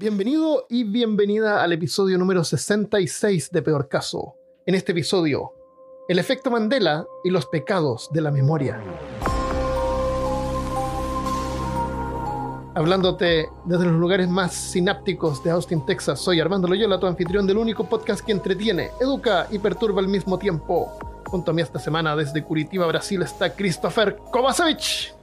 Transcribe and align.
Bienvenido 0.00 0.64
y 0.70 0.84
bienvenida 0.84 1.62
al 1.62 1.74
episodio 1.74 2.16
número 2.16 2.42
66 2.42 3.50
de 3.50 3.60
Peor 3.60 3.86
Caso. 3.86 4.34
En 4.64 4.74
este 4.74 4.92
episodio, 4.92 5.52
el 6.08 6.18
efecto 6.18 6.50
Mandela 6.50 7.04
y 7.22 7.28
los 7.28 7.44
pecados 7.44 8.08
de 8.10 8.22
la 8.22 8.30
memoria. 8.30 8.82
Hablándote 12.74 13.50
desde 13.66 13.84
los 13.84 14.00
lugares 14.00 14.26
más 14.26 14.54
sinápticos 14.54 15.44
de 15.44 15.50
Austin, 15.50 15.84
Texas, 15.84 16.18
soy 16.18 16.40
Armando 16.40 16.66
Loyola, 16.66 16.98
tu 16.98 17.06
anfitrión 17.06 17.46
del 17.46 17.58
único 17.58 17.86
podcast 17.86 18.24
que 18.24 18.32
entretiene, 18.32 18.92
educa 19.02 19.48
y 19.50 19.58
perturba 19.58 20.00
al 20.00 20.08
mismo 20.08 20.38
tiempo. 20.38 20.98
Junto 21.26 21.50
a 21.50 21.54
mí 21.54 21.60
esta 21.60 21.78
semana 21.78 22.16
desde 22.16 22.42
Curitiba, 22.42 22.86
Brasil, 22.86 23.20
está 23.20 23.54
Christopher 23.54 24.16
Kovacevic. 24.32 25.14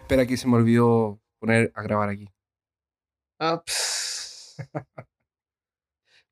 Espera 0.00 0.24
que 0.24 0.38
se 0.38 0.48
me 0.48 0.56
olvidó 0.56 1.20
poner 1.38 1.70
a 1.74 1.82
grabar 1.82 2.08
aquí. 2.08 2.26
Ah, 3.38 3.62
ps. 3.62 4.03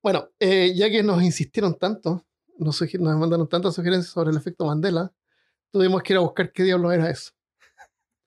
Bueno, 0.02 0.28
eh, 0.40 0.72
ya 0.74 0.90
que 0.90 1.02
nos 1.02 1.22
insistieron 1.22 1.78
tanto, 1.78 2.26
nos, 2.58 2.80
mandaron 3.00 3.48
tantas 3.48 3.74
sugerencias 3.74 4.12
sobre 4.12 4.30
el 4.30 4.36
efecto 4.36 4.66
Mandela, 4.66 5.12
tuvimos 5.70 6.02
que 6.02 6.12
ir 6.12 6.16
a 6.16 6.20
buscar 6.20 6.52
qué 6.52 6.64
diablo 6.64 6.90
era 6.92 7.08
eso. 7.10 7.32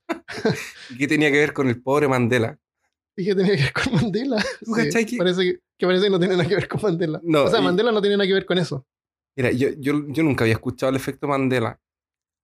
¿Y 0.89 0.97
qué 0.97 1.07
tenía 1.07 1.31
que 1.31 1.39
ver 1.39 1.53
con 1.53 1.67
el 1.67 1.81
pobre 1.81 2.07
Mandela? 2.07 2.59
Y 3.17 3.25
que 3.25 3.35
tenía 3.35 3.55
que 3.55 3.63
ver 3.63 3.73
con 3.73 3.93
Mandela. 3.95 4.43
¿Tú 4.63 4.73
Sí, 4.75 4.83
cachai 4.85 5.05
que- 5.05 5.17
parece, 5.17 5.41
que, 5.43 5.59
que 5.77 5.85
parece 5.85 6.03
que 6.05 6.09
no 6.09 6.19
tiene 6.19 6.35
nada 6.37 6.47
que 6.47 6.55
ver 6.55 6.67
con 6.67 6.81
Mandela. 6.81 7.19
No, 7.23 7.43
o 7.45 7.49
sea, 7.49 7.59
y- 7.59 7.63
Mandela 7.63 7.91
no 7.91 8.01
tiene 8.01 8.17
nada 8.17 8.27
que 8.27 8.33
ver 8.33 8.45
con 8.45 8.57
eso. 8.57 8.85
Mira, 9.37 9.51
yo, 9.51 9.69
yo, 9.77 9.93
yo 10.07 10.23
nunca 10.23 10.45
había 10.45 10.53
escuchado 10.53 10.89
el 10.91 10.95
efecto 10.95 11.27
Mandela, 11.27 11.79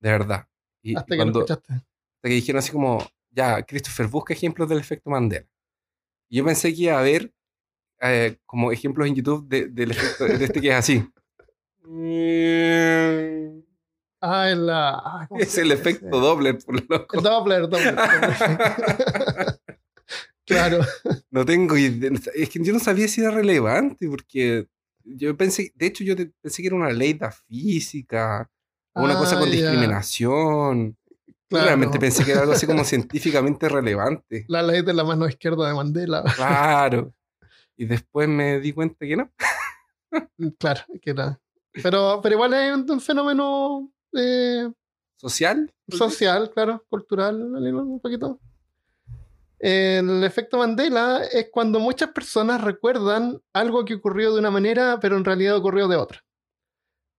de 0.01 0.11
verdad. 0.11 0.45
Y, 0.81 0.95
Hasta 0.97 1.07
y 1.07 1.11
que 1.11 1.17
cuando, 1.17 1.39
lo 1.39 1.45
escuchaste. 1.45 1.73
hasta 1.73 2.27
que 2.27 2.33
dijeron 2.33 2.59
así 2.59 2.71
como, 2.71 3.05
ya, 3.29 3.63
Christopher, 3.63 4.07
busca 4.07 4.33
ejemplos 4.33 4.67
del 4.67 4.79
efecto 4.79 5.09
Mandela. 5.09 5.47
Y 6.29 6.37
yo 6.37 6.45
pensé 6.45 6.73
que 6.73 6.81
iba 6.83 6.95
a 6.95 6.99
haber 6.99 7.33
eh, 8.01 8.37
como 8.45 8.71
ejemplos 8.71 9.07
en 9.07 9.15
YouTube 9.15 9.47
de- 9.47 9.67
efecto, 9.91 10.25
de 10.25 10.43
este 10.45 10.59
que 10.61 10.69
es 10.69 10.75
así. 10.75 11.05
Ah, 14.23 14.49
es 14.51 14.57
ah, 14.69 15.25
¿cómo 15.27 15.41
Es 15.41 15.49
se 15.51 15.61
el 15.61 15.71
efecto 15.71 16.05
ese? 16.07 16.19
Doppler, 16.19 16.57
por 16.59 16.89
loco. 16.89 17.17
El 17.17 17.23
Doppler, 17.23 17.61
Doppler. 17.67 17.95
Doppler. 17.95 19.59
claro. 20.45 20.79
No 21.31 21.43
tengo 21.43 21.75
idea. 21.75 22.11
Es 22.35 22.49
que 22.49 22.63
yo 22.63 22.71
no 22.73 22.79
sabía 22.79 23.07
si 23.07 23.21
era 23.21 23.31
relevante, 23.31 24.07
porque 24.07 24.67
yo 25.03 25.35
pensé, 25.35 25.71
de 25.75 25.87
hecho, 25.87 26.03
yo 26.03 26.15
pensé 26.41 26.61
que 26.61 26.67
era 26.67 26.75
una 26.75 26.91
ley 26.91 27.13
de 27.13 27.19
la 27.21 27.31
física, 27.31 28.47
o 28.93 29.03
una 29.03 29.15
cosa 29.17 29.37
Ah, 29.37 29.39
con 29.39 29.49
ya. 29.49 29.55
discriminación. 29.55 30.97
Claro. 31.49 31.65
realmente 31.65 31.99
pensé 31.99 32.23
que 32.23 32.31
era 32.31 32.41
algo 32.41 32.53
así 32.53 32.65
como 32.65 32.85
científicamente 32.85 33.67
relevante. 33.67 34.45
La 34.47 34.61
ley 34.63 34.83
de 34.83 34.93
la 34.93 35.03
mano 35.03 35.27
izquierda 35.27 35.67
de 35.67 35.73
Mandela. 35.73 36.23
Claro. 36.35 37.13
Y 37.81 37.85
después 37.85 38.29
me 38.29 38.59
di 38.59 38.73
cuenta 38.73 39.07
que 39.07 39.17
no. 39.17 39.31
Claro, 40.59 40.81
que 41.01 41.09
era. 41.09 41.39
Pero, 41.81 42.19
pero 42.21 42.35
igual 42.35 42.53
es 42.53 42.75
un, 42.75 42.91
un 42.91 43.01
fenómeno 43.01 43.91
eh, 44.15 44.69
¿Social? 45.15 45.73
social, 45.87 46.51
claro, 46.51 46.85
cultural, 46.89 47.41
un 47.41 47.99
poquito. 47.99 48.39
El 49.57 50.23
efecto 50.23 50.59
Mandela 50.59 51.23
es 51.23 51.49
cuando 51.51 51.79
muchas 51.79 52.09
personas 52.11 52.63
recuerdan 52.63 53.41
algo 53.51 53.83
que 53.83 53.95
ocurrió 53.95 54.31
de 54.31 54.39
una 54.39 54.51
manera, 54.51 54.99
pero 55.01 55.17
en 55.17 55.25
realidad 55.25 55.55
ocurrió 55.55 55.87
de 55.87 55.95
otra. 55.95 56.23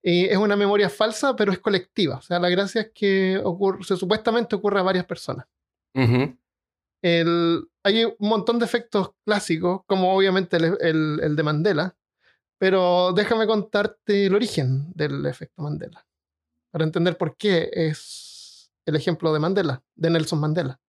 Y 0.01 0.27
es 0.27 0.37
una 0.37 0.55
memoria 0.55 0.89
falsa, 0.89 1.35
pero 1.35 1.51
es 1.51 1.59
colectiva. 1.59 2.19
O 2.19 2.23
sea, 2.23 2.39
la 2.39 2.51
gracia 2.51 2.83
es 2.83 2.91
que 2.95 3.41
ocurre, 3.43 3.83
se 3.83 3.97
supuestamente 3.97 4.55
ocurre 4.55 4.79
a 4.79 4.85
varias 4.85 5.07
personas. 5.07 5.45
Ujú. 5.95 6.37
El- 7.03 7.69
hay 7.85 8.05
un 8.05 8.15
montón 8.29 8.59
de 8.59 8.65
efectos 8.65 9.11
clásicos, 9.27 9.83
como 9.87 10.15
obviamente 10.15 10.57
el, 10.57 10.77
el- 10.81 11.21
el 11.23 11.37
de 11.37 11.43
Mandela, 11.43 11.97
pero 12.59 13.13
déjame 13.13 13.47
contarte 13.47 14.27
el 14.27 14.35
origen 14.37 14.93
del 14.95 15.27
efecto 15.27 15.63
Mandela, 15.63 16.07
para 16.71 16.85
entender 16.85 17.19
por 17.19 17.37
qué 17.37 17.69
es 17.73 18.71
el 18.87 18.95
ejemplo 18.97 19.33
de 19.33 19.41
Mandela, 19.41 19.83
de 19.97 20.11
Nelson 20.11 20.39
Mandela. 20.41 20.81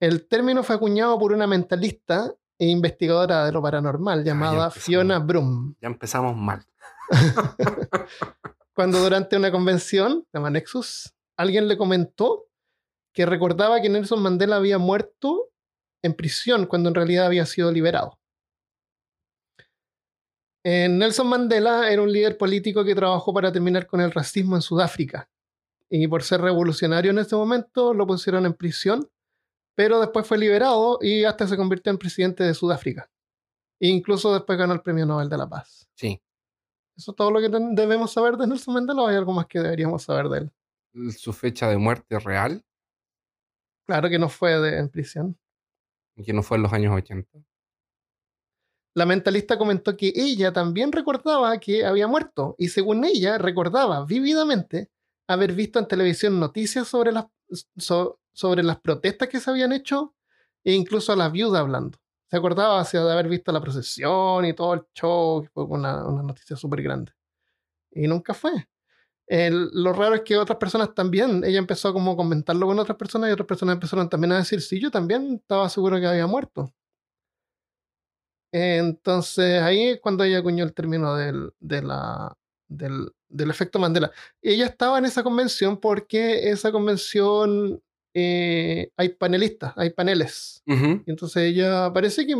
El 0.00 0.26
término 0.28 0.62
fue 0.62 0.76
acuñado 0.76 1.18
por 1.18 1.32
una 1.32 1.46
mentalista 1.46 2.32
e 2.58 2.66
investigadora 2.68 3.44
de 3.46 3.52
lo 3.52 3.60
paranormal 3.60 4.22
llamada 4.24 4.64
empezamos. 4.66 4.84
Fiona 4.84 5.18
Brum, 5.18 5.74
Ya 5.80 5.88
empezamos 5.88 6.36
mal. 6.36 6.64
cuando 8.74 8.98
durante 9.00 9.36
una 9.36 9.50
convención, 9.50 10.24
se 10.30 10.38
llama 10.38 10.50
Nexus, 10.50 11.12
alguien 11.36 11.68
le 11.68 11.76
comentó 11.76 12.46
que 13.14 13.24
recordaba 13.24 13.80
que 13.80 13.88
Nelson 13.88 14.20
Mandela 14.20 14.56
había 14.56 14.76
muerto 14.78 15.50
en 16.02 16.14
prisión 16.14 16.66
cuando 16.66 16.90
en 16.90 16.96
realidad 16.96 17.26
había 17.26 17.46
sido 17.46 17.70
liberado. 17.72 18.18
Eh, 20.64 20.88
Nelson 20.88 21.28
Mandela 21.28 21.90
era 21.90 22.02
un 22.02 22.12
líder 22.12 22.36
político 22.36 22.84
que 22.84 22.94
trabajó 22.94 23.32
para 23.32 23.52
terminar 23.52 23.86
con 23.86 24.00
el 24.00 24.10
racismo 24.10 24.56
en 24.56 24.62
Sudáfrica. 24.62 25.30
Y 25.88 26.08
por 26.08 26.22
ser 26.22 26.40
revolucionario 26.40 27.12
en 27.12 27.18
ese 27.18 27.36
momento 27.36 27.94
lo 27.94 28.06
pusieron 28.06 28.46
en 28.46 28.54
prisión, 28.54 29.08
pero 29.76 30.00
después 30.00 30.26
fue 30.26 30.38
liberado 30.38 30.98
y 31.00 31.24
hasta 31.24 31.46
se 31.46 31.56
convirtió 31.56 31.92
en 31.92 31.98
presidente 31.98 32.42
de 32.42 32.54
Sudáfrica. 32.54 33.08
E 33.78 33.88
incluso 33.88 34.32
después 34.32 34.58
ganó 34.58 34.72
el 34.72 34.80
Premio 34.80 35.06
Nobel 35.06 35.28
de 35.28 35.38
la 35.38 35.48
Paz. 35.48 35.88
Sí. 35.94 36.20
¿Eso 36.96 37.10
es 37.12 37.16
todo 37.16 37.30
lo 37.30 37.40
que 37.40 37.48
debemos 37.48 38.12
saber 38.12 38.36
de 38.36 38.46
Nelson 38.46 38.74
Mandela 38.74 39.02
o 39.02 39.06
hay 39.06 39.16
algo 39.16 39.32
más 39.32 39.46
que 39.46 39.60
deberíamos 39.60 40.02
saber 40.02 40.28
de 40.28 40.38
él? 40.38 41.12
Su 41.12 41.32
fecha 41.32 41.68
de 41.68 41.76
muerte 41.76 42.18
real, 42.18 42.64
Claro 43.86 44.08
que 44.08 44.18
no 44.18 44.28
fue 44.28 44.58
de- 44.60 44.78
en 44.78 44.88
prisión. 44.88 45.38
que 46.24 46.32
no 46.32 46.42
fue 46.42 46.56
en 46.58 46.62
los 46.62 46.72
años 46.72 46.94
80. 46.94 47.38
La 48.94 49.04
mentalista 49.06 49.58
comentó 49.58 49.96
que 49.96 50.12
ella 50.14 50.52
también 50.52 50.92
recordaba 50.92 51.58
que 51.58 51.84
había 51.84 52.06
muerto 52.06 52.54
y 52.58 52.68
según 52.68 53.04
ella 53.04 53.38
recordaba 53.38 54.04
vívidamente 54.04 54.90
haber 55.26 55.52
visto 55.52 55.80
en 55.80 55.88
televisión 55.88 56.38
noticias 56.38 56.86
sobre 56.86 57.10
las, 57.10 57.26
so- 57.76 58.20
sobre 58.32 58.62
las 58.62 58.78
protestas 58.78 59.28
que 59.28 59.40
se 59.40 59.50
habían 59.50 59.72
hecho 59.72 60.14
e 60.62 60.72
incluso 60.72 61.12
a 61.12 61.16
la 61.16 61.28
viuda 61.28 61.58
hablando. 61.60 61.98
Se 62.30 62.36
acordaba 62.36 62.80
o 62.80 62.84
sea, 62.84 63.02
de 63.04 63.12
haber 63.12 63.28
visto 63.28 63.50
la 63.50 63.60
procesión 63.60 64.44
y 64.44 64.54
todo 64.54 64.74
el 64.74 64.82
show, 64.94 65.42
que 65.42 65.48
fue 65.48 65.64
una, 65.64 66.06
una 66.06 66.22
noticia 66.22 66.56
súper 66.56 66.82
grande. 66.82 67.12
Y 67.90 68.06
nunca 68.06 68.32
fue. 68.34 68.52
El- 69.26 69.70
lo 69.72 69.92
raro 69.92 70.14
es 70.16 70.20
que 70.22 70.36
otras 70.36 70.58
personas 70.58 70.94
también, 70.94 71.42
ella 71.44 71.58
empezó 71.58 71.88
a 71.88 71.92
como 71.92 72.16
comentarlo 72.16 72.66
con 72.66 72.78
otras 72.78 72.98
personas 72.98 73.30
y 73.30 73.32
otras 73.32 73.46
personas 73.46 73.74
empezaron 73.74 74.08
también 74.08 74.32
a 74.32 74.38
decir, 74.38 74.60
sí, 74.60 74.78
yo 74.80 74.90
también 74.90 75.34
estaba 75.40 75.68
seguro 75.68 75.98
que 75.98 76.06
había 76.06 76.26
muerto. 76.26 76.72
Entonces 78.52 79.60
ahí 79.62 79.88
es 79.88 80.00
cuando 80.00 80.22
ella 80.24 80.38
acuñó 80.38 80.64
el 80.64 80.74
término 80.74 81.16
del, 81.16 81.52
de 81.58 81.82
la, 81.82 82.36
del, 82.68 83.10
del 83.28 83.50
efecto 83.50 83.78
Mandela. 83.78 84.12
Ella 84.42 84.66
estaba 84.66 84.98
en 84.98 85.06
esa 85.06 85.24
convención 85.24 85.78
porque 85.78 86.50
esa 86.50 86.70
convención 86.70 87.82
eh, 88.14 88.90
hay 88.96 89.08
panelistas, 89.10 89.72
hay 89.76 89.90
paneles. 89.90 90.62
Entonces 91.06 91.42
ella 91.42 91.92
parece 91.92 92.26
que 92.26 92.36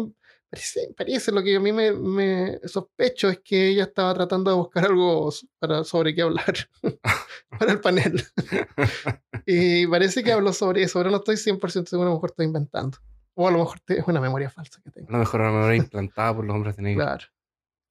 parece, 0.55 0.95
parece 0.97 1.33
lo 1.33 1.43
que 1.43 1.57
a 1.57 1.61
mí 1.61 1.73
me, 1.73 1.93
me 1.93 2.61
sospecho 2.65 3.29
es 3.29 3.41
que 3.41 3.69
ella 3.69 3.85
estaba 3.85 4.15
tratando 4.15 4.51
de 4.51 4.57
buscar 4.57 4.85
algo 4.85 5.33
para, 5.59 5.83
sobre 5.83 6.15
qué 6.15 6.23
hablar 6.23 6.55
para 7.59 7.73
el 7.73 7.81
panel. 7.81 8.23
y 9.47 9.87
parece 9.89 10.23
que 10.23 10.33
habló 10.33 10.53
sobre 10.53 10.85
eso, 10.85 10.99
ahora 10.99 11.11
no 11.11 11.17
estoy 11.17 11.37
100% 11.37 11.87
seguro, 11.87 12.09
a 12.09 12.11
lo 12.11 12.17
mejor 12.17 12.31
estoy 12.31 12.47
inventando. 12.47 12.99
O 13.35 13.49
a 13.49 13.51
lo 13.51 13.59
mejor 13.59 13.79
es 13.89 14.07
una 14.07 14.21
memoria 14.21 14.49
falsa 14.49 14.81
que 14.81 14.91
tengo. 14.93 15.09
A 15.09 15.13
lo 15.13 15.19
mejor 15.19 15.41
una 15.41 15.51
memoria 15.51 15.77
implantada 15.77 16.37
por 16.37 16.45
los 16.45 16.55
hombres 16.55 16.77
de 16.77 16.83
negro. 16.83 17.05
Claro. 17.05 17.25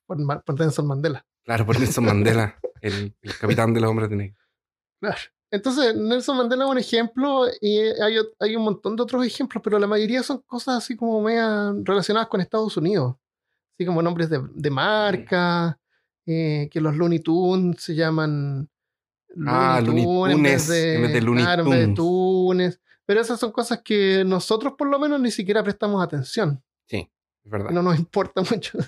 Por, 0.05 0.43
por 0.45 0.59
Nelson 0.59 0.87
Mandela. 0.87 1.25
Claro, 1.43 1.65
por 1.65 1.77
Nelson 1.77 2.05
Mandela, 2.05 2.57
el, 2.79 3.13
el 3.21 3.37
capitán 3.37 3.73
de 3.73 3.81
los 3.81 3.89
hombres 3.89 4.09
de 4.09 4.15
negro. 4.15 4.37
Claro. 5.01 5.21
Entonces, 5.53 5.95
Nelson 5.95 6.35
Mandela 6.35 6.65
es 6.65 6.71
un 6.71 6.77
ejemplo 6.79 7.45
y 7.61 7.77
hay, 7.77 8.15
hay 8.39 8.55
un 8.55 8.63
montón 8.63 8.95
de 8.95 9.03
otros 9.03 9.23
ejemplos, 9.23 9.61
pero 9.63 9.77
la 9.77 9.85
mayoría 9.85 10.23
son 10.23 10.39
cosas 10.47 10.79
así 10.79 10.95
como 10.95 11.21
media 11.21 11.71
relacionadas 11.83 12.27
con 12.27 12.41
Estados 12.41 12.75
Unidos. 12.75 13.15
Así 13.75 13.85
como 13.85 14.01
nombres 14.01 14.31
de, 14.31 14.41
de 14.51 14.69
marca, 14.71 15.79
eh, 16.25 16.67
que 16.71 16.81
los 16.81 16.95
Looney 16.95 17.19
Tunes 17.19 17.83
se 17.83 17.93
llaman 17.93 18.67
Ah, 19.45 19.79
Looney 19.79 20.03
Tunes 20.03 20.35
en 20.35 20.43
vez 20.43 20.67
de 21.13 21.21
Looney 21.21 21.43
claro, 21.43 21.63
en 21.65 21.69
vez 21.69 21.87
de. 21.87 21.93
Tunes. 21.93 22.81
Pero 23.05 23.21
esas 23.21 23.39
son 23.39 23.51
cosas 23.51 23.81
que 23.83 24.23
nosotros 24.25 24.73
por 24.75 24.87
lo 24.87 24.97
menos 24.97 25.21
ni 25.21 25.29
siquiera 25.29 25.63
prestamos 25.63 26.03
atención. 26.03 26.63
Sí, 26.87 27.07
es 27.43 27.51
verdad. 27.51 27.69
No 27.69 27.83
nos 27.83 27.99
importa 27.99 28.41
mucho. 28.51 28.79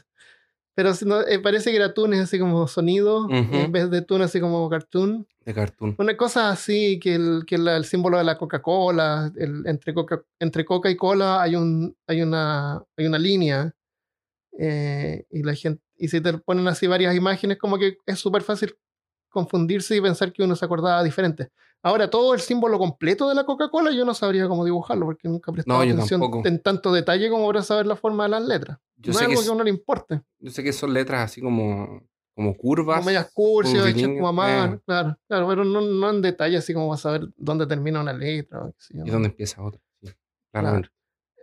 Pero 0.75 0.91
no, 1.05 1.21
eh, 1.21 1.39
parece 1.39 1.71
que 1.71 1.77
era 1.77 1.93
Tunes 1.93 2.19
así 2.19 2.37
como 2.37 2.67
sonido, 2.67 3.25
Ujú. 3.25 3.33
en 3.55 3.71
vez 3.71 3.89
de 3.89 4.01
Tunes 4.01 4.25
así 4.27 4.39
como 4.41 4.69
cartoon. 4.69 5.25
De 5.45 5.53
cartoon. 5.53 5.95
Una 5.97 6.17
cosa 6.17 6.49
así 6.49 6.99
que 6.99 7.15
el, 7.15 7.43
que 7.47 7.57
la- 7.57 7.77
el 7.77 7.85
símbolo 7.85 8.17
de 8.17 8.23
la 8.25 8.37
Coca-Cola, 8.37 9.31
entre, 9.65 9.93
Coca, 9.93 10.21
entre 10.39 10.65
Coca 10.65 10.89
y 10.89 10.95
Cola 10.97 11.41
hay, 11.41 11.55
un, 11.55 11.95
hay, 12.07 12.21
una, 12.21 12.83
hay 12.97 13.05
una 13.05 13.17
línea. 13.17 13.73
eh, 14.57 15.25
y 15.31 15.43
la 15.43 15.53
gente 15.53 15.81
y 15.97 16.07
si 16.09 16.21
te 16.21 16.33
ponen 16.37 16.67
así 16.67 16.87
varias 16.87 17.15
imágenes, 17.15 17.57
como 17.57 17.77
que 17.77 17.97
es 18.05 18.19
súper 18.19 18.41
fácil 18.41 18.75
confundirse 19.29 19.95
y 19.95 20.01
pensar 20.01 20.31
que 20.33 20.43
uno 20.43 20.55
se 20.55 20.63
acordaba 20.65 21.03
diferente. 21.03 21.51
Ahora, 21.83 22.09
todo 22.09 22.33
el 22.33 22.39
símbolo 22.39 22.77
completo 22.77 23.27
de 23.29 23.35
la 23.35 23.45
Coca-Cola 23.45 23.91
yo 23.91 24.05
no 24.05 24.13
sabría 24.13 24.47
cómo 24.47 24.65
dibujarlo 24.65 25.05
porque 25.05 25.27
nunca 25.27 25.51
No, 25.65 25.83
yo 25.83 25.93
atención 25.93 26.21
en 26.47 26.61
tanto 26.61 26.91
detalle 26.91 27.29
como 27.29 27.47
para 27.47 27.61
saber 27.63 27.85
la 27.85 27.95
forma 27.95 28.23
de 28.23 28.29
las 28.29 28.43
letras. 28.43 28.79
Yo 28.97 29.11
no 29.11 29.19
sé 29.19 29.25
es 29.25 29.29
algo 29.29 29.41
que 29.41 29.47
a 29.47 29.51
uno 29.51 29.63
le 29.63 29.69
importe. 29.69 30.21
Yo 30.39 30.51
sé 30.51 30.63
que 30.63 30.73
son 30.73 30.93
letras 30.93 31.31
así 31.31 31.41
como, 31.41 32.01
como 32.33 32.55
curvas. 32.55 32.97
Como 32.97 33.07
medias 33.07 33.31
curvilíneas, 33.33 34.21
como 34.21 34.43
eh, 34.47 34.79
claro, 34.85 35.17
claro, 35.27 35.47
pero 35.47 35.63
no, 35.63 35.81
no 35.81 36.09
en 36.09 36.21
detalle 36.21 36.57
así 36.57 36.73
como 36.73 36.87
vas 36.87 36.99
a 37.01 37.03
saber 37.03 37.29
dónde 37.35 37.67
termina 37.67 38.01
una 38.01 38.13
letra. 38.13 38.63
o 38.63 38.71
qué 38.71 38.77
sé 38.79 38.97
yo, 38.97 39.05
y 39.05 39.09
dónde 39.09 39.29
empieza 39.29 39.61
otra. 39.61 39.81
Sí, 40.01 40.11
claramente. 40.51 40.89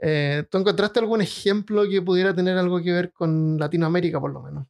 Eh, 0.00 0.44
¿Tú 0.50 0.58
encontraste 0.58 0.98
algún 0.98 1.20
ejemplo 1.20 1.88
que 1.88 2.02
pudiera 2.02 2.34
tener 2.34 2.58
algo 2.58 2.82
que 2.82 2.92
ver 2.92 3.12
con 3.12 3.56
Latinoamérica, 3.58 4.20
por 4.20 4.32
lo 4.32 4.42
menos? 4.42 4.66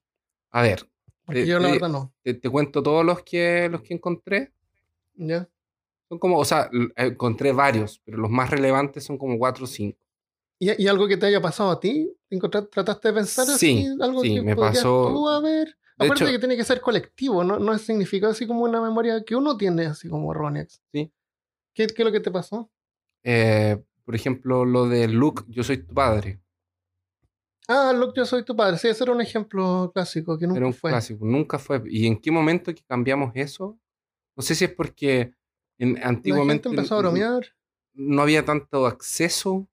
A 0.50 0.61
ver, 0.61 0.87
Porque 1.25 1.46
yo 1.46 1.58
la 1.58 1.70
verdad 1.70 1.88
no. 1.88 2.12
te, 2.23 2.35
te 2.35 2.50
cuento 2.50 2.82
todos 2.82 3.05
los 3.05 3.23
que, 3.23 3.69
los 3.70 3.81
que 3.81 3.94
encontré. 3.94 4.52
¿Ya? 5.14 5.49
Son 6.08 6.19
como, 6.19 6.38
o 6.38 6.44
sea, 6.44 6.69
encontré 6.96 7.52
varios, 7.52 8.02
pero 8.05 8.19
los 8.19 8.31
más 8.31 8.50
relevantes 8.50 9.05
son 9.05 9.17
como 9.17 9.38
cuatro 9.38 9.64
o 9.64 9.67
cinco. 9.67 9.99
¿Y, 10.64 10.85
y 10.85 10.87
algo 10.87 11.09
que 11.09 11.17
te 11.17 11.26
haya 11.26 11.41
pasado 11.41 11.70
a 11.73 11.81
ti? 11.81 12.09
¿Encontrar- 12.31 12.67
¿Trataste 12.69 13.09
de 13.09 13.14
pensar 13.14 13.47
Sí, 13.47 13.53
así? 13.88 13.97
Algo 14.00 14.20
sí, 14.23 14.35
que 14.37 14.43
me 14.43 14.55
pasó- 14.55 15.09
tú 15.12 15.29
haber? 15.29 15.67
De 15.69 15.75
Acuérdate 16.06 16.25
hecho- 16.25 16.32
que 16.32 16.38
tiene 16.38 16.56
que 16.56 16.64
ser 16.64 16.81
colectivo, 16.81 17.43
no, 17.43 17.59
no 17.59 17.76
significa 17.79 18.29
así 18.29 18.47
como 18.47 18.62
una 18.62 18.81
memoria 18.81 19.25
que 19.25 19.35
uno 19.35 19.56
tiene, 19.56 19.87
así 19.87 20.09
como 20.09 20.31
errónea. 20.32 20.67
Sí. 20.93 21.12
¿Qué, 21.75 21.87
¿Qué 21.88 22.03
es 22.03 22.06
lo 22.06 22.12
que 22.12 22.20
te 22.20 22.31
pasó? 22.31 22.70
Eh, 23.25 23.76
por 24.05 24.14
ejemplo, 24.14 24.64
lo 24.64 24.88
de 24.88 25.09
Luke, 25.09 25.43
yo 25.49 25.64
soy 25.64 25.79
tu 25.79 25.93
padre. 25.94 26.41
Ah, 27.69 27.93
Luke, 27.94 28.12
yo 28.17 28.25
soy 28.25 28.44
tu 28.44 28.55
padre. 28.56 28.79
Sí, 28.79 28.88
ese 28.88 29.05
era 29.05 29.12
un 29.12 29.20
ejemplo 29.20 29.91
clásico 29.94 30.37
que 30.38 30.47
nunca 30.47 30.59
Era 30.59 30.67
un 30.67 30.75
fue. 30.75 30.91
clásico, 30.91 31.25
nunca 31.25 31.59
fue. 31.59 31.82
¿Y 31.87 32.06
en 32.06 32.20
qué 32.20 32.31
momento 32.31 32.75
que 32.75 32.82
cambiamos 32.85 33.32
eso? 33.35 33.79
No 34.37 34.43
sé 34.43 34.55
si 34.55 34.64
es 34.64 34.73
porque 34.75 35.35
en, 35.79 35.94
La 35.94 36.09
antiguamente 36.09 36.69
gente 36.69 36.81
empezó 36.81 36.97
a 36.97 36.99
bromear. 36.99 37.47
no 37.94 38.23
había 38.23 38.44
tanto 38.44 38.87
acceso 38.87 39.69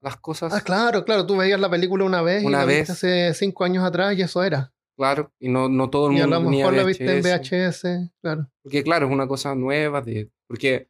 las 0.00 0.16
cosas. 0.18 0.52
Ah, 0.52 0.60
claro, 0.60 1.04
claro. 1.04 1.26
Tú 1.26 1.36
veías 1.36 1.58
la 1.60 1.70
película 1.70 2.04
una 2.04 2.22
vez 2.22 2.42
y 2.42 2.46
Una 2.46 2.58
la 2.58 2.64
vez. 2.64 2.88
viste 2.88 2.92
hace 2.92 3.34
cinco 3.34 3.64
años 3.64 3.84
atrás 3.84 4.16
y 4.16 4.22
eso 4.22 4.42
era. 4.42 4.72
Claro, 4.96 5.30
y 5.38 5.48
no, 5.48 5.68
no 5.68 5.90
todo 5.90 6.08
el 6.10 6.16
Y 6.16 6.20
a 6.20 6.26
mundo 6.26 6.40
lo 6.40 6.50
mejor 6.50 6.72
la 6.74 6.84
viste 6.84 7.16
en 7.18 7.22
VHS. 7.22 8.10
Claro. 8.22 8.50
Porque 8.62 8.82
claro, 8.82 9.06
es 9.06 9.12
una 9.12 9.26
cosa 9.28 9.54
nueva. 9.54 10.00
De, 10.00 10.30
porque 10.46 10.88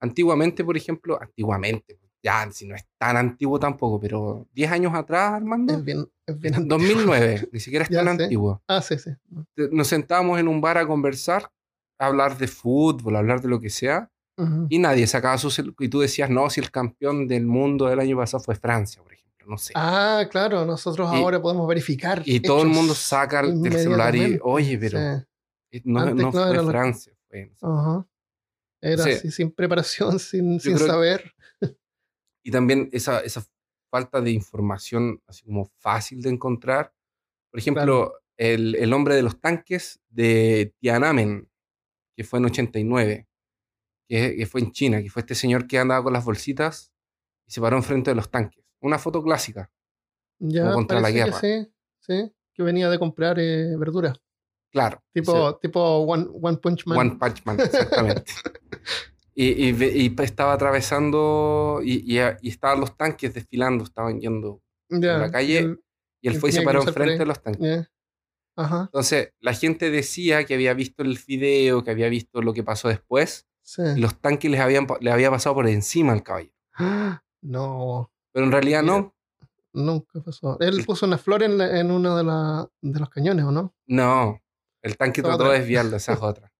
antiguamente, 0.00 0.64
por 0.64 0.76
ejemplo, 0.76 1.20
antiguamente, 1.20 1.98
ya 2.22 2.50
si 2.50 2.66
no 2.66 2.74
es 2.74 2.84
tan 2.98 3.16
antiguo 3.16 3.58
tampoco, 3.60 4.00
pero 4.00 4.48
10 4.52 4.72
años 4.72 4.94
atrás, 4.94 5.34
Armando, 5.34 5.74
Es 5.74 5.84
bien, 5.84 6.06
es 6.26 6.38
bien. 6.40 6.54
en 6.54 6.68
2009, 6.68 7.48
ni 7.52 7.60
siquiera 7.60 7.84
es 7.84 7.90
Ya 7.90 8.02
tan 8.04 8.16
sé. 8.16 8.22
antiguo. 8.24 8.62
Ah, 8.66 8.80
sí, 8.82 8.98
sí. 8.98 9.10
Nos 9.70 9.86
sentábamos 9.88 10.40
en 10.40 10.48
un 10.48 10.60
bar 10.60 10.78
a 10.78 10.86
conversar, 10.86 11.50
a 11.98 12.06
hablar 12.06 12.36
de 12.38 12.48
fútbol, 12.48 13.14
a 13.14 13.18
hablar 13.20 13.40
de 13.40 13.48
lo 13.48 13.60
que 13.60 13.70
sea, 13.70 14.10
Y 14.68 14.78
nadie 14.78 15.06
sacaba 15.06 15.38
su 15.38 15.74
Y 15.78 15.88
tú 15.88 16.00
decías, 16.00 16.28
no, 16.30 16.50
si 16.50 16.60
el 16.60 16.70
campeón 16.70 17.28
del 17.28 17.46
mundo 17.46 17.86
del 17.86 18.00
año 18.00 18.16
pasado 18.16 18.42
fue 18.42 18.56
Francia, 18.56 19.00
por 19.02 19.12
ejemplo, 19.12 19.46
no 19.46 19.58
sé. 19.58 19.72
Ah, 19.76 20.26
claro, 20.30 20.64
nosotros 20.64 21.08
Y- 21.12 21.16
ahora 21.16 21.40
podemos 21.40 21.68
verificar. 21.68 22.22
y 22.24 22.40
todo 22.40 22.62
el 22.62 22.68
mundo 22.68 22.94
saca 22.94 23.40
el 23.40 23.62
celular 23.72 24.14
y, 24.16 24.38
oye, 24.42 24.76
pero 24.78 24.98
Sí. 24.98 25.24
eh, 25.72 25.82
no, 25.84 26.00
Antes, 26.00 26.14
no 26.16 26.32
fue 26.32 26.64
Francia, 26.66 27.12
fue. 27.28 27.46
no 27.46 27.54
sé. 27.56 27.66
Ajá. 27.66 28.06
Era 28.80 29.04
Sí. 29.04 29.10
así, 29.10 29.30
sin 29.30 29.50
preparación, 29.52 30.18
sin, 30.18 30.58
sin 30.60 30.76
que- 30.78 30.84
saber. 30.84 31.32
Y 32.42 32.50
también 32.50 32.90
esa, 32.92 33.20
esa 33.20 33.42
falta 33.90 34.20
de 34.20 34.30
información 34.32 35.22
así 35.26 35.44
como 35.44 35.66
fácil 35.78 36.20
de 36.20 36.30
encontrar. 36.30 36.92
Por 37.50 37.60
ejemplo, 37.60 38.12
el, 38.36 38.74
el 38.74 38.92
hombre 38.92 39.14
de 39.14 39.22
los 39.22 39.40
tanques 39.40 40.00
de 40.10 40.74
Tiananmen, 40.80 41.48
que 42.16 42.24
fue 42.24 42.40
en 42.40 42.46
89, 42.46 43.26
que, 44.08 44.36
que 44.36 44.46
fue 44.46 44.60
en 44.60 44.72
China, 44.72 45.02
que 45.02 45.10
fue 45.10 45.20
este 45.20 45.34
señor 45.34 45.66
que 45.66 45.78
andaba 45.78 46.02
con 46.02 46.12
las 46.12 46.24
bolsitas 46.24 46.92
y 47.46 47.52
se 47.52 47.60
paró 47.60 47.76
enfrente 47.76 48.10
de 48.10 48.14
los 48.16 48.30
tanques. 48.30 48.64
Una 48.80 48.98
foto 48.98 49.22
clásica. 49.22 49.70
Ya, 50.38 50.72
contra 50.72 51.00
la 51.00 51.08
que 51.08 51.14
guerra. 51.14 51.40
sí, 51.40 51.72
sí, 52.00 52.32
que 52.52 52.62
venía 52.62 52.90
de 52.90 52.98
comprar 52.98 53.38
eh, 53.38 53.76
verduras. 53.76 54.20
Claro. 54.70 55.02
Tipo, 55.12 55.50
ese 55.50 55.58
tipo 55.62 55.80
One, 55.98 56.26
One 56.32 56.58
Punch 56.58 56.86
Man. 56.86 56.98
One 56.98 57.16
Punch 57.18 57.44
Man, 57.44 57.60
exactamente. 57.60 58.24
y, 59.34 59.68
y 59.70 60.06
y 60.06 60.14
estaba 60.22 60.52
atravesando 60.52 61.80
y, 61.82 62.12
y, 62.12 62.48
estaban 62.48 62.80
los 62.80 62.96
tanques 62.96 63.32
desfilando, 63.32 63.84
estaban 63.84 64.20
yendo. 64.20 64.60
Ya, 64.90 65.18
la 65.18 65.30
calle, 65.30 65.58
el- 65.58 65.80
Y 66.20 66.28
él 66.28 66.36
fue 66.36 66.50
y 66.50 66.52
se 66.52 66.62
paró 66.62 66.80
por 66.80 66.88
enfrente 66.88 67.18
de 67.18 67.26
los 67.26 67.40
tanques. 67.42 67.60
ya. 67.62 67.90
Ajá, 68.56 68.82
Entonces, 68.84 69.32
la 69.40 69.52
gente 69.52 69.90
decía 69.90 70.44
que 70.44 70.54
había 70.54 70.74
visto 70.74 71.02
el 71.02 71.18
video, 71.26 71.82
que 71.82 71.90
había 71.90 72.08
visto 72.08 72.40
lo 72.40 72.52
que 72.52 72.62
pasó 72.62 72.88
después, 72.88 73.48
sí. 73.64 73.82
y 73.96 74.00
los 74.00 74.20
tanques 74.20 74.48
les 74.50 74.60
habían, 74.60 74.86
pa- 74.86 74.98
le 75.00 75.10
había 75.10 75.30
pasado 75.30 75.56
por 75.56 75.66
encima 75.66 76.12
al 76.12 76.22
caballo. 76.22 76.52
No, 77.42 78.10
Pero 78.32 78.46
en 78.46 78.52
realidad 78.52 78.82
no. 78.84 79.14
nunca 79.72 80.20
pasó. 80.22 80.56
Él 80.60 80.84
puso 80.84 81.06
una 81.06 81.18
flor 81.18 81.42
en, 81.42 81.58
la- 81.58 81.80
en 81.80 81.90
uno 81.90 82.16
de, 82.16 82.22
la- 82.24 82.68
de 82.80 83.00
los 83.00 83.10
cañones, 83.10 83.44
¿o 83.44 83.50
no? 83.50 83.74
No. 83.86 84.40
El 84.82 84.96
tanque 84.96 85.20
Otra. 85.22 85.36
trató 85.36 85.50
de 85.50 85.58
desviarlo, 85.58 85.96
esa 85.96 86.12
es 86.12 86.18
otra. 86.22 86.52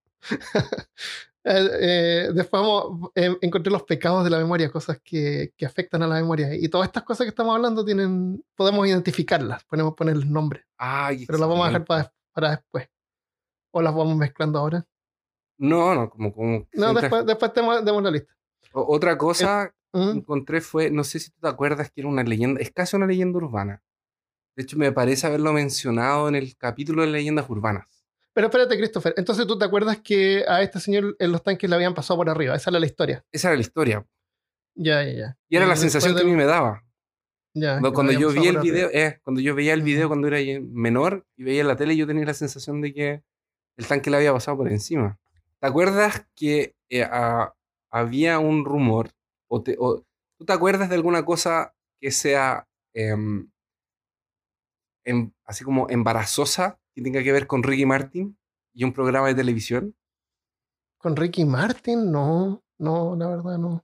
Eh, 1.47 1.69
eh, 1.81 2.31
después 2.35 2.63
vamos, 2.63 3.11
eh, 3.15 3.37
encontré 3.43 3.71
los 3.71 3.83
pecados 3.83 4.25
de 4.25 4.31
la 4.31 4.39
memoria, 4.39 4.71
cosas 4.71 4.99
que, 5.05 5.53
que 5.59 5.67
afectan 5.67 6.03
a 6.03 6.07
la 6.07 6.15
memoria. 6.15 6.55
Y 6.55 6.69
todas 6.71 6.87
estas 6.89 7.03
cosas 7.03 7.27
que 7.27 7.29
estamos 7.29 7.55
hablando 7.55 7.85
tienen, 7.85 8.43
podemos 8.55 8.87
identificarlas, 8.89 9.63
podemos 9.65 9.93
ponerles 9.95 10.27
nombres, 10.27 10.65
Ay, 10.79 11.27
pero 11.27 11.39
las 11.39 11.47
vamos 11.49 11.65
a 11.67 11.69
dejar 11.69 11.85
para, 11.85 12.13
para 12.33 12.51
después. 12.53 12.89
O 13.73 13.83
las 13.83 13.95
vamos 13.95 14.17
mezclando 14.17 14.59
ahora. 14.59 14.87
No, 15.59 15.95
no, 15.95 16.11
como, 16.11 16.33
como 16.33 16.67
No, 16.73 16.95
después, 16.95 17.25
después 17.27 17.53
demos, 17.55 17.85
demos 17.85 18.03
la 18.03 18.11
lista. 18.11 18.33
O- 18.73 18.95
Otra 18.95 19.17
cosa 19.17 19.73
que 19.93 19.99
Ujú. 20.01 20.11
encontré 20.11 20.61
fue, 20.61 20.91
no 20.91 21.05
sé 21.05 21.21
si 21.21 21.31
tú 21.31 21.41
te 21.41 21.49
acuerdas 21.49 21.91
que 21.91 22.01
era 22.01 22.09
una 22.09 22.23
leyenda, 22.25 22.61
es 22.61 22.71
casi 22.73 22.97
una 22.97 23.07
leyenda 23.07 23.39
urbana. 23.39 23.83
De 24.57 24.63
hecho, 24.65 24.77
me 24.77 24.91
parece 24.93 25.27
haberlo 25.27 25.53
mencionado 25.53 26.29
en 26.29 26.35
el 26.37 26.57
capítulo 26.57 27.03
de 27.03 27.09
leyendas 27.09 27.49
urbanas. 27.49 27.87
Pero 28.33 28.49
espérate, 28.49 28.77
Christopher. 28.77 29.15
Entonces 29.17 29.47
tú 29.47 29.57
te 29.59 29.65
acuerdas 29.65 29.99
que 30.01 30.45
a 30.49 30.61
este 30.63 30.81
señor 30.81 31.15
en 31.21 31.31
los 31.33 31.43
tanques 31.43 31.71
le 31.71 31.77
habían 31.77 31.95
pasado 31.95 32.19
por 32.19 32.29
arriba. 32.29 32.57
Esa 32.57 32.71
era 32.71 32.81
la 32.81 32.87
historia. 32.87 33.25
Esa 33.31 33.49
era 33.49 33.57
la 33.57 33.61
historia. 33.63 34.05
Ya, 34.75 35.05
ya, 35.05 35.13
ya. 35.13 35.39
Y 35.49 35.57
era 35.57 35.67
la 35.67 35.75
después 35.75 35.93
sensación 35.93 36.17
que 36.17 36.23
a 36.23 36.25
mí 36.25 36.33
me 36.37 36.45
daba. 36.45 36.83
ya, 37.55 37.81
Cuando, 37.81 38.11
yo 38.13 38.31
vi 38.31 38.49
el 38.49 38.59
video, 38.59 38.91
eh, 38.93 39.21
cuando 39.23 39.41
yo 39.41 39.55
veía 39.55 39.73
el 39.75 39.83
video 39.83 40.09
cuando 40.09 40.27
era 40.27 40.39
menor 40.63 41.25
y 41.37 41.45
veía 41.45 41.63
la 41.63 41.77
tele, 41.77 41.97
yo 41.97 42.09
tenía 42.09 42.25
la 42.25 42.35
sensación 42.35 42.81
de 42.81 42.93
que 42.93 43.23
el 43.77 43.87
tanque 43.87 44.11
le 44.11 44.17
había 44.17 44.33
pasado 44.33 44.57
por 44.57 44.69
encima. 44.69 45.19
¿Te 45.65 45.69
acuerdas 45.71 46.27
que 46.35 46.77
eh, 46.91 47.09
había 47.91 48.39
un 48.39 48.67
rumor? 48.67 49.13
O 49.49 49.63
te- 49.63 49.77
o- 49.79 50.05
¿Tú 50.37 50.45
te 50.45 50.53
acuerdas 50.53 50.91
de 50.91 50.95
alguna 50.97 51.25
cosa 51.25 51.75
que 51.99 52.11
sea 52.11 52.69
em, 52.93 53.51
em, 55.07 55.33
así 55.47 55.65
como 55.65 55.89
embarazosa, 55.89 56.79
que 56.95 57.01
tenga 57.01 57.23
que 57.23 57.33
ver 57.33 57.47
con 57.47 57.63
Ricky 57.63 57.87
Martin 57.87 58.37
y 58.75 58.85
un 58.85 58.93
programa 58.93 59.29
de 59.29 59.37
televisión? 59.37 59.97
Con 60.99 61.17
Ricky 61.17 61.47
Martin, 61.47 62.13
no. 62.13 62.63
No, 62.77 63.17
la 63.17 63.29
verdad, 63.29 63.57
no. 63.57 63.83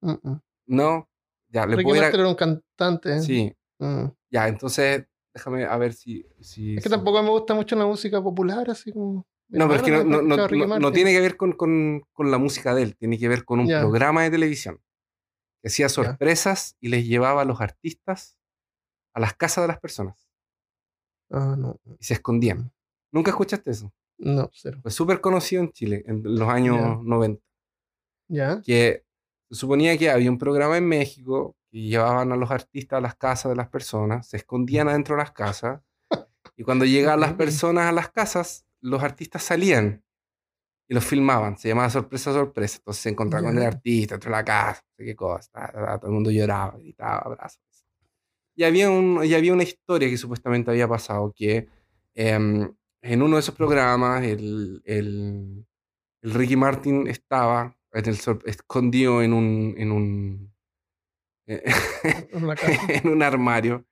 Mm, 0.00 0.14
mm. 0.28 0.40
No, 0.66 1.08
ya, 1.50 1.66
le 1.66 1.76
Ricky 1.76 1.84
puedo 1.84 1.96
ir 1.98 2.02
a- 2.02 2.06
Martin 2.06 2.20
era 2.20 2.28
un 2.30 2.34
cantante. 2.34 3.20
Sí, 3.20 3.56
Mm. 3.78 4.06
ya, 4.28 4.48
entonces 4.48 5.06
déjame 5.32 5.66
a 5.66 5.76
ver 5.76 5.92
si... 5.92 6.26
si 6.40 6.74
Es 6.74 6.82
que 6.82 6.88
si- 6.88 6.94
tampoco 6.96 7.22
me 7.22 7.30
gusta 7.30 7.54
mucho 7.54 7.76
la 7.76 7.86
música 7.86 8.20
popular, 8.20 8.68
así 8.68 8.92
como. 8.92 9.24
No, 9.52 9.68
pero 9.68 9.76
es 9.76 9.82
que 9.82 10.04
no, 10.80 10.92
tiene 10.92 11.12
que 11.12 11.20
ver 11.20 11.36
con, 11.36 11.52
con- 11.52 12.02
con 12.12 12.30
la 12.30 12.38
música 12.38 12.74
de 12.74 12.82
él, 12.82 12.96
tiene 12.96 13.18
que 13.18 13.28
ver 13.28 13.44
con 13.44 13.60
un 13.60 13.66
programa 13.68 14.22
de 14.22 14.30
televisión 14.30 14.80
que 15.60 15.68
hacía 15.68 15.88
sorpresas 15.88 16.76
y 16.80 16.88
les 16.88 17.06
llevaba 17.06 17.42
a 17.42 17.44
los 17.44 17.60
artistas 17.60 18.38
a 19.14 19.20
las 19.20 19.34
casas 19.34 19.62
de 19.64 19.68
las 19.68 19.78
personas 19.78 20.28
Ah, 21.30 21.54
no. 21.58 21.78
y 21.98 22.04
se 22.04 22.14
escondían. 22.14 22.72
¿Nunca 23.12 23.30
escuchaste 23.30 23.70
eso? 23.70 23.92
No, 24.18 24.48
cero. 24.52 24.78
Fue 24.82 24.90
súper 24.90 25.20
conocido 25.20 25.62
en 25.62 25.70
Chile 25.72 26.02
en 26.06 26.22
los 26.24 26.48
años 26.48 26.76
Ya. 26.78 26.98
90, 27.02 27.42
¿Ya? 28.28 28.62
que 28.62 29.04
se 29.50 29.54
suponía 29.56 29.96
que 29.98 30.10
había 30.10 30.30
un 30.30 30.38
programa 30.38 30.76
en 30.78 30.86
México 30.88 31.56
que 31.70 31.78
llevaban 31.80 32.32
a 32.32 32.36
los 32.36 32.50
artistas 32.50 32.98
a 32.98 33.00
las 33.00 33.16
casas 33.16 33.50
de 33.50 33.56
las 33.56 33.68
personas, 33.68 34.26
se 34.28 34.36
escondían 34.38 34.88
adentro 34.88 35.14
de 35.16 35.22
las 35.22 35.32
casas 35.32 35.82
y 36.56 36.64
cuando 36.64 36.84
llegaban 36.84 37.20
las 37.20 37.34
personas 37.34 37.86
a 37.86 37.92
las 37.92 38.10
casas, 38.10 38.66
los 38.82 39.02
artistas 39.02 39.42
salían 39.42 40.04
y 40.88 40.94
los 40.94 41.04
filmaban. 41.04 41.56
Se 41.56 41.68
llamaba 41.68 41.88
sorpresa, 41.88 42.32
sorpresa. 42.32 42.78
Entonces 42.78 43.02
se 43.02 43.08
encontraban 43.08 43.50
con 43.50 43.58
el 43.58 43.64
artista 43.66 44.14
dentro 44.14 44.30
de 44.30 44.36
la 44.36 44.44
casa, 44.44 44.82
no 44.84 44.94
sé 44.96 45.04
qué 45.04 45.16
cosa. 45.16 45.70
todo 45.98 46.08
el 46.08 46.12
mundo 46.12 46.30
lloraba, 46.30 46.76
gritaba, 46.78 47.18
abrazos. 47.18 47.62
Y 48.54 48.64
había, 48.64 48.90
un, 48.90 49.24
y 49.24 49.32
había 49.32 49.52
una 49.52 49.62
historia 49.62 50.10
que 50.10 50.18
supuestamente 50.18 50.70
había 50.70 50.86
pasado 50.86 51.32
que 51.34 51.68
em, 52.14 52.70
en 53.00 53.22
uno 53.22 53.36
de 53.36 53.40
esos 53.40 53.54
programas 53.54 54.22
el, 54.24 54.82
el, 54.84 55.66
el 56.20 56.34
Ricky 56.34 56.56
Martin 56.56 57.06
estaba 57.06 57.74
en 57.92 58.08
el 58.08 58.18
escondido 58.44 59.22
en 59.22 59.32
un, 59.32 59.74
en 59.78 59.92
un, 59.92 60.54
casa. 62.56 62.86
en 62.88 63.08
un 63.08 63.22
armario 63.22 63.86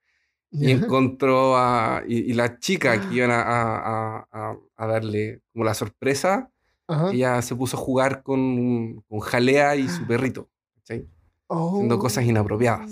y 0.51 0.71
encontró 0.71 1.55
a. 1.57 2.03
Y, 2.07 2.17
y 2.31 2.33
la 2.33 2.59
chica 2.59 2.99
que 2.99 3.15
iban 3.15 3.31
a, 3.31 3.41
a- 3.41 4.27
a- 4.31 4.57
a- 4.77 4.87
darle 4.87 5.41
como 5.53 5.63
la 5.65 5.73
sorpresa, 5.73 6.51
Ajá. 6.87 7.11
ella 7.11 7.41
se 7.41 7.55
puso 7.55 7.77
a 7.77 7.79
jugar 7.79 8.21
con, 8.23 9.01
con 9.07 9.19
Jalea 9.21 9.75
y 9.77 9.87
su 9.87 10.05
perrito. 10.05 10.49
¿cachai? 10.75 11.07
Haciendo 11.49 11.95
Oh. 11.95 11.99
cosas 11.99 12.25
inapropiadas 12.25 12.91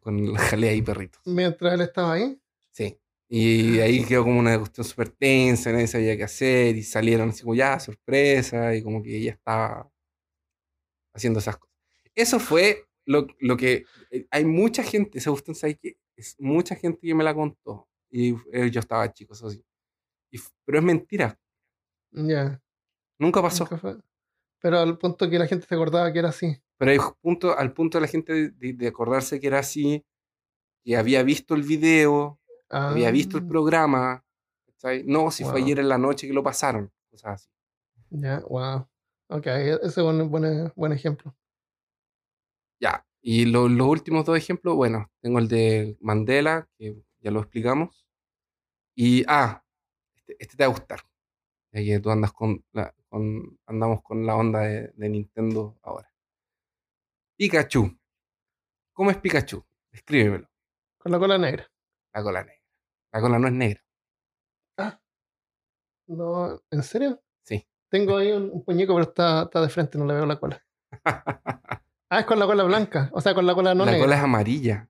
con 0.00 0.34
Jalea 0.34 0.72
y 0.74 0.82
perrito. 0.82 1.18
Mientras 1.26 1.74
él 1.74 1.80
estaba 1.82 2.12
ahí. 2.14 2.38
Sí. 2.72 2.98
Y 3.28 3.80
ahí 3.80 4.04
quedó 4.04 4.22
como 4.22 4.38
una 4.38 4.56
cuestión 4.56 4.84
súper 4.86 5.08
tensa, 5.08 5.72
nadie 5.72 5.88
sabía 5.88 6.16
qué 6.16 6.22
hacer, 6.24 6.76
y 6.76 6.82
salieron 6.84 7.30
así 7.30 7.42
como 7.42 7.54
ya, 7.56 7.78
sorpresa, 7.80 8.74
y 8.74 8.82
como 8.82 9.02
que 9.02 9.16
ella 9.16 9.32
estaba 9.32 9.90
haciendo 11.12 11.40
esas 11.40 11.56
cosas. 11.56 11.74
Eso 12.14 12.38
fue 12.38 12.84
lo, 13.04 13.26
lo 13.40 13.56
que. 13.56 13.84
eh, 14.10 14.26
Hay 14.30 14.44
mucha 14.44 14.82
gente, 14.82 15.18
esa 15.18 15.30
cuestión, 15.30 15.54
¿sabes 15.54 15.76
qué? 15.82 15.96
Es 16.16 16.36
mucha 16.38 16.74
gente 16.76 17.00
que 17.06 17.14
me 17.14 17.24
la 17.24 17.34
contó. 17.34 17.88
Y 18.10 18.30
eh, 18.52 18.70
yo 18.70 18.80
estaba 18.80 19.12
chico, 19.12 19.34
eso 19.34 19.50
sí. 19.50 19.64
Y 20.32 20.38
pero 20.64 20.78
es 20.78 20.84
mentira, 20.84 21.38
Ya. 22.12 22.60
nunca 23.18 23.42
pasó. 23.42 23.64
nunca 23.64 23.78
fue. 23.78 23.96
Pero 24.60 24.78
al 24.80 24.98
punto 24.98 25.28
que 25.30 25.38
la 25.38 25.46
gente 25.46 25.66
se 25.66 25.74
acordaba 25.74 26.12
que 26.12 26.18
era 26.20 26.30
así. 26.30 26.56
Pero 26.78 26.90
hay 26.90 26.98
punto, 27.20 27.56
al 27.58 27.72
punto 27.72 27.98
de 27.98 28.02
la 28.02 28.08
gente 28.08 28.50
de, 28.50 28.72
de 28.74 28.88
acordarse 28.88 29.40
que 29.40 29.46
era 29.46 29.60
así, 29.60 30.04
que 30.84 30.96
había 30.96 31.22
visto 31.22 31.54
el 31.54 31.62
video, 31.62 32.40
había 32.70 33.10
visto 33.10 33.38
el 33.38 33.44
Ah, 33.44 33.48
programa, 33.48 34.24
¿cachai? 34.66 35.04
No, 35.04 35.30
si 35.30 35.44
fue 35.44 35.60
Wow. 35.60 35.64
ayer 35.64 35.78
en 35.80 35.88
la 35.88 35.98
noche 35.98 36.26
que 36.26 36.32
lo 36.34 36.42
pasaron, 36.42 36.92
cosas 37.10 37.34
así. 37.42 37.50
Ya, 38.10 38.40
wow. 38.48 38.88
Ok, 39.28 39.46
ese 39.46 39.86
es 39.86 39.96
un 39.98 40.28
buen, 40.30 40.72
buen 40.76 40.92
ejemplo. 40.92 41.36
Ya, 42.80 43.04
y 43.26 43.46
lo- 43.46 43.68
los 43.68 43.88
últimos 43.88 44.24
dos 44.24 44.38
ejemplos, 44.38 44.76
bueno, 44.76 45.10
tengo 45.20 45.38
el 45.40 45.48
de 45.48 45.96
Mandela, 46.00 46.68
que 46.78 46.96
ya 47.20 47.30
lo 47.32 47.40
explicamos. 47.40 48.06
Y, 48.96 49.24
ah, 49.28 49.64
este, 50.16 50.36
este 50.40 50.56
te 50.56 50.64
va 50.64 50.70
a 50.72 50.74
gustar. 50.78 51.00
Ya 51.72 51.82
que 51.84 52.00
tú 52.00 52.10
andas 52.10 52.32
con, 52.32 52.64
la, 52.72 52.94
con- 53.10 53.58
andamos 53.66 54.02
con 54.02 54.26
la 54.26 54.36
onda 54.36 54.60
de, 54.62 54.90
de 54.96 55.08
Nintendo 55.10 55.78
ahora. 55.82 56.10
Pikachu. 57.38 57.82
¿Cómo 58.92 59.10
es 59.12 59.18
Pikachu? 59.18 59.64
Escríbemelo. 59.92 60.48
Con 60.98 61.12
la 61.12 61.18
cola 61.20 61.38
negra. 61.38 61.70
La 62.14 62.22
cola 62.22 62.40
negra. 62.42 62.62
La 63.12 63.20
cola 63.20 63.38
no 63.38 63.46
es 63.48 63.54
negra. 63.54 63.84
No, 66.08 66.60
¿en 66.70 66.82
serio? 66.82 67.20
Sí. 67.42 67.66
Tengo 67.88 68.16
ahí 68.16 68.32
un, 68.32 68.50
un 68.50 68.64
puñico, 68.64 68.94
pero 68.94 69.08
está, 69.08 69.42
está 69.42 69.60
de 69.62 69.68
frente, 69.68 69.98
no 69.98 70.06
le 70.06 70.14
veo 70.14 70.26
la 70.26 70.38
cola. 70.38 70.62
Ah, 72.10 72.20
es 72.20 72.26
con 72.26 72.38
la 72.38 72.46
cola 72.46 72.62
blanca. 72.64 73.10
O 73.12 73.20
sea, 73.20 73.34
con 73.34 73.46
la 73.46 73.54
cola 73.54 73.74
no 73.74 73.84
la 73.84 73.92
negra. 73.92 74.06
cola 74.06 74.16
es 74.16 74.22
amarilla. 74.22 74.88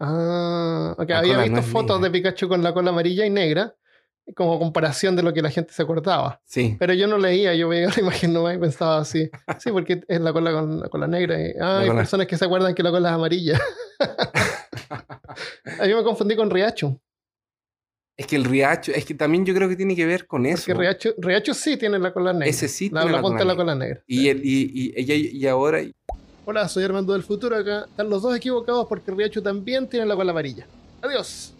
Ah, 0.00 0.94
ok. 0.98 1.08
La 1.08 1.18
Había 1.18 1.38
visto 1.38 1.56
no 1.56 1.62
fotos 1.62 2.00
negra. 2.00 2.08
de 2.08 2.10
Pikachu 2.12 2.48
con 2.48 2.62
la 2.62 2.74
cola 2.74 2.90
amarilla 2.90 3.24
y 3.24 3.30
negra, 3.30 3.74
como 4.34 4.58
comparación 4.58 5.14
de 5.16 5.22
lo 5.22 5.32
que 5.32 5.42
la 5.42 5.50
gente 5.50 5.72
se 5.72 5.82
acordaba. 5.82 6.40
Sí. 6.44 6.76
Pero 6.78 6.92
yo 6.94 7.06
no 7.06 7.18
leía, 7.18 7.54
yo 7.54 7.68
veía 7.68 7.88
la 7.96 8.00
imagen 8.00 8.32
nomás 8.32 8.56
y 8.56 8.58
pensaba 8.58 8.98
así. 8.98 9.30
Sí, 9.58 9.70
porque 9.70 10.02
es 10.08 10.20
la 10.20 10.32
cola 10.32 10.52
con 10.52 10.80
la 10.80 10.88
cola 10.88 11.06
negra. 11.06 11.40
Y, 11.40 11.52
ah, 11.60 11.78
hay 11.80 11.86
cola- 11.86 12.00
personas 12.00 12.26
que 12.26 12.36
se 12.36 12.44
acuerdan 12.44 12.74
que 12.74 12.82
la 12.82 12.90
cola 12.90 13.08
es 13.10 13.14
amarilla. 13.14 13.60
A 15.80 15.86
mí 15.86 15.94
me 15.94 16.02
confundí 16.02 16.36
con 16.36 16.50
Riachu. 16.50 16.98
Es 18.18 18.26
que 18.26 18.36
el 18.36 18.44
Riacho, 18.44 18.92
es 18.92 19.04
que 19.04 19.12
también 19.14 19.44
yo 19.44 19.54
creo 19.54 19.68
que 19.68 19.76
tiene 19.76 19.94
que 19.94 20.06
ver 20.06 20.26
con 20.26 20.46
eso. 20.46 20.64
Porque 20.66 20.80
Riachu, 20.80 21.10
Riachu 21.18 21.52
sí 21.52 21.76
tiene 21.76 21.98
la 21.98 22.14
cola 22.14 22.32
negra. 22.32 22.46
Ese 22.48 22.66
sí 22.68 22.88
la, 22.88 23.00
tiene 23.02 23.12
la 23.12 23.18
la 23.18 23.22
punta 23.22 23.38
de 23.40 23.44
la 23.44 23.56
cola 23.56 23.74
negra. 23.74 24.02
Y, 24.06 24.28
el, 24.28 24.40
y, 24.42 24.70
y, 24.72 24.92
ella- 24.96 25.14
y 25.14 25.46
ahora, 25.46 25.80
Hola, 26.48 26.68
soy 26.68 26.84
Armando 26.84 27.12
del 27.12 27.22
futuro 27.24 27.56
acá. 27.56 27.86
Están 27.88 28.08
los 28.08 28.22
dos 28.22 28.36
equivocados 28.36 28.86
porque 28.88 29.10
Riachu 29.10 29.42
también 29.42 29.88
tiene 29.88 30.06
la 30.06 30.14
cola 30.14 30.30
amarilla. 30.30 30.66
Adiós. 31.02 31.54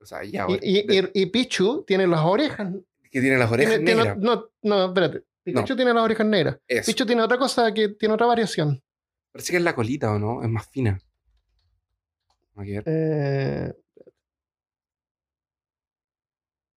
o 0.00 0.06
sea, 0.06 0.24
y 0.24 0.30
Y, 0.36 0.58
y, 0.62 0.98
y- 0.98 1.10
y 1.22 1.26
Pichu 1.26 1.84
tiene 1.86 2.06
las 2.06 2.20
orejas. 2.20 2.72
que 3.10 3.20
tiene 3.20 3.38
las 3.38 3.50
orejas 3.52 3.74
Tiene- 3.76 3.84
tiene- 3.86 4.00
negras. 4.02 4.18
no, 4.18 4.48
no, 4.62 4.86
espérate. 4.86 5.22
Pikachu 5.44 5.72
No. 5.74 5.76
tiene 5.76 5.94
las 5.94 6.02
orejas 6.02 6.26
negras. 6.26 6.58
Eso. 6.66 6.86
Pichu 6.90 7.06
tiene 7.06 7.22
otra 7.22 7.38
cosa 7.38 7.72
que 7.72 7.90
tiene 7.90 8.14
otra 8.14 8.26
variación. 8.26 8.82
Parece 9.30 9.52
que 9.52 9.56
es 9.58 9.62
la 9.62 9.74
colita, 9.74 10.10
¿o 10.12 10.18
no? 10.18 10.42
Es 10.42 10.48
más 10.48 10.66
fina. 10.68 10.98
Vamos 12.54 12.70
a 12.70 12.72
ver. 12.72 12.82
Eh, 12.86 13.72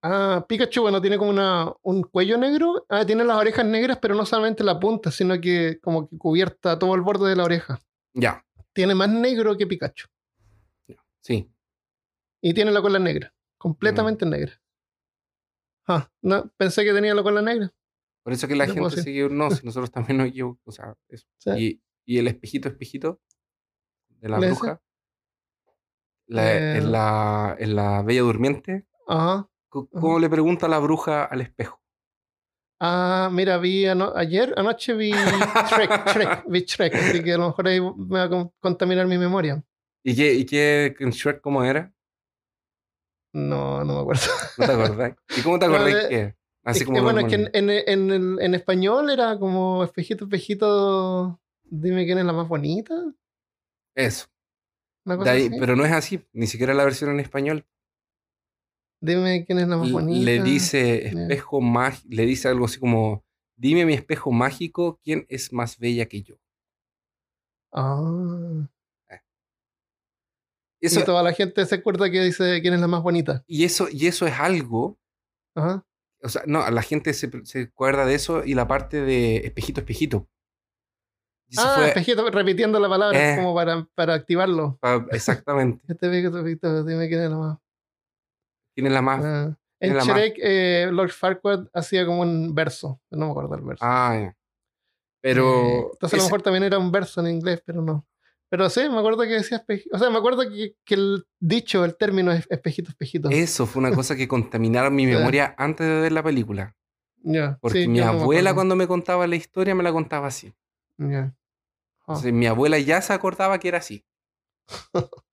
Ah, 0.09 0.45
Pikachu, 0.47 0.81
bueno, 0.83 1.01
tiene 1.01 1.17
como 1.17 1.31
una, 1.31 1.73
un 1.81 2.01
cuello 2.03 2.37
negro. 2.37 2.85
Ah, 2.87 3.05
tiene 3.05 3.23
las 3.25 3.37
orejas 3.37 3.65
negras, 3.65 3.97
pero 4.01 4.15
no 4.15 4.25
solamente 4.25 4.63
la 4.63 4.79
punta, 4.79 5.11
sino 5.11 5.39
que 5.41 5.79
como 5.81 6.07
que 6.07 6.17
cubierta 6.17 6.79
todo 6.79 6.95
el 6.95 7.01
borde 7.01 7.29
de 7.29 7.35
la 7.35 7.43
oreja. 7.43 7.79
Ya, 8.13 8.43
Tiene 8.73 8.95
más 8.95 9.09
negro 9.09 9.57
que 9.57 9.67
Pikachu. 9.67 10.07
sí. 11.21 11.51
Y 12.41 12.53
tiene 12.53 12.71
la 12.71 12.81
cola 12.81 12.99
negra. 12.99 13.33
Completamente 13.57 14.25
Mm. 14.25 14.29
negra. 14.29 14.61
Ah, 15.87 16.09
no, 16.21 16.49
pensé 16.57 16.83
que 16.85 16.93
tenía 16.93 17.13
la 17.15 17.23
cola 17.23 17.41
negra. 17.41 17.73
Por 18.23 18.33
eso 18.33 18.47
que 18.47 18.55
la 18.55 18.67
No 18.67 18.73
gente 18.89 19.01
equivocó. 19.01 19.33
No, 19.33 19.51
si 19.51 19.65
nosotros 19.65 19.91
también 19.91 20.17
nos 20.17 20.27
equivocamos. 20.27 20.61
O 20.65 20.71
sea, 20.71 20.95
eso. 21.09 21.25
Sí. 21.37 21.81
Y, 22.05 22.15
y 22.15 22.17
el 22.19 22.27
espejito, 22.27 22.69
espejito 22.69 23.19
de 24.19 24.29
la 24.29 24.37
¿Cuál 24.37 24.49
es 24.51 24.59
bruja. 24.59 24.81
La, 26.27 26.53
Eh. 26.53 26.77
en, 26.77 26.91
la, 26.91 27.55
en 27.59 27.75
la 27.75 28.01
Bella 28.03 28.21
Durmiente. 28.21 28.85
Ajá. 29.07 29.49
¿Cómo 29.69 30.19
le 30.19 30.29
pregunta 30.29 30.67
la 30.67 30.79
bruja 30.79 31.25
al 31.25 31.41
espejo? 31.41 31.79
Ah, 32.79 33.29
mira, 33.31 33.57
vi 33.57 33.85
ano- 33.87 34.13
ayer, 34.15 34.53
anoche 34.55 34.93
vi 34.93 35.11
Shrek, 35.11 36.07
Shrek, 36.13 36.43
vi 36.47 36.59
Shrek, 36.61 36.93
así 36.95 37.23
que 37.23 37.33
a 37.33 37.37
lo 37.37 37.47
mejor 37.47 37.67
ahí 37.67 37.81
me 37.81 38.19
va 38.19 38.23
a 38.23 38.29
con- 38.29 38.51
contaminar 38.59 39.07
mi 39.07 39.17
memoria. 39.17 39.63
¿Y 40.05 40.15
qué, 40.15 40.33
y 40.33 40.45
qué 40.45 40.95
en 40.99 41.09
Shrek 41.09 41.41
cómo 41.41 41.63
era? 41.63 41.91
No, 43.33 43.83
no 43.83 43.95
me 43.95 43.99
acuerdo. 44.01 44.21
¿No 44.57 44.65
te 44.65 44.71
acordás? 44.71 45.15
¿Y 45.37 45.41
cómo 45.41 45.59
te 45.59 45.67
No, 45.67 45.75
acordás 45.75 46.03
de- 46.03 46.09
que? 46.09 46.35
Así 46.63 46.79
Es 46.79 46.85
como 46.85 46.97
que, 46.97 47.03
bueno, 47.03 47.19
es 47.21 47.27
que 47.27 47.35
en, 47.35 47.41
normalmente. 47.43 47.91
en, 47.93 47.99
en, 48.09 48.11
el- 48.11 48.41
en 48.41 48.55
español 48.55 49.09
era 49.09 49.39
como 49.39 49.83
espejito, 49.83 50.25
espejito, 50.25 51.39
dime 51.63 52.05
quién 52.05 52.17
es 52.19 52.25
la 52.25 52.33
más 52.33 52.47
bonita. 52.47 52.93
Eso. 53.95 54.27
Una 55.05 55.15
De 55.15 55.19
cosa 55.19 55.31
ahí- 55.31 55.47
así. 55.47 55.59
pero 55.59 55.75
no 55.75 55.85
es 55.85 55.91
así, 55.93 56.25
ni 56.33 56.45
siquiera 56.47 56.73
la 56.73 56.83
versión 56.83 57.09
en 57.11 57.19
español. 57.21 57.65
Dime 58.99 59.45
quién 59.45 59.59
es 59.59 59.67
la 59.67 59.77
más 59.77 59.91
bonita. 59.91 60.25
Le 60.25 60.41
dice 60.41 61.07
espejo 61.07 61.61
mágico, 61.61 62.07
le 62.09 62.25
dice 62.25 62.47
algo 62.47 62.65
así 62.65 62.79
como, 62.79 63.23
dime 63.55 63.85
mi 63.85 63.93
espejo 63.93 64.31
mágico, 64.31 64.99
¿quién 65.03 65.25
es 65.29 65.53
más 65.53 65.77
bella 65.77 66.07
que 66.07 66.23
yo? 66.23 66.35
Ah. 67.73 68.67
Eso, 70.79 70.99
y 70.99 71.03
toda 71.05 71.23
la 71.23 71.33
gente 71.33 71.65
se 71.65 71.75
acuerda 71.75 72.09
que 72.11 72.21
dice 72.23 72.61
quién 72.61 72.73
es 72.75 72.79
la 72.79 72.87
más 72.87 73.01
bonita. 73.01 73.43
y 73.47 73.63
eso, 73.65 73.87
y 73.91 74.05
eso 74.07 74.27
es 74.27 74.33
algo, 74.39 74.99
Ajá. 75.55 75.83
o 76.21 76.29
sea, 76.29 76.43
no, 76.45 76.69
la 76.69 76.81
gente 76.83 77.13
se, 77.13 77.29
se 77.45 77.61
acuerda 77.63 78.05
de 78.05 78.13
eso 78.13 78.43
y 78.45 78.53
la 78.53 78.67
parte 78.67 79.01
de 79.01 79.37
espejito, 79.37 79.81
espejito. 79.81 80.27
Eso 81.49 81.61
Ah, 81.65 81.75
fue 81.77 81.87
espejito, 81.87 82.29
repitiendo 82.29 82.79
la 82.79 82.89
palabra 82.89 83.33
Eh. 83.33 83.37
como 83.37 83.55
para, 83.55 83.87
para 83.95 84.13
activarlo. 84.13 84.77
exactamente. 85.11 85.81
Este 85.87 86.05
espejito, 86.07 86.83
dime 86.83 87.07
quién 87.07 87.21
es 87.23 87.29
la 87.31 87.37
más. 87.37 87.57
¿Quién 88.77 88.85
es 88.85 88.93
la 88.93 89.01
más? 89.01 89.25
Ah. 89.25 89.57
¿quién 89.79 89.93
En? 89.95 89.97
Shrek, 90.03 90.35
eh, 90.37 90.87
Lord 90.91 91.09
Farquaad 91.09 91.65
hacía 91.73 92.05
como 92.05 92.21
un 92.21 92.53
verso. 92.53 93.01
No 93.09 93.25
me 93.25 93.31
acuerdo 93.31 93.55
el 93.55 93.61
verso. 93.63 93.83
Ah, 93.83 94.15
ya. 94.21 94.27
Eh, 94.27 94.35
Pero 95.19 95.89
entonces 95.93 96.13
a 96.13 96.17
lo 96.17 96.21
ese- 96.23 96.27
mejor 96.27 96.41
también 96.43 96.63
era 96.63 96.77
un 96.77 96.91
verso 96.91 97.19
en 97.21 97.27
inglés, 97.27 97.63
pero 97.65 97.81
no. 97.81 98.05
Pero 98.49 98.69
sí, 98.69 98.81
me 98.87 98.99
acuerdo 98.99 99.23
que 99.23 99.29
decía 99.29 99.57
espejito. 99.57 99.95
O 99.95 99.99
sea, 99.99 100.11
me 100.11 100.19
acuerdo 100.19 100.47
que, 100.47 100.75
que 100.85 100.93
el 100.93 101.25
dicho, 101.39 101.83
el 101.83 101.97
término 101.97 102.31
es 102.31 102.45
espejito, 102.51 102.91
espejito. 102.91 103.29
eso 103.31 103.65
fue 103.65 103.79
una 103.79 103.91
cosa 103.95 104.15
que 104.15 104.27
contaminaron 104.27 104.93
mi 104.95 105.07
memoria 105.07 105.55
antes 105.57 105.87
de 105.87 106.01
ver 106.01 106.11
la 106.11 106.21
película. 106.21 106.75
Ya, 107.23 107.57
Porque 107.59 107.81
sí, 107.81 107.87
mi 107.87 107.99
abuela 107.99 108.53
cuando 108.53 108.75
me 108.75 108.87
contaba 108.87 109.25
la 109.25 109.35
historia 109.35 109.73
me 109.73 109.81
la 109.81 109.91
contaba 109.91 110.27
así. 110.27 110.53
Ya. 110.97 111.35
Ah, 112.01 112.03
Entonces 112.09 112.31
mi 112.31 112.45
abuela 112.45 112.77
ya 112.77 113.01
se 113.01 113.11
acordaba 113.11 113.57
que 113.59 113.69
era 113.69 113.79
así. 113.79 114.05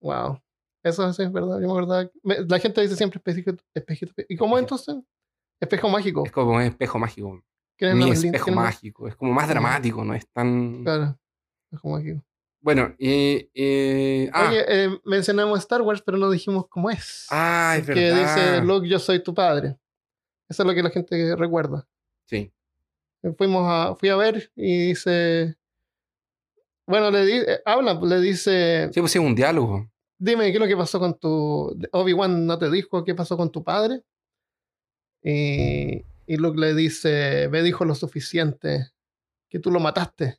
wow. 0.00 0.40
Eso 0.88 1.12
sí 1.12 1.22
es 1.22 1.32
verdad. 1.32 1.60
Yo 1.60 1.66
me 1.66 1.72
acordaba. 1.72 2.10
me- 2.22 2.40
La 2.46 2.58
gente 2.58 2.80
dice 2.80 2.96
siempre 2.96 3.18
espejito, 3.18 3.56
espejito. 3.74 4.12
espe- 4.14 4.26
¿Y 4.28 4.36
cómo 4.36 4.58
entonces? 4.58 4.96
Espejo 5.60 5.88
mágico. 5.88 6.24
Es 6.26 6.32
como 6.32 6.52
un 6.52 6.62
espejo 6.62 6.98
mágico. 6.98 7.42
¿Quién 7.78 7.90
es 7.92 7.96
Mi 7.96 8.10
espejo 8.10 8.44
¿Quién 8.44 8.54
es 8.54 8.56
la- 8.56 8.62
mágico. 8.62 9.08
Es 9.08 9.16
como 9.16 9.32
más 9.32 9.48
dramático, 9.48 10.04
no 10.04 10.14
es 10.14 10.26
tan. 10.30 10.82
Claro. 10.84 11.18
Espejo 11.64 11.88
mágico. 11.90 12.22
Bueno, 12.60 12.94
y. 12.98 14.28
ah, 14.32 14.48
Oye, 14.48 14.64
eh, 14.68 15.00
mencionamos 15.04 15.58
Star 15.60 15.82
Wars, 15.82 16.02
pero 16.02 16.18
no 16.18 16.30
dijimos 16.30 16.66
cómo 16.68 16.90
es. 16.90 17.26
ah, 17.30 17.76
es 17.78 17.86
que 17.86 17.94
verdad. 17.94 18.34
dice 18.36 18.60
Luke, 18.64 18.88
yo 18.88 18.98
soy 18.98 19.22
tu 19.22 19.34
padre. 19.34 19.76
Eso 20.48 20.62
es 20.62 20.66
lo 20.68 20.74
que 20.74 20.82
la 20.82 20.90
gente 20.90 21.34
recuerda. 21.36 21.86
Sí. 22.28 22.52
Fuimos 23.36 23.64
a, 23.66 23.94
fui 23.96 24.08
a 24.08 24.16
ver 24.16 24.50
y 24.54 24.88
dice. 24.88 25.56
Bueno, 26.86 27.10
le 27.10 27.26
di, 27.26 27.32
eh, 27.38 27.60
habla, 27.64 27.94
le 28.00 28.20
dice. 28.20 28.88
Sí, 28.92 29.00
pues 29.00 29.10
sí, 29.12 29.18
un 29.18 29.34
diálogo. 29.34 29.90
Dime, 30.18 30.46
¿qué 30.46 30.54
es 30.54 30.60
lo 30.60 30.66
que 30.66 30.76
pasó 30.76 30.98
con 30.98 31.18
tu. 31.18 31.78
Obi-Wan 31.92 32.46
no 32.46 32.58
te 32.58 32.70
dijo 32.70 33.04
qué 33.04 33.14
pasó 33.14 33.36
con 33.36 33.50
tu 33.52 33.62
padre. 33.62 34.02
Y, 35.22 36.04
y 36.26 36.36
Luke 36.36 36.58
le 36.58 36.74
dice: 36.74 37.48
Me 37.50 37.62
dijo 37.62 37.84
lo 37.84 37.94
suficiente, 37.94 38.92
que 39.50 39.58
tú 39.58 39.70
lo 39.70 39.80
mataste. 39.80 40.38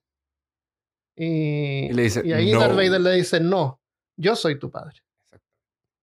Y, 1.16 1.86
Y 1.90 1.94
le 1.94 2.04
dice, 2.04 2.22
y 2.26 2.34
ahí 2.34 2.52
"No". 2.52 2.60
Darth 2.60 2.76
Vader 2.76 3.02
le 3.02 3.12
dice: 3.14 3.40
No, 3.40 3.80
yo 4.16 4.36
soy 4.36 4.58
tu 4.60 4.72
padre. 4.72 4.98
Exacto. 5.26 5.48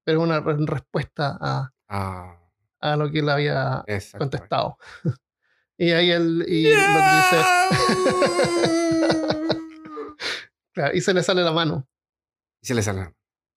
Pero 0.05 0.19
es 0.21 0.25
una 0.25 0.41
re- 0.41 0.57
respuesta 0.67 1.39
a, 1.41 1.71
Ah, 1.89 2.39
a 2.81 2.97
lo 2.97 3.11
que 3.11 3.21
él 3.21 3.29
había 3.29 3.85
contestado. 4.19 4.79
Y 5.77 5.91
ahí 5.91 6.09
él 6.13 6.45
y 6.47 6.73
lo 6.73 6.79
dice. 6.79 7.45
Claro, 10.73 10.97
y 10.97 11.01
se 11.01 11.15
le 11.15 11.23
sale 11.23 11.43
la 11.43 11.53
mano. 11.53 11.87
Y 12.63 12.67
se 12.67 12.75
le 12.75 12.83
sale. 12.83 13.01
la- 13.01 13.15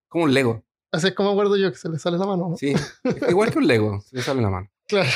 Como 0.10 0.24
un 0.26 0.34
Lego. 0.34 0.64
Así 0.92 1.08
es 1.08 1.14
como 1.14 1.32
acuerdo 1.32 1.58
yo 1.58 1.72
que 1.72 1.78
se 1.78 1.90
le 1.90 2.00
sale 2.00 2.18
la 2.18 2.26
mano. 2.26 2.50
¿no? 2.50 2.58
Sí. 2.58 2.74
Igual 3.30 3.52
que 3.52 3.60
un 3.60 3.68
Lego. 3.68 4.02
Se 4.02 4.16
le 4.16 4.22
sale 4.22 4.42
la 4.42 4.50
mano. 4.50 4.70
Claro. 4.88 5.10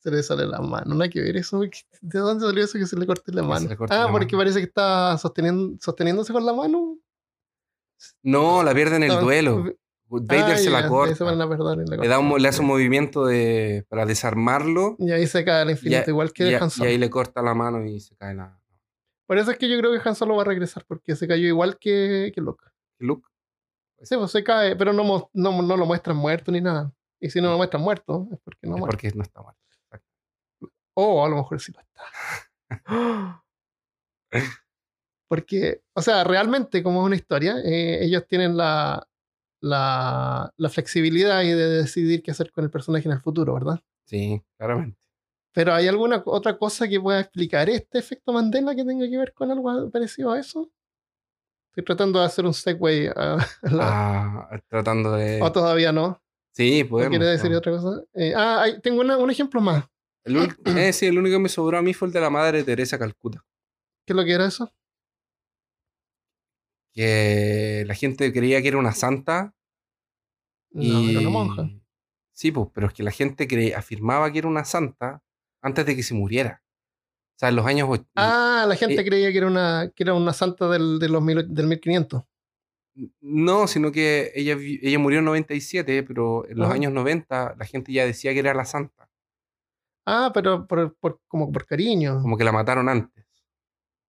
se 0.00 0.10
le 0.10 0.22
sale 0.22 0.46
la 0.46 0.60
mano. 0.60 0.94
No 0.94 1.02
hay 1.02 1.10
que 1.10 1.20
ver 1.20 1.36
eso. 1.36 1.60
¿De 1.60 2.18
dónde 2.18 2.44
salió 2.46 2.64
eso 2.64 2.78
que 2.78 2.86
se 2.86 2.96
le 2.98 3.06
corte 3.06 3.32
la 3.32 3.42
mano? 3.42 3.68
corte 3.76 3.94
ah, 3.94 4.04
la 4.06 4.10
porque 4.12 4.34
mano. 4.36 4.40
parece 4.40 4.58
que 4.60 4.66
está 4.66 5.16
sosteniendo, 5.18 5.76
sosteniéndose 5.80 6.32
con 6.32 6.44
la 6.44 6.52
mano. 6.52 6.98
No, 8.22 8.62
la 8.62 8.74
pierde 8.74 8.96
en 8.96 9.02
el 9.04 9.20
duelo. 9.20 9.64
Vader 10.12 10.54
Ah, 10.54 10.58
se 10.58 10.70
la 10.70 10.88
corta. 10.88 11.14
se 11.14 11.22
van 11.22 11.40
a 11.40 11.48
perder 11.48 11.86
y 11.86 11.88
la 11.88 11.96
Le, 11.96 12.08
da 12.08 12.18
un, 12.18 12.42
le 12.42 12.48
hace 12.48 12.60
un 12.62 12.66
movimiento 12.66 13.24
de, 13.26 13.86
para 13.88 14.04
desarmarlo. 14.06 14.96
Y 14.98 15.12
ahí 15.12 15.26
se 15.28 15.44
cae 15.44 15.62
al 15.62 15.70
infinito, 15.70 16.00
y, 16.00 16.04
a- 16.04 16.08
igual 16.10 16.32
que 16.32 16.50
y 16.50 16.54
a- 16.54 16.68
y 16.78 16.82
ahí 16.82 16.98
le 16.98 17.08
corta 17.08 17.40
la 17.42 17.54
mano 17.54 17.84
y 17.84 18.00
se 18.00 18.16
cae 18.16 18.34
la. 18.34 18.59
Por 19.30 19.38
eso 19.38 19.52
es 19.52 19.58
que 19.58 19.68
yo 19.68 19.78
creo 19.78 19.92
que 19.92 20.08
Han 20.08 20.16
Solo 20.16 20.34
va 20.34 20.42
a 20.42 20.44
regresar, 20.44 20.84
porque 20.88 21.14
se 21.14 21.28
cayó 21.28 21.46
igual 21.46 21.78
que, 21.78 22.32
que 22.34 22.40
Luke. 22.40 22.64
Luke. 22.98 23.28
Sí, 24.02 24.16
pues 24.16 24.32
se 24.32 24.42
cae, 24.42 24.74
pero 24.74 24.92
no, 24.92 25.30
no, 25.32 25.62
no 25.62 25.76
lo 25.76 25.86
muestran 25.86 26.16
muerto 26.16 26.50
ni 26.50 26.60
nada. 26.60 26.92
Y 27.20 27.30
si 27.30 27.40
no 27.40 27.48
lo 27.50 27.56
muestran 27.56 27.80
muerto, 27.80 28.26
es 28.32 28.40
porque 28.40 28.66
no 28.66 28.74
es 28.74 28.80
muere. 28.80 28.90
porque 28.90 29.12
no 29.14 29.22
está 29.22 29.40
muerto. 29.40 29.60
O 30.94 31.24
a 31.24 31.28
lo 31.28 31.36
mejor 31.36 31.60
sí 31.60 31.70
lo 31.70 31.78
está. 31.78 32.02
Porque, 35.28 35.84
o 35.94 36.02
sea, 36.02 36.24
realmente, 36.24 36.82
como 36.82 37.02
es 37.02 37.06
una 37.06 37.14
historia, 37.14 37.54
eh, 37.64 38.04
ellos 38.04 38.26
tienen 38.26 38.56
la, 38.56 39.08
la, 39.60 40.52
la 40.56 40.68
flexibilidad 40.70 41.42
y 41.42 41.50
de 41.50 41.68
decidir 41.68 42.24
qué 42.24 42.32
hacer 42.32 42.50
con 42.50 42.64
el 42.64 42.70
personaje 42.72 43.06
en 43.06 43.12
el 43.12 43.20
futuro, 43.20 43.54
¿verdad? 43.54 43.80
Sí, 44.06 44.42
claramente. 44.58 44.99
Pero 45.52 45.74
¿hay 45.74 45.88
alguna 45.88 46.22
otra 46.26 46.56
cosa 46.56 46.88
que 46.88 47.00
pueda 47.00 47.20
explicar 47.20 47.68
este 47.68 47.98
efecto 47.98 48.32
Mandela 48.32 48.74
que 48.74 48.84
tenga 48.84 49.08
que 49.08 49.16
ver 49.18 49.32
con 49.34 49.50
algo 49.50 49.90
parecido 49.90 50.32
a 50.32 50.38
eso? 50.38 50.70
Estoy 51.70 51.84
tratando 51.84 52.18
de 52.20 52.26
hacer 52.26 52.44
un 52.46 52.54
segue 52.54 53.08
a 53.14 53.34
a 53.62 53.70
la- 53.70 54.48
Ah, 54.50 54.60
tratando 54.68 55.12
de. 55.12 55.40
o 55.42 55.50
todavía 55.52 55.92
no. 55.92 56.22
Sí, 56.52 56.82
¿No 56.84 56.88
podemos. 56.90 57.10
quiere 57.10 57.26
decir 57.32 57.50
no. 57.50 57.58
otra 57.58 57.72
cosa? 57.72 58.02
Eh, 58.14 58.32
ah, 58.36 58.62
hay- 58.62 58.80
tengo 58.80 59.00
una- 59.00 59.16
un 59.18 59.30
ejemplo 59.30 59.60
más. 59.60 59.84
El, 60.24 60.36
eh, 60.66 60.92
sí, 60.92 61.06
el 61.06 61.18
único 61.18 61.36
que 61.36 61.42
me 61.42 61.48
sobró 61.48 61.78
a 61.78 61.82
mí 61.82 61.94
fue 61.94 62.08
el 62.08 62.12
de 62.14 62.20
la 62.20 62.30
madre 62.30 62.62
Teresa 62.64 62.98
Calcuta. 62.98 63.44
¿Qué 64.06 64.12
es 64.12 64.16
lo 64.16 64.24
que 64.24 64.32
era 64.32 64.46
eso? 64.46 64.72
Que 66.92 67.84
la 67.86 67.94
gente 67.94 68.32
creía 68.32 68.60
que 68.62 68.68
era 68.68 68.78
una 68.78 68.92
santa. 68.92 69.54
No, 70.72 70.82
y... 70.82 71.10
era 71.10 71.20
una 71.20 71.30
monja. 71.30 71.70
Sí, 72.32 72.50
pues, 72.52 72.68
pero 72.74 72.86
es 72.88 72.94
que 72.94 73.02
la 73.02 73.10
gente 73.10 73.46
cre- 73.46 73.74
afirmaba 73.76 74.30
que 74.32 74.38
era 74.38 74.48
una 74.48 74.64
santa 74.64 75.22
antes 75.62 75.86
de 75.86 75.96
que 75.96 76.02
se 76.02 76.14
muriera. 76.14 76.62
O 77.36 77.38
sea, 77.40 77.48
en 77.48 77.56
los 77.56 77.66
años. 77.66 77.88
och- 77.88 78.04
Ah, 78.16 78.64
la 78.68 78.76
gente 78.76 79.00
Eh, 79.00 79.04
creía 79.04 79.32
que 79.32 79.38
era 79.38 79.46
una, 79.46 79.90
que 79.94 80.02
era 80.02 80.14
una 80.14 80.32
santa 80.32 80.68
del, 80.68 80.98
de 80.98 81.08
los 81.08 81.22
mil- 81.22 81.52
del 81.54 81.66
1500. 81.66 82.22
No, 83.20 83.66
sino 83.66 83.92
que 83.92 84.32
ella, 84.34 84.56
ella 84.58 84.98
murió 84.98 85.20
en 85.20 85.24
97, 85.24 86.02
pero 86.02 86.46
en 86.48 86.58
los 86.58 86.66
Ajá. 86.66 86.74
años 86.74 86.92
90 86.92 87.54
la 87.58 87.64
gente 87.64 87.92
ya 87.92 88.04
decía 88.04 88.32
que 88.34 88.40
era 88.40 88.52
la 88.52 88.64
santa. 88.64 89.08
Ah, 90.06 90.30
pero 90.34 90.66
por, 90.66 90.94
por- 90.96 91.20
como 91.28 91.50
por 91.52 91.64
cariño. 91.66 92.20
Como 92.20 92.36
que 92.36 92.44
la 92.44 92.52
mataron 92.52 92.88
antes. 92.88 93.24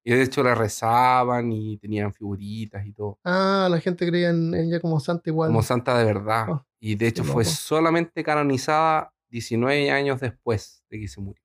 Y 0.03 0.11
de 0.13 0.23
hecho 0.23 0.41
la 0.41 0.55
rezaban 0.55 1.51
y 1.51 1.77
tenían 1.77 2.11
figuritas 2.11 2.85
y 2.87 2.91
todo. 2.91 3.19
Ah, 3.23 3.67
la 3.69 3.79
gente 3.79 4.05
creía 4.07 4.31
en 4.31 4.53
ella 4.55 4.79
como 4.79 4.99
santa 4.99 5.29
igual. 5.29 5.49
Como 5.49 5.61
santa 5.61 5.97
de 5.97 6.05
verdad. 6.05 6.45
Ah, 6.49 6.65
y 6.79 6.95
de 6.95 7.07
hecho 7.07 7.23
fue 7.23 7.43
loco. 7.43 7.55
solamente 7.55 8.23
canonizada 8.23 9.13
19 9.31 9.89
años 9.89 10.19
después 10.19 10.83
de 10.89 10.99
que 10.99 11.07
se 11.07 11.19
murió. 11.21 11.43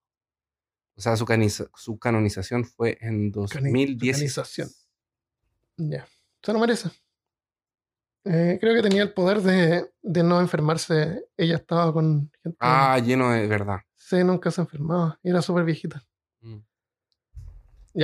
O 0.96 1.00
sea, 1.00 1.16
su, 1.16 1.24
caniza- 1.24 1.70
su 1.74 1.98
canonización 1.98 2.64
fue 2.64 2.98
en 3.00 3.30
2010. 3.30 4.16
canonización. 4.16 4.68
Ya. 5.78 6.06
Se 6.42 6.52
lo 6.52 6.58
merece. 6.58 6.90
Eh, 8.24 8.58
creo 8.60 8.74
que 8.74 8.82
tenía 8.82 9.02
el 9.02 9.12
poder 9.12 9.40
de, 9.40 9.90
de 10.02 10.22
no 10.22 10.40
enfermarse. 10.40 11.24
Ella 11.36 11.56
estaba 11.56 11.92
con 11.92 12.30
gente. 12.42 12.56
Ah, 12.60 12.98
lleno 12.98 13.30
de 13.30 13.46
verdad. 13.46 13.80
Sí, 13.94 14.22
nunca 14.24 14.50
se 14.50 14.60
enfermaba. 14.62 15.18
Era 15.22 15.42
súper 15.42 15.64
viejita. 15.64 16.02
Mm. 16.40 16.58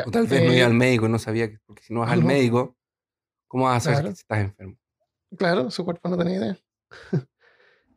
O 0.06 0.10
tal 0.10 0.26
vez 0.26 0.44
no 0.44 0.52
eh, 0.52 0.56
iba 0.58 0.66
al 0.66 0.74
médico 0.74 1.06
y 1.06 1.08
no 1.10 1.18
sabía 1.18 1.50
que, 1.50 1.58
porque 1.66 1.82
si 1.82 1.92
no 1.92 2.00
vas 2.00 2.10
al 2.12 2.20
no. 2.20 2.26
médico, 2.26 2.76
¿cómo 3.48 3.64
vas 3.64 3.78
a 3.78 3.80
saber 3.80 3.98
Claro. 4.00 4.08
que 4.14 4.20
estás 4.20 4.38
enfermo? 4.40 4.78
Claro, 5.36 5.70
su 5.70 5.84
cuerpo 5.84 6.08
no 6.08 6.16
tenía 6.18 6.36
idea. 6.38 6.58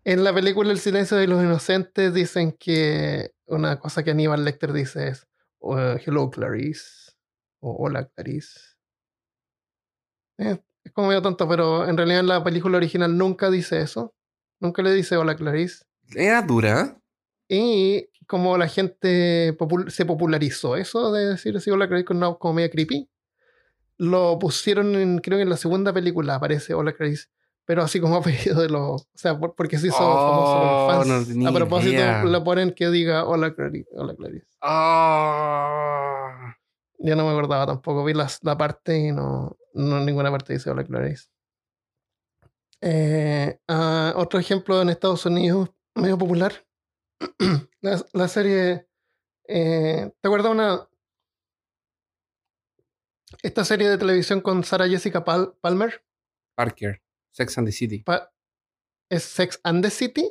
en 0.05 0.23
la 0.23 0.33
película 0.33 0.71
El 0.71 0.79
silencio 0.79 1.17
de 1.17 1.27
los 1.27 1.43
inocentes 1.43 2.13
dicen 2.13 2.53
que 2.57 3.31
una 3.47 3.79
cosa 3.79 4.03
que 4.03 4.11
Aníbal 4.11 4.45
Lecter 4.45 4.71
dice 4.71 5.09
es 5.09 5.27
uh, 5.59 5.97
Hello 6.05 6.29
Clarice 6.29 7.11
o 7.59 7.75
Hola 7.83 8.07
Clarice. 8.07 8.59
Eh, 10.37 10.59
es 10.83 10.91
como 10.93 11.07
medio 11.07 11.21
tonto, 11.21 11.47
pero 11.47 11.87
en 11.87 11.97
realidad 11.97 12.19
en 12.19 12.27
la 12.27 12.43
película 12.43 12.77
original 12.77 13.17
nunca 13.17 13.49
dice 13.49 13.81
eso. 13.81 14.13
Nunca 14.59 14.81
le 14.81 14.91
dice 14.93 15.17
Hola 15.17 15.35
Clarice. 15.35 15.83
Era 16.15 16.41
dura. 16.41 16.97
Y 17.49 18.07
como 18.27 18.57
la 18.57 18.67
gente 18.67 19.55
popul- 19.57 19.89
se 19.89 20.05
popularizó 20.05 20.75
eso 20.75 21.11
de 21.11 21.29
decir 21.29 21.57
así 21.57 21.69
Hola 21.71 21.87
Clarice 21.87 22.05
con 22.05 22.17
una 22.17 22.33
como 22.35 22.53
media 22.55 22.69
creepy, 22.69 23.09
lo 23.97 24.37
pusieron 24.39 24.95
en, 24.95 25.19
creo 25.19 25.37
que 25.37 25.43
en 25.43 25.49
la 25.49 25.57
segunda 25.57 25.93
película 25.93 26.35
aparece 26.35 26.73
Hola 26.73 26.93
Clarice, 26.93 27.27
pero 27.65 27.81
así 27.83 27.99
como 27.99 28.15
apellido 28.17 28.61
de 28.61 28.69
los, 28.69 29.01
o 29.03 29.07
sea, 29.15 29.37
por- 29.37 29.55
porque 29.55 29.77
se 29.77 29.87
hizo 29.87 29.97
famoso 29.97 30.57
Oh, 30.57 30.93
los 31.03 31.07
no 31.07 31.13
fans. 31.25 31.47
A 31.47 31.51
propósito, 31.53 31.93
idea. 31.93 32.23
le 32.23 32.41
ponen 32.41 32.73
que 32.73 32.89
diga 32.89 33.25
Hola 33.25 33.53
Clarice. 33.53 33.89
Hola 33.95 34.15
Clarice. 34.15 34.45
Ah. 34.61 36.55
Ya 36.99 37.15
no 37.15 37.25
me 37.25 37.31
acordaba 37.31 37.65
tampoco, 37.67 38.03
vi 38.05 38.13
las- 38.13 38.39
la 38.43 38.57
parte 38.57 38.97
y 38.97 39.11
no, 39.11 39.57
no 39.73 39.99
ninguna 39.99 40.31
parte 40.31 40.53
dice 40.53 40.69
Hola 40.69 40.83
Clarice. 40.83 41.27
Eh, 42.81 43.59
ah, 43.67 44.13
otro 44.15 44.39
ejemplo 44.39 44.81
en 44.81 44.89
Estados 44.89 45.25
Unidos, 45.25 45.69
medio 45.95 46.17
popular, 46.17 46.53
la, 47.81 48.03
la 48.13 48.27
serie, 48.27 48.87
eh, 49.47 50.11
¿te 50.21 50.27
acuerdas 50.27 50.51
una, 50.51 50.87
esta 53.41 53.65
serie 53.65 53.89
de 53.89 53.97
televisión 53.97 54.41
con 54.41 54.63
Sarah 54.63 54.87
Jessica 54.87 55.23
Pal- 55.25 55.53
Palmer? 55.61 56.03
Parker. 56.55 57.01
Sex 57.35 57.57
and 57.57 57.67
the 57.67 57.71
City. 57.73 57.99
Pa- 58.03 58.31
¿Es 59.11 59.23
Sex 59.23 59.59
and 59.63 59.83
the 59.83 59.89
City 59.89 60.29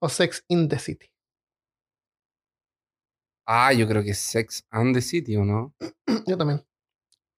o 0.00 0.08
Sex 0.08 0.44
in 0.48 0.68
the 0.68 0.78
City? 0.78 1.06
Ah, 3.46 3.72
yo 3.72 3.86
creo 3.86 4.02
que 4.02 4.10
es 4.10 4.18
Sex 4.18 4.66
and 4.70 4.94
the 4.94 5.02
City, 5.02 5.36
¿o 5.36 5.44
no? 5.44 5.74
Yo 6.26 6.36
también. 6.38 6.64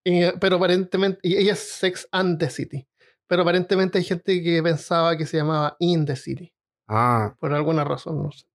Y, 0.04 0.22
eh, 0.22 0.34
pero 0.40 0.56
aparentemente, 0.56 1.18
y 1.22 1.36
ella 1.36 1.54
es 1.54 1.58
Sex 1.58 2.08
and 2.12 2.38
the 2.38 2.48
City. 2.48 2.86
Pero 3.26 3.42
aparentemente 3.42 3.98
hay 3.98 4.04
gente 4.04 4.40
que 4.40 4.62
pensaba 4.62 5.16
que 5.16 5.26
se 5.26 5.36
llamaba 5.38 5.76
In 5.80 6.06
the 6.06 6.14
City. 6.14 6.52
Ah. 6.86 7.36
Por 7.40 7.52
alguna 7.52 7.82
razón, 7.82 8.22
no 8.22 8.30
sé. 8.30 8.46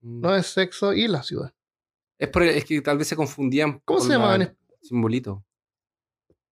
mm. 0.00 0.20
No 0.22 0.34
es 0.34 0.46
sexo 0.46 0.94
y 0.94 1.06
la 1.06 1.22
ciudad. 1.22 1.52
Es, 2.18 2.28
por, 2.30 2.42
es 2.44 2.64
que 2.64 2.80
tal 2.80 2.96
vez 2.96 3.08
se 3.08 3.16
confundían. 3.16 3.80
¿Cómo 3.84 3.98
por 3.98 4.06
se 4.06 4.12
llamaba 4.14 4.38
la- 4.38 4.44
en 4.44 4.56
Simbolito. 4.80 5.44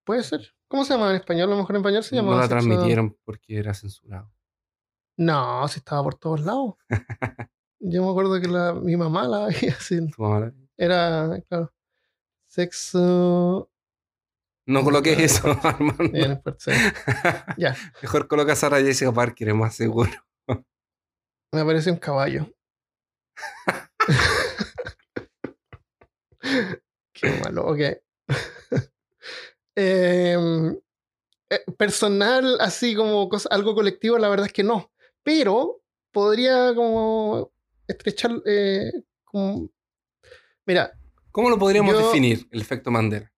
Puede 0.08 0.22
ser. 0.22 0.54
¿Cómo 0.68 0.86
se 0.86 0.94
llama 0.94 1.10
en 1.10 1.16
español? 1.16 1.48
A 1.48 1.50
lo 1.50 1.56
mejor 1.58 1.76
en 1.76 1.80
español 1.82 2.02
se 2.02 2.16
No 2.16 2.22
llamaba 2.22 2.38
la 2.40 2.46
sexo- 2.46 2.48
transmitieron 2.48 3.14
porque 3.24 3.58
era 3.58 3.74
censurado. 3.74 4.32
No, 5.18 5.68
si 5.68 5.80
estaba 5.80 6.02
por 6.02 6.14
todos 6.14 6.40
lados. 6.40 6.76
Yo 7.78 8.02
me 8.02 8.08
acuerdo 8.10 8.40
que 8.40 8.48
la, 8.48 8.72
mi 8.72 8.96
mamá 8.96 9.28
la. 9.28 9.48
Tu 9.50 10.22
mamá 10.22 10.40
la- 10.40 10.52
Era, 10.78 11.38
claro. 11.46 11.74
Sexo. 12.46 13.70
No 14.66 14.82
coloques 14.82 15.18
eso, 15.18 15.54
Armando. 15.62 16.08
Bien, 16.10 16.42
sí. 16.58 16.70
Ya, 17.58 17.76
Mejor 18.02 18.28
coloca 18.28 18.52
a 18.52 18.56
Sarah 18.56 18.78
Jessica 18.80 19.12
Parker, 19.12 19.48
es 19.50 19.54
más 19.54 19.74
seguro. 19.74 20.10
me 21.52 21.60
aparece 21.60 21.90
un 21.90 21.98
caballo. 21.98 22.46
Qué 27.12 27.40
malo, 27.44 27.66
ok. 27.66 27.80
Em, 29.80 30.76
eh, 31.50 31.64
personal, 31.76 32.58
así 32.60 32.94
como 32.96 33.28
cosa, 33.28 33.48
algo 33.52 33.74
colectivo, 33.74 34.18
la 34.18 34.28
verdad 34.28 34.46
es 34.46 34.52
que 34.52 34.64
no. 34.64 34.90
Pero 35.22 35.80
podría 36.10 36.74
como 36.74 37.52
estrechar. 37.86 38.32
eh, 38.44 38.90
como- 39.24 39.70
Mira, 40.66 40.92
¿Cómo 41.30 41.50
lo 41.50 41.58
podríamos 41.58 41.92
Yo- 41.94 42.06
definir, 42.08 42.48
el 42.50 42.60
efecto 42.60 42.90
Mandela? 42.90 43.30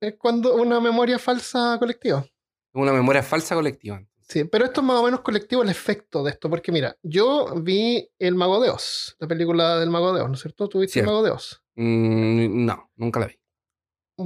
es 0.00 0.14
cuando 0.18 0.54
una 0.56 0.80
memoria 0.80 1.18
falsa 1.18 1.76
colectiva. 1.78 2.26
Una 2.74 2.92
memoria 2.92 3.22
falsa 3.22 3.54
colectiva. 3.54 4.04
Sí, 4.28 4.44
pero 4.44 4.64
esto 4.66 4.80
es 4.80 4.86
más 4.86 4.98
o 4.98 5.02
menos 5.04 5.20
colectivo 5.20 5.62
el 5.62 5.68
efecto 5.70 6.22
de 6.22 6.30
esto, 6.32 6.50
porque 6.50 6.70
mira, 6.72 6.96
yo 7.02 7.54
vi 7.62 8.10
El 8.18 8.34
Mago 8.34 8.60
de 8.60 8.70
Oz, 8.70 9.16
la 9.20 9.26
película 9.28 9.78
del 9.78 9.90
Mago 9.90 10.12
de 10.12 10.20
Oz, 10.22 10.28
¿no 10.28 10.34
es 10.34 10.40
cierto? 10.40 10.68
¿Tú 10.68 10.80
viste 10.80 10.94
Cierto. 10.94 11.10
El 11.10 11.14
Mago 11.14 11.24
de 11.26 11.30
Oz? 11.32 11.62
Mm, 11.76 12.64
no, 12.66 12.90
nunca 12.96 13.20
la 13.20 13.26
vi. 13.26 13.38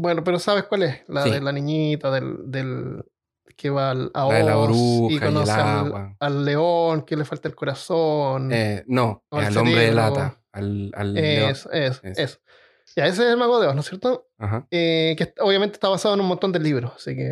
Bueno, 0.00 0.22
pero 0.24 0.38
¿sabes 0.38 0.64
cuál 0.64 0.82
es? 0.84 1.00
La 1.08 1.22
Sí. 1.24 1.30
de 1.30 1.40
la 1.40 1.52
niñita, 1.52 2.10
del, 2.10 2.36
del, 2.50 3.04
que 3.56 3.70
va 3.70 3.90
al, 3.90 4.10
a 4.14 4.26
La 4.28 4.34
de 4.34 4.44
la 4.44 4.58
Oz 4.58 4.68
bruja 4.68 5.10
y 5.10 5.12
y 5.12 5.16
el 5.16 5.22
conoce 5.22 5.52
al, 5.52 5.60
agua. 5.86 6.16
al 6.20 6.44
león 6.44 7.02
que 7.02 7.16
le 7.16 7.24
falta 7.24 7.48
el 7.48 7.54
corazón. 7.54 8.50
Eh, 8.52 8.84
no, 8.86 9.24
al 9.30 9.56
hombre 9.56 9.86
de 9.86 9.92
lata. 9.92 10.40
Al, 10.52 10.90
al 10.94 11.14
león. 11.14 11.50
eso, 11.50 11.70
eso, 11.70 12.00
Eso. 12.04 12.38
Ya, 12.94 13.06
ese 13.06 13.24
es 13.24 13.30
el 13.30 13.36
Mago 13.36 13.60
de 13.60 13.66
Oz, 13.66 13.74
¿no 13.74 13.80
es 13.82 13.88
cierto? 13.88 14.28
Ajá. 14.38 14.66
Eh, 14.70 15.14
que 15.18 15.34
obviamente 15.40 15.74
está 15.74 15.88
basado 15.88 16.14
en 16.14 16.20
un 16.20 16.26
montón 16.28 16.52
de 16.52 16.60
libros, 16.60 16.92
así 16.96 17.14
que 17.14 17.30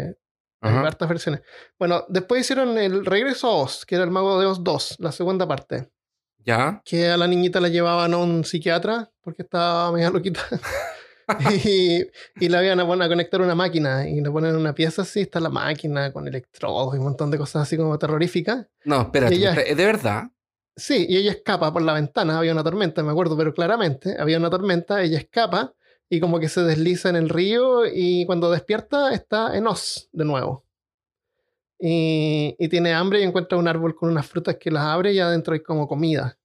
hay 0.61 0.70
Ajá. 0.72 0.87
hartas 0.87 1.09
versiones. 1.09 1.40
Bueno, 1.79 2.05
después 2.09 2.40
hicieron 2.42 2.77
el 2.77 3.07
Regreso 3.07 3.46
a 3.48 3.55
Oz, 3.57 3.87
que 3.87 3.94
era 3.94 4.05
el 4.05 4.11
Mago 4.11 4.38
de 4.40 4.46
Oz 4.46 4.62
2, 4.64 4.96
la 4.98 5.12
segunda 5.12 5.46
parte. 5.48 5.90
Ya. 6.38 6.83
Que 6.85 7.09
a 7.09 7.16
la 7.16 7.27
niñita 7.27 7.61
la 7.61 7.68
llevaban 7.68 8.12
a 8.12 8.18
un 8.18 8.44
psiquiatra 8.44 9.11
porque 9.22 9.42
estaba 9.42 9.90
media 9.92 10.11
loquita. 10.11 10.40
y, 11.64 12.02
y 12.40 12.48
la 12.48 12.64
iban 12.64 12.80
a, 12.80 12.87
poner 12.87 13.06
a 13.06 13.08
conectar 13.08 13.40
una 13.40 13.54
máquina 13.54 14.08
y 14.08 14.20
le 14.20 14.30
ponen 14.30 14.50
en 14.50 14.56
una 14.56 14.74
pieza 14.74 15.02
así, 15.02 15.20
está 15.20 15.40
la 15.40 15.50
máquina 15.50 16.12
con 16.12 16.28
electrodos 16.28 16.94
y 16.94 16.98
un 16.98 17.04
montón 17.04 17.30
de 17.30 17.38
cosas 17.38 17.62
así 17.62 17.76
como 17.76 17.98
terroríficas. 17.98 18.66
No, 18.84 19.02
espérate. 19.02 19.34
Ella- 19.34 19.50
espera, 19.50 19.70
¿Es 19.70 19.76
de 19.76 19.87
verdad? 19.87 20.24
Sí, 20.76 21.06
y 21.08 21.16
ella 21.16 21.30
escapa 21.30 21.72
por 21.72 21.82
la 21.82 21.92
ventana, 21.92 22.38
había 22.38 22.52
una 22.52 22.64
tormenta, 22.64 23.02
me 23.02 23.12
acuerdo, 23.12 23.37
pero 23.37 23.54
claramente 23.54 24.16
había 24.18 24.38
una 24.38 24.50
tormenta, 24.50 25.02
ella 25.02 25.18
escapa 25.18 25.72
y 26.10 26.20
como 26.20 26.40
que 26.40 26.48
se 26.48 26.62
desliza 26.62 27.08
en 27.08 27.16
el 27.16 27.28
río 27.28 27.87
y 27.87 28.26
cuando 28.26 28.50
despierta 28.50 29.12
está 29.14 29.56
en 29.56 29.66
Oz 29.66 30.08
de 30.12 30.24
nuevo. 30.24 30.64
Y, 31.78 32.56
y 32.58 32.68
tiene 32.68 32.92
hambre 32.92 33.20
y 33.20 33.24
encuentra 33.24 33.58
un 33.58 33.68
árbol 33.68 33.94
con 33.94 34.10
unas 34.10 34.26
frutas 34.26 34.56
que 34.56 34.70
las 34.70 34.84
abre 34.84 35.12
y 35.12 35.18
adentro 35.20 35.54
hay 35.54 35.60
como 35.60 35.87
comida. 35.87 36.38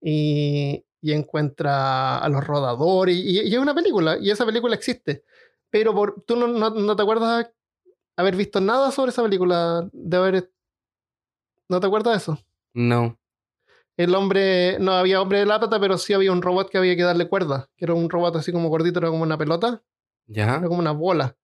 Y, 0.00 0.84
y 1.04 1.12
encuentra 1.12 2.16
a 2.16 2.28
los 2.30 2.46
rodadores 2.46 3.14
y, 3.14 3.40
y 3.42 3.52
es 3.52 3.58
una 3.58 3.74
película 3.74 4.16
y 4.18 4.30
esa 4.30 4.46
película 4.46 4.74
existe. 4.74 5.22
Pero 5.68 5.92
por, 5.94 6.22
tú 6.26 6.34
no, 6.34 6.46
no- 6.46 6.70
no 6.70 6.96
te 6.96 7.02
acuerdas 7.02 7.50
haber 8.16 8.36
visto 8.36 8.58
nada 8.60 8.90
sobre 8.90 9.10
esa 9.10 9.22
película, 9.22 9.86
de 9.92 10.16
haber... 10.16 10.50
¿No 11.68 11.78
te 11.80 11.86
acuerdas 11.86 12.12
de 12.14 12.18
eso? 12.18 12.38
No. 12.72 13.18
El 13.98 14.14
hombre, 14.14 14.78
no 14.80 14.92
había 14.92 15.20
hombre 15.20 15.40
de 15.40 15.46
lápata, 15.46 15.78
pero 15.78 15.98
sí 15.98 16.14
había 16.14 16.32
un 16.32 16.40
robot 16.42 16.70
que 16.70 16.78
había 16.78 16.96
que 16.96 17.02
darle 17.02 17.28
cuerda, 17.28 17.68
que 17.76 17.84
era 17.84 17.94
un 17.94 18.08
robot 18.08 18.36
así 18.36 18.50
como 18.50 18.68
gordito, 18.70 18.98
era 18.98 19.08
como 19.10 19.22
una 19.22 19.36
pelota, 19.38 19.82
¿Ya? 20.26 20.56
era 20.56 20.66
como 20.68 20.78
una 20.80 20.92
bola. 20.92 21.36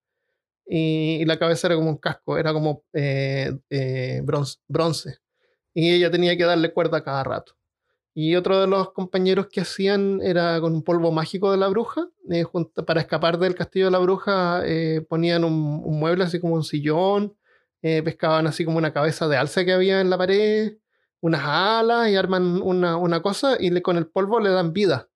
Y, 0.65 1.17
y 1.21 1.25
la 1.25 1.37
cabeza 1.37 1.67
era 1.67 1.75
como 1.75 1.89
un 1.89 1.97
casco, 1.97 2.37
era 2.37 2.51
como 2.51 2.83
eh, 2.93 3.51
eh, 3.69 4.21
bronce, 4.23 4.57
bronce. 4.67 5.17
Y 5.73 5.93
ella 5.93 6.09
tenía 6.09 6.35
que 6.35 6.43
darle 6.45 6.73
cuerda 6.73 7.03
cada 7.03 7.23
rato. 7.23 7.53
Y 8.13 8.35
otro 8.35 8.59
de 8.59 8.67
los 8.67 8.91
compañeros 8.91 9.47
que 9.47 9.61
hacían 9.61 10.19
era 10.21 10.59
con 10.59 10.73
un 10.73 10.83
polvo 10.83 11.11
mágico 11.11 11.51
de 11.51 11.57
la 11.57 11.67
bruja. 11.69 12.07
eh, 12.29 12.43
junto- 12.43 12.85
para 12.85 13.01
escapar 13.01 13.37
del 13.39 13.55
castillo 13.55 13.85
de 13.85 13.91
la 13.91 13.99
bruja 13.99 14.61
eh, 14.65 15.01
ponían 15.09 15.43
un, 15.43 15.81
mueble 15.99 16.23
así 16.23 16.39
como 16.39 16.55
un 16.55 16.63
sillón, 16.63 17.35
eh, 17.81 18.01
pescaban 18.03 18.47
así 18.47 18.63
como 18.65 18.77
una 18.77 18.93
cabeza 18.93 19.27
de 19.27 19.37
alce 19.37 19.65
que 19.65 19.73
había 19.73 20.01
en 20.01 20.09
la 20.09 20.17
pared, 20.17 20.77
unas 21.21 21.41
alas 21.45 22.09
y 22.09 22.15
arman 22.15 22.61
una, 22.61 22.97
una 22.97 23.21
cosa 23.21 23.55
y 23.59 23.69
le, 23.71 23.81
con 23.81 23.97
el 23.97 24.07
polvo 24.07 24.39
le 24.39 24.49
dan 24.49 24.73
vida. 24.73 25.09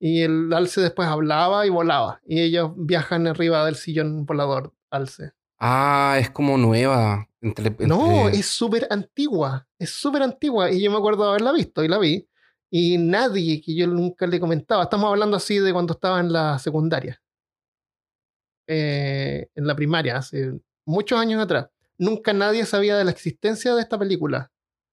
Y 0.00 0.22
el 0.22 0.52
alce 0.52 0.80
después 0.80 1.08
hablaba 1.08 1.66
y 1.66 1.70
volaba. 1.70 2.20
Y 2.26 2.42
ellos 2.42 2.72
viajan 2.76 3.26
arriba 3.26 3.64
del 3.64 3.76
sillón 3.76 4.26
volador 4.26 4.72
alce. 4.90 5.32
Ah, 5.58 6.16
es 6.20 6.30
como 6.30 6.56
nueva. 6.58 7.28
Entre, 7.40 7.68
entre- 7.68 7.86
No, 7.86 8.28
es 8.28 8.46
súper 8.46 8.86
antigua. 8.90 9.66
Es 9.78 9.90
súper 9.90 10.22
antigua. 10.22 10.70
Y 10.70 10.82
yo 10.82 10.90
me 10.90 10.96
acuerdo 10.98 11.24
de 11.24 11.28
haberla 11.30 11.52
visto 11.52 11.84
y 11.84 11.88
la 11.88 11.98
vi. 11.98 12.28
Y 12.70 12.98
nadie 12.98 13.60
que 13.62 13.74
yo 13.74 13.86
nunca 13.86 14.26
le 14.26 14.40
comentaba. 14.40 14.82
Estamos 14.84 15.08
hablando 15.08 15.36
así 15.36 15.58
de 15.58 15.72
cuando 15.72 15.94
estaba 15.94 16.20
en 16.20 16.32
la 16.32 16.58
secundaria. 16.58 17.20
Eh, 18.66 19.48
en 19.54 19.66
la 19.66 19.76
primaria, 19.76 20.16
hace 20.16 20.52
muchos 20.86 21.18
años 21.18 21.42
atrás. 21.42 21.68
Nunca 21.98 22.32
nadie 22.32 22.64
sabía 22.66 22.96
de 22.96 23.04
la 23.04 23.10
existencia 23.10 23.74
de 23.74 23.82
esta 23.82 23.98
película. 23.98 24.50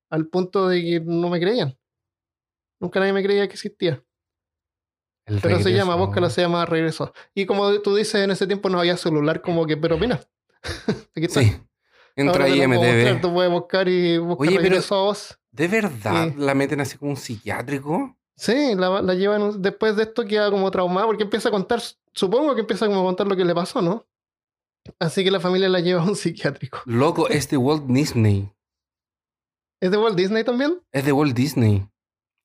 Al 0.09 0.27
punto 0.27 0.67
de 0.67 0.81
que 0.81 0.99
no 0.99 1.29
me 1.29 1.39
creían. 1.39 1.77
Nunca 2.79 2.99
nadie 2.99 3.13
me 3.13 3.23
creía 3.23 3.47
que 3.47 3.53
existía. 3.53 4.03
el 5.25 5.39
Pero 5.41 5.59
se 5.59 5.71
llama, 5.71 5.93
regreso. 5.93 5.97
búscalo, 6.07 6.29
se 6.29 6.41
llama 6.41 6.65
Regreso. 6.65 7.13
Y 7.33 7.45
como 7.45 7.79
tú 7.81 7.95
dices, 7.95 8.15
en 8.15 8.31
ese 8.31 8.45
tiempo 8.47 8.69
no 8.69 8.79
había 8.79 8.97
celular, 8.97 9.41
como 9.41 9.65
que, 9.65 9.77
pero 9.77 9.97
mira. 9.97 10.19
Aquí 11.15 11.25
está. 11.25 11.41
Sí. 11.41 11.55
Entra 12.15 12.45
ahí 12.45 12.61
MTV. 12.67 13.21
Tú 13.21 13.33
puedes 13.33 13.51
buscar 13.51 13.87
y 13.87 14.17
buscar 14.17 14.47
Oye, 14.47 14.59
pero- 14.59 14.77
a. 14.77 15.37
¿De 15.51 15.67
verdad 15.67 16.29
Sí. 16.29 16.35
la 16.37 16.53
meten 16.55 16.79
así 16.81 16.97
como 16.97 17.11
un 17.11 17.17
psiquiátrico? 17.17 18.17
Sí, 18.37 18.73
la, 18.75 19.01
la 19.01 19.13
llevan 19.13 19.61
después 19.61 19.95
de 19.97 20.03
esto 20.03 20.25
queda 20.25 20.49
como 20.49 20.71
traumada 20.71 21.05
porque 21.07 21.23
empieza 21.23 21.49
a 21.49 21.51
contar, 21.51 21.81
supongo 22.13 22.55
que 22.55 22.61
empieza 22.61 22.87
como 22.87 23.01
a 23.01 23.03
contar 23.03 23.27
lo 23.27 23.35
que 23.35 23.43
le 23.45 23.53
pasó, 23.53 23.81
¿no? 23.81 24.07
Así 24.99 25.23
que 25.23 25.29
la 25.29 25.39
familia 25.39 25.69
la 25.69 25.79
lleva 25.79 26.01
a 26.01 26.05
un 26.05 26.15
psiquiátrico. 26.15 26.79
Loco, 26.85 27.27
es 27.29 27.49
de 27.49 27.57
Walt 27.57 27.85
Disney. 27.85 28.49
¿Es 29.81 29.91
de 29.91 29.97
Walt 29.97 30.15
Disney 30.17 30.43
también? 30.43 30.81
Es 30.91 31.05
de 31.05 31.11
Walt 31.11 31.35
Disney. 31.35 31.87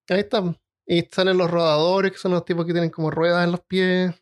Ahí 0.08 0.20
está. 0.20 0.42
Y 0.86 1.02
salen 1.10 1.38
los 1.38 1.50
rodadores, 1.50 2.12
que 2.12 2.18
son 2.18 2.32
los 2.32 2.44
tipos 2.44 2.66
que 2.66 2.72
tienen 2.72 2.90
como 2.90 3.10
ruedas 3.10 3.44
en 3.44 3.52
los 3.52 3.60
pies. 3.60 4.14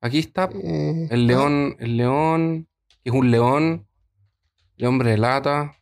Aquí 0.00 0.18
está 0.20 0.48
Eh, 0.54 1.08
el 1.10 1.24
ah, 1.24 1.26
león, 1.26 1.76
el 1.78 1.96
león, 1.96 2.68
que 3.02 3.10
es 3.10 3.14
un 3.14 3.30
león, 3.30 3.86
el 4.76 4.86
hombre 4.86 5.10
de 5.12 5.18
lata, 5.18 5.76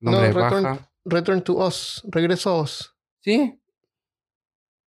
el 0.00 0.04
No, 0.06 0.10
hombre 0.12 0.28
de 0.28 0.34
Return- 0.34 0.62
paja. 0.62 0.90
Return 1.04 1.42
to 1.42 1.56
Oz, 1.56 2.02
Regreso 2.08 2.50
a 2.50 2.54
Oz. 2.54 2.94
Sí, 3.20 3.54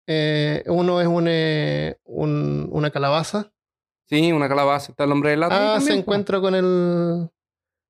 Eh, 0.09 0.63
uno 0.67 1.01
es 1.01 1.07
un, 1.07 1.25
eh, 1.27 1.99
un- 2.05 2.69
una 2.71 2.89
calabaza. 2.91 3.51
sí, 4.05 4.31
una 4.31 4.47
calabaza, 4.47 4.91
está 4.93 5.03
el 5.03 5.11
hombre 5.11 5.31
de 5.31 5.37
lata. 5.37 5.75
Ah, 5.75 5.81
se 5.81 5.93
encuentra 5.93 6.39
con 6.39 6.55
el. 6.55 7.29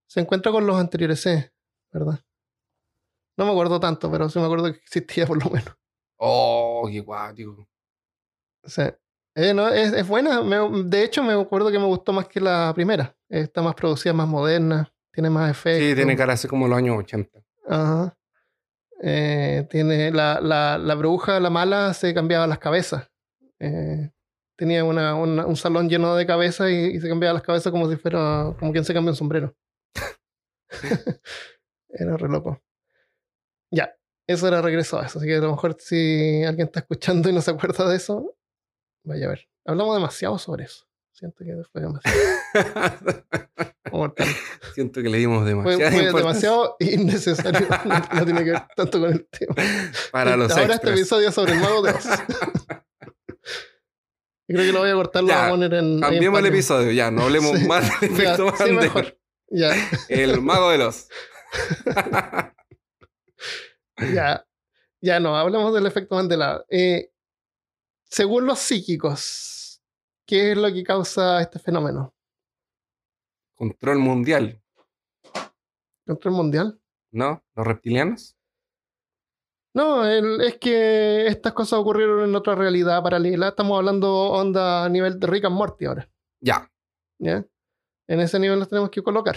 Se 0.07 0.19
encuentra 0.21 0.51
con 0.51 0.65
los 0.65 0.77
anteriores, 0.77 1.21
sí, 1.21 1.29
¿verdad? 1.91 2.19
No 3.37 3.45
me 3.45 3.51
acuerdo 3.51 3.79
tanto, 3.79 4.09
pero 4.09 4.29
sí 4.29 4.39
me 4.39 4.45
acuerdo 4.45 4.71
que 4.71 4.79
existía 4.79 5.27
por 5.27 5.43
lo 5.43 5.51
menos. 5.51 5.75
Oh, 6.17 6.87
qué 6.91 7.01
guático. 7.01 7.67
O 8.63 8.69
sea, 8.69 8.97
eh, 9.37 9.53
no, 9.53 9.67
es, 9.69 9.93
es 9.93 10.07
buena. 10.07 10.41
me- 10.41 10.83
de 10.85 11.03
hecho, 11.03 11.23
me 11.23 11.33
acuerdo 11.33 11.71
que 11.71 11.79
me 11.79 11.85
gustó 11.85 12.11
más 12.13 12.27
que 12.27 12.39
la 12.41 12.71
primera. 12.75 13.15
Está 13.29 13.61
más 13.61 13.75
producida, 13.75 14.13
más 14.13 14.27
moderna, 14.27 14.91
tiene 15.13 15.29
más 15.29 15.51
efectos. 15.51 15.87
Sí, 15.89 15.95
tiene 15.95 16.15
cara 16.15 16.33
así 16.33 16.47
como 16.47 16.67
los 16.67 16.77
años 16.77 16.97
80. 16.97 17.39
Ajá. 17.67 18.13
Eh, 19.01 19.67
tiene 19.69 20.11
la, 20.11 20.41
la, 20.41 20.77
la 20.77 20.95
bruja, 20.95 21.39
la 21.39 21.49
mala, 21.51 21.93
se 21.93 22.13
cambiaba 22.13 22.47
las 22.47 22.57
cabezas. 22.59 23.09
Eh, 23.59 24.09
tenía 24.57 24.83
una, 24.83 25.13
una- 25.15 25.45
un 25.45 25.55
salón 25.55 25.87
lleno 25.89 26.15
de 26.15 26.25
cabezas 26.25 26.69
y, 26.71 26.95
y 26.95 26.99
se 26.99 27.07
cambiaba 27.07 27.33
las 27.35 27.43
cabezas 27.43 27.71
como 27.71 27.89
si 27.89 27.95
fuera 27.95 28.55
como 28.59 28.71
quien 28.71 28.83
se 28.85 28.93
cambia 28.93 29.11
un 29.11 29.15
sombrero. 29.17 29.55
era 31.89 32.17
re 32.17 32.27
loco. 32.29 32.61
Ya, 33.71 33.93
eso 34.27 34.47
era 34.47 34.61
regreso 34.61 34.99
a 34.99 35.05
eso. 35.05 35.19
Así 35.19 35.27
que 35.27 35.35
a 35.35 35.39
lo 35.41 35.51
mejor 35.51 35.75
si 35.79 36.43
alguien 36.43 36.67
está 36.67 36.79
escuchando 36.79 37.29
y 37.29 37.33
no 37.33 37.41
se 37.41 37.51
acuerda 37.51 37.87
de 37.89 37.97
eso, 37.97 38.35
vaya 39.07 39.25
a 39.25 39.29
ver. 39.29 39.47
Hablamos 39.65 39.95
demasiado 39.95 40.37
sobre 40.37 40.65
eso. 40.65 40.85
Siento 41.11 41.43
que 41.43 41.55
fue 41.71 41.81
demasiado. 41.81 42.17
Siento 44.75 45.01
que 45.01 45.09
le 45.09 45.17
dimos 45.17 45.39
Fue, 45.39 45.49
demasiada 45.49 45.91
fue 45.91 46.13
demasiado 46.21 46.75
innecesario. 46.79 47.67
No, 47.85 48.01
no 48.19 48.25
tiene 48.25 48.43
que 48.43 48.51
ver 48.51 48.61
tanto 48.75 48.99
con 48.99 49.11
el 49.13 49.25
tema. 49.27 49.55
para 50.11 50.37
los 50.37 50.51
Ahora 50.51 50.75
este 50.75 50.89
episodio 50.91 51.29
es 51.29 51.35
sobre 51.35 51.53
el 51.53 51.59
mago 51.59 51.81
de 51.81 51.91
Oz. 51.91 52.05
Creo 54.47 54.61
que 54.61 54.71
lo 54.71 54.79
voy 54.79 54.89
a 54.91 54.93
cortar, 54.93 55.23
lo 55.23 55.27
voy 55.29 55.35
Ya, 55.35 55.47
a 55.47 55.49
poner 55.49 55.73
en. 55.73 55.99
Cambiemos 55.99 56.39
el 56.39 56.45
episodio, 56.45 56.91
ya, 56.91 57.09
no 57.11 57.23
hablemos 57.23 57.57
Sí. 57.57 57.65
más 57.67 57.99
del 57.99 58.09
Ya, 58.17 58.23
efecto 58.33 58.47
sí, 58.49 58.53
Mandela. 58.59 58.81
mejor. 58.81 59.19
Ya, 59.49 59.73
El 60.09 60.41
mago 60.41 60.69
de 60.71 60.77
los. 60.77 61.07
ya. 64.13 64.43
Ya 65.01 65.19
no, 65.19 65.35
hablemos 65.37 65.73
del 65.73 65.85
efecto 65.85 66.15
Mandela. 66.15 66.63
Eh, 66.69 67.09
según 68.09 68.45
los 68.45 68.59
psíquicos, 68.59 69.81
¿qué 70.25 70.51
es 70.51 70.57
lo 70.57 70.71
que 70.71 70.83
causa 70.83 71.41
este 71.41 71.59
fenómeno? 71.59 72.13
Control 73.55 73.97
mundial, 73.99 74.61
¿Control 76.05 76.33
mundial? 76.35 76.79
¿no? 77.11 77.43
Los 77.55 77.67
reptilianos. 77.67 78.35
No, 79.73 80.05
el- 80.05 80.41
es 80.41 80.57
que 80.57 81.27
estas 81.27 81.53
cosas 81.53 81.79
ocurrieron 81.79 82.27
en 82.29 82.35
otra 82.35 82.55
realidad 82.55 83.03
paralela. 83.03 83.49
Estamos 83.49 83.77
hablando 83.77 84.11
onda 84.31 84.85
a 84.85 84.89
nivel 84.89 85.19
de 85.19 85.27
Rick 85.27 85.45
and 85.45 85.55
Morty 85.55 85.85
ahora. 85.85 86.09
Ya. 86.39 86.71
¿ya? 87.19 87.45
En 88.07 88.19
ese 88.21 88.39
nivel 88.39 88.59
los 88.59 88.69
tenemos 88.69 88.89
que 88.89 89.03
colocar. 89.03 89.35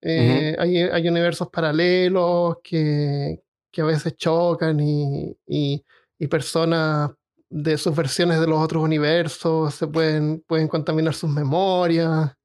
Eh, 0.00 0.56
hay, 0.58 0.78
hay 0.78 1.08
universos 1.08 1.48
paralelos 1.50 2.56
que, 2.62 3.42
que 3.70 3.80
a 3.80 3.84
veces 3.84 4.16
chocan 4.16 4.78
y, 4.80 5.36
y, 5.46 5.84
y 6.18 6.26
personas 6.28 7.10
de 7.50 7.78
sus 7.78 7.94
versiones 7.96 8.40
de 8.40 8.46
los 8.46 8.58
otros 8.58 8.82
universos 8.82 9.74
se 9.74 9.86
pueden, 9.86 10.44
pueden 10.46 10.68
contaminar 10.68 11.14
sus 11.14 11.30
memorias 11.30 12.36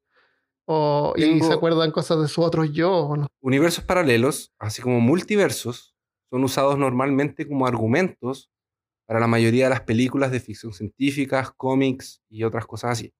o, 0.65 1.13
y 1.17 1.41
se 1.41 1.53
acuerdan 1.53 1.91
cosas 1.91 2.21
de 2.21 2.27
sus 2.27 2.45
otros 2.45 2.71
yo. 2.71 3.15
¿no? 3.17 3.27
Universos 3.41 3.83
paralelos, 3.83 4.53
así 4.59 4.81
como 4.81 5.01
multiversos, 5.01 5.95
son 6.29 6.43
usados 6.43 6.77
normalmente 6.77 7.47
como 7.47 7.67
argumentos 7.67 8.49
para 9.05 9.19
la 9.19 9.27
mayoría 9.27 9.65
de 9.65 9.71
las 9.71 9.81
películas 9.81 10.31
de 10.31 10.39
ficción 10.39 10.73
científica, 10.73 11.53
cómics 11.57 12.21
y 12.29 12.43
otras 12.43 12.65
cosas 12.65 12.91
así. 12.91 13.13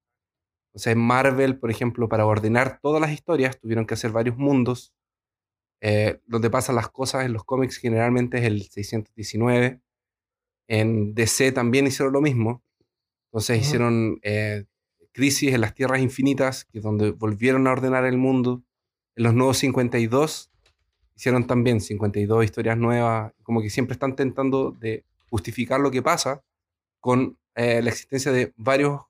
O 0.73 0.79
sea, 0.79 0.93
en 0.93 0.99
Marvel, 0.99 1.59
por 1.59 1.69
ejemplo, 1.69 2.09
para 2.09 2.25
ordenar 2.25 2.79
todas 2.81 2.99
las 2.99 3.11
historias, 3.11 3.59
tuvieron 3.59 3.85
que 3.85 3.93
hacer 3.93 4.11
varios 4.11 4.37
mundos. 4.37 4.93
Eh, 5.85 6.21
donde 6.25 6.49
pasan 6.49 6.75
las 6.75 6.89
cosas 6.89 7.25
en 7.25 7.33
los 7.33 7.43
cómics 7.43 7.75
generalmente 7.75 8.37
es 8.37 8.45
el 8.45 8.63
619. 8.63 9.81
En 10.67 11.13
DC 11.13 11.51
también 11.51 11.87
hicieron 11.87 12.13
lo 12.13 12.21
mismo. 12.21 12.63
Entonces 13.27 13.57
Ujú. 13.57 13.65
hicieron 13.65 14.19
eh, 14.21 14.65
Crisis 15.11 15.53
en 15.53 15.61
las 15.61 15.73
Tierras 15.73 16.01
Infinitas, 16.01 16.65
que 16.65 16.79
es 16.79 16.83
donde 16.83 17.11
volvieron 17.11 17.67
a 17.67 17.71
ordenar 17.71 18.05
el 18.05 18.17
mundo. 18.17 18.63
En 19.15 19.23
los 19.23 19.33
nuevos 19.33 19.57
52 19.57 20.51
hicieron 21.15 21.45
también 21.45 21.81
52 21.81 22.45
historias 22.45 22.77
nuevas. 22.77 23.33
Como 23.43 23.61
que 23.61 23.69
siempre 23.69 23.93
están 23.93 24.15
tentando 24.15 24.71
de 24.71 25.05
justificar 25.29 25.79
lo 25.79 25.91
que 25.91 26.01
pasa 26.01 26.43
con 26.99 27.37
eh, 27.55 27.81
la 27.81 27.89
existencia 27.89 28.31
de 28.31 28.53
varios, 28.55 29.01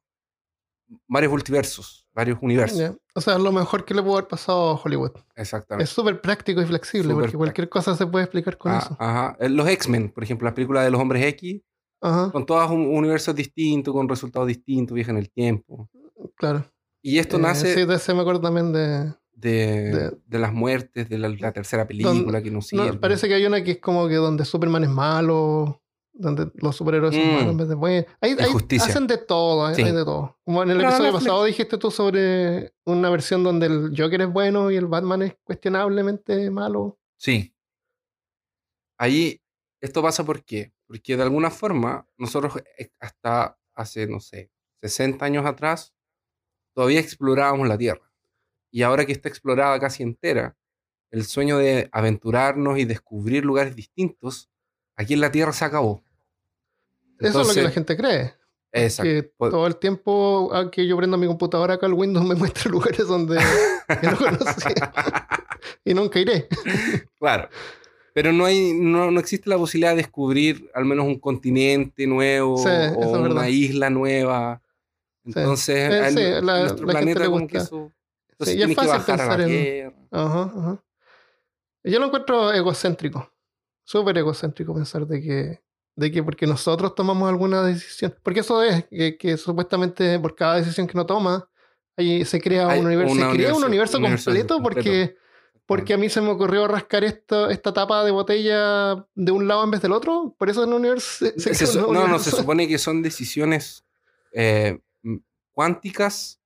varios 1.08 1.32
multiversos, 1.32 2.03
varios 2.14 2.38
universos. 2.42 2.96
O 3.16 3.22
sea, 3.22 3.38
lo 3.38 3.52
mejor 3.52 3.86
que 3.86 3.94
le 3.94 4.02
pudo 4.02 4.14
haber 4.18 4.28
pasado 4.28 4.72
a 4.72 4.82
Hollywood. 4.82 5.12
Exactamente. 5.36 5.84
Es 5.86 5.90
súper 5.90 6.22
práctico 6.22 6.62
y 6.62 6.66
flexible, 6.66 7.14
porque 7.14 7.34
cualquier 7.38 7.70
cosa 7.70 7.96
se 7.96 8.06
puede 8.08 8.26
explicar 8.26 8.58
con 8.58 8.72
Ah, 8.72 8.80
eso. 8.80 8.96
ajá. 9.00 9.38
Eh, 9.40 9.50
Los 9.50 9.68
X-Men, 9.68 10.10
por 10.10 10.24
ejemplo, 10.24 10.46
las 10.46 10.54
películas 10.54 10.84
de 10.86 10.92
los 10.92 11.02
hombres 11.02 11.24
X, 11.26 11.62
Ajá, 12.02 12.32
con 12.32 12.46
todos 12.46 12.70
un 12.72 12.86
universos 12.96 13.34
distintos, 13.36 13.94
con 13.94 14.08
resultados 14.10 14.48
distintos, 14.48 14.94
viajan 14.96 15.16
en 15.18 15.22
el 15.24 15.32
tiempo. 15.32 15.90
claro. 16.36 16.66
Y 17.02 17.18
esto 17.18 17.36
Eh, 17.38 17.42
nace 17.42 17.74
Sí, 17.74 17.86
de 17.86 17.96
ese 17.96 18.14
me 18.14 18.22
acuerdo 18.22 18.40
también 18.42 18.72
de... 18.72 19.14
de, 19.34 19.52
de- 19.92 20.18
de 20.26 20.40
las 20.40 20.54
muertes, 20.54 21.10
de 21.10 21.18
la, 21.18 21.28
la 21.30 21.52
tercera 21.52 21.86
película 21.86 22.42
que 22.42 22.50
no 22.50 22.56
no, 22.58 22.62
sirve. 22.62 22.94
parece 22.94 23.28
que 23.28 23.34
hay 23.34 23.46
una 23.46 23.62
que 23.64 23.72
es 23.72 23.80
como 23.80 24.08
que 24.08 24.16
donde 24.16 24.46
Superman 24.46 24.84
es 24.86 24.90
malo, 24.90 25.82
donde 26.14 26.52
los 26.56 26.76
superhéroes 26.76 27.16
son 27.16 27.26
Mm. 27.28 27.32
malos 27.34 27.48
en 27.52 27.58
vez 27.58 27.68
de 27.70 27.76
buenos. 27.76 28.06
Hay, 28.22 28.32
hay- 28.40 28.78
hacen 28.80 29.08
de 29.08 29.18
todo, 29.18 29.74
Sí. 29.74 29.82
hay 29.82 29.92
de 29.92 30.06
todo. 30.06 30.38
Como 30.46 30.62
en 30.64 30.70
el 30.70 30.78
Pero 30.78 30.90
episodio 30.90 31.12
Netflix- 31.12 31.24
pasado 31.28 31.44
dijiste 31.46 31.78
tú 31.78 31.92
sobre 31.92 32.74
una 32.86 33.10
versión 33.10 33.44
donde 33.44 33.66
el 33.66 33.94
Joker 33.98 34.22
es 34.22 34.32
bueno 34.32 34.70
y 34.72 34.76
el 34.76 34.86
Batman 34.88 35.24
es 35.24 35.36
cuestionablemente 35.44 36.50
malo. 36.52 37.00
Sí. 37.18 37.54
Ahí, 38.98 39.42
esto 39.82 40.02
pasa 40.02 40.24
¿por 40.24 40.44
qué? 40.44 40.74
Porque 40.88 41.18
de 41.18 41.24
alguna 41.24 41.50
forma, 41.50 42.08
nosotros 42.18 42.54
eh, 42.78 42.92
hasta 43.00 43.58
hace, 43.74 44.08
no 44.08 44.20
sé, 44.20 44.52
60 44.82 45.26
años 45.26 45.46
atrás, 45.46 45.94
todavía 46.76 47.00
explorábamos 47.00 47.68
la 47.68 47.78
Tierra. 47.78 48.12
Y 48.72 48.82
ahora 48.84 49.06
que 49.06 49.12
está 49.12 49.30
explorada 49.30 49.80
casi 49.80 50.04
entera, 50.04 50.56
el 51.12 51.26
sueño 51.26 51.58
de 51.58 51.90
aventurarnos 51.92 52.78
y 52.80 52.86
descubrir 52.86 53.46
lugares 53.46 53.76
distintos, 53.76 54.50
aquí 54.96 55.14
en 55.14 55.22
la 55.22 55.32
Tierra 55.32 55.54
se 55.54 55.66
acabó. 55.66 56.04
Eso 57.20 57.42
es 57.42 57.48
lo 57.48 57.54
que 57.54 57.62
la 57.62 57.72
gente 57.72 57.96
cree. 57.96 58.34
Exacto. 58.72 59.04
Que 59.10 59.24
Pues- 59.24 59.52
todo 59.52 59.68
el 59.68 59.78
tiempo 59.78 60.50
ah, 60.54 60.70
que 60.72 60.86
yo 60.88 60.98
prendo 60.98 61.18
mi 61.18 61.28
computadora 61.28 61.76
acá, 61.76 61.86
el 61.86 61.94
Windows 61.94 62.26
me 62.26 62.36
muestra 62.36 62.70
lugares 62.72 63.08
donde 63.08 63.36
no 64.02 64.18
conocía. 64.18 64.92
y 65.86 65.94
nunca 65.94 66.20
iré. 66.20 66.48
Claro. 67.20 67.50
Pero 68.16 68.32
no, 68.32 68.46
hay, 68.46 68.74
no, 68.74 69.10
no 69.12 69.20
existe 69.20 69.50
la 69.50 69.58
posibilidad 69.58 69.92
de 69.92 69.98
descubrir 69.98 70.70
al 70.76 70.86
menos 70.86 71.06
un 71.06 71.20
continente 71.20 72.06
nuevo 72.08 72.58
Sí, 72.58 72.70
o 72.96 73.10
una 73.10 73.22
verdad. 73.22 73.48
isla 73.48 73.90
nueva. 73.90 74.62
Entonces, 75.26 75.92
Eh, 75.92 76.10
sí, 76.10 76.46
la- 76.46 76.60
nuestro 76.62 76.86
la 76.86 76.94
gente 76.94 77.14
planeta 77.14 77.20
le 77.22 77.26
como 77.26 77.40
gusta. 77.40 77.52
que 77.52 77.58
eso... 77.64 77.92
Entonces 78.32 78.56
y 78.56 78.62
es 78.62 78.68
que 78.68 78.76
fácil 78.76 78.90
bajar 78.92 79.22
a 79.22 79.26
la 79.26 79.36
pensar 79.38 79.42
en- 79.42 79.48
Tierra. 79.64 79.94
Ajá, 80.12 80.42
ajá. 80.58 80.84
Yo 81.86 82.00
lo 82.00 82.06
encuentro 82.08 82.52
egocéntrico. 82.54 83.32
Súper 83.86 84.18
egocéntrico 84.18 84.74
pensar 84.74 85.06
de 85.08 85.22
que, 85.22 85.62
de 85.96 86.12
que 86.12 86.24
porque 86.24 86.48
nosotros 86.48 86.96
tomamos 86.96 87.30
alguna 87.30 87.62
decisión. 87.64 88.16
Porque 88.24 88.40
eso 88.42 88.64
es, 88.64 88.86
que, 88.86 89.18
que 89.18 89.38
supuestamente 89.38 90.20
por 90.20 90.36
cada 90.36 90.56
decisión 90.56 90.88
que 90.88 90.98
uno 90.98 91.06
toma, 91.06 91.50
ahí 91.98 92.24
se 92.26 92.40
crea 92.42 92.70
Hay 92.70 92.80
un 92.80 92.86
universo. 92.88 93.14
Se 93.16 93.30
crea 93.36 93.54
un 93.54 93.64
universo- 93.64 93.98
un 93.98 94.04
completo, 94.06 94.56
completo. 94.56 94.60
porque, 94.62 95.16
porque 95.66 95.94
a 95.94 95.98
mí 95.98 96.10
se 96.10 96.22
me 96.22 96.30
ocurrió 96.30 96.68
rascar 96.68 97.04
esto, 97.04 97.50
esta 97.50 97.74
tapa 97.74 98.04
de 98.04 98.12
botella 98.12 99.06
de 99.16 99.32
un 99.32 99.48
lado 99.48 99.64
en 99.64 99.72
vez 99.72 99.82
del 99.82 99.92
otro. 99.92 100.34
Por 100.38 100.50
eso 100.50 100.64
en 100.64 100.70
el 100.70 100.76
universo 100.76 101.26
se, 101.38 101.54
se 101.54 101.78
un 101.80 101.86
no, 101.88 101.94
no, 101.94 102.00
universo. 102.04 102.32
se 102.32 102.38
supone 102.38 102.68
que 102.68 102.78
son 102.78 103.02
decisiones 103.02 103.84
eh, 104.34 104.80
cuánticas. 105.52 106.40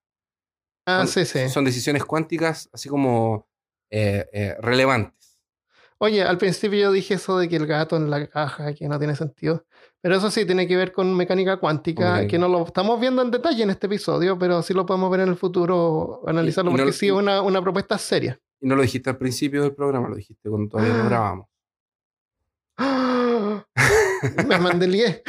Ah, 0.86 1.06
son, 1.06 1.26
sí, 1.26 1.26
sí. 1.26 1.50
son 1.50 1.66
decisiones 1.66 2.06
cuánticas 2.06 2.70
así 2.74 2.88
como 2.90 3.48
eh, 3.90 4.26
eh, 4.34 4.56
relevantes. 4.60 5.17
Oye, 6.00 6.22
al 6.22 6.38
principio 6.38 6.80
yo 6.80 6.92
dije 6.92 7.16
eso 7.16 7.40
de 7.40 7.50
que 7.50 7.56
el 7.56 7.66
gato 7.66 7.96
en 7.98 8.10
la 8.10 8.28
caja, 8.28 8.74
que 8.76 8.88
no 8.88 9.00
tiene 9.00 9.16
sentido. 9.16 9.66
Pero 10.02 10.16
eso 10.18 10.30
sí 10.30 10.46
tiene 10.46 10.68
que 10.68 10.76
ver 10.78 10.92
con 10.92 11.16
mecánica 11.16 11.58
cuántica, 11.58 12.28
que 12.28 12.38
no 12.38 12.48
lo 12.48 12.66
estamos 12.66 13.00
viendo 13.00 13.22
en 13.24 13.32
detalle 13.32 13.64
en 13.64 13.72
este 13.72 13.88
episodio, 13.88 14.38
pero 14.38 14.62
sí 14.62 14.74
lo 14.76 14.86
podemos 14.86 15.10
ver 15.10 15.22
en 15.22 15.30
el 15.30 15.36
futuro, 15.38 16.22
analizarlo, 16.28 16.70
y 16.70 16.74
no 16.74 16.78
porque 16.78 16.92
lo- 16.92 16.94
sí 16.98 17.08
es 17.08 17.14
una, 17.14 17.42
una 17.42 17.62
propuesta 17.62 17.98
seria. 17.98 18.40
Y 18.62 18.68
no 18.68 18.76
lo 18.76 18.84
dijiste 18.84 19.10
al 19.10 19.18
principio 19.18 19.64
del 19.64 19.74
programa, 19.74 20.08
lo 20.10 20.16
dijiste 20.16 20.50
cuando 20.50 20.70
todavía 20.70 20.94
Ah. 20.98 20.98
lo 21.04 21.10
grabamos. 21.10 21.48
Me 24.48 24.58
mandelié, 24.60 25.24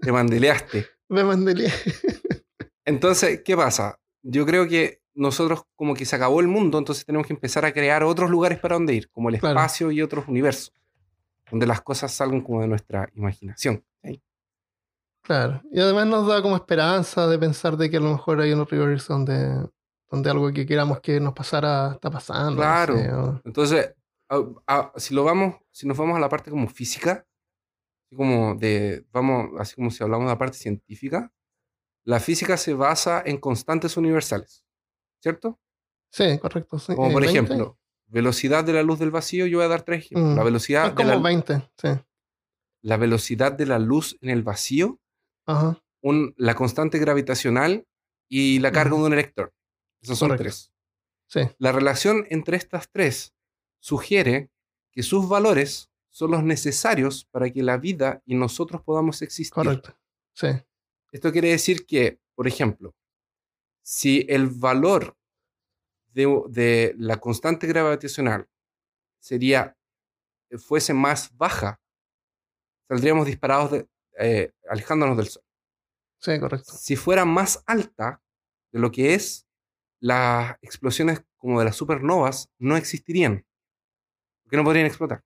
Te 0.00 0.12
mandeleaste. 0.12 0.86
me 1.08 1.24
mandelié. 1.24 1.72
Entonces, 2.84 3.42
¿qué 3.44 3.56
pasa? 3.56 3.98
Yo 4.22 4.44
creo 4.46 4.66
que 4.68 5.00
nosotros 5.16 5.64
como 5.74 5.94
que 5.94 6.04
se 6.04 6.14
acabó 6.16 6.40
el 6.40 6.46
mundo, 6.48 6.78
entonces 6.78 7.04
tenemos 7.04 7.26
que 7.26 7.32
empezar 7.32 7.64
a 7.64 7.72
crear 7.72 8.04
otros 8.04 8.30
lugares 8.30 8.58
para 8.60 8.74
donde 8.76 8.94
ir, 8.94 9.10
como 9.10 9.28
el 9.30 9.40
Claro. 9.40 9.58
espacio 9.58 9.90
y 9.90 10.02
otros 10.02 10.28
universos, 10.28 10.72
donde 11.50 11.66
las 11.66 11.80
cosas 11.80 12.12
salgan 12.12 12.42
como 12.42 12.60
de 12.60 12.68
nuestra 12.68 13.08
imaginación. 13.14 13.84
¿sí? 14.04 14.22
Claro. 15.22 15.60
Y 15.72 15.80
además 15.80 16.06
nos 16.06 16.26
da 16.26 16.40
como 16.42 16.56
esperanza 16.56 17.26
de 17.26 17.38
pensar 17.38 17.76
de 17.76 17.90
que 17.90 17.96
a 17.96 18.00
lo 18.00 18.10
mejor 18.12 18.40
hay 18.40 18.52
un 18.52 18.60
universo 18.60 19.12
donde, 19.14 19.68
donde 20.10 20.30
algo 20.30 20.52
que 20.52 20.66
queramos 20.66 21.00
que 21.00 21.18
nos 21.18 21.32
pasara 21.32 21.92
está 21.94 22.10
pasando. 22.10 22.50
no 22.52 22.56
Claro. 22.58 22.96
sé, 22.96 23.12
o- 23.12 23.40
Entonces, 23.44 23.94
a- 24.28 24.42
a- 24.66 24.92
si 24.96 25.14
lo 25.14 25.24
vamos, 25.24 25.56
si 25.70 25.86
nos 25.88 25.96
vamos 25.96 26.16
a 26.16 26.20
la 26.20 26.28
parte 26.28 26.50
como 26.50 26.68
física, 26.68 27.26
así 28.06 28.16
como 28.16 28.54
de, 28.54 29.04
vamos, 29.12 29.50
así 29.58 29.74
como 29.74 29.90
si 29.90 30.02
hablamos 30.04 30.26
de 30.26 30.32
la 30.32 30.38
parte 30.38 30.58
científica, 30.58 31.32
la 32.04 32.20
física 32.20 32.56
se 32.56 32.74
basa 32.74 33.22
en 33.26 33.38
constantes 33.38 33.96
universales, 33.96 34.64
¿cierto? 35.20 35.58
Sí, 36.10 36.38
correcto. 36.38 36.78
sí. 36.78 36.94
Como 36.94 37.08
Eh, 37.08 37.12
por 37.12 37.22
20. 37.22 37.38
ejemplo, 37.38 37.78
velocidad 38.06 38.64
de 38.64 38.72
la 38.72 38.82
luz 38.82 38.98
del 38.98 39.10
vacío, 39.10 39.46
yo 39.46 39.58
voy 39.58 39.64
a 39.66 39.68
dar 39.68 39.82
tres 39.82 40.04
ejemplos. 40.06 40.32
Mm. 40.32 40.36
La 40.36 40.44
velocidad 40.44 40.88
de 40.90 40.94
como 40.94 41.08
la, 41.10 41.18
20, 41.18 41.70
sí. 41.76 41.88
la 42.82 42.96
velocidad 42.96 43.52
de 43.52 43.66
la 43.66 43.78
luz 43.78 44.16
en 44.20 44.30
el 44.30 44.42
vacío, 44.42 45.00
Ajá. 45.46 45.82
un- 46.02 46.34
la 46.36 46.54
constante 46.54 46.98
gravitacional 46.98 47.86
y 48.28 48.58
la 48.60 48.72
carga 48.72 48.96
de 48.96 49.02
un 49.02 49.12
electrón. 49.12 49.50
Esas 50.00 50.18
son 50.18 50.28
Correcto. 50.28 50.44
tres. 50.44 50.72
Sí, 51.28 51.40
La 51.58 51.72
relación 51.72 52.24
entre 52.30 52.56
estas 52.56 52.88
tres 52.90 53.34
sugiere 53.80 54.50
que 54.92 55.02
sus 55.02 55.28
valores 55.28 55.90
son 56.10 56.30
los 56.30 56.42
necesarios 56.44 57.24
para 57.30 57.50
que 57.50 57.62
la 57.62 57.76
vida 57.76 58.22
y 58.24 58.36
nosotros 58.36 58.82
podamos 58.82 59.20
existir. 59.22 59.52
correcto. 59.52 59.96
Sí, 60.34 60.48
Esto 61.12 61.32
quiere 61.32 61.48
decir 61.50 61.86
que, 61.86 62.20
por 62.34 62.46
ejemplo, 62.46 62.94
si 63.88 64.26
el 64.28 64.48
valor 64.48 65.16
de, 66.12 66.26
de 66.48 66.94
la 66.98 67.18
constante 67.18 67.68
gravitacional 67.68 68.48
sería, 69.20 69.76
fuese 70.58 70.92
más 70.92 71.36
baja, 71.36 71.80
saldríamos 72.88 73.26
disparados, 73.26 73.70
de- 73.70 73.88
eh, 74.18 74.52
alejándonos 74.68 75.16
del 75.16 75.28
Sol. 75.28 75.44
sí, 76.20 76.40
correcto. 76.40 76.72
Si 76.72 76.96
fuera 76.96 77.24
más 77.24 77.62
alta 77.66 78.20
de 78.72 78.80
lo 78.80 78.90
que 78.90 79.14
es, 79.14 79.46
las 80.00 80.56
explosiones 80.62 81.22
como 81.36 81.60
de 81.60 81.66
las 81.66 81.76
supernovas 81.76 82.50
no 82.58 82.76
existirían. 82.76 83.46
Porque 84.42 84.56
no 84.56 84.64
podrían 84.64 84.86
explotar. 84.86 85.22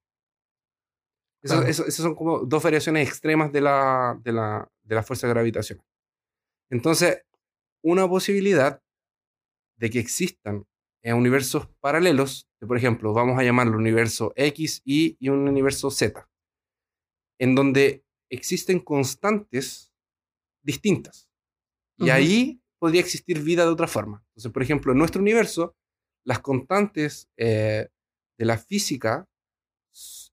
Claro. 1.43 1.63
eso- 1.67 1.87
esas 1.87 2.03
son 2.05 2.15
como 2.15 2.41
dos 2.41 2.63
variaciones 2.63 3.09
extremas 3.09 3.51
de 3.53 3.63
la, 3.63 4.19
de 4.23 4.33
la, 4.33 4.71
de 4.83 4.95
la 4.95 5.03
fuerza 5.03 5.27
gravitacional. 5.29 5.87
Entonces, 6.69 7.23
una 7.83 8.09
posibilidad 8.09 8.83
de 9.77 9.91
que 9.91 9.99
existan 9.99 10.67
eh, 11.03 11.13
universos 11.13 11.69
paralelos, 11.81 12.49
que, 12.59 12.67
por 12.67 12.77
ejemplo, 12.77 13.13
vamos 13.13 13.39
a 13.39 13.43
llamarlo 13.43 13.79
universo 13.79 14.33
X, 14.37 14.83
Y 14.85 15.17
y 15.19 15.29
un 15.31 15.49
universo 15.49 15.91
Z, 15.91 16.29
en 17.39 17.55
donde 17.55 18.05
existen 18.31 18.81
constantes 18.81 19.93
distintas. 20.63 21.29
Y 21.97 22.05
Ujú. 22.05 22.13
ahí 22.13 22.63
podría 22.79 23.01
existir 23.01 23.41
vida 23.41 23.65
de 23.65 23.71
otra 23.71 23.87
forma. 23.87 24.23
Entonces, 24.29 24.53
por 24.53 24.63
ejemplo, 24.63 24.93
en 24.93 24.99
nuestro 24.99 25.23
universo, 25.23 25.77
las 26.25 26.41
constantes 26.41 27.31
eh, 27.37 27.89
de 28.39 28.45
la 28.45 28.59
física 28.59 29.29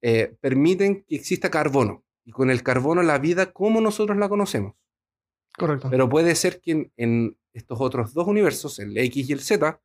eh, 0.02 0.36
permiten 0.40 1.04
que 1.04 1.16
exista 1.16 1.50
carbono. 1.50 2.04
Y 2.26 2.32
con 2.32 2.50
el 2.50 2.62
carbono 2.62 3.04
la 3.04 3.20
vida 3.20 3.54
como 3.54 3.80
nosotros 3.80 4.18
la 4.18 4.28
conocemos. 4.28 4.76
Correcto. 5.58 5.90
Pero 5.90 6.08
puede 6.08 6.36
ser 6.36 6.62
que 6.62 6.72
en, 6.72 6.92
en 6.98 7.38
estos 7.54 7.80
otros 7.82 8.14
dos 8.14 8.28
universos, 8.28 8.80
el 8.80 8.98
X 8.98 9.30
y 9.30 9.34
el 9.34 9.42
Z, 9.42 9.82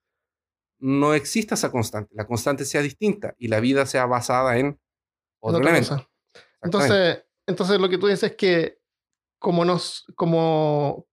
no 0.79 1.15
exista 1.15 1.55
esa 1.55 1.71
constante. 1.71 2.15
La 2.15 2.27
constante 2.27 2.65
sea 2.65 2.83
distinta 2.83 3.35
y 3.39 3.49
la 3.49 3.61
vida 3.61 3.87
sea 3.87 4.07
basada 4.07 4.59
en 4.59 4.79
otro 5.41 5.61
elemento. 5.61 6.09
Entonces, 6.61 7.25
entonces 7.47 7.81
lo 7.81 7.89
que 7.89 7.99
tú 7.99 8.07
dices 8.07 8.31
es 8.33 8.37
que 8.37 8.79
como 9.39 9.65
nos, 9.65 10.05
como 10.15 11.09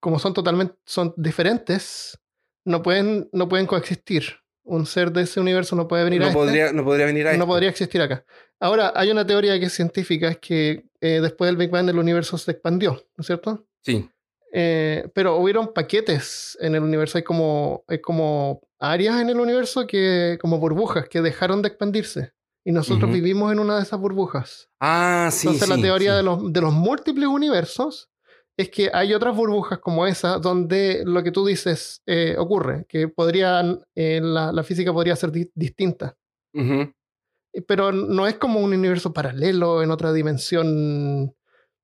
como 0.00 0.18
son 0.18 0.34
totalmente 0.34 0.74
son 0.84 1.14
diferentes, 1.16 2.18
no 2.64 2.82
pueden, 2.82 3.28
no 3.32 3.48
pueden 3.48 3.66
coexistir. 3.66 4.24
Un 4.62 4.86
ser 4.86 5.10
de 5.12 5.22
ese 5.22 5.40
universo 5.40 5.74
no 5.74 5.88
puede 5.88 6.04
venir 6.04 6.22
a 6.22 6.24
No 6.24 6.28
este, 6.28 6.38
podría, 6.38 6.72
no 6.72 6.84
podría 6.84 7.06
venir 7.06 7.26
a 7.26 7.30
no 7.32 7.36
este. 7.36 7.46
podría 7.46 7.70
existir 7.70 8.00
acá. 8.00 8.24
Ahora, 8.58 8.92
hay 8.94 9.10
una 9.10 9.26
teoría 9.26 9.58
que 9.58 9.66
es 9.66 9.72
científica, 9.72 10.28
es 10.28 10.38
que 10.38 10.86
eh, 11.00 11.20
después 11.20 11.48
del 11.48 11.56
Big 11.56 11.70
Bang 11.70 11.88
el 11.88 11.98
universo 11.98 12.38
se 12.38 12.52
expandió, 12.52 12.92
¿no 12.92 13.22
es 13.22 13.26
cierto? 13.26 13.66
Sí. 13.82 14.08
Eh, 14.52 15.08
pero 15.14 15.36
hubieron 15.36 15.72
paquetes 15.72 16.58
en 16.60 16.74
el 16.74 16.82
universo, 16.82 17.18
hay 17.18 17.24
como, 17.24 17.84
hay 17.86 18.00
como 18.00 18.60
áreas 18.78 19.20
en 19.20 19.28
el 19.30 19.38
universo 19.38 19.86
que, 19.86 20.38
como 20.40 20.58
burbujas, 20.58 21.08
que 21.08 21.20
dejaron 21.22 21.62
de 21.62 21.68
expandirse. 21.68 22.32
Y 22.64 22.72
nosotros 22.72 23.04
Ujú. 23.04 23.14
vivimos 23.14 23.52
en 23.52 23.58
una 23.60 23.76
de 23.76 23.82
esas 23.82 23.98
burbujas. 24.00 24.68
Ah, 24.80 25.28
sí. 25.32 25.46
Entonces 25.46 25.68
la 25.68 25.76
sí, 25.76 25.82
teoría 25.82 26.10
sí. 26.12 26.16
de, 26.18 26.22
los, 26.22 26.52
de 26.52 26.60
los 26.60 26.72
múltiples 26.74 27.26
universos 27.28 28.10
es 28.56 28.68
que 28.68 28.90
hay 28.92 29.14
otras 29.14 29.34
burbujas 29.34 29.78
como 29.78 30.06
esa 30.06 30.38
donde 30.38 31.02
lo 31.06 31.22
que 31.22 31.30
tú 31.30 31.46
dices 31.46 32.02
eh, 32.06 32.34
ocurre, 32.36 32.84
que 32.88 33.08
podrían, 33.08 33.80
eh, 33.94 34.20
la, 34.22 34.52
la 34.52 34.62
física 34.62 34.92
podría 34.92 35.16
ser 35.16 35.30
di- 35.32 35.50
distinta. 35.54 36.16
Eh, 36.52 37.62
Pero 37.66 37.92
no 37.92 38.26
es 38.26 38.34
como 38.34 38.60
un 38.60 38.74
universo 38.74 39.12
paralelo 39.14 39.82
en 39.82 39.90
otra 39.90 40.12
dimensión 40.12 41.34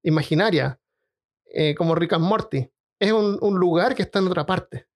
imaginaria, 0.03 0.79
eh, 1.59 1.75
como 1.75 1.95
Rick 1.95 2.13
and 2.13 2.25
Morty. 2.25 2.69
Es 2.99 3.13
un, 3.13 3.39
un 3.41 3.59
lugar 3.59 3.95
que 3.95 4.03
está 4.03 4.19
en 4.19 4.27
otra 4.29 4.45
parte. 4.45 4.87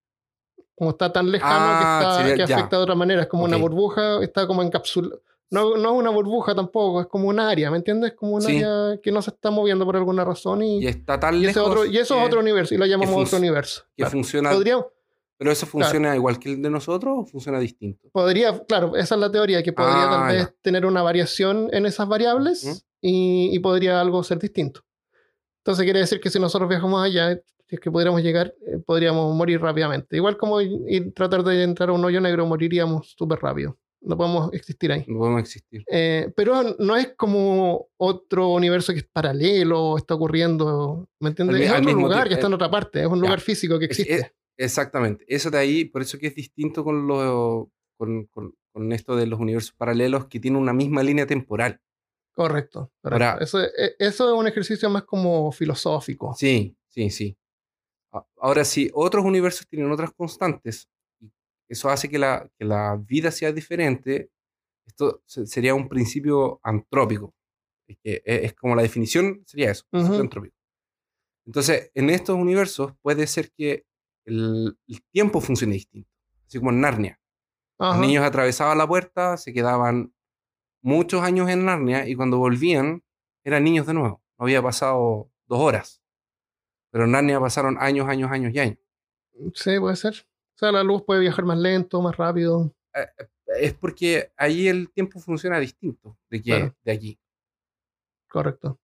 Como 0.74 0.90
está 0.90 1.12
tan 1.12 1.30
lejano 1.30 1.54
Ah, 1.58 1.98
que, 2.00 2.04
está- 2.06 2.16
sería- 2.28 2.46
que 2.46 2.52
afecta 2.54 2.76
de 2.76 2.82
otra 2.82 2.94
manera. 2.94 3.22
Es 3.22 3.28
como 3.28 3.44
una 3.44 3.56
Ok. 3.56 3.62
burbuja, 3.62 4.22
está 4.22 4.46
como 4.46 4.62
encapsulada. 4.62 5.16
No, 5.50 5.76
no 5.76 5.92
es 5.92 5.98
una 5.98 6.10
burbuja 6.10 6.54
tampoco, 6.54 7.00
es 7.00 7.06
como 7.08 7.28
un 7.28 7.40
área, 7.40 7.70
¿me 7.72 7.76
entiendes? 7.78 8.12
Como 8.14 8.34
un 8.36 8.42
Sí. 8.42 8.62
área 8.62 9.00
que 9.02 9.10
no 9.10 9.20
se 9.20 9.30
está 9.30 9.50
moviendo 9.50 9.84
por 9.84 9.96
alguna 9.96 10.24
razón 10.24 10.62
y, 10.62 10.78
Y 10.82 10.86
está 10.86 11.18
tan 11.18 11.34
y 11.34 11.40
lejos 11.40 11.62
otro, 11.66 11.84
y 11.86 11.98
eso 11.98 12.14
que, 12.14 12.20
es 12.20 12.26
otro 12.28 12.40
universo 12.40 12.74
y 12.74 12.78
lo 12.78 12.86
llamamos 12.86 13.26
otro 13.26 13.38
universo. 13.38 13.82
que 13.96 14.02
Claro. 14.02 14.10
funciona. 14.12 14.50
Podría, 14.52 14.86
Pero 15.36 15.50
eso 15.50 15.66
funciona 15.66 16.14
igual 16.14 16.38
que 16.38 16.52
el 16.52 16.62
de 16.62 16.70
nosotros 16.70 17.14
o 17.18 17.24
funciona 17.26 17.58
distinto. 17.58 18.08
podría, 18.12 18.60
claro, 18.64 18.94
esa 18.94 19.14
es 19.16 19.20
la 19.20 19.30
teoría, 19.32 19.62
que 19.64 19.72
podría 19.72 20.04
Ah, 20.04 20.10
tal 20.10 20.28
vez 20.36 20.46
ya. 20.46 20.54
tener 20.62 20.86
una 20.86 21.02
variación 21.02 21.68
en 21.72 21.84
esas 21.86 22.06
variables 22.06 22.62
Ujú. 22.64 22.78
y, 23.00 23.50
y 23.52 23.58
podría 23.58 24.00
algo 24.00 24.22
ser 24.22 24.38
distinto. 24.38 24.82
Entonces 25.64 25.84
quiere 25.84 26.00
decir 26.00 26.20
que 26.20 26.30
si 26.30 26.38
nosotros 26.40 26.68
viajamos 26.68 27.02
allá, 27.02 27.34
si 27.66 27.76
es 27.76 27.80
que 27.80 27.90
pudiéramos 27.90 28.22
llegar, 28.22 28.54
eh, 28.66 28.78
podríamos 28.84 29.34
morir 29.36 29.60
rápidamente. 29.60 30.16
Igual 30.16 30.36
como 30.36 30.60
ir, 30.60 31.12
tratar 31.14 31.42
de 31.44 31.62
entrar 31.62 31.90
a 31.90 31.92
un 31.92 32.04
hoyo 32.04 32.20
negro, 32.20 32.46
moriríamos 32.46 33.14
súper 33.16 33.38
rápido. 33.40 33.78
No 34.02 34.16
podemos 34.16 34.50
existir 34.54 34.90
ahí. 34.92 35.04
No 35.06 35.18
podemos 35.18 35.40
existir. 35.40 35.84
Eh, 35.92 36.32
pero 36.34 36.74
no 36.78 36.96
es 36.96 37.12
como 37.16 37.88
otro 37.98 38.48
universo 38.54 38.94
que 38.94 39.00
es 39.00 39.06
paralelo, 39.12 39.98
está 39.98 40.14
ocurriendo, 40.14 41.06
¿me 41.20 41.28
entiendes? 41.28 41.56
Al 41.56 41.62
es 41.62 41.68
al 41.70 41.76
otro 41.82 41.86
mismo 41.86 42.08
lugar 42.08 42.26
que 42.28 42.34
está 42.34 42.46
en 42.46 42.54
otra 42.54 42.70
parte, 42.70 43.00
es 43.02 43.06
un 43.06 43.16
Ya. 43.18 43.22
lugar 43.24 43.40
físico 43.40 43.78
que 43.78 43.84
Es- 43.84 43.90
existe. 43.98 44.14
es- 44.14 44.32
exactamente. 44.56 45.24
Eso 45.28 45.50
de 45.50 45.58
ahí, 45.58 45.84
por 45.84 46.00
eso 46.00 46.18
que 46.18 46.28
es 46.28 46.34
distinto 46.34 46.82
con, 46.82 47.06
lo, 47.06 47.70
con, 47.98 48.24
con- 48.26 48.54
con 48.72 48.90
esto 48.92 49.16
de 49.16 49.26
los 49.26 49.38
universos 49.38 49.72
paralelos 49.76 50.26
que 50.28 50.40
tienen 50.40 50.62
una 50.62 50.72
misma 50.72 51.02
línea 51.02 51.26
temporal. 51.26 51.78
Correcto. 52.48 52.90
correcto. 53.02 53.24
Ahora- 53.24 53.38
eso, 53.44 53.60
e- 53.60 53.96
eso 53.98 54.32
es 54.34 54.38
un 54.40 54.46
ejercicio 54.46 54.88
más 54.90 55.04
como 55.04 55.50
filosófico. 55.52 56.34
Sí, 56.34 56.76
sí, 56.88 57.10
sí. 57.10 57.36
Ahora, 58.38 58.64
si 58.64 58.90
otros 58.94 59.24
universos 59.24 59.66
tienen 59.68 59.90
otras 59.92 60.12
constantes, 60.12 60.88
y 61.20 61.30
eso 61.68 61.88
hace 61.88 62.08
que 62.08 62.18
la, 62.18 62.50
que 62.58 62.64
la 62.64 62.96
vida 62.96 63.30
sea 63.30 63.52
diferente, 63.52 64.30
esto 64.86 65.22
se- 65.26 65.46
sería 65.46 65.74
un 65.74 65.88
principio 65.88 66.58
antrópico. 66.62 67.34
Es, 67.86 67.98
que 68.02 68.22
e- 68.24 68.44
es 68.46 68.54
como 68.54 68.74
la 68.74 68.82
definición 68.82 69.42
sería 69.46 69.70
eso, 69.70 69.84
principio 69.90 70.16
Ujú. 70.16 70.22
antrópico. 70.24 70.56
Entonces, 71.46 71.90
en 71.94 72.10
estos 72.10 72.36
universos 72.36 72.92
puede 73.02 73.26
ser 73.26 73.50
que 73.52 73.84
el, 74.24 74.76
el 74.88 75.02
tiempo 75.12 75.40
funcione 75.40 75.74
distinto, 75.74 76.10
así 76.46 76.58
como 76.58 76.70
en 76.70 76.80
Narnia. 76.80 77.20
Ajá. 77.78 77.96
Los 77.98 78.06
niños 78.06 78.24
atravesaban 78.24 78.76
la 78.78 78.86
puerta, 78.86 79.36
se 79.36 79.52
quedaban 79.52 80.12
muchos 80.82 81.22
años 81.22 81.48
en 81.50 81.64
Narnia 81.64 82.06
y 82.08 82.14
cuando 82.14 82.38
volvían 82.38 83.02
eran 83.44 83.64
niños 83.64 83.86
de 83.86 83.94
nuevo. 83.94 84.22
No 84.38 84.44
había 84.44 84.62
pasado 84.62 85.30
dos 85.46 85.60
horas. 85.60 86.02
Pero 86.90 87.04
en 87.04 87.12
Narnia 87.12 87.38
pasaron 87.40 87.76
años, 87.78 88.08
años, 88.08 88.30
años 88.30 88.52
y 88.54 88.58
años. 88.58 88.78
Sí, 89.54 89.78
puede 89.78 89.96
ser. 89.96 90.14
O 90.54 90.58
sea, 90.58 90.72
la 90.72 90.82
luz 90.82 91.02
puede 91.02 91.20
viajar 91.20 91.44
más 91.44 91.58
lento, 91.58 92.02
más 92.02 92.16
rápido. 92.16 92.74
Es 93.46 93.74
porque 93.74 94.32
ahí 94.36 94.68
el 94.68 94.90
tiempo 94.90 95.18
funciona 95.20 95.58
distinto 95.58 96.16
de, 96.28 96.42
que, 96.42 96.50
Claro. 96.50 96.74
de 96.84 96.92
aquí. 96.92 97.18
Correcto. 98.28 98.78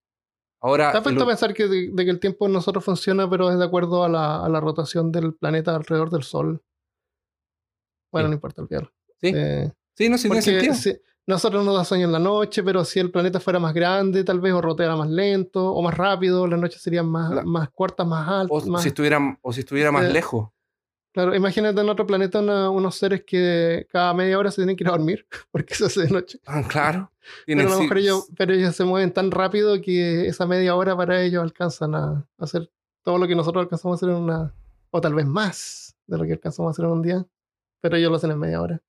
Ahora, 0.60 0.90
¿Te 0.90 0.98
has 0.98 1.02
puesto 1.04 1.20
Ah, 1.22 1.24
lo- 1.24 1.30
a 1.30 1.34
pensar 1.34 1.54
que, 1.54 1.68
de, 1.68 1.90
de 1.92 2.04
que 2.04 2.10
el 2.10 2.18
tiempo 2.18 2.46
en 2.46 2.52
nosotros 2.52 2.84
funciona, 2.84 3.28
pero 3.28 3.50
es 3.50 3.58
de 3.58 3.64
acuerdo 3.64 4.02
a 4.04 4.08
la, 4.08 4.44
a 4.44 4.48
la 4.48 4.60
rotación 4.60 5.12
del 5.12 5.34
planeta 5.34 5.74
alrededor 5.76 6.10
del 6.10 6.22
Sol? 6.22 6.62
Bueno, 8.10 8.26
Sí. 8.28 8.30
no 8.30 8.34
importa 8.34 8.62
el 8.62 8.68
sí, 9.20 9.32
Eh, 9.34 9.72
sí, 9.94 10.08
no, 10.08 10.18
sí 10.18 10.28
tiene 10.28 10.42
sentido. 10.42 10.74
si- 10.74 10.96
nosotros 11.26 11.64
nos 11.64 11.74
da 11.76 11.84
sueño 11.84 12.06
en 12.06 12.12
la 12.12 12.18
noche, 12.18 12.62
pero 12.62 12.84
si 12.84 13.00
el 13.00 13.10
planeta 13.10 13.40
fuera 13.40 13.58
más 13.58 13.74
grande, 13.74 14.22
tal 14.24 14.40
vez, 14.40 14.52
o 14.52 14.60
roteara 14.60 14.94
más 14.96 15.08
lento, 15.10 15.72
o 15.72 15.82
más 15.82 15.96
rápido, 15.96 16.46
las 16.46 16.60
noches 16.60 16.80
serían 16.80 17.06
más, 17.08 17.30
La- 17.32 17.42
más 17.42 17.68
cortas, 17.70 18.06
más 18.06 18.28
O, 18.28 18.32
altas. 18.56 18.66
más- 18.68 18.82
si 18.82 18.88
estuviera, 18.88 19.38
o 19.42 19.52
si 19.52 19.60
estuviera 19.60 19.90
más 19.90 20.04
Eh, 20.04 20.12
lejos. 20.12 20.50
Claro, 21.12 21.34
imagínate 21.34 21.80
en 21.80 21.88
otro 21.88 22.06
planeta 22.06 22.40
una- 22.40 22.68
unos 22.70 22.94
seres 22.96 23.24
que 23.26 23.86
cada 23.90 24.12
media 24.14 24.38
hora 24.38 24.50
se 24.50 24.56
tienen 24.56 24.76
que 24.76 24.84
ir 24.84 24.88
a 24.88 24.92
dormir, 24.92 25.26
porque 25.50 25.74
se 25.74 25.86
hace 25.86 26.02
de 26.02 26.10
noche. 26.10 26.38
Ah, 26.46 26.62
claro. 26.68 27.10
Pero 27.20 27.44
Tienen 27.46 27.66
a 27.66 27.70
lo 27.70 27.76
sí- 27.76 27.82
mejor 27.82 27.98
ellos, 27.98 28.28
pero 28.36 28.52
ellos 28.52 28.76
se 28.76 28.84
mueven 28.84 29.12
tan 29.12 29.30
rápido 29.30 29.80
que 29.80 30.26
esa 30.28 30.46
media 30.46 30.76
hora 30.76 30.94
para 30.96 31.22
ellos 31.22 31.42
alcanzan 31.42 31.94
a 31.94 32.24
hacer 32.38 32.70
todo 33.02 33.18
lo 33.18 33.26
que 33.26 33.34
nosotros 33.34 33.62
alcanzamos 33.62 33.94
a 33.94 33.98
hacer 34.06 34.14
en 34.16 34.22
una, 34.22 34.54
o 34.90 35.00
tal 35.00 35.14
vez 35.14 35.26
más 35.26 35.96
de 36.06 36.18
lo 36.18 36.24
que 36.24 36.32
alcanzamos 36.34 36.68
a 36.68 36.72
hacer 36.72 36.84
en 36.84 36.90
un 36.92 37.02
día, 37.02 37.26
pero 37.80 37.96
ellos 37.96 38.10
lo 38.10 38.16
hacen 38.16 38.30
en 38.30 38.38
media 38.38 38.60
hora. 38.60 38.80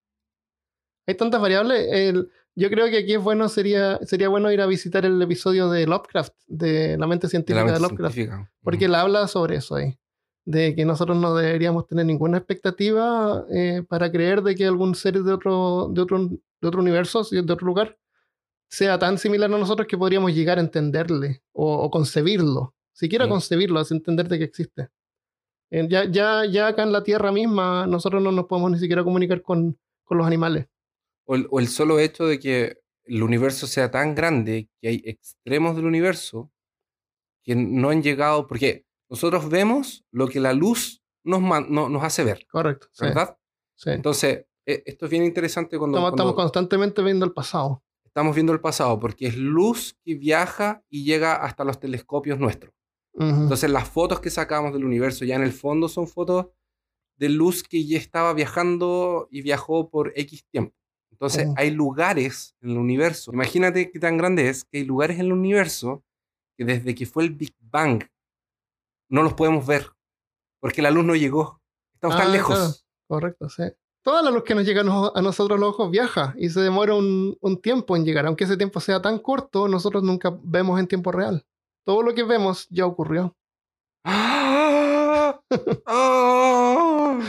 Hay 1.07 1.15
tantas 1.15 1.41
variables. 1.41 1.87
el- 1.91 2.29
yo 2.59 2.69
creo 2.71 2.87
que 2.89 2.97
aquí 2.97 3.13
es 3.13 3.21
bueno, 3.21 3.49
sería, 3.49 3.99
sería 4.03 4.29
bueno 4.29 4.51
ir 4.51 4.61
a 4.61 4.65
visitar 4.65 5.05
el 5.05 5.21
episodio 5.21 5.69
de 5.69 5.85
Lovecraft, 5.85 6.33
de 6.47 6.97
la 6.97 7.05
mente 7.05 7.27
científica 7.27 7.59
de, 7.63 7.65
mente 7.71 7.81
Lovecraft, 7.81 8.15
científica. 8.15 8.51
porque 8.63 8.85
él 8.85 8.95
habla 8.95 9.27
sobre 9.27 9.57
eso 9.57 9.75
ahí, 9.75 9.95
de 10.43 10.73
que 10.73 10.83
nosotros 10.83 11.17
no 11.17 11.35
deberíamos 11.35 11.85
tener 11.85 12.07
ninguna 12.07 12.37
expectativa 12.39 13.45
eh, 13.53 13.83
para 13.87 14.11
creer 14.11 14.41
de 14.41 14.55
que 14.55 14.65
algún 14.65 14.95
ser 14.95 15.21
de 15.21 15.31
otro, 15.33 15.89
de 15.93 16.01
otro, 16.01 16.17
de 16.29 16.67
otro 16.67 16.81
universo, 16.81 17.21
de 17.29 17.39
otro 17.41 17.67
lugar, 17.67 17.95
sea 18.69 18.97
tan 18.97 19.19
similar 19.19 19.53
a 19.53 19.57
nosotros 19.57 19.87
que 19.87 19.97
podríamos 19.97 20.33
llegar 20.33 20.57
a 20.57 20.61
entenderle 20.61 21.43
o, 21.53 21.77
o 21.77 21.91
concebirlo, 21.91 22.73
siquiera 22.91 23.25
concebirlo, 23.29 23.79
es 23.81 23.91
entender 23.91 24.27
de 24.27 24.39
que 24.39 24.43
existe. 24.45 24.89
Eh, 25.69 25.85
ya, 25.89 26.05
ya, 26.05 26.43
ya 26.45 26.67
acá 26.69 26.81
en 26.81 26.91
la 26.91 27.03
Tierra 27.03 27.31
misma, 27.31 27.85
nosotros 27.85 28.23
no 28.23 28.31
nos 28.31 28.45
podemos 28.45 28.71
ni 28.71 28.79
siquiera 28.79 29.03
comunicar 29.03 29.43
con, 29.43 29.77
con 30.03 30.17
los 30.17 30.25
animales. 30.25 30.65
O 31.27 31.35
el, 31.35 31.47
o 31.51 31.59
el 31.59 31.67
solo 31.67 31.99
hecho 31.99 32.25
de 32.25 32.39
que 32.39 32.79
el 33.05 33.21
universo 33.23 33.67
sea 33.67 33.91
tan 33.91 34.15
grande 34.15 34.69
que 34.81 34.87
hay 34.89 35.01
extremos 35.05 35.75
del 35.75 35.85
universo 35.85 36.51
que 37.43 37.55
no 37.55 37.89
han 37.89 38.01
llegado, 38.03 38.47
porque 38.47 38.85
nosotros 39.09 39.49
vemos 39.49 40.05
lo 40.11 40.27
que 40.27 40.39
la 40.39 40.53
luz 40.53 41.01
nos, 41.23 41.41
man- 41.41 41.67
no- 41.69 41.89
nos 41.89 42.03
hace 42.03 42.23
ver, 42.23 42.45
Correcto. 42.49 42.87
¿verdad? 42.99 43.37
sí. 43.75 43.89
Entonces, 43.91 44.45
e- 44.65 44.83
esto 44.85 45.05
es 45.05 45.11
bien 45.11 45.23
interesante 45.23 45.77
cuando, 45.77 45.97
Estamos, 45.97 46.11
cuando 46.11 46.23
estamos 46.31 46.35
constantemente 46.43 47.01
viendo 47.03 47.25
el 47.25 47.31
pasado. 47.33 47.83
estamos 48.05 48.35
viendo 48.35 48.51
el 48.53 48.59
pasado, 48.59 48.99
porque 48.99 49.27
es 49.27 49.37
luz 49.37 49.97
que 50.03 50.15
viaja 50.15 50.83
y 50.89 51.03
llega 51.05 51.35
hasta 51.35 51.63
los 51.63 51.79
telescopios 51.79 52.39
nuestros. 52.39 52.73
Ujú. 53.13 53.25
Entonces, 53.43 53.69
las 53.69 53.87
fotos 53.87 54.19
que 54.19 54.29
sacamos 54.29 54.73
del 54.73 54.83
universo 54.85 55.23
ya 55.25 55.35
en 55.35 55.43
el 55.43 55.53
fondo 55.53 55.87
son 55.89 56.07
fotos 56.07 56.47
de 57.17 57.29
luz 57.29 57.63
que 57.63 57.85
ya 57.85 57.97
estaba 57.97 58.33
viajando 58.33 59.27
y 59.31 59.41
viajó 59.41 59.89
por 59.89 60.11
X 60.15 60.45
tiempo. 60.51 60.75
Entonces, 61.19 61.47
Oh. 61.49 61.53
hay 61.57 61.71
lugares 61.71 62.55
en 62.61 62.69
el 62.71 62.77
universo. 62.77 63.31
Imagínate 63.33 63.89
qué 63.91 63.99
tan 63.99 64.17
grande 64.17 64.49
es 64.49 64.63
que 64.65 64.77
hay 64.77 64.83
lugares 64.85 65.17
en 65.19 65.25
el 65.25 65.33
universo 65.33 66.03
que 66.55 66.63
desde 66.63 66.93
que 66.93 67.05
fue 67.07 67.23
el 67.23 67.31
Big 67.31 67.55
Bang 67.59 68.03
no 69.09 69.23
los 69.23 69.33
podemos 69.33 69.65
ver 69.65 69.89
porque 70.59 70.81
la 70.83 70.91
luz 70.91 71.05
no 71.05 71.15
llegó. 71.15 71.59
Estamos 71.95 72.15
Ah, 72.17 72.23
tan 72.23 72.31
lejos. 72.31 72.55
claro. 72.55 72.73
Correcto, 73.07 73.49
sí. 73.49 73.63
Toda 74.03 74.21
la 74.21 74.29
luz 74.31 74.43
que 74.43 74.53
nos 74.55 74.63
llega 74.65 74.81
a 74.81 75.21
nosotros 75.21 75.59
los 75.59 75.69
ojos 75.69 75.89
viaja 75.91 76.33
y 76.37 76.49
se 76.49 76.61
demora 76.61 76.93
un, 76.93 77.35
un 77.41 77.61
tiempo 77.61 77.95
en 77.95 78.05
llegar. 78.05 78.25
Aunque 78.27 78.43
ese 78.43 78.55
tiempo 78.57 78.79
sea 78.79 79.01
tan 79.01 79.17
corto, 79.19 79.67
nosotros 79.67 80.03
nunca 80.03 80.37
vemos 80.43 80.79
en 80.79 80.87
tiempo 80.87 81.11
real. 81.11 81.45
Todo 81.83 82.03
lo 82.03 82.13
que 82.13 82.23
vemos 82.23 82.67
ya 82.69 82.85
ocurrió. 82.85 83.35
¡Ah! 84.03 85.41
¡Ah! 85.87 87.19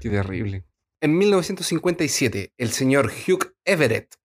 Qué 0.00 0.10
terrible. 0.10 0.64
En 1.00 1.16
1957, 1.16 2.54
el 2.56 2.70
señor 2.70 3.06
Hugh 3.06 3.54
Everett 3.64 4.16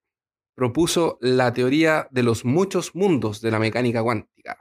propuso 0.56 1.20
la 1.22 1.54
teoría 1.54 2.08
de 2.10 2.24
los 2.24 2.46
muchos 2.46 2.96
mundos 2.96 3.42
de 3.42 3.52
la 3.52 3.60
mecánica 3.60 4.02
cuántica. 4.02 4.58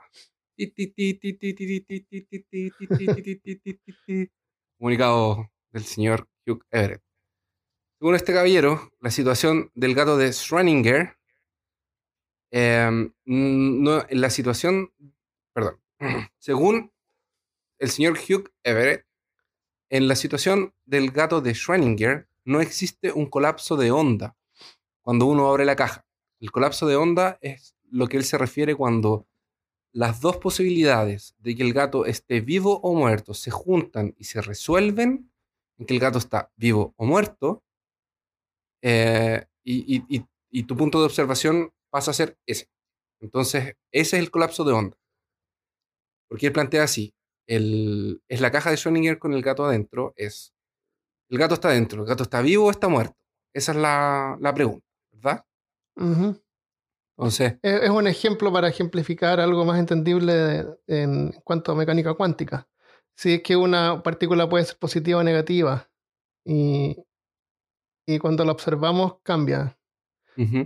Comunicado 4.77 5.51
del 5.71 5.83
señor 5.85 6.29
Hugh 6.45 6.63
Everett. 6.69 7.01
Según 7.99 8.13
este 8.13 8.33
caballero, 8.33 8.91
la 8.99 9.09
situación 9.09 9.71
del 9.73 9.95
gato 9.95 10.15
de 10.15 10.29
Schrödinger, 10.29 11.17
em, 12.51 13.11
no, 13.25 14.05
la 14.11 14.29
situación, 14.29 14.93
perdón, 15.51 15.81
según 16.37 16.91
el 17.79 17.89
señor 17.89 18.19
Hugh 18.19 18.51
Everett, 18.63 19.07
en 19.93 20.07
la 20.07 20.15
situación 20.15 20.73
del 20.85 21.11
gato 21.11 21.39
de 21.39 21.51
Schrödinger, 21.51 22.27
no 22.45 22.61
existe 22.61 23.11
un 23.11 23.27
colapso 23.27 23.77
de 23.77 23.91
onda 23.91 24.35
cuando 25.03 25.27
uno 25.27 25.47
abre 25.47 25.65
la 25.65 25.75
caja. 25.75 26.03
El 26.39 26.49
colapso 26.49 26.87
de 26.87 26.95
onda 26.95 27.37
es 27.41 27.75
lo 27.91 28.07
que 28.07 28.17
él 28.17 28.23
se 28.23 28.39
refiere 28.39 28.73
cuando 28.73 29.27
las 29.91 30.19
dos 30.19 30.37
posibilidades 30.37 31.35
de 31.37 31.55
que 31.55 31.61
el 31.61 31.73
gato 31.73 32.07
esté 32.07 32.41
vivo 32.41 32.79
o 32.81 32.95
muerto 32.95 33.35
se 33.35 33.51
juntan 33.51 34.15
y 34.17 34.23
se 34.23 34.41
resuelven 34.41 35.31
en 35.77 35.85
que 35.85 35.93
el 35.93 35.99
gato 35.99 36.17
está 36.17 36.51
vivo 36.55 36.95
o 36.97 37.05
muerto, 37.05 37.63
eh, 38.81 39.45
y, 39.63 40.63
tu 40.63 40.75
punto 40.75 41.01
de 41.01 41.05
observación 41.05 41.71
pasa 41.91 42.09
a 42.09 42.15
ser 42.15 42.39
ese. 42.47 42.67
Entonces, 43.19 43.75
ese 43.91 44.17
es 44.17 44.23
el 44.23 44.31
colapso 44.31 44.63
de 44.63 44.73
onda. 44.73 44.97
Porque 46.27 46.47
él 46.47 46.51
plantea 46.51 46.81
así, 46.81 47.13
el, 47.47 48.21
es 48.27 48.41
la 48.41 48.51
caja 48.51 48.69
de 48.69 48.77
Schrödinger 48.77 49.19
con 49.19 49.33
el 49.33 49.41
gato 49.41 49.65
adentro, 49.65 50.13
es, 50.15 50.53
el 51.29 51.37
gato 51.37 51.55
está 51.55 51.69
adentro, 51.69 52.01
el 52.01 52.07
gato 52.07 52.23
está 52.23 52.41
vivo 52.41 52.65
o 52.65 52.71
está 52.71 52.87
muerto. 52.87 53.15
Esa 53.53 53.71
es 53.71 53.77
la, 53.77 54.53
pregunta, 54.55 54.85
¿verdad? 55.11 55.45
Entonces, 57.17 57.59
es, 57.61 57.89
un 57.89 58.07
ejemplo 58.07 58.51
para 58.51 58.67
ejemplificar 58.67 59.39
algo 59.39 59.65
más 59.65 59.79
entendible 59.79 60.65
en 60.87 61.31
cuanto 61.43 61.71
a 61.71 61.75
mecánica 61.75 62.15
cuántica. 62.15 62.67
Si 63.15 63.35
es 63.35 63.43
que 63.43 63.55
una 63.55 64.01
partícula 64.01 64.49
puede 64.49 64.65
ser 64.65 64.77
positiva 64.77 65.19
o 65.19 65.23
negativa 65.23 65.87
y, 66.43 66.97
y 68.07 68.17
cuando 68.17 68.43
la 68.43 68.51
observamos 68.53 69.17
cambia. 69.21 69.77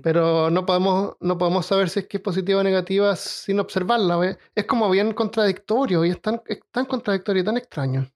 Pero 0.02 0.50
no 0.50 0.66
podemos, 0.66 1.16
no 1.20 1.38
podemos 1.38 1.66
saber 1.66 1.90
si 1.90 2.00
es 2.00 2.08
que 2.08 2.18
es 2.18 2.24
positiva 2.24 2.60
o 2.60 2.64
negativa 2.64 3.16
sin 3.16 3.60
observarla. 3.60 4.38
Es 4.56 4.66
como 4.66 4.90
bien 4.90 5.14
contradictorio 5.14 6.06
y 6.06 6.12
es 6.12 6.22
tan, 6.22 6.42
tan 6.72 6.86
contradictorio 6.86 7.42
y 7.42 7.46
tan 7.46 7.58
extraño. 7.58 8.10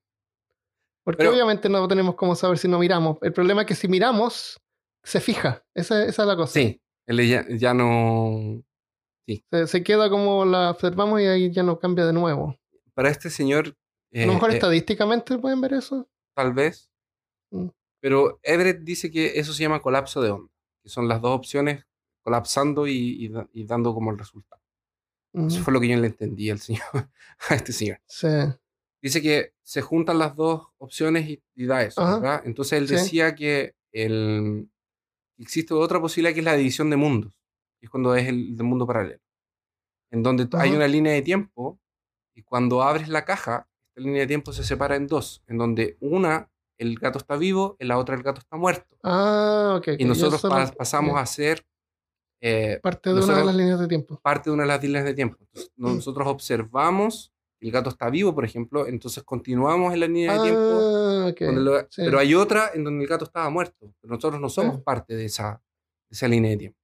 Porque 1.03 1.27
obviamente 1.27 1.67
no 1.67 1.87
tenemos 1.87 2.15
cómo 2.15 2.35
saber 2.35 2.57
si 2.57 2.67
no 2.67 2.79
miramos. 2.79 3.17
El 3.21 3.33
problema 3.33 3.61
es 3.61 3.67
que 3.67 3.75
si 3.75 3.87
miramos, 3.87 4.61
se 5.03 5.19
fija. 5.19 5.63
Esa, 5.73 6.05
esa 6.05 6.21
es 6.23 6.27
la 6.27 6.35
cosa. 6.35 6.53
Sí, 6.53 6.81
él 7.07 7.59
ya, 7.59 7.73
no. 7.73 8.63
Sí. 9.27 9.43
Se, 9.65 9.83
queda 9.83 10.09
como 10.09 10.45
la 10.45 10.71
observamos 10.71 11.21
y 11.21 11.25
ahí 11.25 11.51
ya 11.51 11.63
no 11.63 11.79
cambia 11.79 12.05
de 12.05 12.13
nuevo. 12.13 12.57
Para 12.93 13.09
este 13.09 13.29
señor. 13.29 13.75
a 14.13 14.25
lo 14.25 14.33
mejor 14.33 14.51
eh, 14.51 14.55
estadísticamente 14.55 15.37
pueden 15.37 15.61
ver 15.61 15.73
eso. 15.73 16.07
Tal 16.35 16.53
vez. 16.53 16.89
Mm. 17.51 17.69
Pero 17.99 18.39
Everett 18.43 18.81
dice 18.81 19.11
que 19.11 19.39
eso 19.39 19.53
se 19.53 19.63
llama 19.63 19.81
colapso 19.81 20.21
de 20.21 20.31
onda, 20.31 20.50
que 20.83 20.89
son 20.89 21.07
las 21.07 21.21
dos 21.21 21.35
opciones 21.35 21.85
colapsando 22.21 22.87
y, 22.87 23.31
dando 23.65 23.93
como 23.93 24.11
el 24.11 24.17
resultado. 24.17 24.61
Eso 25.33 25.63
fue 25.63 25.73
lo 25.73 25.79
que 25.79 25.87
yo 25.87 25.95
le 25.97 26.07
entendí 26.07 26.49
al 26.49 26.59
señor, 26.59 26.83
a 27.49 27.55
este 27.55 27.71
señor. 27.71 27.99
Sí. 28.05 28.27
Dice 29.01 29.21
que 29.21 29.53
se 29.63 29.81
juntan 29.81 30.19
las 30.19 30.35
dos 30.35 30.67
opciones 30.77 31.27
y, 31.55 31.65
da 31.65 31.83
eso, 31.83 32.01
¿verdad? 32.01 32.41
Entonces 32.45 32.79
él 32.79 32.87
decía 32.87 33.33
que 33.33 33.75
el, 33.91 34.69
existe 35.37 35.73
otra 35.73 35.99
posibilidad 35.99 36.33
que 36.33 36.41
es 36.41 36.45
la 36.45 36.55
división 36.55 36.89
de 36.89 36.97
mundos, 36.97 37.33
que 37.79 37.87
es 37.87 37.89
cuando 37.89 38.15
es 38.15 38.27
el, 38.27 38.55
mundo 38.63 38.85
paralelo, 38.85 39.21
en 40.11 40.23
donde 40.23 40.47
hay 40.53 40.71
una 40.71 40.87
línea 40.87 41.13
de 41.13 41.21
tiempo 41.21 41.79
y 42.35 42.43
cuando 42.43 42.83
abres 42.83 43.07
la 43.07 43.25
caja, 43.25 43.67
esta 43.87 44.01
línea 44.01 44.21
de 44.21 44.27
tiempo 44.27 44.53
se 44.53 44.63
separa 44.63 44.95
en 44.95 45.07
dos, 45.07 45.43
en 45.47 45.57
donde 45.57 45.97
una, 45.99 46.51
el 46.77 46.97
gato 46.99 47.17
está 47.17 47.37
vivo, 47.37 47.75
en 47.79 47.87
la 47.87 47.97
otra 47.97 48.15
el 48.15 48.23
gato 48.23 48.39
está 48.39 48.57
muerto. 48.57 48.97
Ah, 49.03 49.75
ok. 49.77 49.89
Y 49.97 50.05
nosotros 50.05 50.41
pasamos 50.77 51.17
a 51.17 51.25
ser... 51.25 51.65
Eh, 52.43 52.79
parte 52.81 53.13
de 53.13 53.23
una 53.23 53.37
de 53.37 53.45
las 53.45 53.55
líneas 53.55 53.79
de 53.79 53.87
tiempo. 53.87 54.19
Parte 54.23 54.49
de 54.49 54.53
una 54.55 54.63
de 54.63 54.67
las 54.67 54.81
líneas 54.81 55.05
de 55.05 55.13
tiempo. 55.13 55.37
Mm. 55.75 55.95
nosotros 55.95 56.27
observamos 56.27 57.31
el 57.61 57.71
gato 57.71 57.89
está 57.91 58.09
vivo, 58.09 58.33
por 58.33 58.43
ejemplo, 58.43 58.87
entonces 58.87 59.23
continuamos 59.23 59.93
en 59.93 59.99
la 59.99 60.07
línea 60.07 60.33
de 60.33 60.39
tiempo. 60.41 60.61
Ah, 60.63 61.87
pero 61.95 62.17
hay 62.17 62.33
otra 62.33 62.71
en 62.73 62.83
donde 62.83 63.03
el 63.03 63.09
gato 63.09 63.25
estaba 63.25 63.49
muerto. 63.51 63.93
Pero 64.01 64.15
nosotros 64.15 64.41
no 64.41 64.49
somos 64.49 64.81
parte 64.81 65.15
de 65.15 65.25
esa, 65.25 65.61
esa 66.09 66.27
línea 66.27 66.51
de 66.51 66.57
tiempo. 66.57 66.79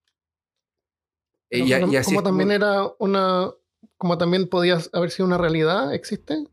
Eh, 1.50 1.60
y, 1.66 2.04
como, 2.04 2.22
también 2.22 2.52
era 2.52 2.92
una. 3.00 3.52
Como 3.98 4.18
también 4.20 4.48
podía 4.48 4.78
haber 4.94 5.10
sido 5.10 5.26
una 5.26 5.40
realidad, 5.40 5.96
¿existe? 5.96 6.46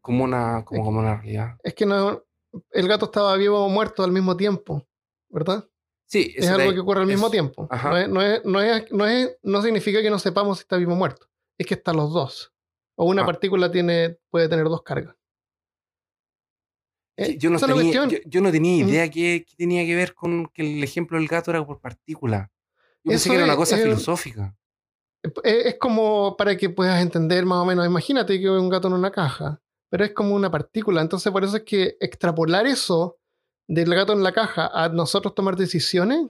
Como 0.00 0.24
una, 0.24 0.64
como, 0.64 0.84
como 0.84 1.00
una 1.00 1.16
realidad. 1.16 1.56
Es 1.62 1.74
que 1.74 1.86
no, 1.86 2.24
el 2.70 2.88
gato 2.88 3.06
estaba 3.06 3.36
vivo 3.36 3.64
o 3.64 3.68
muerto 3.68 4.02
al 4.02 4.12
mismo 4.12 4.36
tiempo, 4.36 4.86
¿verdad? 5.28 5.68
Sí, 6.06 6.34
es 6.36 6.48
algo 6.48 6.72
que 6.72 6.80
ocurre 6.80 7.02
al 7.02 7.06
mismo 7.06 7.30
tiempo. 7.30 7.68
No, 7.70 7.96
es, 7.96 8.08
no, 8.08 8.20
es, 8.20 8.90
no, 8.90 9.06
es, 9.06 9.36
no 9.42 9.62
significa 9.62 10.02
que 10.02 10.10
no 10.10 10.18
sepamos 10.18 10.58
si 10.58 10.62
está 10.62 10.76
vivo 10.76 10.94
o 10.94 10.96
muerto. 10.96 11.28
Es 11.56 11.66
que 11.66 11.74
están 11.74 11.96
los 11.96 12.12
dos. 12.12 12.52
O 12.96 13.04
una 13.04 13.22
ah. 13.22 13.26
partícula 13.26 13.70
tiene, 13.70 14.18
puede 14.28 14.48
tener 14.48 14.64
dos 14.64 14.82
cargas. 14.82 15.14
Eh, 17.16 17.36
yo, 17.38 17.50
no 17.50 17.60
tenía, 17.60 18.08
yo, 18.24 18.40
no 18.40 18.50
tenía, 18.50 18.84
idea 18.84 19.10
qué, 19.10 19.46
tenía 19.56 19.84
que 19.84 19.94
ver 19.94 20.14
con 20.14 20.46
que 20.48 20.62
el 20.62 20.82
ejemplo 20.82 21.18
del 21.18 21.28
gato 21.28 21.50
era 21.50 21.64
por 21.64 21.80
partícula. 21.80 22.50
Yo 23.04 23.10
pensé 23.10 23.28
que 23.28 23.36
era 23.36 23.44
una 23.44 23.56
cosa 23.56 23.76
filosófica. 23.76 24.56
Es 25.44 25.76
como 25.78 26.34
para 26.36 26.56
que 26.56 26.70
puedas 26.70 27.00
entender 27.00 27.44
más 27.44 27.58
o 27.58 27.66
menos. 27.66 27.86
Imagínate 27.86 28.40
que 28.40 28.46
hay 28.46 28.56
un 28.56 28.70
gato 28.70 28.88
en 28.88 28.94
una 28.94 29.12
caja, 29.12 29.60
pero 29.90 30.04
es 30.04 30.12
como 30.12 30.34
una 30.34 30.50
partícula. 30.50 31.02
Entonces, 31.02 31.30
por 31.30 31.44
eso 31.44 31.58
es 31.58 31.64
que 31.64 31.96
extrapolar 32.00 32.66
eso 32.66 33.18
del 33.68 33.94
gato 33.94 34.12
en 34.12 34.22
la 34.22 34.32
caja 34.32 34.70
a 34.72 34.88
nosotros 34.88 35.34
tomar 35.34 35.56
decisiones 35.56 36.28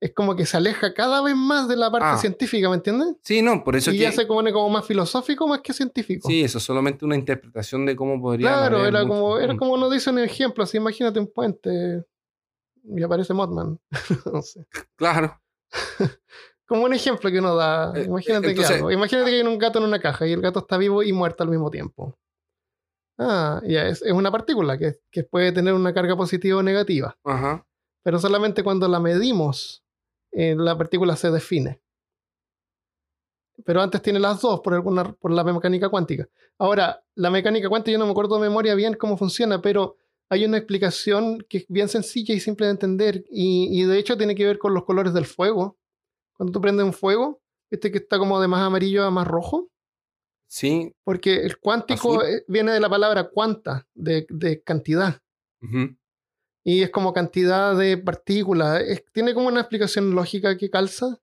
es 0.00 0.12
como 0.12 0.36
que 0.36 0.44
se 0.44 0.56
aleja 0.58 0.92
cada 0.92 1.22
vez 1.22 1.34
más 1.34 1.66
de 1.66 1.76
la 1.76 1.90
parte 1.90 2.08
ah. 2.10 2.18
científica, 2.18 2.68
¿me 2.68 2.76
entiendes? 2.76 3.16
Sí, 3.22 3.40
no, 3.40 3.64
por 3.64 3.74
eso 3.74 3.90
y 3.90 3.98
ya 3.98 4.12
se 4.12 4.26
pone 4.26 4.52
como 4.52 4.68
más 4.68 4.84
filosófico 4.84 5.48
más 5.48 5.60
que 5.62 5.72
científico. 5.72 6.28
Sí, 6.28 6.42
eso 6.44 6.58
es 6.58 6.64
solamente 6.64 7.06
una 7.06 7.16
interpretación 7.16 7.86
de 7.86 7.96
cómo 7.96 8.20
podría. 8.20 8.48
Claro, 8.48 8.84
era 8.84 9.06
como, 9.06 9.38
era 9.38 9.56
como 9.56 9.78
nos 9.78 9.90
dicen 9.90 10.18
en 10.18 10.24
ejemplo, 10.24 10.62
así 10.64 10.76
imagínate 10.76 11.18
un 11.20 11.32
puente 11.32 12.04
y 12.84 13.02
aparece 13.02 13.32
Mothman. 13.32 13.80
no 14.32 14.42
sé. 14.42 14.66
Claro. 14.96 15.40
como 16.66 16.84
un 16.84 16.92
ejemplo 16.92 17.30
que 17.30 17.38
uno 17.38 17.56
da. 17.56 17.92
Eh, 17.96 18.04
imagínate 18.04 18.54
que 18.54 18.64
algo. 18.64 18.90
Imagínate 18.90 19.30
que 19.30 19.36
hay 19.36 19.42
un 19.42 19.58
gato 19.58 19.78
en 19.78 19.86
una 19.86 20.00
caja 20.00 20.26
y 20.26 20.32
el 20.32 20.42
gato 20.42 20.58
está 20.60 20.76
vivo 20.76 21.02
y 21.02 21.12
muerto 21.12 21.42
al 21.42 21.48
mismo 21.48 21.70
tiempo. 21.70 22.18
Ah, 23.18 23.60
ya 23.64 23.86
es, 23.86 24.02
es 24.02 24.12
una 24.12 24.30
partícula 24.30 24.76
que, 24.76 25.00
que 25.10 25.22
puede 25.24 25.52
tener 25.52 25.74
una 25.74 25.94
carga 25.94 26.16
positiva 26.16 26.58
o 26.58 26.62
negativa. 26.62 27.16
Ajá. 27.24 27.66
Pero 28.02 28.18
solamente 28.18 28.62
cuando 28.62 28.88
la 28.88 29.00
medimos 29.00 29.84
eh, 30.34 30.56
la 30.56 30.76
partícula 30.76 31.14
se 31.14 31.30
define. 31.30 31.80
Pero 33.64 33.80
antes 33.80 34.02
tiene 34.02 34.18
las 34.18 34.40
dos 34.40 34.60
por, 34.60 34.74
alguna, 34.74 35.12
por 35.12 35.30
la 35.30 35.44
mecánica 35.44 35.88
cuántica. 35.88 36.28
Ahora, 36.58 37.04
la 37.14 37.30
mecánica 37.30 37.68
cuántica 37.68 37.92
yo 37.92 37.98
no 37.98 38.06
me 38.06 38.10
acuerdo 38.10 38.34
de 38.34 38.48
memoria 38.48 38.74
bien 38.74 38.94
cómo 38.94 39.16
funciona, 39.16 39.62
pero 39.62 39.96
hay 40.28 40.44
una 40.44 40.56
explicación 40.58 41.46
que 41.48 41.58
es 41.58 41.66
bien 41.68 41.88
sencilla 41.88 42.34
y 42.34 42.40
simple 42.40 42.66
de 42.66 42.72
entender. 42.72 43.24
Y, 43.30 43.80
y 43.80 43.84
de 43.84 43.96
hecho 43.96 44.18
tiene 44.18 44.34
que 44.34 44.44
ver 44.44 44.58
con 44.58 44.74
los 44.74 44.84
colores 44.84 45.14
del 45.14 45.24
fuego. 45.24 45.78
Cuando 46.36 46.52
tú 46.52 46.60
prendes 46.60 46.84
un 46.84 46.92
fuego, 46.92 47.40
este 47.70 47.92
que 47.92 47.98
está 47.98 48.18
como 48.18 48.40
de 48.40 48.48
más 48.48 48.62
amarillo 48.62 49.04
a 49.04 49.12
más 49.12 49.28
rojo. 49.28 49.70
Sí. 50.54 50.94
Porque 51.02 51.34
el 51.34 51.58
cuántico 51.58 52.22
eh, 52.22 52.44
viene 52.46 52.70
de 52.70 52.78
la 52.78 52.88
palabra 52.88 53.28
cuanta, 53.28 53.88
de, 53.92 54.24
de 54.30 54.62
cantidad 54.62 55.20
y 56.62 56.82
es 56.82 56.90
como 56.90 57.12
cantidad 57.12 57.76
de 57.76 57.98
partículas. 57.98 58.80
tiene 59.12 59.34
como 59.34 59.48
una 59.48 59.62
explicación 59.62 60.14
lógica 60.14 60.56
que 60.56 60.70
calza, 60.70 61.18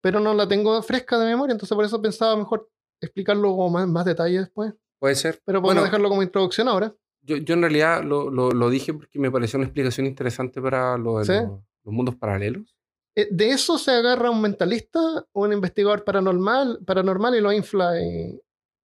pero 0.00 0.20
no 0.20 0.34
la 0.34 0.46
tengo 0.46 0.80
fresca 0.84 1.18
de 1.18 1.26
memoria, 1.26 1.52
entonces 1.52 1.74
por 1.74 1.84
eso 1.84 2.00
pensaba 2.00 2.36
mejor 2.36 2.70
explicarlo 3.00 3.56
con 3.56 3.72
más, 3.72 3.88
más 3.88 4.04
detalle 4.04 4.38
después. 4.38 4.72
Puede 5.00 5.16
ser. 5.16 5.42
Pero 5.44 5.60
podemos 5.60 5.82
dejarlo 5.82 6.08
como 6.08 6.22
introducción 6.22 6.68
ahora. 6.68 6.94
Yo, 7.22 7.38
yo 7.38 7.54
en 7.54 7.62
realidad 7.62 8.04
lo, 8.04 8.30
lo, 8.30 8.70
dije 8.70 8.94
porque 8.94 9.18
me 9.18 9.32
pareció 9.32 9.56
una 9.58 9.66
explicación 9.66 10.06
interesante 10.06 10.62
para 10.62 10.96
los, 10.96 11.28
mundos 11.82 12.14
paralelos. 12.14 12.76
Eh, 13.16 13.26
de 13.32 13.50
eso 13.50 13.78
se 13.78 13.90
agarra 13.90 14.30
un 14.30 14.40
mentalista 14.40 15.00
o 15.32 15.42
un 15.42 15.52
investigador 15.52 16.04
paranormal, 16.04 16.78
paranormal 16.86 17.34
y 17.34 17.40
lo 17.40 17.52
infla 17.52 18.00
y, 18.00 18.40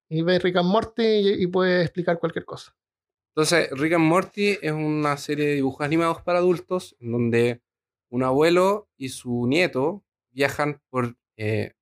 y 0.08 0.22
ve 0.22 0.38
Rick 0.38 0.56
and 0.56 0.68
Morty 0.68 1.42
y 1.42 1.46
puede 1.46 1.82
explicar 1.82 2.18
cualquier 2.18 2.44
cosa. 2.44 2.74
Entonces, 3.34 3.68
Rick 3.72 3.94
and 3.94 4.04
Morty 4.04 4.58
es 4.62 4.72
una 4.72 5.16
serie 5.16 5.46
de 5.46 5.54
dibujos 5.56 5.84
animados 5.84 6.22
para 6.22 6.38
adultos 6.38 6.96
en 7.00 7.12
donde 7.12 7.62
un 8.08 8.22
abuelo 8.22 8.88
y 8.96 9.10
su 9.10 9.46
nieto 9.46 10.04
viajan 10.30 10.80
por, 10.88 11.16
eh, 11.36 11.74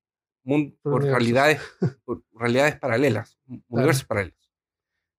por, 0.81 1.03
realidades, 1.03 1.61
por 2.05 2.23
realidades 2.33 2.77
paralelas, 2.77 3.37
universos 3.69 4.05
paralelos. 4.05 4.51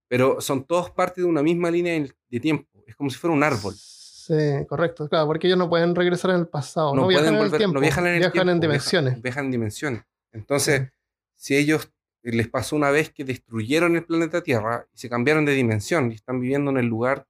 Pero 0.08 0.40
son 0.40 0.64
todos 0.64 0.90
parte 0.90 1.20
de 1.20 1.26
una 1.26 1.42
misma 1.42 1.70
línea 1.70 2.06
de 2.28 2.40
tiempo. 2.40 2.68
Es 2.86 2.94
como 2.94 3.10
si 3.10 3.16
fuera 3.16 3.34
un 3.34 3.42
árbol. 3.42 3.74
Sí, 3.74 4.34
correcto. 4.68 5.08
Claro, 5.08 5.26
porque 5.26 5.46
ellos 5.46 5.58
no 5.58 5.68
pueden 5.68 5.94
regresar 5.94 6.32
en 6.32 6.38
el 6.38 6.48
pasado. 6.48 6.94
No, 6.94 7.06
viajan 7.06 7.34
en 7.34 7.42
el 7.42 7.56
tiempo. 7.56 7.74
No 7.74 7.80
viajan 7.80 8.06
en, 8.06 8.14
el 8.14 8.18
viajan 8.20 8.48
en 8.48 8.60
dimensiones. 8.60 9.22
Viajan, 9.22 9.44
en 9.46 9.50
dimensiones. 9.52 10.02
Entonces, 10.32 10.90
si 11.34 11.56
ellos 11.56 11.92
les 12.32 12.48
pasó 12.48 12.76
una 12.76 12.90
vez 12.90 13.10
que 13.10 13.24
destruyeron 13.24 13.96
el 13.96 14.04
planeta 14.04 14.42
Tierra 14.42 14.86
y 14.92 14.98
se 14.98 15.08
cambiaron 15.08 15.44
de 15.44 15.52
dimensión 15.52 16.10
y 16.10 16.16
están 16.16 16.40
viviendo 16.40 16.70
en 16.70 16.78
el 16.78 16.86
lugar 16.86 17.26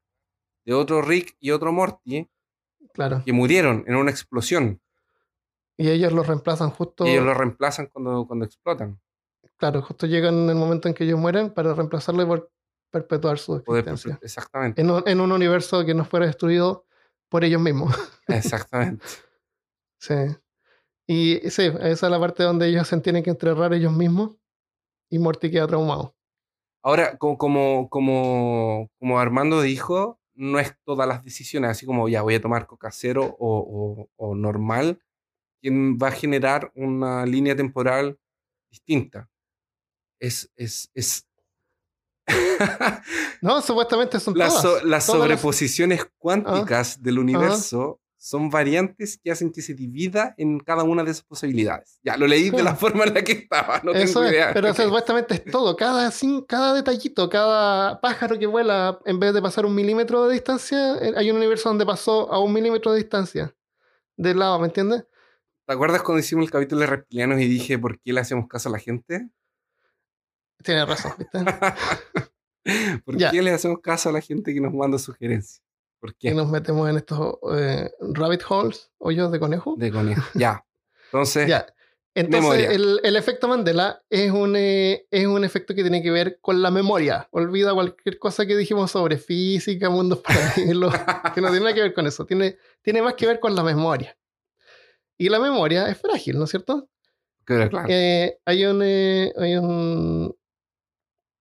de 0.64 0.74
otro 0.74 1.02
Rick 1.02 1.36
y 1.38 1.50
otro 1.50 1.72
Morty 1.72 2.28
claro. 2.92 3.22
que 3.24 3.32
murieron 3.32 3.84
en 3.86 3.96
una 3.96 4.10
explosión. 4.10 4.80
Y 5.76 5.90
ellos 5.90 6.12
los 6.12 6.26
reemplazan 6.26 6.70
justo. 6.70 7.06
Y 7.06 7.10
ellos 7.10 7.24
los 7.24 7.36
reemplazan 7.36 7.86
cuando, 7.86 8.26
cuando 8.26 8.46
explotan. 8.46 8.98
claro, 9.56 9.82
justo 9.82 10.06
llegan 10.06 10.34
en 10.34 10.50
el 10.50 10.56
momento 10.56 10.88
en 10.88 10.94
que 10.94 11.04
ellos 11.04 11.18
mueren 11.18 11.50
para 11.50 11.74
reemplazarlo 11.74 12.22
y 12.22 12.26
por 12.26 12.50
perpetuar 12.90 13.38
su 13.38 13.56
existencia. 13.56 14.18
Exactamente. 14.22 14.80
En 14.80 14.90
un, 14.90 15.02
en 15.06 15.20
un 15.20 15.32
universo 15.32 15.84
que 15.84 15.94
no 15.94 16.04
fuera 16.04 16.26
destruido 16.26 16.86
por 17.28 17.44
ellos 17.44 17.60
mismos. 17.60 17.94
Exactamente. 18.28 19.04
sí. 19.98 20.14
Y 21.08 21.38
sí, 21.50 21.70
esa 21.80 22.06
es 22.06 22.10
la 22.10 22.18
parte 22.18 22.42
donde 22.42 22.66
ellos 22.66 22.88
se 22.88 22.98
tienen 23.00 23.22
que 23.22 23.30
enterrar 23.30 23.72
ellos 23.72 23.92
mismos 23.92 24.36
y 25.10 25.18
Morty 25.18 25.50
queda 25.50 25.66
traumado. 25.66 26.14
Ahora, 26.82 27.16
co- 27.18 27.36
como, 27.38 27.88
como, 27.90 28.88
como 28.98 29.18
Armando 29.18 29.60
dijo, 29.60 30.20
no 30.34 30.58
es 30.58 30.74
todas 30.84 31.08
las 31.08 31.24
decisiones, 31.24 31.70
así 31.70 31.84
como 31.86 32.08
ya 32.08 32.22
voy 32.22 32.34
a 32.36 32.40
tomar 32.40 32.66
coca 32.66 32.90
cero 32.92 33.36
o, 33.38 33.58
o- 33.58 34.10
o 34.16 34.34
normal, 34.34 35.00
quien 35.60 35.96
va 35.98 36.08
a 36.08 36.12
generar 36.12 36.70
una 36.76 37.24
línea 37.26 37.56
temporal 37.56 38.18
distinta. 38.70 39.28
Es, 40.20 40.50
es, 40.56 40.90
es... 40.94 41.26
No, 43.40 43.60
supuestamente 43.62 44.18
son 44.20 44.36
las, 44.36 44.48
todas. 44.48 44.62
so- 44.62 44.86
las 44.86 45.06
todas 45.06 45.20
las- 45.20 45.40
sobreposiciones 45.40 46.06
cuánticas 46.18 47.02
del 47.02 47.18
universo 47.18 48.00
son 48.26 48.50
variantes 48.50 49.20
que 49.22 49.30
hacen 49.30 49.52
que 49.52 49.62
se 49.62 49.72
divida 49.74 50.34
en 50.36 50.58
cada 50.58 50.82
una 50.82 51.04
de 51.04 51.12
esas 51.12 51.22
posibilidades. 51.22 52.00
Ya, 52.02 52.16
lo 52.16 52.26
leí 52.26 52.50
de 52.50 52.64
la 52.64 52.74
forma 52.74 53.04
en 53.04 53.14
la 53.14 53.22
que 53.22 53.30
estaba, 53.32 53.80
no 53.84 53.92
Eso 53.92 54.14
tengo 54.18 54.24
es, 54.26 54.32
idea. 54.32 54.50
pero 54.52 54.70
Ok. 54.72 54.76
supuestamente 54.80 55.34
es 55.34 55.44
todo. 55.44 55.76
Cada, 55.76 56.10
sin, 56.10 56.42
cada 56.42 56.74
detallito, 56.74 57.28
cada 57.28 58.00
pájaro 58.00 58.36
que 58.36 58.46
vuela, 58.46 58.98
en 59.04 59.20
vez 59.20 59.32
de 59.32 59.40
pasar 59.40 59.64
un 59.64 59.76
milímetro 59.76 60.26
de 60.26 60.34
distancia, 60.34 60.96
eh, 61.00 61.12
hay 61.16 61.30
un 61.30 61.36
universo 61.36 61.68
donde 61.68 61.86
pasó 61.86 62.32
a 62.32 62.40
un 62.40 62.52
milímetro 62.52 62.90
de 62.92 62.98
distancia. 62.98 63.54
Del 64.16 64.40
lado, 64.40 64.58
¿me 64.58 64.66
entiendes? 64.66 65.04
¿Te 65.64 65.72
acuerdas 65.74 66.02
cuando 66.02 66.18
hicimos 66.18 66.46
el 66.46 66.50
capítulo 66.50 66.80
de 66.80 66.86
reptilianos 66.88 67.40
y 67.40 67.46
dije 67.46 67.78
por 67.78 68.00
qué 68.00 68.12
le 68.12 68.20
hacemos 68.20 68.48
caso 68.48 68.68
a 68.68 68.72
la 68.72 68.78
gente? 68.80 69.28
Tienes 70.64 70.88
razón, 70.88 71.12
¿viste? 71.18 71.38
¿Por 73.04 73.16
Ya. 73.16 73.30
qué 73.30 73.40
le 73.42 73.52
hacemos 73.52 73.78
caso 73.80 74.08
a 74.08 74.12
la 74.12 74.20
gente 74.20 74.52
que 74.52 74.60
nos 74.60 74.72
manda 74.74 74.98
sugerencias? 74.98 75.62
¿Por 76.06 76.16
qué? 76.16 76.32
nos 76.32 76.48
metemos 76.48 76.88
en 76.88 76.96
estos 76.96 77.36
eh, 77.56 77.90
rabbit 78.00 78.42
holes, 78.48 78.90
hoyos 78.98 79.32
de 79.32 79.40
conejo. 79.40 79.74
De 79.76 79.90
conejo. 79.90 80.22
Ya. 80.34 80.64
Entonces, 81.06 81.48
Ya. 81.48 81.66
Entonces, 82.14 82.70
el, 82.70 82.98
el 83.02 83.16
efecto 83.16 83.46
Mandela 83.46 84.02
es 84.08 84.30
un, 84.30 84.54
eh, 84.56 85.06
es 85.10 85.26
un 85.26 85.44
efecto 85.44 85.74
que 85.74 85.82
tiene 85.82 86.02
que 86.02 86.10
ver 86.10 86.38
con 86.40 86.62
la 86.62 86.70
memoria. 86.70 87.28
Olvida 87.30 87.74
cualquier 87.74 88.18
cosa 88.18 88.46
que 88.46 88.56
dijimos 88.56 88.90
sobre 88.90 89.18
física, 89.18 89.90
mundos 89.90 90.20
paralelos, 90.24 90.94
que 91.34 91.42
no 91.42 91.48
tiene 91.48 91.60
nada 91.64 91.74
que 91.74 91.82
ver 91.82 91.92
con 91.92 92.06
eso. 92.06 92.24
Tiene, 92.24 92.56
tiene 92.80 93.02
más 93.02 93.14
que 93.14 93.26
ver 93.26 93.38
con 93.38 93.54
la 93.54 93.62
memoria. 93.62 94.16
Y 95.18 95.28
la 95.28 95.38
memoria 95.38 95.88
es 95.90 95.98
frágil, 95.98 96.38
¿no 96.38 96.44
es 96.44 96.50
cierto? 96.50 96.88
claro, 97.44 97.68
claro. 97.68 97.86
Eh, 97.90 98.38
hay 98.46 98.64
un. 98.64 98.80
eh, 98.82 99.32
hay 99.36 99.56
un. 99.56 100.34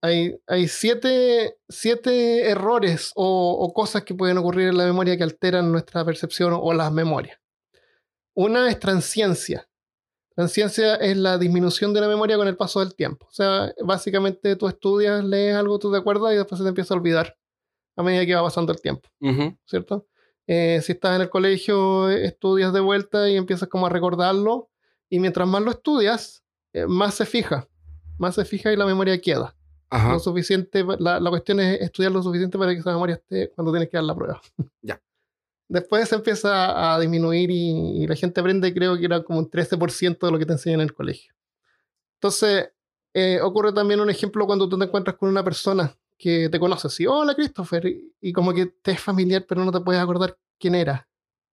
Hay, 0.06 0.40
hay 0.48 0.68
siete, 0.68 1.58
siete 1.68 2.50
errores 2.50 3.12
o, 3.16 3.58
o 3.60 3.74
cosas 3.74 4.04
que 4.04 4.14
pueden 4.14 4.38
ocurrir 4.38 4.70
en 4.70 4.78
la 4.78 4.86
memoria 4.86 5.18
que 5.18 5.24
alteran 5.24 5.72
nuestra 5.72 6.06
percepción 6.06 6.54
o 6.54 6.74
las 6.74 6.92
memorias. 6.92 7.40
Una 8.34 8.70
es 8.70 8.80
transciencia. 8.80 9.68
Transciencia 10.36 10.96
es 10.96 11.16
la 11.16 11.38
disminución 11.38 11.94
de 11.94 12.02
la 12.02 12.08
memoria 12.08 12.36
con 12.36 12.48
el 12.48 12.58
paso 12.58 12.82
del 12.82 12.94
tiempo. 12.94 13.26
O 13.28 13.32
sea, 13.32 13.74
básicamente 13.84 14.56
tú 14.58 14.68
estudias, 14.68 15.24
lees 15.24 15.56
algo, 15.56 15.80
tú 15.80 15.92
te 15.92 15.98
acuerdas 15.98 16.34
y 16.34 16.36
después 16.36 16.60
se 16.60 16.64
te 16.64 16.70
empieza 16.70 16.94
a 16.94 16.98
olvidar 16.98 17.38
a 17.96 18.04
medida 18.04 18.26
que 18.26 18.36
va 18.36 18.44
pasando 18.44 18.74
el 18.74 18.82
tiempo. 18.82 19.08
¿cierto? 19.66 20.08
Eh, 20.48 20.82
si 20.84 20.92
estás 20.92 21.16
en 21.16 21.22
el 21.22 21.30
colegio, 21.30 22.10
estudias 22.10 22.74
de 22.74 22.82
vuelta 22.82 23.30
y 23.30 23.38
empiezas 23.38 23.70
como 23.70 23.86
a 23.88 23.90
recordarlo, 23.90 24.70
y 25.10 25.20
mientras 25.20 25.48
más 25.48 25.62
lo 25.62 25.72
estudias, 25.72 26.44
eh, 26.74 26.86
más 26.88 27.16
se 27.16 27.26
fija, 27.26 27.68
más 28.18 28.36
se 28.36 28.46
fija 28.46 28.72
y 28.72 28.76
la 28.76 28.86
memoria 28.86 29.20
queda. 29.20 29.56
Ajá. 29.90 30.14
Lo 30.14 30.20
suficiente, 30.20 30.84
la, 31.00 31.20
la 31.20 31.30
cuestión 31.30 31.60
es 31.60 31.82
estudiar 31.82 32.12
lo 32.12 32.22
suficiente 32.24 32.58
para 32.58 32.74
que 32.74 32.80
esa 32.80 32.92
memoria 32.92 33.16
esté 33.16 33.52
cuando 33.52 33.72
tienes 33.72 33.90
que 33.90 33.98
dar 33.98 34.04
la 34.04 34.16
prueba. 34.16 34.42
Ya. 34.82 35.02
Después 35.68 36.08
se 36.08 36.16
empieza 36.16 36.94
a 36.94 37.00
disminuir 37.00 37.50
y, 37.50 38.04
y 38.04 38.08
la 38.08 38.16
gente 38.16 38.40
aprende, 38.40 38.74
creo 38.74 38.98
que 38.98 39.06
era 39.06 39.24
como 39.24 39.40
un 39.40 39.50
13% 39.50 40.28
de 40.28 40.32
lo 40.32 40.38
que 40.38 40.46
te 40.46 40.54
enseñan 40.54 40.82
en 40.82 40.88
el 40.88 40.94
colegio. 40.94 41.34
Entonces, 42.18 42.70
eh, 43.14 43.40
ocurre 43.42 43.74
también 43.74 44.00
un 44.00 44.10
ejemplo 44.10 44.46
cuando 44.46 44.70
tú 44.70 44.78
te 44.78 44.86
encuentras 44.86 45.16
con 45.18 45.30
una 45.30 45.44
persona 45.44 45.96
que 46.18 46.50
te 46.50 46.60
conoce 46.60 46.88
así, 46.88 47.08
hola 47.08 47.34
Christopher, 47.34 47.86
y, 47.88 48.14
y 48.22 48.34
como 48.34 48.54
que 48.54 48.68
te 48.68 48.92
es 48.92 49.02
familiar, 49.02 49.46
pero 49.48 49.66
no 49.66 49.72
te 49.72 49.82
puedes 49.82 50.02
acordar 50.02 50.38
quién 50.60 50.76
era. 50.76 51.08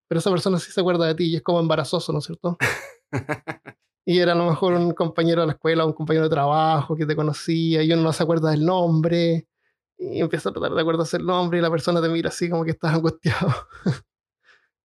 Pero 0.07 0.19
esa 0.19 0.29
persona 0.29 0.59
sí 0.59 0.71
se 0.71 0.81
acuerda 0.81 1.07
de 1.07 1.15
ti 1.15 1.25
y 1.25 1.35
es 1.37 1.41
como 1.41 1.59
embarazoso, 1.59 2.11
¿no 2.11 2.19
es 2.19 2.25
cierto? 2.25 2.57
y 4.05 4.19
era 4.19 4.33
a 4.33 4.35
lo 4.35 4.45
mejor 4.45 4.73
un 4.73 4.93
compañero 4.93 5.41
de 5.41 5.47
la 5.47 5.53
escuela, 5.53 5.85
un 5.85 5.93
compañero 5.93 6.25
de 6.25 6.29
trabajo 6.29 6.95
que 6.95 7.05
te 7.05 7.15
conocía 7.15 7.83
y 7.83 7.91
uno 7.93 8.01
no 8.03 8.13
se 8.13 8.23
acuerda 8.23 8.51
del 8.51 8.65
nombre 8.65 9.47
y 9.97 10.19
empieza 10.19 10.49
a 10.49 10.53
tratar 10.53 10.73
de 10.73 10.81
acordarse 10.81 11.17
el 11.17 11.25
nombre 11.25 11.59
y 11.59 11.61
la 11.61 11.69
persona 11.69 12.01
te 12.01 12.09
mira 12.09 12.29
así 12.29 12.49
como 12.49 12.63
que 12.65 12.71
estás 12.71 12.93
angustiado. 12.95 13.53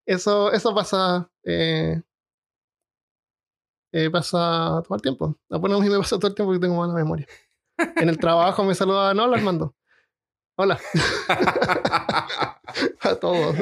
eso, 0.06 0.52
eso 0.52 0.74
pasa, 0.74 1.30
eh, 1.44 2.02
eh, 3.92 4.10
pasa 4.10 4.82
todo 4.84 4.96
el 4.96 5.02
tiempo. 5.02 5.38
A 5.50 5.58
mí 5.58 5.88
me 5.88 5.98
pasa 5.98 6.18
todo 6.18 6.28
el 6.28 6.34
tiempo 6.34 6.52
que 6.52 6.58
tengo 6.58 6.76
mala 6.76 6.92
memoria. 6.94 7.26
En 7.96 8.08
el 8.08 8.18
trabajo 8.18 8.64
me 8.64 8.74
saludaban, 8.74 9.18
hola 9.18 9.36
Armando. 9.36 9.74
Hola 10.58 10.78
a 13.02 13.14
todos. 13.20 13.56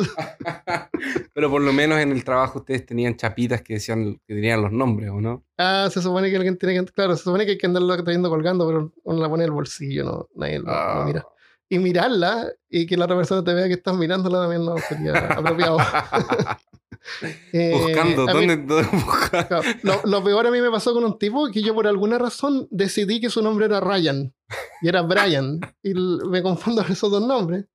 Pero 1.34 1.50
por 1.50 1.60
lo 1.60 1.72
menos 1.72 1.98
en 1.98 2.12
el 2.12 2.22
trabajo 2.24 2.60
ustedes 2.60 2.86
tenían 2.86 3.16
chapitas 3.16 3.62
que 3.62 3.74
decían 3.74 4.20
que 4.26 4.34
tenían 4.34 4.62
los 4.62 4.70
nombres, 4.72 5.10
¿o 5.10 5.20
no? 5.20 5.44
Ah, 5.58 5.88
se 5.92 6.00
supone 6.00 6.30
que 6.30 6.36
alguien 6.36 6.56
tiene 6.56 6.78
que, 6.84 6.92
claro, 6.92 7.16
se 7.16 7.24
supone 7.24 7.44
que 7.44 7.52
hay 7.52 7.58
que 7.58 7.66
andarlo 7.66 8.02
trayendo 8.02 8.30
colgando, 8.30 8.66
pero 8.66 8.92
uno 9.02 9.20
la 9.20 9.28
pone 9.28 9.42
en 9.44 9.48
el 9.48 9.54
bolsillo, 9.54 10.04
no, 10.04 10.28
nadie 10.36 10.60
lo, 10.60 10.70
Ah. 10.70 11.02
mira. 11.06 11.24
Y 11.68 11.78
mirarla 11.78 12.46
y 12.68 12.86
que 12.86 12.96
la 12.96 13.06
otra 13.06 13.16
persona 13.16 13.42
te 13.42 13.54
vea 13.54 13.66
que 13.66 13.72
estás 13.74 13.96
mirándola 13.96 14.42
también 14.42 14.64
no 14.64 14.76
sería 14.78 15.12
apropiado. 15.30 15.78
Eh, 17.52 17.72
Buscando, 17.74 18.26
mí- 18.26 18.32
¿dónde, 18.32 18.56
dónde 18.56 18.88
buscar? 19.04 19.46
claro, 19.48 19.62
lo, 19.82 20.00
lo 20.04 20.24
peor 20.24 20.46
a 20.46 20.50
mí 20.50 20.60
me 20.60 20.70
pasó 20.70 20.92
con 20.94 21.04
un 21.04 21.18
tipo 21.18 21.48
que 21.50 21.62
yo 21.62 21.74
por 21.74 21.86
alguna 21.86 22.18
razón 22.18 22.66
decidí 22.70 23.20
que 23.20 23.28
su 23.30 23.42
nombre 23.42 23.66
era 23.66 23.78
Ryan 23.80 24.32
y 24.80 24.88
era 24.88 25.02
Brian 25.02 25.60
y 25.82 25.92
me 25.94 26.42
confundo 26.42 26.82
con 26.82 26.92
esos 26.92 27.10
dos 27.10 27.22
nombres 27.26 27.66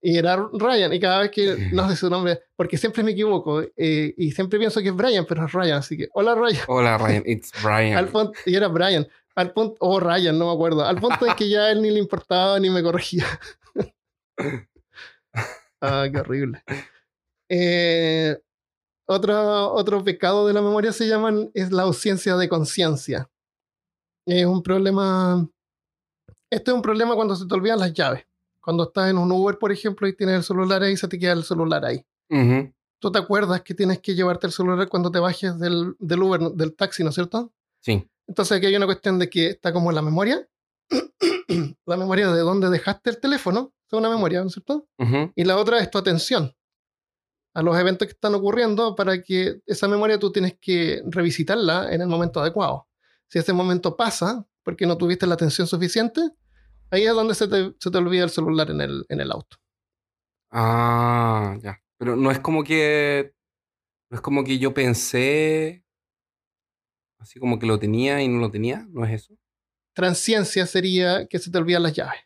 y 0.00 0.16
era 0.16 0.36
Ryan 0.52 0.92
y 0.94 1.00
cada 1.00 1.20
vez 1.20 1.30
que 1.30 1.68
no 1.72 1.88
sé 1.88 1.96
su 1.96 2.08
nombre 2.10 2.40
porque 2.56 2.76
siempre 2.78 3.02
me 3.02 3.10
equivoco 3.12 3.62
eh, 3.76 4.14
y 4.16 4.32
siempre 4.32 4.58
pienso 4.58 4.80
que 4.80 4.88
es 4.88 4.94
Brian 4.96 5.26
pero 5.28 5.44
es 5.44 5.52
Ryan 5.52 5.78
así 5.78 5.96
que 5.96 6.08
hola 6.14 6.34
Ryan 6.34 6.62
Hola, 6.66 6.98
Ryan. 6.98 7.22
It's 7.26 7.50
Brian. 7.62 7.98
al 7.98 8.08
punto, 8.08 8.32
y 8.46 8.54
era 8.56 8.68
Brian. 8.68 9.06
Al 9.36 9.52
punto, 9.52 9.76
o 9.80 9.98
Ryan, 9.98 10.38
no 10.38 10.46
me 10.46 10.52
acuerdo. 10.52 10.84
Al 10.84 10.96
punto 11.00 11.24
de 11.24 11.34
que 11.34 11.48
ya 11.48 11.68
él 11.70 11.82
ni 11.82 11.90
le 11.90 11.98
importaba 11.98 12.58
ni 12.60 12.70
me 12.70 12.82
corregía. 12.84 13.26
ah, 15.80 16.06
qué 16.12 16.18
horrible. 16.20 16.62
Eh, 17.48 18.36
otro, 19.06 19.72
otro 19.72 20.02
pecado 20.02 20.46
de 20.46 20.54
la 20.54 20.62
memoria 20.62 20.92
se 20.92 21.06
llaman 21.06 21.50
es 21.54 21.70
la 21.72 21.82
ausencia 21.82 22.36
de 22.36 22.48
conciencia. 22.48 23.30
Es 24.26 24.46
un 24.46 24.62
problema. 24.62 25.46
Este 26.50 26.70
es 26.70 26.74
un 26.74 26.82
problema 26.82 27.14
cuando 27.14 27.36
se 27.36 27.46
te 27.46 27.54
olvidan 27.54 27.80
las 27.80 27.92
llaves. 27.92 28.26
Cuando 28.60 28.84
estás 28.84 29.10
en 29.10 29.18
un 29.18 29.30
Uber, 29.30 29.58
por 29.58 29.72
ejemplo, 29.72 30.08
y 30.08 30.16
tienes 30.16 30.36
el 30.36 30.42
celular 30.42 30.82
ahí, 30.82 30.96
se 30.96 31.08
te 31.08 31.18
queda 31.18 31.32
el 31.32 31.44
celular 31.44 31.84
ahí. 31.84 32.04
Ujú. 32.30 32.72
Tú 32.98 33.12
te 33.12 33.18
acuerdas 33.18 33.60
que 33.60 33.74
tienes 33.74 33.98
que 33.98 34.14
llevarte 34.14 34.46
el 34.46 34.52
celular 34.52 34.88
cuando 34.88 35.10
te 35.10 35.18
bajes 35.18 35.58
del, 35.58 35.94
del 35.98 36.22
Uber, 36.22 36.40
del 36.40 36.74
taxi, 36.74 37.02
¿no 37.02 37.10
es 37.10 37.14
cierto? 37.14 37.52
Sí. 37.80 38.08
Entonces 38.26 38.56
aquí 38.56 38.66
hay 38.66 38.76
una 38.76 38.86
cuestión 38.86 39.18
de 39.18 39.28
que 39.28 39.48
está 39.48 39.74
como 39.74 39.92
la 39.92 40.00
memoria. 40.00 40.48
la 41.86 41.96
memoria 41.98 42.32
de 42.32 42.40
dónde 42.40 42.70
dejaste 42.70 43.10
el 43.10 43.20
teléfono, 43.20 43.74
es 43.86 43.92
una 43.92 44.08
memoria, 44.08 44.40
¿no 44.40 44.46
es 44.46 44.54
cierto? 44.54 44.86
Y 45.34 45.44
la 45.44 45.58
otra 45.58 45.80
es 45.80 45.90
tu 45.90 45.98
atención 45.98 46.54
a 47.54 47.62
los 47.62 47.78
eventos 47.78 48.06
que 48.06 48.12
están 48.12 48.34
ocurriendo 48.34 48.96
para 48.96 49.22
que 49.22 49.60
esa 49.66 49.88
memoria 49.88 50.18
tú 50.18 50.32
tienes 50.32 50.58
que 50.60 51.02
revisitarla 51.06 51.92
en 51.94 52.02
el 52.02 52.08
momento 52.08 52.40
adecuado. 52.40 52.88
Si 53.28 53.38
ese 53.38 53.52
momento 53.52 53.96
pasa 53.96 54.44
porque 54.62 54.86
no 54.86 54.98
tuviste 54.98 55.26
la 55.26 55.34
atención 55.34 55.66
suficiente, 55.66 56.20
ahí 56.90 57.04
es 57.04 57.14
donde 57.14 57.34
se 57.34 57.48
te, 57.48 57.72
se 57.78 57.90
te 57.90 57.98
olvida 57.98 58.24
el 58.24 58.30
celular 58.30 58.70
en 58.70 58.80
el, 58.80 59.06
en 59.08 59.20
el 59.20 59.30
auto. 59.30 59.56
Ah, 60.50 61.56
ya. 61.62 61.80
Pero 61.98 62.16
no 62.16 62.30
es 62.30 62.40
como 62.40 62.62
que. 62.64 63.34
No 64.10 64.16
es 64.16 64.20
como 64.20 64.44
que 64.44 64.58
yo 64.58 64.74
pensé. 64.74 65.84
Así 67.18 67.40
como 67.40 67.58
que 67.58 67.66
lo 67.66 67.78
tenía 67.78 68.22
y 68.22 68.28
no 68.28 68.38
lo 68.40 68.50
tenía. 68.50 68.86
¿No 68.90 69.04
es 69.04 69.12
eso? 69.12 69.34
Transciencia 69.94 70.66
sería 70.66 71.26
que 71.26 71.38
se 71.38 71.50
te 71.50 71.58
olvidan 71.58 71.82
las 71.82 71.94
llaves. 71.94 72.20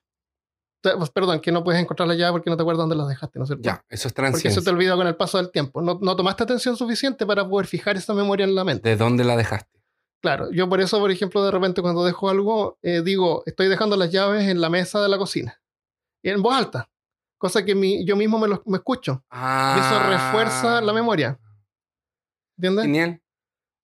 Pues, 0.80 1.10
Perdón, 1.10 1.40
que 1.40 1.50
no 1.50 1.64
puedes 1.64 1.80
encontrar 1.80 2.06
las 2.08 2.16
llaves 2.16 2.32
porque 2.32 2.50
no 2.50 2.56
te 2.56 2.62
acuerdas 2.62 2.82
dónde 2.82 2.94
las 2.96 3.08
dejaste, 3.08 3.38
¿no 3.38 3.44
es 3.44 3.48
cierto? 3.48 3.62
Ya, 3.64 3.84
eso 3.88 4.06
es 4.08 4.14
Porque 4.14 4.50
se 4.50 4.62
te 4.62 4.70
olvida 4.70 4.94
con 4.96 5.06
el 5.06 5.16
paso 5.16 5.38
del 5.38 5.50
tiempo. 5.50 5.82
No, 5.82 5.98
no 6.00 6.14
tomaste 6.16 6.44
atención 6.44 6.76
suficiente 6.76 7.26
para 7.26 7.48
poder 7.48 7.66
fijar 7.66 7.96
esa 7.96 8.14
memoria 8.14 8.44
en 8.44 8.54
la 8.54 8.64
mente. 8.64 8.88
¿De 8.88 8.96
dónde 8.96 9.24
la 9.24 9.36
dejaste? 9.36 9.68
Claro, 10.20 10.50
yo 10.52 10.68
por 10.68 10.80
eso, 10.80 10.98
por 10.98 11.10
ejemplo, 11.10 11.44
de 11.44 11.50
repente 11.50 11.80
cuando 11.82 12.04
dejo 12.04 12.28
algo, 12.28 12.78
eh, 12.82 13.02
digo, 13.04 13.42
estoy 13.46 13.68
dejando 13.68 13.96
las 13.96 14.10
llaves 14.10 14.48
en 14.48 14.60
la 14.60 14.68
mesa 14.68 15.00
de 15.00 15.08
la 15.08 15.18
cocina. 15.18 15.60
Y 16.22 16.30
en 16.30 16.42
voz 16.42 16.54
alta. 16.56 16.88
Cosa 17.38 17.64
que 17.64 17.74
mi- 17.76 18.04
yo 18.04 18.16
mismo 18.16 18.38
me, 18.38 18.48
lo, 18.48 18.62
me 18.66 18.78
escucho. 18.78 19.24
Ah. 19.30 19.76
Y 19.76 19.80
eso 19.80 20.10
refuerza 20.10 20.80
la 20.80 20.92
memoria. 20.92 21.38
¿Entiendes? 22.56 22.84
Genial. 22.84 23.22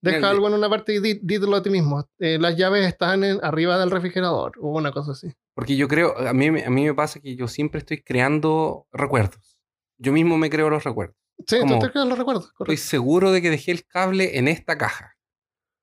Deja 0.02 0.28
algo 0.30 0.48
en 0.48 0.54
una 0.54 0.68
parte 0.68 0.94
y 0.94 0.98
dítelo 1.00 1.56
a 1.56 1.62
ti 1.62 1.70
mismo. 1.70 2.04
Eh, 2.18 2.38
las 2.40 2.56
llaves 2.56 2.86
están 2.86 3.24
en- 3.24 3.38
arriba 3.42 3.78
del 3.78 3.90
refrigerador 3.90 4.52
o 4.60 4.68
una 4.76 4.90
cosa 4.92 5.12
así. 5.12 5.32
Porque 5.54 5.76
yo 5.76 5.86
creo, 5.88 6.16
a 6.18 6.32
mí, 6.32 6.50
me- 6.50 6.64
a 6.64 6.70
mí 6.70 6.84
me 6.84 6.94
pasa 6.94 7.20
que 7.20 7.36
yo 7.36 7.46
siempre 7.48 7.78
estoy 7.78 8.02
creando 8.02 8.86
recuerdos. 8.92 9.58
Yo 9.98 10.12
mismo 10.12 10.36
me 10.36 10.50
creo 10.50 10.68
los 10.70 10.84
recuerdos. 10.84 11.16
Sí, 11.46 11.58
¿Cómo? 11.60 11.78
tú 11.78 11.86
te 11.86 11.92
creas 11.92 12.06
los 12.08 12.18
recuerdos, 12.18 12.44
Estoy 12.46 12.56
correcto. 12.56 12.82
seguro 12.84 13.30
de 13.32 13.42
que 13.42 13.50
dejé 13.50 13.70
el 13.72 13.84
cable 13.86 14.38
en 14.38 14.48
esta 14.48 14.76
caja. 14.78 15.16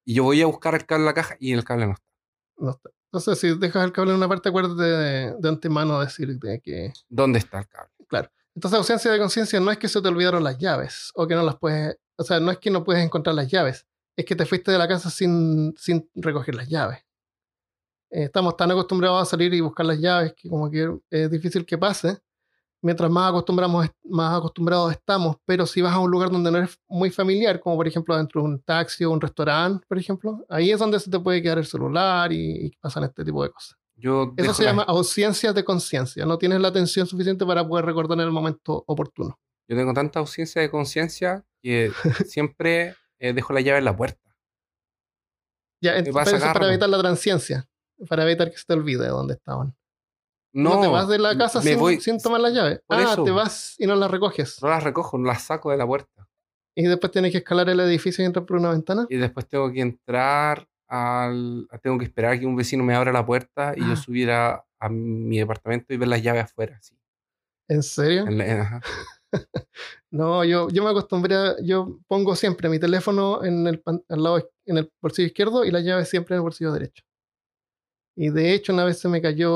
Y 0.06 0.16
yo 0.16 0.24
voy 0.24 0.42
a 0.42 0.46
buscar 0.46 0.76
el 0.76 0.86
cable 0.86 1.02
en 1.04 1.06
la 1.06 1.14
caja 1.14 1.36
y 1.40 1.54
el 1.54 1.64
cable 1.64 1.88
no 1.88 1.94
está. 1.94 2.06
No 2.58 2.72
está. 2.72 2.90
Entonces, 3.14 3.40
si 3.40 3.58
dejas 3.60 3.84
el 3.86 3.92
cable 3.92 4.12
en 4.12 4.18
una 4.18 4.28
parte, 4.30 4.50
acuérdate 4.50 4.84
de, 4.84 5.36
de 5.38 5.50
antemano 5.50 6.00
decirte 6.00 6.62
que. 6.64 6.94
¿Dónde 7.10 7.40
está 7.40 7.60
el 7.60 7.68
cable? 7.68 7.92
Entonces, 8.56 8.78
ausencia 8.78 9.12
de 9.12 9.20
conciencia 9.20 9.60
no 9.62 9.72
es 9.72 9.78
que 9.78 9.88
se 9.88 10.02
te 10.02 10.08
olvidaron 10.10 10.44
las 10.44 10.58
llaves 10.58 11.12
o 11.16 11.26
que 11.28 11.36
no 11.36 11.44
las 11.44 11.58
puedes. 11.58 11.98
O 12.18 12.24
sea, 12.24 12.40
no 12.42 12.52
es 12.52 12.58
que 12.60 12.70
no 12.70 12.84
puedes 12.84 13.04
encontrar 13.04 13.34
las 13.36 13.50
llaves, 13.50 13.88
es 14.18 14.26
que 14.26 14.36
te 14.36 14.46
fuiste 14.46 14.72
de 14.72 14.78
la 14.78 14.88
casa 14.90 15.10
sin, 15.10 15.74
sin 15.78 16.10
recoger 16.16 16.56
las 16.56 16.68
llaves. 16.68 17.00
Eh, 18.12 18.24
estamos 18.24 18.56
tan 18.58 18.70
acostumbrados 18.72 19.22
a 19.22 19.26
salir 19.26 19.54
y 19.54 19.62
buscar 19.62 19.86
las 19.86 20.00
llaves 20.00 20.34
que, 20.36 20.50
como 20.50 20.70
que 20.70 20.90
es 21.10 21.32
difícil 21.32 21.66
que 21.66 21.78
pase. 21.78 22.18
Mientras 22.84 23.12
más, 23.12 23.30
acostumbramos, 23.30 23.88
más 24.06 24.38
acostumbrados 24.40 24.92
estamos, 24.92 25.36
pero 25.46 25.68
si 25.68 25.82
vas 25.84 25.94
a 25.94 26.00
un 26.00 26.10
lugar 26.10 26.32
donde 26.32 26.50
no 26.52 26.58
eres 26.58 26.80
muy 26.88 27.12
familiar, 27.12 27.60
como 27.60 27.76
por 27.76 27.88
ejemplo 27.88 28.18
dentro 28.18 28.42
de 28.42 28.48
un 28.48 28.60
taxi 28.64 29.04
o 29.06 29.12
un 29.12 29.22
restaurante, 29.22 29.86
por 29.88 30.00
ejemplo, 30.00 30.44
ahí 30.50 30.72
es 30.72 30.80
donde 30.80 31.00
se 31.00 31.12
te 31.12 31.20
puede 31.20 31.44
quedar 31.44 31.60
el 31.60 31.66
celular 31.68 32.34
y, 32.34 32.66
y 32.66 32.72
pasan 32.82 33.04
este 33.04 33.24
tipo 33.24 33.44
de 33.44 33.52
cosas. 33.52 33.76
Yo 33.96 34.34
Eso 34.36 34.52
se 34.56 34.64
llama 34.64 34.82
ausencia 34.82 35.54
de 35.54 35.64
conciencia. 35.64 36.26
No 36.26 36.40
tienes 36.40 36.60
la 36.60 36.70
atención 36.70 37.06
suficiente 37.06 37.46
para 37.46 37.68
poder 37.68 37.86
recordar 37.86 38.18
en 38.18 38.24
el 38.26 38.32
momento 38.32 38.84
oportuno. 38.88 39.40
Yo 39.68 39.78
tengo 39.78 39.94
tanta 39.94 40.18
ausencia 40.20 40.60
de 40.60 40.72
conciencia 40.72 41.46
que 41.62 41.92
siempre 42.26 42.96
eh, 43.20 43.32
dejo 43.34 43.54
la 43.54 43.62
llave 43.62 43.78
en 43.78 43.86
la 43.86 43.96
puerta. 43.96 44.20
Ya, 45.82 45.98
ent- 46.00 46.12
pasa 46.12 46.26
pero 46.26 46.26
eso 46.26 46.36
es 46.38 46.42
cada 46.42 46.54
para 46.54 46.66
rato. 46.66 46.72
evitar 46.74 46.90
la 46.90 47.00
transciencia, 47.00 47.70
para 48.08 48.24
evitar 48.24 48.50
que 48.52 48.58
se 48.58 48.66
te 48.66 48.74
olvide 48.74 49.08
dónde 49.08 49.34
estaban. 49.36 49.76
No, 50.54 50.76
No, 50.76 50.82
te 50.82 50.88
vas 50.88 51.08
de 51.08 51.18
la 51.18 51.38
casa 51.38 51.62
sin, 51.62 51.80
voy, 51.80 52.02
sin 52.02 52.20
tomar 52.20 52.42
las 52.42 52.54
llaves. 52.54 52.82
Ah, 52.90 53.02
eso. 53.14 53.24
te 53.24 53.32
vas 53.32 53.76
y 53.80 53.88
no 53.88 53.96
las 53.96 54.12
recoges. 54.12 54.62
no 54.62 54.68
las 54.70 54.84
recojo, 54.84 55.18
no 55.18 55.28
las 55.28 55.44
saco 55.44 55.72
de 55.72 55.78
la 55.78 55.88
puerta. 55.88 56.28
Y 56.76 56.84
después 56.84 57.12
tienes 57.12 57.32
que 57.32 57.38
escalar 57.40 57.70
el 57.70 57.80
edificio 57.82 58.22
y 58.24 58.28
entrar 58.28 58.46
por 58.46 58.58
una 58.58 58.72
ventana. 58.72 59.06
Y 59.10 59.18
después 59.18 59.48
tengo 59.48 59.72
que 59.72 59.82
entrar 59.82 60.68
al. 60.88 61.68
Tengo 61.82 61.98
que 61.98 62.06
esperar 62.06 62.34
a 62.34 62.40
que 62.40 62.46
un 62.46 62.56
vecino 62.56 62.84
me 62.84 62.94
abra 62.96 63.12
la 63.14 63.26
puerta 63.26 63.74
y 63.76 63.82
yo 63.82 63.94
Ah. 63.94 63.96
subir 63.96 64.30
a, 64.32 64.64
a 64.80 64.90
mi 64.90 65.38
departamento 65.40 65.94
y 65.94 65.98
ver 65.98 66.08
las 66.10 66.22
llaves 66.22 66.44
afuera. 66.44 66.76
así. 66.78 66.98
¿En 67.70 67.84
serio? 67.84 68.28
En 68.28 68.38
la- 68.38 68.46
en- 68.48 68.60
ajá. 68.60 68.82
No, 70.12 70.44
yo, 70.44 70.68
yo 70.70 70.84
me 70.84 70.90
acostumbré 70.90 71.36
a, 71.36 71.56
yo 71.64 71.98
pongo 72.08 72.36
siempre 72.36 72.68
mi 72.68 72.80
teléfono 72.80 73.46
en 73.46 73.66
el, 73.66 73.80
pan- 73.80 74.04
al 74.10 74.22
lado, 74.24 74.50
en 74.66 74.78
el 74.78 74.92
bolsillo 75.02 75.28
izquierdo 75.28 75.64
y 75.64 75.72
la 75.72 75.80
llave 75.80 76.04
siempre 76.06 76.36
en 76.36 76.40
el 76.40 76.44
bolsillo 76.44 76.74
derecho. 76.74 77.04
Y 78.24 78.30
de 78.30 78.54
hecho 78.54 78.72
una 78.72 78.84
vez 78.86 79.00
se 79.00 79.08
me 79.08 79.20
cayó, 79.22 79.50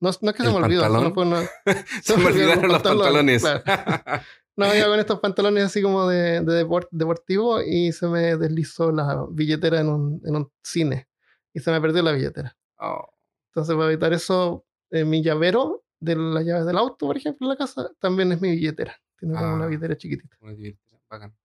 no, 0.00 0.10
no 0.20 0.30
es 0.30 0.36
que 0.36 0.42
se 0.42 0.48
¿El 0.48 0.54
me 0.54 0.58
olvidó, 0.64 0.84
solo 0.86 1.12
fue 1.14 1.24
una- 1.26 1.42
Se 2.02 2.16
me 2.16 2.26
olvidaron 2.26 2.68
los 2.68 2.82
pantalones. 2.82 3.42
claro. 3.42 3.62
No, 4.56 4.74
iba 4.74 4.86
con 4.88 4.98
estos 4.98 5.20
pantalones 5.20 5.64
así 5.64 5.80
como 5.80 6.08
de, 6.08 6.40
de 6.40 6.64
depor- 6.66 6.88
deportivo 6.90 7.62
y 7.62 7.92
se 7.92 8.08
me 8.08 8.36
deslizó 8.36 8.90
la 8.90 9.24
billetera 9.30 9.78
en 9.80 9.88
un, 9.88 10.20
en 10.24 10.34
un 10.34 10.50
cine 10.64 11.08
y 11.54 11.60
se 11.60 11.70
me 11.70 11.80
perdió 11.80 12.02
la 12.02 12.10
billetera. 12.10 12.56
Oh, 12.80 13.08
Entonces, 13.50 13.76
para 13.76 13.86
evitar 13.88 14.12
eso, 14.12 14.64
eh, 14.90 15.04
mi 15.04 15.22
llavero 15.22 15.84
de 16.00 16.16
las 16.16 16.44
llaves 16.44 16.66
del 16.66 16.76
auto, 16.76 17.06
por 17.06 17.16
ejemplo, 17.16 17.46
en 17.46 17.50
la 17.50 17.56
casa, 17.56 17.88
también 18.00 18.32
es 18.32 18.40
mi 18.40 18.50
billetera. 18.50 18.96
Tiene 19.16 19.34
como 19.34 19.54
una 19.54 19.64
Ah. 19.64 19.68
billetera 19.68 19.96
chiquitita. 19.96 20.36
muy 20.40 20.54
divertido, 20.56 21.00
bacán. 21.08 21.36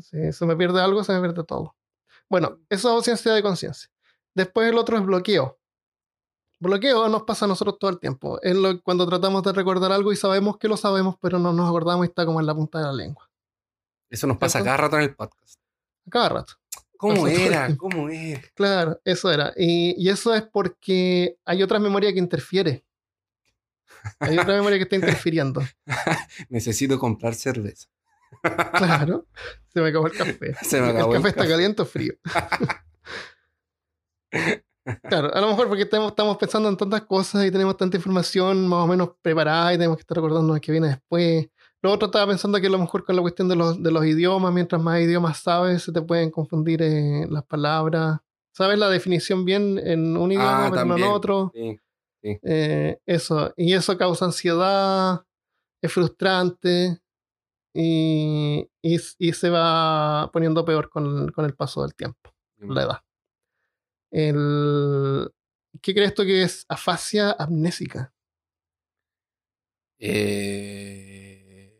Si 0.00 0.30
se 0.32 0.46
me 0.46 0.54
pierde 0.54 0.82
algo, 0.82 1.02
se 1.04 1.12
me 1.14 1.20
pierde 1.20 1.44
todo. 1.44 1.76
Bueno, 2.28 2.58
eso 2.68 2.88
es 2.88 2.94
ausencia 2.94 3.32
de 3.32 3.42
conciencia. 3.42 3.88
Después 4.34 4.70
el 4.70 4.76
otro 4.76 4.98
es 4.98 5.04
bloqueo. 5.04 5.57
Bloqueo 6.60 7.08
nos 7.08 7.22
pasa 7.22 7.44
a 7.44 7.48
nosotros 7.48 7.78
todo 7.78 7.90
el 7.90 7.98
tiempo. 7.98 8.40
Es 8.42 8.56
lo, 8.56 8.80
cuando 8.82 9.06
tratamos 9.06 9.42
de 9.42 9.52
recordar 9.52 9.92
algo 9.92 10.12
y 10.12 10.16
sabemos 10.16 10.58
que 10.58 10.68
lo 10.68 10.76
sabemos, 10.76 11.16
pero 11.20 11.38
no 11.38 11.52
nos 11.52 11.68
acordamos 11.68 12.06
y 12.06 12.08
está 12.08 12.26
como 12.26 12.40
en 12.40 12.46
la 12.46 12.54
punta 12.54 12.78
de 12.78 12.84
la 12.84 12.92
lengua. 12.92 13.28
Eso 14.10 14.26
nos 14.26 14.38
pasa 14.38 14.64
cada 14.64 14.76
rato 14.76 14.96
en 14.96 15.02
el 15.02 15.14
podcast. 15.14 15.60
A 16.06 16.10
cada 16.10 16.28
rato. 16.30 16.54
¿Cómo 16.96 17.28
era? 17.28 17.76
¿Cómo 17.76 18.08
era? 18.08 18.42
Claro, 18.54 19.00
eso 19.04 19.30
era. 19.30 19.52
Y, 19.56 19.94
y 20.02 20.08
eso 20.08 20.34
es 20.34 20.42
porque 20.42 21.36
hay 21.44 21.62
otra 21.62 21.78
memoria 21.78 22.12
que 22.12 22.18
interfiere. 22.18 22.84
Hay 24.18 24.38
otra 24.38 24.54
memoria 24.54 24.78
que 24.78 24.84
está 24.84 24.96
interfiriendo. 24.96 25.62
Necesito 26.48 26.98
comprar 26.98 27.34
cerveza. 27.34 27.88
Claro. 28.42 29.26
Se 29.72 29.80
me 29.80 29.88
acabó 29.88 30.06
el 30.06 30.16
café. 30.16 30.54
Se 30.62 30.80
me 30.80 30.88
acabó 30.88 31.12
el 31.12 31.16
el 31.16 31.22
café 31.22 31.28
está 31.28 31.48
caliente 31.48 31.82
o 31.82 31.86
frío. 31.86 32.14
Claro, 35.02 35.34
a 35.34 35.40
lo 35.40 35.48
mejor 35.48 35.68
porque 35.68 35.82
estamos, 35.82 36.36
pensando 36.38 36.68
en 36.68 36.76
tantas 36.76 37.02
cosas 37.02 37.44
y 37.44 37.50
tenemos 37.50 37.76
tanta 37.76 37.96
información 37.96 38.66
más 38.66 38.84
o 38.84 38.86
menos 38.86 39.10
preparada 39.22 39.74
y 39.74 39.76
tenemos 39.76 39.96
que 39.96 40.02
estar 40.02 40.16
recordando 40.16 40.54
de 40.54 40.60
qué 40.60 40.72
viene 40.72 40.88
después. 40.88 41.48
Lo 41.82 41.92
otro 41.92 42.06
estaba 42.06 42.26
pensando 42.26 42.60
que 42.60 42.66
a 42.66 42.70
lo 42.70 42.78
mejor 42.78 43.04
con 43.04 43.14
la 43.14 43.22
cuestión 43.22 43.48
de 43.48 43.56
los, 43.56 43.82
de 43.82 43.90
los 43.90 44.04
idiomas, 44.04 44.52
mientras 44.52 44.82
más 44.82 45.00
idiomas 45.00 45.38
sabes, 45.38 45.82
se 45.82 45.92
te 45.92 46.02
pueden 46.02 46.30
confundir 46.30 46.82
eh, 46.82 47.26
las 47.30 47.44
palabras. 47.44 48.18
Sabes 48.52 48.78
la 48.78 48.88
definición 48.88 49.44
bien 49.44 49.78
en 49.78 50.16
un 50.16 50.32
idioma, 50.32 50.66
Ah, 50.66 50.70
pero 50.70 50.84
no 50.84 50.96
en 50.96 51.04
otro. 51.04 51.52
Sí. 51.54 51.78
Eh, 52.22 52.98
eso, 53.06 53.52
y 53.56 53.74
eso 53.74 53.96
causa 53.96 54.24
ansiedad, 54.24 55.24
es 55.80 55.92
frustrante 55.92 56.98
y, 57.72 58.68
y, 58.82 58.98
y 59.18 59.32
se 59.32 59.50
va 59.50 60.28
poniendo 60.32 60.64
peor 60.64 60.90
con, 60.90 61.30
con 61.30 61.44
el 61.44 61.54
paso 61.54 61.82
del 61.82 61.94
tiempo 61.94 62.18
la 62.60 62.82
edad. 62.82 62.98
El, 64.10 65.30
¿Qué 65.82 65.94
crees 65.94 66.14
tú 66.14 66.22
que 66.24 66.42
es 66.42 66.64
afasia 66.68 67.32
amnésica? 67.32 68.12
Eh, 70.00 71.74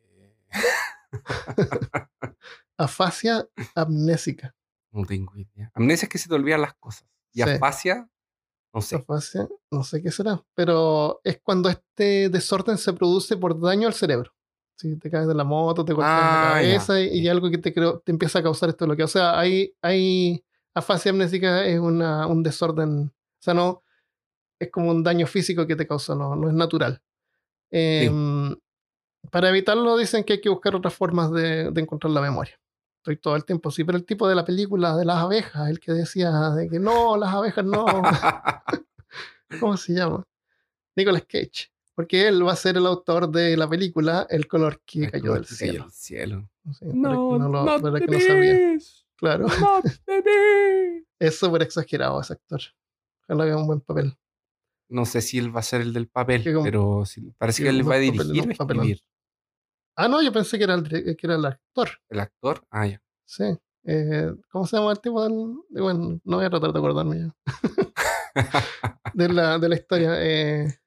Afasia 2.79 3.49
amnésica. 3.75 4.55
no 4.93 5.05
tengo 5.05 5.37
idea. 5.37 5.71
Amnesia 5.75 6.07
es 6.07 6.11
que 6.11 6.19
se 6.19 6.29
te 6.29 6.35
olvidan 6.35 6.61
las 6.61 6.75
cosas. 6.75 7.09
Y 7.33 7.43
Sí. 7.43 7.49
afasia, 7.51 8.09
no 8.73 8.81
sé. 8.81 8.97
Afasia, 8.97 9.49
no 9.71 9.83
sé 9.85 10.03
qué 10.03 10.11
será, 10.11 10.45
pero 10.55 11.21
es 11.25 11.41
cuando 11.43 11.69
este 11.69 12.29
desorden 12.29 12.79
se 12.79 12.93
produce 12.93 13.37
por 13.37 13.59
daño 13.61 13.87
al 13.89 13.95
cerebro. 13.95 14.33
Si 14.77 14.97
te 14.97 15.11
caes 15.11 15.27
de 15.27 15.35
la 15.35 15.43
moto, 15.45 15.85
te 15.85 15.93
cortas 15.93 16.13
Ah, 16.13 16.53
la 16.55 16.63
ya. 16.63 16.69
cabeza 16.69 17.01
y, 17.01 17.19
y 17.21 17.29
algo 17.29 17.51
que 17.51 17.59
te, 17.59 17.75
creo, 17.75 17.99
te 18.01 18.13
empieza 18.13 18.39
a 18.39 18.43
causar 18.45 18.69
esto 18.69 18.87
bloqueo. 18.87 19.07
O 19.07 19.09
sea, 19.09 19.39
hay, 19.39 19.75
hay 19.83 20.45
afasia 20.79 21.11
amnésica 21.11 21.65
es 21.67 21.79
una, 21.79 22.27
un 22.27 22.43
desorden, 22.43 23.07
o 23.13 23.43
sea, 23.43 23.55
no 23.55 23.83
es 24.61 24.71
como 24.71 24.91
un 24.91 25.03
daño 25.05 25.27
físico 25.27 25.67
que 25.67 25.77
te 25.77 25.87
causa, 25.87 26.15
no, 26.15 26.35
no 26.35 26.49
es 26.49 26.55
natural. 26.55 27.01
Em, 27.71 28.57
Para 29.31 29.51
evitarlo 29.51 29.97
dicen 29.97 30.25
que 30.25 30.35
hay 30.35 30.41
que 30.41 30.49
buscar 30.49 30.75
otras 30.75 30.95
formas 30.95 31.31
de, 31.33 31.71
de 31.71 31.81
encontrar 31.81 32.13
la 32.13 32.21
memoria. 32.21 32.59
Estoy 33.03 33.17
todo 33.19 33.37
el 33.37 33.45
tiempo, 33.45 33.71
sí, 33.71 33.85
pero 33.85 33.97
el 33.99 34.05
tipo 34.05 34.29
de 34.29 34.35
la 34.35 34.45
película 34.45 34.97
de 34.97 35.05
las 35.05 35.19
abejas, 35.19 35.69
el 35.69 35.79
que 35.81 35.93
decía 35.93 36.31
de 36.51 36.69
que 36.69 36.79
no, 36.81 37.17
las 37.17 37.33
abejas 37.35 37.65
no. 37.65 37.85
¿Cómo 39.61 39.77
se 39.77 39.95
llama? 39.95 40.25
Nicolas 40.97 41.23
Cage. 41.29 41.71
Porque 41.95 42.29
él 42.29 42.47
va 42.47 42.53
a 42.53 42.57
ser 42.57 42.77
el 42.77 42.87
autor 42.87 43.29
de 43.31 43.57
la 43.57 43.69
película 43.69 44.25
El 44.31 44.47
color 44.47 44.81
que 44.87 45.05
El 45.05 45.11
cayó 45.11 45.35
del 45.35 45.45
cielo. 45.47 45.89
cielo. 45.91 46.49
Sí, 46.73 46.87
para 47.03 47.15
que 47.15 47.21
no, 47.39 47.49
lo- 47.49 47.65
para 47.83 48.01
que 48.01 48.07
no 48.07 48.21
sabía. 48.21 48.79
Claro. 49.19 49.47
Es 51.21 51.39
súper 51.39 51.63
exagerado 51.63 52.21
ese 52.21 52.35
actor. 52.35 52.61
Ojalá 53.25 53.45
haga 53.45 53.57
un 53.57 53.67
buen 53.67 53.81
papel. 53.81 54.17
No 54.89 55.05
sé 55.05 55.21
si 55.21 55.39
él 55.39 55.55
va 55.55 55.61
a 55.61 55.65
ser 55.65 55.81
el 55.81 55.93
del 55.93 56.09
papel, 56.09 56.43
Que 56.45 56.53
como- 56.55 56.65
pero 56.65 57.03
parece 57.37 57.63
que 57.63 57.65
que 57.65 57.71
él 57.77 57.83
va 57.83 57.97
a 57.97 57.99
papel, 57.99 58.13
dirigir 58.13 58.47
no, 58.47 58.53
o 58.53 58.57
papelón. 58.57 58.85
escribir. 58.87 59.05
Ah, 59.97 60.09
no, 60.09 60.23
yo 60.23 60.33
pensé 60.33 60.57
que 60.57 60.65
era 60.65 60.75
el, 60.75 60.89
que 60.89 61.17
era 61.27 61.35
el 61.35 61.45
actor. 61.45 61.89
El 62.09 62.21
actor, 62.21 62.65
ah, 62.71 62.87
ya. 62.87 63.03
Sí. 63.27 63.45
Eh, 63.85 64.33
¿Cómo 64.51 64.67
se 64.67 64.77
llama 64.77 64.93
el 64.93 65.01
tipo 65.01 65.23
del.? 65.25 65.57
de- 65.71 65.81
Bueno, 65.83 66.21
no 66.25 66.37
voy 66.37 66.47
a 66.47 66.51
tratar 66.51 66.73
de 66.73 66.79
acordarme 66.79 67.19
ya. 67.19 67.37
de, 69.15 69.29
la, 69.29 69.59
de 69.59 69.69
la 69.69 69.75
historia. 69.75 70.13
eh, 70.25 70.79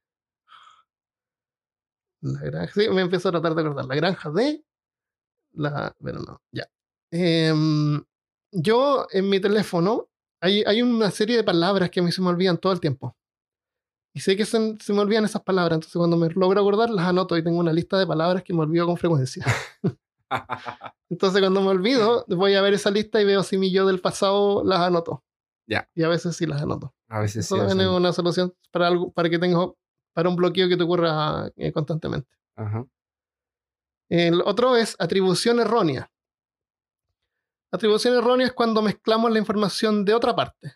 la 2.22 2.40
granja. 2.42 2.74
Sí, 2.74 2.88
me 2.90 3.02
empiezo 3.02 3.30
a 3.30 3.32
tratar 3.32 3.56
de 3.56 3.62
acordar. 3.62 3.86
La 3.86 3.96
granja 3.96 4.30
de. 4.32 4.64
La. 5.54 5.96
Pero 6.02 6.20
no, 6.22 6.42
ya. 6.52 6.66
Em, 7.12 8.02
yo 8.52 9.08
en 9.12 9.30
mi 9.30 9.40
teléfono 9.40 10.10
hay, 10.42 10.64
hay 10.66 10.82
una 10.82 11.12
serie 11.12 11.38
de 11.38 11.44
palabras 11.44 11.90
que 11.90 12.00
a 12.00 12.04
mí 12.04 12.12
se 12.12 12.22
me 12.22 12.30
olvidan 12.30 12.58
todo 12.58 12.74
el 12.74 12.80
tiempo. 12.80 13.16
Y 14.14 14.20
sé 14.20 14.36
que 14.36 14.46
se, 14.46 14.76
se 14.80 14.94
me 14.94 15.00
olvidan 15.00 15.24
esas 15.24 15.42
palabras, 15.42 15.78
entonces 15.78 15.98
cuando 15.98 16.18
me 16.18 16.30
logro 16.30 16.60
acordar 16.60 16.90
las 16.90 17.06
anoto 17.06 17.38
y 17.38 17.44
tengo 17.44 17.60
una 17.60 17.72
lista 17.72 17.98
de 17.98 18.06
palabras 18.06 18.44
que 18.44 18.54
me 18.54 18.62
olvido 18.62 18.86
con 18.86 18.98
frecuencia. 18.98 19.46
Entonces 21.10 21.42
cuando 21.42 21.62
me 21.62 21.68
olvido, 21.68 22.26
voy 22.28 22.56
a 22.56 22.62
ver 22.62 22.74
esa 22.74 22.92
lista 22.92 23.22
y 23.22 23.26
veo 23.26 23.44
si 23.44 23.58
mi 23.58 23.72
yo 23.72 23.86
del 23.86 24.00
pasado 24.00 24.64
las 24.64 24.80
anoto. 24.80 25.24
Ya. 25.68 25.90
Y 25.94 26.04
a 26.04 26.08
veces 26.08 26.36
sí 26.36 26.46
las 26.46 26.62
anoto. 26.62 26.94
a 27.08 27.20
veces 27.20 27.46
sí. 27.46 27.56
Eso 27.56 27.66
también 27.66 27.90
es 27.90 27.96
una 27.96 28.14
solución 28.14 28.54
para 28.72 28.88
algo, 28.88 29.12
para 29.12 29.30
que 29.30 29.40
tengas, 29.40 29.68
para 30.14 30.30
un 30.30 30.36
bloqueo 30.36 30.68
que 30.68 30.78
te 30.78 30.84
ocurra 30.84 31.50
eh, 31.56 31.72
constantemente. 31.72 32.30
Ajá. 32.56 32.86
El 34.10 34.42
otro 34.42 34.76
es 34.76 34.96
atribución 35.00 35.60
errónea. 35.60 36.12
Atribución 37.72 38.16
errónea 38.18 38.48
es 38.48 38.54
cuando 38.54 38.82
mezclamos 38.82 39.32
la 39.32 39.40
información 39.40 40.04
de 40.04 40.14
otra 40.14 40.36
parte. 40.36 40.76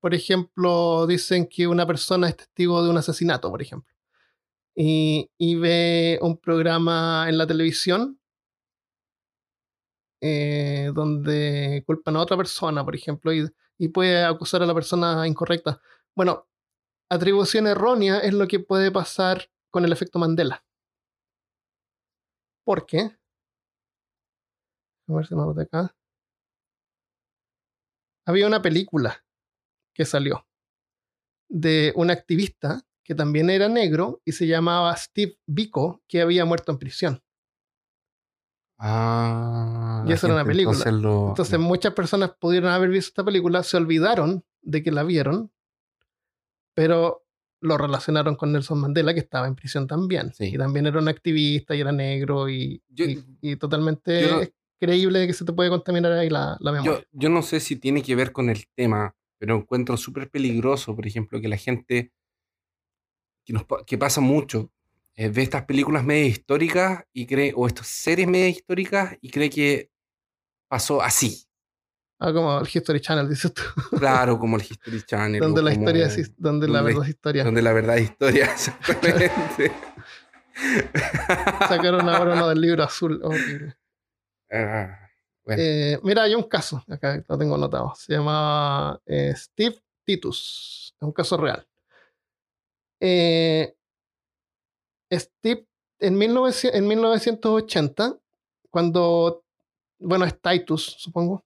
Por 0.00 0.14
ejemplo, 0.14 1.06
dicen 1.06 1.46
que 1.46 1.66
una 1.66 1.86
persona 1.86 2.28
es 2.28 2.36
testigo 2.36 2.82
de 2.82 2.90
un 2.90 2.98
asesinato, 2.98 3.50
por 3.50 3.62
ejemplo. 3.62 3.94
Y, 4.74 5.30
y 5.38 5.56
ve 5.56 6.18
un 6.22 6.38
programa 6.38 7.26
en 7.28 7.38
la 7.38 7.46
televisión 7.46 8.20
eh, 10.20 10.90
donde 10.94 11.82
culpan 11.86 12.16
a 12.16 12.20
otra 12.20 12.36
persona, 12.36 12.84
por 12.84 12.94
ejemplo, 12.94 13.32
y, 13.32 13.48
y 13.78 13.88
puede 13.88 14.24
acusar 14.24 14.62
a 14.62 14.66
la 14.66 14.74
persona 14.74 15.26
incorrecta. 15.26 15.80
Bueno, 16.14 16.46
atribución 17.10 17.66
errónea 17.66 18.18
es 18.20 18.34
lo 18.34 18.46
que 18.48 18.60
puede 18.60 18.90
pasar 18.90 19.50
con 19.70 19.84
el 19.84 19.92
efecto 19.92 20.18
Mandela. 20.18 20.64
¿Por 22.64 22.86
qué? 22.86 23.17
A 25.08 25.12
ver 25.14 25.26
si 25.26 25.34
no 25.34 25.46
lo 25.46 25.54
de 25.54 25.62
acá. 25.64 25.94
Había 28.26 28.46
una 28.46 28.60
película 28.62 29.24
que 29.94 30.04
salió 30.04 30.46
de 31.48 31.92
un 31.96 32.10
activista 32.10 32.82
que 33.02 33.14
también 33.14 33.48
era 33.48 33.68
negro 33.68 34.20
y 34.24 34.32
se 34.32 34.46
llamaba 34.46 34.94
Steve 34.96 35.38
Biko, 35.46 36.02
que 36.06 36.20
había 36.20 36.44
muerto 36.44 36.72
en 36.72 36.78
prisión. 36.78 37.22
Ah. 38.78 40.04
Y 40.06 40.12
eso 40.12 40.26
era 40.26 40.34
una 40.36 40.44
película. 40.44 40.76
Entonces, 40.76 41.02
lo- 41.02 41.28
Entonces 41.30 41.58
muchas 41.58 41.94
personas 41.94 42.32
pudieron 42.38 42.70
haber 42.70 42.90
visto 42.90 43.08
esta 43.08 43.24
película, 43.24 43.62
se 43.62 43.76
olvidaron 43.78 44.44
de 44.60 44.82
que 44.82 44.92
la 44.92 45.02
vieron, 45.04 45.50
pero 46.74 47.24
lo 47.60 47.76
relacionaron 47.76 48.36
con 48.36 48.52
Nelson 48.52 48.78
Mandela, 48.78 49.14
que 49.14 49.20
estaba 49.20 49.48
en 49.48 49.56
prisión 49.56 49.86
también. 49.88 50.32
Sí. 50.34 50.54
Y 50.54 50.58
también 50.58 50.86
era 50.86 51.00
un 51.00 51.08
activista 51.08 51.74
y 51.74 51.80
era 51.80 51.90
negro 51.90 52.48
y, 52.48 52.82
Yo- 52.88 53.06
y- 53.06 53.24
y 53.40 53.56
totalmente 53.56 54.20
yo 54.22 54.40
no- 54.42 54.46
creíble 54.78 55.26
que 55.26 55.32
se 55.32 55.44
te 55.44 55.52
puede 55.52 55.70
contaminar 55.70 56.12
ahí 56.12 56.30
la, 56.30 56.56
la 56.60 56.72
memoria. 56.72 57.00
Yo, 57.00 57.04
yo 57.12 57.28
no 57.28 57.42
sé 57.42 57.60
si 57.60 57.76
tiene 57.76 58.02
que 58.02 58.14
ver 58.14 58.32
con 58.32 58.48
el 58.50 58.66
tema, 58.74 59.14
pero 59.38 59.56
encuentro 59.56 59.96
súper 59.96 60.30
peligroso, 60.30 60.94
por 60.96 61.06
ejemplo, 61.06 61.40
que 61.40 61.48
la 61.48 61.56
gente, 61.56 62.12
que, 63.44 63.52
nos, 63.52 63.64
que 63.86 63.98
pasa 63.98 64.20
mucho, 64.20 64.70
eh, 65.14 65.28
ve 65.28 65.42
estas 65.42 65.64
películas 65.64 66.04
media 66.04 66.26
históricas 66.26 67.04
y 67.12 67.26
cree, 67.26 67.52
o 67.56 67.66
estas 67.66 67.88
series 67.88 68.28
media 68.28 68.48
históricas 68.48 69.16
y 69.20 69.30
cree 69.30 69.50
que 69.50 69.90
pasó 70.68 71.02
así. 71.02 71.44
Ah, 72.20 72.32
como 72.32 72.58
el 72.58 72.68
History 72.72 73.00
Channel, 73.00 73.28
dices 73.28 73.52
tú, 73.54 73.62
Claro, 73.96 74.38
como 74.38 74.56
el 74.56 74.62
History 74.70 75.02
Channel. 75.02 75.40
donde 75.40 75.62
la 75.62 75.72
historia 75.72 76.06
es, 76.06 76.32
donde 76.36 76.68
la 76.68 76.82
verdad 76.82 77.04
es 77.04 77.10
historia. 77.10 77.44
Donde 77.44 77.62
la 77.62 77.72
verdad 77.72 77.98
es 77.98 78.10
historia, 78.10 78.44
exactamente. 78.52 79.72
Sacaron 81.68 82.08
ahora 82.08 82.34
uno 82.34 82.48
del 82.48 82.60
libro 82.60 82.82
azul. 82.82 83.20
horrible. 83.22 83.76
Ah, 84.50 85.08
Eh, 85.46 85.98
mira, 86.02 86.24
hay 86.24 86.34
un 86.34 86.42
caso, 86.42 86.84
acá 86.88 87.22
lo 87.26 87.38
tengo 87.38 87.54
anotado. 87.54 87.94
Se 87.96 88.12
llama 88.12 89.00
eh, 89.06 89.32
Steve 89.34 89.76
Titus. 90.04 90.94
Es 90.96 91.02
un 91.02 91.12
caso 91.12 91.36
real. 91.36 91.66
Eh, 93.00 93.74
Steve, 95.10 95.66
en, 96.00 96.18
1900 96.18 96.78
en 96.78 96.88
1980, 96.88 98.18
cuando, 98.70 99.42
bueno, 99.98 100.24
es 100.24 100.38
Titus, 100.40 100.96
supongo, 100.98 101.44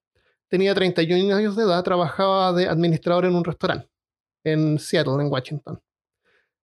tenía 0.48 0.74
31 0.74 1.34
años 1.34 1.56
de 1.56 1.62
edad, 1.62 1.82
trabajaba 1.84 2.52
de 2.52 2.68
administrador 2.68 3.26
en 3.26 3.36
un 3.36 3.44
restaurante 3.44 3.88
en 4.44 4.78
Seattle, 4.78 5.22
en 5.22 5.30
Washington. 5.30 5.80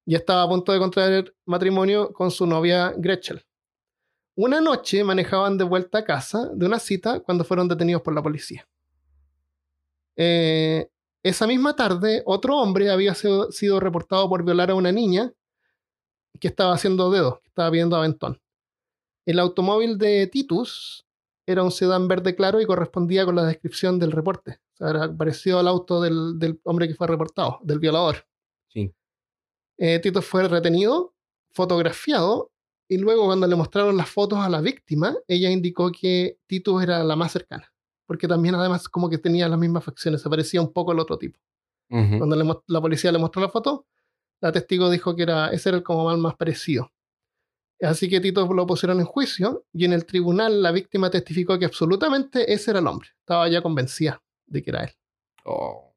Y 0.06 0.16
estaba 0.16 0.44
a 0.44 0.50
punto 0.50 0.72
de 0.72 0.80
contraer 0.80 1.36
matrimonio 1.46 2.12
con 2.12 2.32
su 2.32 2.46
novia 2.46 2.94
Gretchen. 2.98 3.42
Una 4.42 4.62
noche 4.62 5.04
manejaban 5.04 5.58
de 5.58 5.66
vuelta 5.66 5.98
a 5.98 6.06
casa 6.06 6.50
de 6.54 6.66
una 6.66 6.80
cita 6.80 7.20
cuando 7.20 7.44
fueron 7.44 7.68
detenidos 7.68 8.02
por 8.02 8.16
la 8.16 8.24
policía. 8.24 8.66
Eh, 10.16 10.90
esa 11.22 11.46
misma 11.46 11.76
tarde, 11.76 12.24
otro 12.26 12.56
hombre 12.56 12.90
había 12.90 13.14
sido, 13.16 13.52
sido 13.52 13.82
reportado 13.82 14.30
por 14.30 14.46
violar 14.46 14.72
a 14.72 14.76
una 14.76 14.94
niña 14.94 15.34
que 16.40 16.48
estaba 16.48 16.74
haciendo 16.74 17.12
dedos, 17.12 17.42
que 17.42 17.50
estaba 17.50 17.70
viendo 17.70 17.98
aventón. 17.98 18.40
El 19.26 19.40
automóvil 19.40 19.98
de 19.98 20.28
Titus 20.28 21.06
era 21.46 21.62
un 21.62 21.72
sedán 21.72 22.08
verde 22.08 22.34
claro 22.34 22.62
y 22.62 22.66
correspondía 22.66 23.26
con 23.26 23.36
la 23.36 23.44
descripción 23.44 24.00
del 24.00 24.14
reporte. 24.14 24.62
O 24.76 24.78
sea, 24.78 24.90
era 24.92 25.14
parecido 25.14 25.60
al 25.60 25.68
auto 25.68 26.00
del, 26.00 26.40
del 26.40 26.62
hombre 26.64 26.88
que 26.88 26.96
fue 26.96 27.08
reportado, 27.08 27.60
del 27.62 27.80
violador. 27.80 28.26
sí. 28.70 28.94
Eh, 29.78 30.00
Tito 30.00 30.22
fue 30.22 30.48
retenido, 30.48 31.14
fotografiado, 31.52 32.54
y 32.90 32.98
luego 32.98 33.26
cuando 33.28 33.48
le 33.48 33.56
mostraron 33.56 33.96
las 33.96 34.10
fotos 34.10 34.40
a 34.40 34.50
la 34.50 34.60
víctima, 34.62 35.16
ella 35.28 35.50
indicó 35.50 35.92
que 35.92 36.40
Tito 36.48 36.82
era 36.82 37.04
la 37.04 37.16
más 37.16 37.32
cercana, 37.32 37.72
porque 38.06 38.28
también 38.28 38.56
además 38.56 38.90
como 38.90 39.10
que 39.10 39.18
tenía 39.20 39.48
las 39.48 39.60
mismas 39.60 39.84
facciones, 39.86 40.22
se 40.22 40.30
parecía 40.30 40.60
un 40.62 40.74
poco 40.74 40.92
al 40.92 41.00
otro 41.00 41.18
tipo. 41.18 41.40
Cuando 42.18 42.36
le 42.36 42.46
la 42.68 42.82
policía 42.82 43.12
le 43.12 43.20
mostró 43.20 43.42
la 43.42 43.50
foto, 43.50 43.86
la 44.42 44.52
testigo 44.52 44.90
dijo 44.90 45.16
que 45.16 45.24
era, 45.24 45.50
ese 45.50 45.70
era 45.70 45.78
el 45.78 45.84
como 45.84 46.16
más 46.18 46.36
parecido. 46.36 46.92
Así 47.82 48.10
que 48.10 48.20
Tito 48.20 48.52
lo 48.54 48.66
pusieron 48.68 49.00
en 49.00 49.06
juicio 49.06 49.66
y 49.72 49.86
en 49.86 49.94
el 49.94 50.06
tribunal 50.06 50.62
la 50.62 50.72
víctima 50.72 51.10
testificó 51.12 51.58
que 51.60 51.66
absolutamente 51.66 52.52
ese 52.52 52.72
era 52.72 52.80
el 52.80 52.88
hombre. 52.88 53.10
Estaba 53.20 53.48
ya 53.50 53.62
convencida 53.62 54.22
de 54.48 54.62
que 54.64 54.70
era 54.72 54.84
él. 54.84 54.92
Oh, 55.46 55.94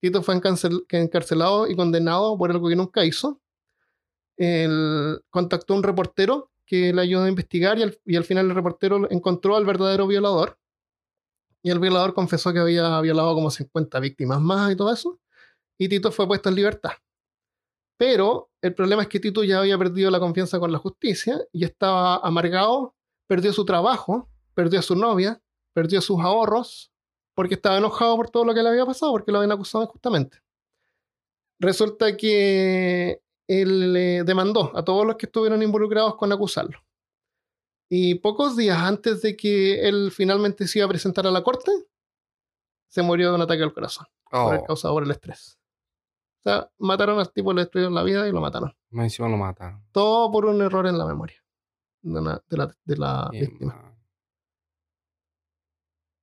Tito 0.00 0.22
fue 0.22 0.34
encarcel- 0.34 0.84
encarcelado 0.88 1.68
y 1.68 1.76
condenado 1.76 2.36
por 2.38 2.50
algo 2.50 2.68
que 2.68 2.76
nunca 2.76 3.04
hizo. 3.04 3.41
Él 4.36 5.20
contactó 5.30 5.74
a 5.74 5.76
un 5.76 5.82
reportero 5.82 6.50
que 6.66 6.92
le 6.92 7.02
ayudó 7.02 7.24
a 7.24 7.28
investigar 7.28 7.78
y 7.78 7.82
al, 7.82 7.98
y 8.04 8.16
al 8.16 8.24
final 8.24 8.46
el 8.46 8.54
reportero 8.54 9.10
encontró 9.10 9.56
al 9.56 9.66
verdadero 9.66 10.06
violador. 10.06 10.58
Y 11.62 11.70
el 11.70 11.78
violador 11.78 12.14
confesó 12.14 12.52
que 12.52 12.58
había 12.58 13.00
violado 13.00 13.34
como 13.34 13.50
50 13.50 14.00
víctimas 14.00 14.40
más 14.40 14.72
y 14.72 14.76
todo 14.76 14.92
eso. 14.92 15.20
Y 15.78 15.88
Tito 15.88 16.10
fue 16.10 16.26
puesto 16.26 16.48
en 16.48 16.56
libertad. 16.56 16.92
Pero 17.96 18.50
el 18.60 18.74
problema 18.74 19.02
es 19.02 19.08
que 19.08 19.20
Tito 19.20 19.44
ya 19.44 19.60
había 19.60 19.78
perdido 19.78 20.10
la 20.10 20.18
confianza 20.18 20.58
con 20.58 20.72
la 20.72 20.78
justicia 20.78 21.38
y 21.52 21.64
estaba 21.64 22.16
amargado, 22.16 22.96
perdió 23.28 23.52
su 23.52 23.64
trabajo, 23.64 24.28
perdió 24.54 24.80
a 24.80 24.82
su 24.82 24.96
novia, 24.96 25.40
perdió 25.72 26.00
sus 26.00 26.20
ahorros, 26.20 26.92
porque 27.34 27.54
estaba 27.54 27.78
enojado 27.78 28.16
por 28.16 28.30
todo 28.30 28.44
lo 28.44 28.54
que 28.54 28.62
le 28.62 28.68
había 28.70 28.86
pasado, 28.86 29.12
porque 29.12 29.32
lo 29.32 29.38
habían 29.38 29.52
acusado 29.52 29.84
injustamente. 29.84 30.38
Resulta 31.58 32.16
que 32.16 33.20
él 33.60 33.94
eh, 33.96 34.22
demandó 34.24 34.76
a 34.76 34.84
todos 34.84 35.04
los 35.06 35.16
que 35.16 35.26
estuvieron 35.26 35.62
involucrados 35.62 36.16
con 36.16 36.32
acusarlo. 36.32 36.78
Y 37.90 38.14
pocos 38.16 38.56
días 38.56 38.78
antes 38.78 39.20
de 39.20 39.36
que 39.36 39.86
él 39.86 40.10
finalmente 40.10 40.66
se 40.66 40.78
iba 40.78 40.86
a 40.86 40.88
presentar 40.88 41.26
a 41.26 41.30
la 41.30 41.42
corte, 41.42 41.70
se 42.88 43.02
murió 43.02 43.28
de 43.30 43.34
un 43.34 43.42
ataque 43.42 43.62
al 43.62 43.74
corazón, 43.74 44.06
por 44.30 44.54
el 44.54 44.60
oh, 44.60 44.64
causado 44.64 44.94
por 44.94 45.02
el 45.02 45.10
estrés. 45.10 45.58
O 46.40 46.42
sea, 46.44 46.70
mataron 46.78 47.18
al 47.18 47.30
tipo, 47.32 47.52
le 47.52 47.62
destruyeron 47.62 47.94
la 47.94 48.02
vida 48.02 48.26
y 48.26 48.32
lo 48.32 48.40
mataron. 48.40 48.74
más 48.90 49.04
encima 49.04 49.28
lo 49.28 49.36
mataron. 49.36 49.84
Todo 49.92 50.30
por 50.32 50.46
un 50.46 50.60
error 50.62 50.86
en 50.86 50.96
la 50.98 51.04
memoria 51.06 51.36
de 52.02 52.20
la, 52.20 52.42
de 52.48 52.56
la- 52.56 52.76
de 52.84 52.96
la 52.96 53.28
Qué 53.30 53.40
víctima. 53.40 53.88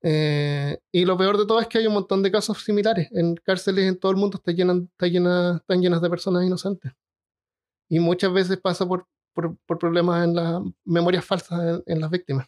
Eh, 0.02 0.80
y 0.92 1.06
lo 1.06 1.18
peor 1.18 1.38
de 1.38 1.46
todo 1.46 1.60
es 1.60 1.68
que 1.68 1.78
hay 1.78 1.88
un 1.88 1.94
montón 1.94 2.24
de 2.24 2.32
casos 2.32 2.64
similares. 2.64 3.10
En 3.12 3.36
cárceles 3.36 3.86
en 3.88 4.00
todo 4.00 4.12
el 4.12 4.18
mundo 4.18 4.38
está 4.38 4.52
llenan- 4.52 4.90
está 4.92 5.08
llena- 5.08 5.58
están 5.58 5.82
llenas 5.82 6.02
de 6.02 6.10
personas 6.10 6.46
inocentes. 6.46 6.92
Y 7.90 8.00
muchas 8.00 8.32
veces 8.32 8.58
pasa 8.60 8.86
por, 8.88 9.08
por, 9.34 9.58
por 9.66 9.80
problemas 9.80 10.24
en 10.24 10.36
las 10.36 10.62
memorias 10.86 11.26
falsas 11.26 11.60
en, 11.60 11.84
en 11.96 12.02
las 12.02 12.10
víctimas. 12.12 12.48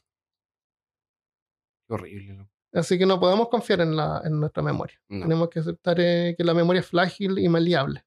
Qué 1.87 1.93
horrible. 1.93 2.33
loco. 2.35 2.49
Así 2.73 2.97
que 2.97 3.05
no 3.05 3.19
podemos 3.19 3.49
confiar 3.49 3.81
en, 3.81 3.95
la, 3.97 4.21
en 4.23 4.39
nuestra 4.39 4.63
memoria. 4.63 4.97
No. 5.09 5.23
Tenemos 5.23 5.49
que 5.49 5.59
aceptar 5.59 5.97
eh, 5.99 6.35
que 6.37 6.43
la 6.43 6.53
memoria 6.53 6.79
es 6.79 6.87
frágil 6.87 7.37
y 7.39 7.49
maleable. 7.49 8.05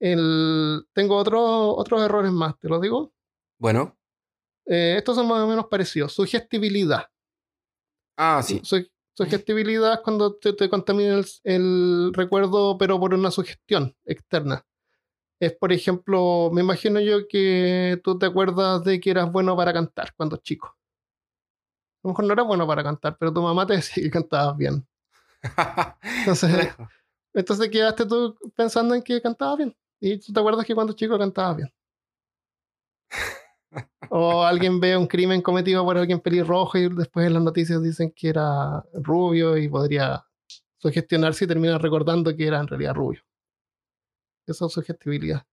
El- 0.00 0.84
tengo 0.92 1.16
otro- 1.16 1.76
otros 1.76 2.02
errores 2.02 2.32
más, 2.32 2.58
te 2.58 2.68
lo 2.68 2.80
digo. 2.80 3.12
Bueno, 3.58 3.96
Eh, 4.66 4.94
estos 4.96 5.16
son 5.16 5.26
más 5.28 5.40
o 5.40 5.46
menos 5.48 5.66
parecidos. 5.66 6.12
Sugestibilidad. 6.12 7.06
ah, 8.16 8.40
sí. 8.44 8.60
Su- 8.64 8.86
sugestibilidad 9.16 9.94
es 9.94 10.00
cuando 10.00 10.36
te, 10.36 10.52
te 10.52 10.68
contamina 10.70 11.14
el, 11.18 11.26
el 11.44 12.12
recuerdo, 12.14 12.78
pero 12.78 12.98
por 13.00 13.12
una 13.14 13.30
sugestión 13.32 13.94
externa. 14.04 14.64
Es, 15.42 15.52
por 15.54 15.72
ejemplo, 15.72 16.50
me 16.52 16.60
imagino 16.60 17.00
yo 17.00 17.26
que 17.26 18.00
tú 18.04 18.16
te 18.16 18.26
acuerdas 18.26 18.84
de 18.84 19.00
que 19.00 19.10
eras 19.10 19.32
bueno 19.32 19.56
para 19.56 19.72
cantar 19.72 20.14
cuando 20.14 20.36
chico. 20.36 20.68
A 20.68 22.00
lo 22.04 22.10
mejor 22.10 22.26
no 22.26 22.32
eras 22.34 22.46
bueno 22.46 22.64
para 22.64 22.84
cantar, 22.84 23.16
pero 23.18 23.32
tu 23.32 23.42
mamá 23.42 23.66
te 23.66 23.74
decía 23.78 24.04
que 24.04 24.10
cantabas 24.10 24.56
bien. 24.56 24.86
Entonces, 26.20 26.68
entonces 27.34 27.68
quedaste 27.70 28.06
tú 28.06 28.36
pensando 28.54 28.94
en 28.94 29.02
que 29.02 29.20
cantabas 29.20 29.58
bien. 29.58 29.76
Y 29.98 30.20
tú 30.20 30.32
te 30.32 30.38
acuerdas 30.38 30.64
que 30.64 30.76
cuando 30.76 30.92
chico 30.92 31.18
cantabas 31.18 31.56
bien. 31.56 31.74
O 34.10 34.44
alguien 34.44 34.78
ve 34.78 34.96
un 34.96 35.08
crimen 35.08 35.42
cometido 35.42 35.84
por 35.84 35.98
alguien 35.98 36.20
pelirrojo 36.20 36.78
y 36.78 36.88
después 36.88 37.26
en 37.26 37.34
las 37.34 37.42
noticias 37.42 37.82
dicen 37.82 38.12
que 38.14 38.28
era 38.28 38.84
rubio 38.94 39.56
y 39.56 39.68
podría 39.68 40.24
sugestionarse 40.76 41.46
y 41.46 41.48
terminar 41.48 41.82
recordando 41.82 42.36
que 42.36 42.46
era 42.46 42.60
en 42.60 42.68
realidad 42.68 42.94
rubio. 42.94 43.22
Esa 44.46 44.66
es 44.66 44.72
sugestibilidad. 44.72 45.46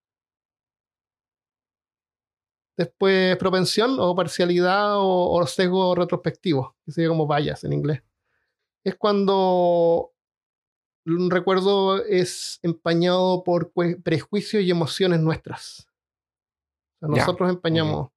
Después 2.76 3.36
propensión 3.36 3.96
o 3.98 4.14
parcialidad 4.14 4.96
o, 4.96 5.32
o 5.32 5.46
sesgo 5.46 5.94
retrospectivo, 5.94 6.76
que 6.84 6.92
sería 6.92 7.10
como 7.10 7.26
bias 7.26 7.62
en 7.64 7.74
inglés. 7.74 8.02
Es 8.82 8.96
cuando 8.96 10.12
un 11.06 11.30
recuerdo 11.30 12.02
es 12.04 12.58
empañado 12.62 13.42
por 13.44 13.72
prejuicios 14.02 14.62
y 14.62 14.70
emociones 14.70 15.20
nuestras. 15.20 15.86
O 17.00 17.06
sea, 17.06 17.08
Ya, 17.08 17.20
nosotros 17.20 17.50
empañamos. 17.50 18.10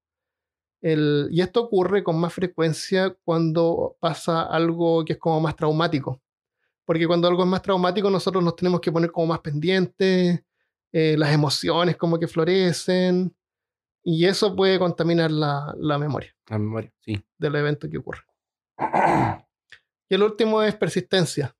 El, 0.81 1.29
y 1.31 1.41
esto 1.41 1.61
ocurre 1.61 2.03
con 2.03 2.19
más 2.19 2.33
frecuencia 2.33 3.15
cuando 3.23 3.95
pasa 3.99 4.43
algo 4.43 5.05
que 5.05 5.13
es 5.13 5.19
como 5.19 5.39
más 5.39 5.55
traumático. 5.55 6.21
Porque 6.85 7.07
cuando 7.07 7.29
algo 7.29 7.43
es 7.43 7.49
más 7.49 7.61
traumático, 7.61 8.09
nosotros 8.09 8.43
nos 8.43 8.55
tenemos 8.57 8.81
que 8.81 8.91
poner 8.91 9.11
como 9.11 9.27
más 9.27 9.39
pendientes, 9.39 10.43
eh, 10.93 11.15
las 11.17 11.33
emociones 11.33 11.97
como 11.97 12.17
que 12.19 12.27
florecen, 12.27 13.35
y 14.03 14.25
eso 14.25 14.55
puede 14.55 14.77
contaminar 14.79 15.31
la, 15.31 15.73
la 15.77 15.97
memoria 15.97 16.35
La 16.47 16.59
memoria, 16.59 16.93
sí. 16.99 17.23
del 17.37 17.55
evento 17.55 17.89
que 17.89 17.97
ocurre. 17.97 18.21
Y 20.09 20.15
el 20.15 20.21
último 20.21 20.61
es 20.61 20.75
persistencia. 20.75 21.55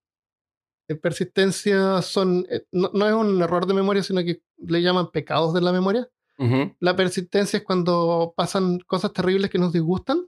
En 0.87 0.99
persistencia 0.99 2.01
son, 2.03 2.45
eh, 2.51 2.67
no, 2.71 2.91
no 2.93 3.07
es 3.07 3.13
un 3.13 3.41
error 3.41 3.65
de 3.65 3.73
memoria, 3.73 4.03
sino 4.03 4.21
que 4.21 4.43
le 4.57 4.81
llaman 4.81 5.09
pecados 5.11 5.53
de 5.53 5.61
la 5.61 5.71
memoria. 5.71 6.07
La 6.79 6.95
persistencia 6.95 7.57
es 7.57 7.63
cuando 7.63 8.33
pasan 8.35 8.79
cosas 8.79 9.13
terribles 9.13 9.49
que 9.49 9.57
nos 9.57 9.71
disgustan, 9.71 10.27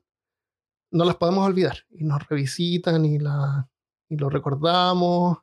no 0.91 1.03
las 1.03 1.17
podemos 1.17 1.45
olvidar 1.45 1.79
y 1.89 2.05
nos 2.05 2.27
revisitan 2.29 3.03
y, 3.05 3.19
la, 3.19 3.69
y 4.07 4.15
lo 4.15 4.29
recordamos. 4.29 5.39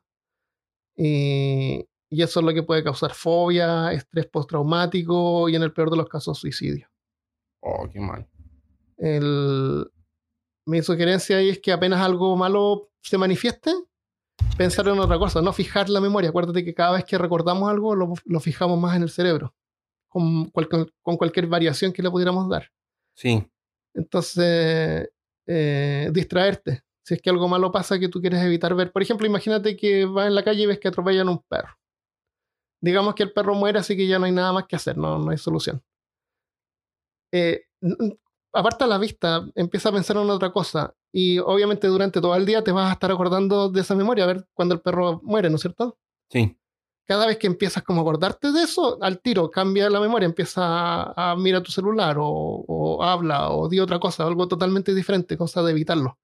Y, 0.97 1.87
y 2.13 2.21
eso 2.21 2.39
es 2.39 2.45
lo 2.45 2.53
que 2.53 2.63
puede 2.63 2.83
causar 2.83 3.13
fobia, 3.13 3.91
estrés 3.91 4.27
postraumático 4.27 5.49
y 5.49 5.55
en 5.55 5.63
el 5.63 5.73
peor 5.73 5.89
de 5.89 5.97
los 5.97 6.07
casos 6.07 6.37
suicidio. 6.39 6.87
Oh, 7.61 7.87
qué 7.91 7.99
mal. 7.99 8.27
El- 8.97 9.89
mi 10.65 10.81
sugerencia 10.81 11.37
ahí 11.37 11.49
es 11.49 11.59
que 11.59 11.71
apenas 11.71 11.99
algo 12.01 12.35
malo 12.37 12.89
se 13.01 13.17
manifieste, 13.17 13.73
pensar 14.57 14.87
en 14.87 14.99
otra 14.99 15.17
cosa, 15.17 15.41
no 15.41 15.51
fijar 15.53 15.89
la 15.89 15.99
memoria. 15.99 16.29
Acuérdate 16.29 16.63
que 16.63 16.73
cada 16.73 16.93
vez 16.93 17.03
que 17.05 17.17
recordamos 17.17 17.69
algo 17.69 17.95
lo, 17.95 18.13
lo 18.25 18.39
fijamos 18.39 18.79
más 18.79 18.95
en 18.95 19.03
el 19.03 19.09
cerebro, 19.09 19.53
con, 20.07 20.49
cual- 20.51 20.69
con 21.01 21.17
cualquier 21.17 21.47
variación 21.47 21.91
que 21.91 22.01
le 22.03 22.09
pudiéramos 22.11 22.47
dar. 22.49 22.69
Sí. 23.15 23.45
Entonces, 23.93 25.09
eh, 25.47 26.09
distraerte. 26.13 26.83
Si 27.05 27.15
es 27.15 27.21
que 27.21 27.29
algo 27.29 27.47
malo 27.49 27.71
pasa 27.71 27.99
que 27.99 28.07
tú 28.07 28.21
quieres 28.21 28.41
evitar 28.43 28.73
ver. 28.75 28.91
Por 28.91 29.01
ejemplo, 29.01 29.27
imagínate 29.27 29.75
que 29.75 30.05
vas 30.05 30.27
en 30.27 30.35
la 30.35 30.43
calle 30.43 30.63
y 30.63 30.65
ves 30.67 30.79
que 30.79 30.87
atropellan 30.87 31.27
a 31.27 31.31
un 31.31 31.43
perro. 31.49 31.73
Digamos 32.83 33.15
que 33.15 33.23
el 33.23 33.31
perro 33.31 33.55
muere, 33.55 33.79
así 33.79 33.95
que 33.95 34.05
ya 34.07 34.19
no 34.19 34.25
hay 34.25 34.33
nada 34.33 34.51
más 34.51 34.65
que 34.67 34.75
hacer, 34.75 34.97
no, 34.97 35.17
no 35.17 35.31
hay 35.31 35.37
solución. 35.37 35.81
Eh, 37.31 37.61
aparta 38.51 38.85
la 38.87 38.97
vista, 38.97 39.45
empieza 39.55 39.89
a 39.89 39.91
pensar 39.93 40.17
en 40.17 40.29
otra 40.29 40.51
cosa. 40.51 40.93
Y 41.11 41.39
obviamente 41.39 41.87
durante 41.87 42.19
todo 42.19 42.35
el 42.35 42.45
día 42.45 42.63
te 42.63 42.71
vas 42.71 42.89
a 42.89 42.93
estar 42.93 43.11
acordando 43.11 43.69
de 43.69 43.81
esa 43.81 43.95
memoria, 43.95 44.25
a 44.25 44.27
ver 44.27 44.45
cuando 44.53 44.75
el 44.75 44.81
perro 44.81 45.21
muere, 45.23 45.49
¿no 45.49 45.55
es 45.55 45.61
cierto? 45.61 45.97
Sí. 46.29 46.57
cada 47.05 47.25
vez 47.27 47.37
que 47.37 47.47
empiezas 47.47 47.83
como 47.83 47.99
a 48.01 48.03
acordarte 48.03 48.51
de 48.51 48.63
eso, 48.63 48.97
al 49.01 49.19
tiro 49.21 49.49
cambia 49.51 49.89
la 49.89 49.99
memoria, 49.99 50.25
empieza 50.25 50.61
a, 50.63 51.31
a 51.31 51.35
mirar 51.35 51.61
tu 51.61 51.71
celular 51.71 52.17
o, 52.19 52.25
o 52.67 53.03
habla 53.03 53.49
o 53.51 53.67
di 53.69 53.79
otra 53.79 53.99
cosa, 53.99 54.23
algo 54.25 54.47
totalmente 54.47 54.93
diferente, 54.95 55.37
cosa 55.37 55.61
de 55.63 55.71
evitarlo. 55.71 56.17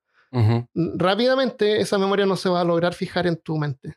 Rápidamente 0.73 1.81
esa 1.81 1.97
memoria 1.97 2.25
no 2.25 2.35
se 2.35 2.49
va 2.49 2.61
a 2.61 2.63
lograr 2.63 2.93
fijar 2.93 3.27
en 3.27 3.37
tu 3.37 3.57
mente 3.57 3.95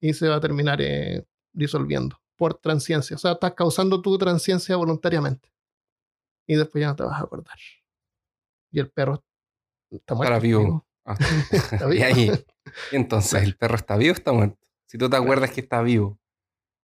y 0.00 0.14
se 0.14 0.28
va 0.28 0.36
a 0.36 0.40
terminar 0.40 0.80
eh, 0.80 1.24
disolviendo 1.56 2.20
por 2.36 2.54
transciencia. 2.54 3.16
O 3.16 3.18
sea, 3.18 3.32
estás 3.32 3.54
causando 3.54 4.00
tu 4.02 4.16
transciencia 4.18 4.76
voluntariamente 4.76 5.50
y 6.46 6.54
después 6.56 6.80
ya 6.82 6.88
no 6.88 6.96
te 6.96 7.02
vas 7.02 7.18
a 7.20 7.24
acordar. 7.24 7.56
Y 8.70 8.78
el 8.78 8.90
perro 8.90 9.24
está 9.90 10.14
muerto. 10.14 10.34
Estará 10.34 10.40
vivo. 10.40 10.60
amigo. 10.60 10.86
Ah. 11.04 11.16
Está 11.50 11.86
y 11.86 11.90
vivo. 11.90 12.04
ahí, 12.04 12.30
y 12.92 12.96
entonces, 12.96 13.42
¿el 13.42 13.56
perro 13.56 13.76
está 13.76 13.96
vivo 13.96 14.12
o 14.12 14.16
está 14.16 14.32
muerto? 14.32 14.58
Si 14.86 14.98
tú 14.98 15.08
te 15.08 15.16
acuerdas 15.16 15.50
que 15.52 15.60
está 15.60 15.80
vivo. 15.82 16.18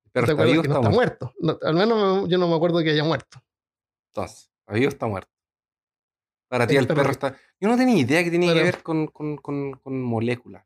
¿El 0.04 0.10
perro 0.12 0.26
¿Te 0.26 0.32
está 0.32 0.44
vivo 0.44 0.60
o 0.60 0.62
que 0.62 0.68
no 0.68 0.74
está 0.76 0.88
está 0.88 0.94
muerto? 0.94 1.32
muerto? 1.40 1.58
No, 1.64 1.68
al 1.68 1.74
menos 1.74 2.22
me- 2.24 2.28
yo 2.30 2.38
no 2.38 2.48
me 2.48 2.54
acuerdo 2.56 2.82
que 2.82 2.90
haya 2.90 3.04
muerto. 3.04 3.42
Entonces, 4.10 4.50
¿está 4.60 4.72
vivo 4.74 4.86
o 4.86 4.88
está 4.90 5.06
muerto? 5.06 5.30
Para 6.48 6.66
ti 6.66 6.76
El 6.76 6.82
el 6.82 6.86
perro- 6.88 6.96
perro 6.98 7.10
está... 7.12 7.36
Yo 7.60 7.68
no 7.68 7.76
tenía 7.76 7.96
idea 7.98 8.22
que 8.22 8.30
tenía 8.30 8.50
que 8.52 8.60
Pero- 8.60 8.64
ver 8.72 8.82
con, 8.82 9.06
con, 9.08 9.36
con, 9.38 9.72
con 9.72 10.00
moléculas. 10.02 10.64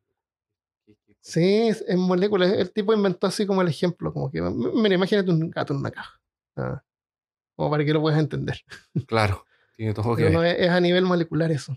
Sí, 1.27 1.67
es 1.67 1.85
moléculas. 1.97 2.53
El 2.53 2.71
tipo 2.71 2.95
inventó 2.95 3.27
así 3.27 3.47
como 3.47 3.61
el 3.61 3.67
ejemplo, 3.67 4.13
como 4.13 4.31
que, 4.31 4.41
mira, 4.41 4.95
imagínate 4.95 5.29
un 5.29 5.51
gato 5.51 5.73
en 5.73 5.81
una 5.81 5.91
caja. 5.91 6.21
Ah, 6.55 6.85
como 7.57 7.69
para 7.69 7.85
que 7.85 7.93
lo 7.93 8.01
puedas 8.01 8.21
entender. 8.21 8.61
Claro, 9.09 9.45
tiene 9.77 9.93
todo 9.93 10.15
que 10.15 10.23
Pero 10.23 10.27
ver. 10.27 10.33
no 10.39 10.45
es, 10.45 10.57
es 10.57 10.71
a 10.71 10.81
nivel 10.81 11.05
molecular 11.05 11.51
eso. 11.51 11.77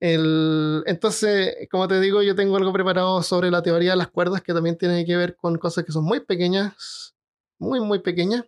El, 0.00 0.82
entonces, 0.84 1.66
como 1.70 1.88
te 1.88 1.98
digo, 1.98 2.22
yo 2.22 2.34
tengo 2.34 2.58
algo 2.58 2.74
preparado 2.74 3.22
sobre 3.22 3.50
la 3.50 3.62
teoría 3.62 3.92
de 3.92 3.96
las 3.96 4.08
cuerdas 4.08 4.42
que 4.42 4.52
también 4.52 4.76
tiene 4.76 5.06
que 5.06 5.16
ver 5.16 5.34
con 5.34 5.56
cosas 5.56 5.86
que 5.86 5.92
son 5.92 6.04
muy 6.04 6.20
pequeñas, 6.20 7.14
muy, 7.58 7.80
muy 7.80 8.00
pequeñas. 8.00 8.44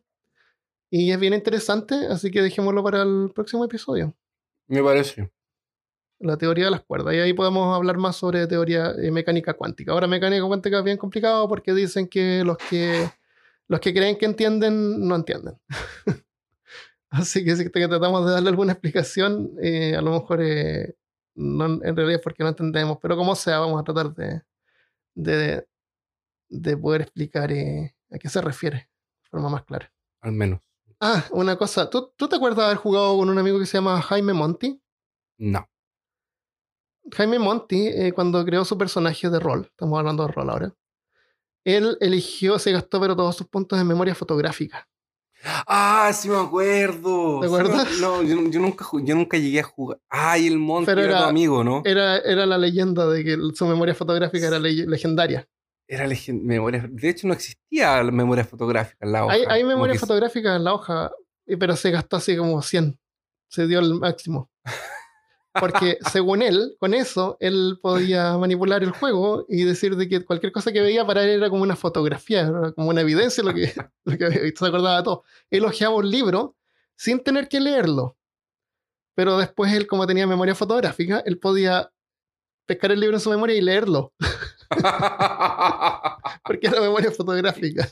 Y 0.91 1.12
es 1.12 1.18
bien 1.18 1.32
interesante, 1.32 1.95
así 2.11 2.30
que 2.30 2.43
dejémoslo 2.43 2.84
para 2.84 3.01
el 3.01 3.32
próximo 3.34 3.64
episodio. 3.64 4.14
Me 4.66 4.82
parece. 4.82 5.30
La 6.21 6.37
teoría 6.37 6.66
de 6.66 6.71
las 6.71 6.83
cuerdas. 6.83 7.14
Y 7.14 7.19
ahí 7.19 7.33
podemos 7.33 7.75
hablar 7.77 7.97
más 7.97 8.16
sobre 8.16 8.47
teoría 8.47 8.93
eh, 9.01 9.11
mecánica 9.11 9.55
cuántica. 9.55 9.93
Ahora, 9.93 10.07
mecánica 10.07 10.45
cuántica 10.47 10.79
es 10.79 10.85
bien 10.85 10.97
complicado 10.97 11.49
porque 11.49 11.73
dicen 11.73 12.09
que 12.09 12.43
los 12.45 12.57
que, 12.59 13.09
los 13.69 13.81
que 13.81 13.95
creen 13.95 14.19
que 14.19 14.27
entienden, 14.27 15.07
no 15.07 15.14
entienden. 15.14 15.59
Así 17.11 17.45
que 17.45 17.57
si 17.57 17.64
que 17.64 17.89
tratamos 17.89 18.27
de 18.27 18.33
darle 18.33 18.51
alguna 18.51 18.73
explicación, 18.73 19.53
eh, 19.62 19.95
a 19.97 20.03
lo 20.03 20.12
mejor 20.12 20.43
eh, 20.43 20.95
no, 21.35 21.66
en 21.66 21.97
realidad 21.97 22.16
es 22.16 22.21
porque 22.23 22.43
no 22.43 22.51
entendemos. 22.51 22.99
Pero 23.01 23.16
como 23.16 23.35
sea, 23.35 23.61
vamos 23.61 23.81
a 23.81 23.85
tratar 23.85 24.12
de, 24.14 24.43
de, 25.14 25.66
de 26.49 26.77
poder 26.77 27.03
explicar 27.03 27.51
eh, 27.53 27.95
a 28.11 28.19
qué 28.19 28.29
se 28.29 28.41
refiere 28.41 28.77
de 29.23 29.29
forma 29.31 29.49
más 29.49 29.64
clara. 29.64 29.93
Al 30.21 30.33
menos. 30.33 30.61
Ah, 31.01 31.25
una 31.31 31.57
cosa. 31.57 31.89
¿Tú, 31.89 32.12
¿Tú 32.16 32.29
te 32.29 32.37
acuerdas 32.37 32.59
de 32.59 32.64
haber 32.64 32.77
jugado 32.77 33.16
con 33.16 33.31
un 33.31 33.39
amigo 33.39 33.59
que 33.59 33.66
se 33.66 33.79
llama 33.79 34.03
Jaime 34.03 34.33
Monti? 34.33 34.81
No. 35.39 35.69
Jaime 37.15 37.39
Monti, 37.39 37.87
eh, 37.89 38.13
cuando 38.13 38.45
creó 38.45 38.65
su 38.65 38.77
personaje 38.79 39.29
de 39.31 39.39
rol, 39.41 39.67
estamos 39.71 39.99
hablando 39.99 40.27
de 40.27 40.33
rol 40.33 40.51
ahora, 40.51 40.75
él 41.65 41.97
eligió, 42.01 42.59
se 42.59 42.73
gastó 42.73 43.01
pero 43.01 43.15
todos 43.17 43.37
sus 43.37 43.47
puntos 43.49 43.79
de 43.79 43.85
memoria 43.85 44.15
fotográfica. 44.15 44.89
Ah, 45.67 46.11
sí 46.13 46.29
me 46.29 46.37
acuerdo. 46.39 47.41
¿Te 47.41 47.49
Sí 47.49 47.55
acuerdas? 47.55 47.89
no, 48.01 48.23
yo, 48.23 48.43
yo 48.51 48.61
nunca, 48.61 48.85
yo 49.05 49.15
nunca 49.15 49.37
llegué 49.39 49.61
a 49.61 49.65
jugar. 49.65 50.01
Ay, 50.09 50.47
el 50.49 50.59
Monty 50.59 50.87
Pero 50.87 51.03
era, 51.03 51.11
tu 51.13 51.17
era- 51.19 51.29
amigo, 51.29 51.63
¿no? 51.63 51.83
Era, 51.85 52.19
era 52.19 52.45
la 52.47 52.59
leyenda 52.59 53.07
de 53.07 53.23
que 53.23 53.37
su 53.55 53.67
memoria 53.67 53.95
fotográfica 53.95 54.47
era 54.49 54.59
le- 54.59 54.87
legendaria. 54.87 55.47
Era 55.87 56.07
legen- 56.07 56.43
memoria. 56.43 56.87
De 56.91 57.09
hecho, 57.09 57.27
no 57.29 57.35
existía 57.35 58.03
la 58.03 58.11
memoria 58.11 58.45
fotográfica 58.45 58.99
en 59.07 59.13
la 59.13 59.25
hoja. 59.27 59.35
Hay, 59.35 59.45
hay 59.49 59.65
memoria 59.65 59.95
fotográfica 59.99 60.57
en 60.57 60.65
la 60.65 60.75
hoja, 60.75 61.13
pero 61.59 61.77
se 61.77 61.91
gastó 61.93 62.17
así 62.17 62.37
como 62.37 62.61
100. 62.61 62.99
Se 63.49 63.67
dio 63.67 63.79
el 63.79 63.95
máximo. 63.95 64.51
Porque 65.53 65.99
según 66.13 66.43
él, 66.43 66.77
con 66.79 66.95
eso, 66.95 67.37
él 67.41 67.79
podía 67.83 68.37
manipular 68.39 68.83
el 68.83 68.91
juego 68.91 69.47
y 69.49 69.65
decir 69.65 69.97
de 69.97 70.09
que 70.09 70.25
cualquier 70.25 70.53
cosa 70.53 70.73
que 70.73 70.81
veía 70.81 71.07
para 71.07 71.25
él 71.25 71.31
era 71.31 71.51
como 71.51 71.63
una 71.63 71.77
fotografía, 71.77 72.43
era 72.43 72.73
como 72.73 72.91
una 72.91 73.01
evidencia 73.01 73.43
de 73.43 73.49
lo 73.49 73.55
que, 73.55 73.73
lo 74.05 74.19
que 74.19 74.25
había 74.25 74.43
visto, 74.43 74.65
se 74.65 74.69
acordaba 74.69 74.99
de 74.99 75.03
todo. 75.03 75.25
Él 75.51 75.65
hojeaba 75.65 75.97
un 75.97 76.11
libro 76.11 76.57
sin 76.97 77.21
tener 77.21 77.49
que 77.49 77.61
leerlo. 77.61 78.17
Pero 79.15 79.39
después 79.39 79.73
él, 79.73 79.87
como 79.87 80.07
tenía 80.07 80.27
memoria 80.27 80.55
fotográfica, 80.55 81.23
él 81.27 81.39
podía 81.39 81.91
pescar 82.67 82.93
el 82.93 83.01
libro 83.01 83.17
en 83.17 83.21
su 83.21 83.31
memoria 83.31 83.57
y 83.57 83.63
leerlo, 83.63 84.13
porque 86.45 86.67
era 86.67 86.81
memoria 86.81 87.11
fotográfica. 87.11 87.89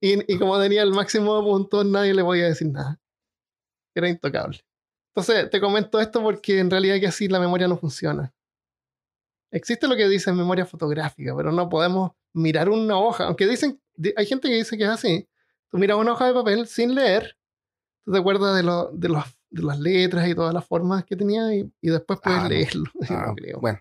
Y, 0.00 0.30
y 0.30 0.38
como 0.38 0.60
tenía 0.60 0.82
el 0.82 0.90
máximo 0.90 1.36
de 1.36 1.42
puntos, 1.42 1.86
nadie 1.86 2.12
le 2.12 2.22
podía 2.22 2.46
decir 2.46 2.68
nada. 2.68 2.98
Era 3.94 4.08
intocable. 4.08 4.60
Entonces, 5.16 5.48
te 5.48 5.60
comento 5.60 5.98
esto 5.98 6.22
porque 6.22 6.58
en 6.58 6.70
realidad 6.70 7.00
que 7.00 7.06
así 7.06 7.26
la 7.26 7.40
memoria 7.40 7.66
no 7.66 7.78
funciona. 7.78 8.34
Existe 9.50 9.88
lo 9.88 9.96
que 9.96 10.08
dicen 10.08 10.36
memoria 10.36 10.66
fotográfica, 10.66 11.34
pero 11.34 11.50
no 11.52 11.68
podemos 11.70 12.10
mirar 12.34 12.68
una 12.68 12.98
hoja. 12.98 13.24
Aunque 13.24 13.46
dicen, 13.46 13.80
di- 13.94 14.12
hay 14.14 14.26
gente 14.26 14.48
que 14.48 14.56
dice 14.56 14.76
que 14.76 14.84
es 14.84 14.90
así. 14.90 15.26
Tú 15.70 15.78
miras 15.78 15.96
una 15.96 16.12
hoja 16.12 16.26
de 16.26 16.34
papel 16.34 16.66
sin 16.66 16.94
leer, 16.94 17.34
tú 18.04 18.12
te 18.12 18.18
acuerdas 18.18 18.54
de, 18.56 18.62
lo- 18.62 18.90
de, 18.92 19.08
los, 19.08 19.24
de 19.48 19.62
las 19.62 19.78
letras 19.80 20.28
y 20.28 20.34
todas 20.34 20.52
las 20.52 20.66
formas 20.66 21.04
que 21.06 21.16
tenía 21.16 21.54
y, 21.54 21.72
y 21.80 21.88
después 21.88 22.20
puedes 22.22 22.40
Ah, 22.42 22.48
leerlo. 22.48 22.84
Ah, 23.08 23.24
no 23.28 23.34
creo. 23.34 23.58
bueno, 23.60 23.78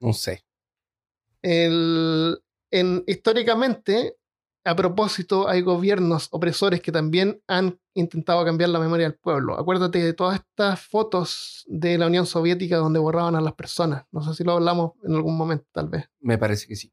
no 0.00 0.12
sé. 0.12 0.44
El- 1.40 2.38
en, 2.70 3.04
históricamente, 3.06 4.17
a 4.68 4.76
propósito, 4.76 5.48
hay 5.48 5.62
gobiernos 5.62 6.28
opresores 6.30 6.80
que 6.80 6.92
también 6.92 7.42
han 7.46 7.80
intentado 7.94 8.44
cambiar 8.44 8.70
la 8.70 8.78
memoria 8.78 9.08
del 9.08 9.18
pueblo. 9.18 9.58
Acuérdate 9.58 9.98
de 9.98 10.12
todas 10.12 10.36
estas 10.36 10.80
fotos 10.80 11.64
de 11.66 11.96
la 11.96 12.06
Unión 12.06 12.26
Soviética 12.26 12.76
donde 12.76 12.98
borraban 12.98 13.34
a 13.34 13.40
las 13.40 13.54
personas. 13.54 14.04
No 14.12 14.22
sé 14.22 14.34
si 14.34 14.44
lo 14.44 14.52
hablamos 14.52 14.92
en 15.02 15.14
algún 15.14 15.36
momento, 15.36 15.66
tal 15.72 15.88
vez. 15.88 16.08
Me 16.20 16.36
parece 16.36 16.66
que 16.66 16.76
sí. 16.76 16.92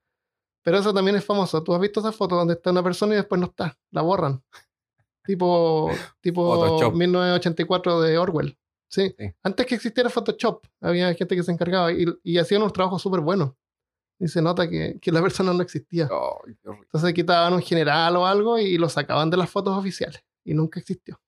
Pero 0.63 0.79
eso 0.79 0.93
también 0.93 1.17
es 1.17 1.25
famoso. 1.25 1.61
Tú 1.63 1.73
has 1.73 1.81
visto 1.81 1.99
esa 1.99 2.11
foto 2.11 2.35
donde 2.35 2.53
está 2.53 2.71
una 2.71 2.81
persona 2.81 3.13
y 3.13 3.17
después 3.17 3.39
no 3.39 3.47
está. 3.47 3.77
La 3.91 4.01
borran. 4.01 4.41
tipo, 5.25 5.91
tipo 6.21 6.55
Photoshop. 6.55 6.93
1984 6.95 8.01
de 8.01 8.17
Orwell. 8.17 8.57
Sí. 8.87 9.13
Sí. 9.17 9.25
Antes 9.43 9.65
que 9.65 9.75
existiera 9.75 10.09
Photoshop, 10.09 10.65
había 10.81 11.13
gente 11.13 11.35
que 11.35 11.43
se 11.43 11.51
encargaba 11.51 11.91
y, 11.91 12.05
y 12.23 12.37
hacían 12.37 12.61
unos 12.61 12.73
trabajos 12.73 13.01
súper 13.01 13.19
buenos. 13.19 13.51
Y 14.19 14.27
se 14.27 14.41
nota 14.41 14.69
que, 14.69 14.97
que 15.01 15.11
la 15.11 15.21
persona 15.21 15.53
no 15.53 15.61
existía. 15.61 16.07
Horrible. 16.07 16.79
Entonces 16.83 17.13
quitaban 17.13 17.53
un 17.53 17.61
general 17.61 18.15
o 18.15 18.25
algo 18.25 18.57
y 18.57 18.77
lo 18.77 18.87
sacaban 18.89 19.29
de 19.29 19.37
las 19.37 19.49
fotos 19.49 19.77
oficiales. 19.77 20.23
Y 20.43 20.53
nunca 20.53 20.79
existió. 20.79 21.19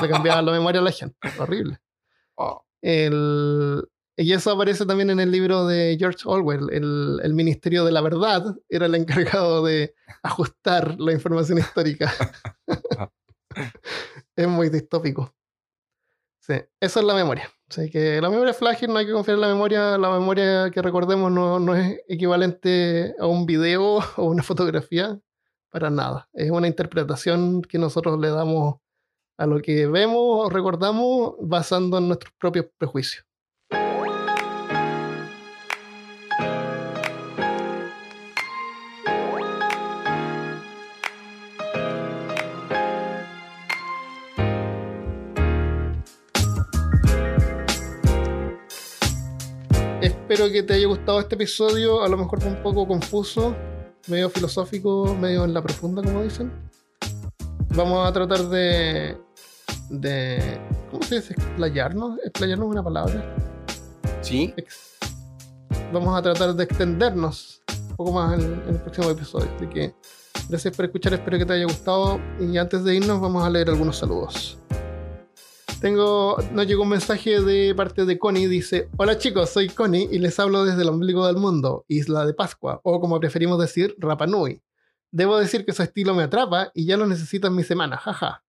Le 0.00 0.08
cambiaban 0.08 0.46
la 0.46 0.52
memoria 0.52 0.80
a 0.80 0.84
la 0.84 0.92
gente. 0.92 1.16
Horrible. 1.38 1.78
Oh, 2.40 2.64
El, 2.80 3.84
y 4.16 4.32
eso 4.32 4.52
aparece 4.52 4.86
también 4.86 5.10
en 5.10 5.18
el 5.18 5.32
libro 5.32 5.66
de 5.66 5.96
George 5.98 6.22
Orwell. 6.24 6.70
El, 6.70 7.18
el 7.20 7.34
Ministerio 7.34 7.84
de 7.84 7.90
la 7.90 8.00
Verdad 8.00 8.54
era 8.68 8.86
el 8.86 8.94
encargado 8.94 9.64
de 9.64 9.96
ajustar 10.22 10.94
la 11.00 11.12
información 11.12 11.58
histórica. 11.58 12.12
es 14.36 14.48
muy 14.48 14.68
distópico. 14.68 15.34
Sí, 16.40 16.54
eso 16.80 17.00
es 17.00 17.06
la 17.06 17.14
memoria. 17.14 17.50
O 17.70 17.72
sea, 17.74 17.88
que 17.90 18.20
la 18.20 18.30
memoria 18.30 18.54
frágil, 18.54 18.88
no 18.90 18.96
hay 18.96 19.06
que 19.06 19.12
confiar 19.12 19.34
en 19.34 19.42
la 19.42 19.48
memoria. 19.48 19.98
La 19.98 20.10
memoria 20.10 20.70
que 20.70 20.80
recordemos 20.80 21.30
no, 21.30 21.58
no 21.60 21.74
es 21.76 22.00
equivalente 22.08 23.14
a 23.18 23.26
un 23.26 23.44
video 23.44 23.98
o 24.16 24.24
una 24.24 24.42
fotografía 24.42 25.20
para 25.70 25.90
nada. 25.90 26.28
Es 26.32 26.50
una 26.50 26.66
interpretación 26.66 27.62
que 27.62 27.78
nosotros 27.78 28.18
le 28.20 28.30
damos 28.30 28.76
a 29.36 29.46
lo 29.46 29.60
que 29.60 29.86
vemos 29.86 30.18
o 30.18 30.50
recordamos 30.50 31.34
basando 31.40 31.98
en 31.98 32.08
nuestros 32.08 32.32
propios 32.38 32.66
prejuicios. 32.78 33.27
Espero 50.38 50.52
que 50.52 50.62
te 50.62 50.74
haya 50.74 50.86
gustado 50.86 51.18
este 51.18 51.34
episodio. 51.34 52.00
A 52.00 52.08
lo 52.08 52.16
mejor 52.16 52.40
fue 52.40 52.52
un 52.52 52.62
poco 52.62 52.86
confuso, 52.86 53.56
medio 54.06 54.30
filosófico, 54.30 55.12
medio 55.20 55.42
en 55.44 55.52
la 55.52 55.60
profunda, 55.60 56.00
como 56.00 56.22
dicen. 56.22 56.52
Vamos 57.70 58.06
a 58.06 58.12
tratar 58.12 58.48
de. 58.48 59.18
de 59.90 60.60
¿Cómo 60.92 61.02
se 61.02 61.16
dice? 61.16 61.32
Explayarnos. 61.32 62.20
Explayarnos 62.24 62.66
es 62.68 62.70
una 62.70 62.84
palabra. 62.84 63.34
¿Sí? 64.20 64.54
Ex- 64.56 64.98
Vamos 65.92 66.16
a 66.16 66.22
tratar 66.22 66.54
de 66.54 66.62
extendernos 66.62 67.60
un 67.90 67.96
poco 67.96 68.12
más 68.12 68.38
en, 68.38 68.62
en 68.68 68.74
el 68.76 68.80
próximo 68.80 69.10
episodio. 69.10 69.50
Así 69.56 69.66
que 69.66 69.92
gracias 70.48 70.76
por 70.76 70.84
escuchar, 70.84 71.14
espero 71.14 71.36
que 71.36 71.46
te 71.46 71.52
haya 71.54 71.64
gustado. 71.64 72.20
Y 72.38 72.56
antes 72.58 72.84
de 72.84 72.94
irnos, 72.94 73.20
vamos 73.20 73.42
a 73.42 73.50
leer 73.50 73.70
algunos 73.70 73.96
saludos. 73.96 74.56
Tengo, 75.80 76.36
nos 76.52 76.66
llegó 76.66 76.82
un 76.82 76.88
mensaje 76.88 77.40
de 77.40 77.72
parte 77.72 78.04
de 78.04 78.18
Connie, 78.18 78.48
dice, 78.48 78.88
hola 78.96 79.16
chicos, 79.16 79.50
soy 79.50 79.68
Connie 79.68 80.08
y 80.10 80.18
les 80.18 80.40
hablo 80.40 80.64
desde 80.64 80.82
el 80.82 80.88
ombligo 80.88 81.24
del 81.24 81.36
mundo, 81.36 81.84
Isla 81.86 82.26
de 82.26 82.34
Pascua, 82.34 82.80
o 82.82 82.98
como 83.00 83.20
preferimos 83.20 83.60
decir, 83.60 83.94
Rapa 83.96 84.26
Nui. 84.26 84.60
Debo 85.12 85.38
decir 85.38 85.64
que 85.64 85.72
su 85.72 85.84
estilo 85.84 86.14
me 86.14 86.24
atrapa 86.24 86.72
y 86.74 86.84
ya 86.84 86.96
lo 86.96 87.06
necesito 87.06 87.46
en 87.46 87.54
mi 87.54 87.62
semana, 87.62 87.96
jaja. 87.96 88.42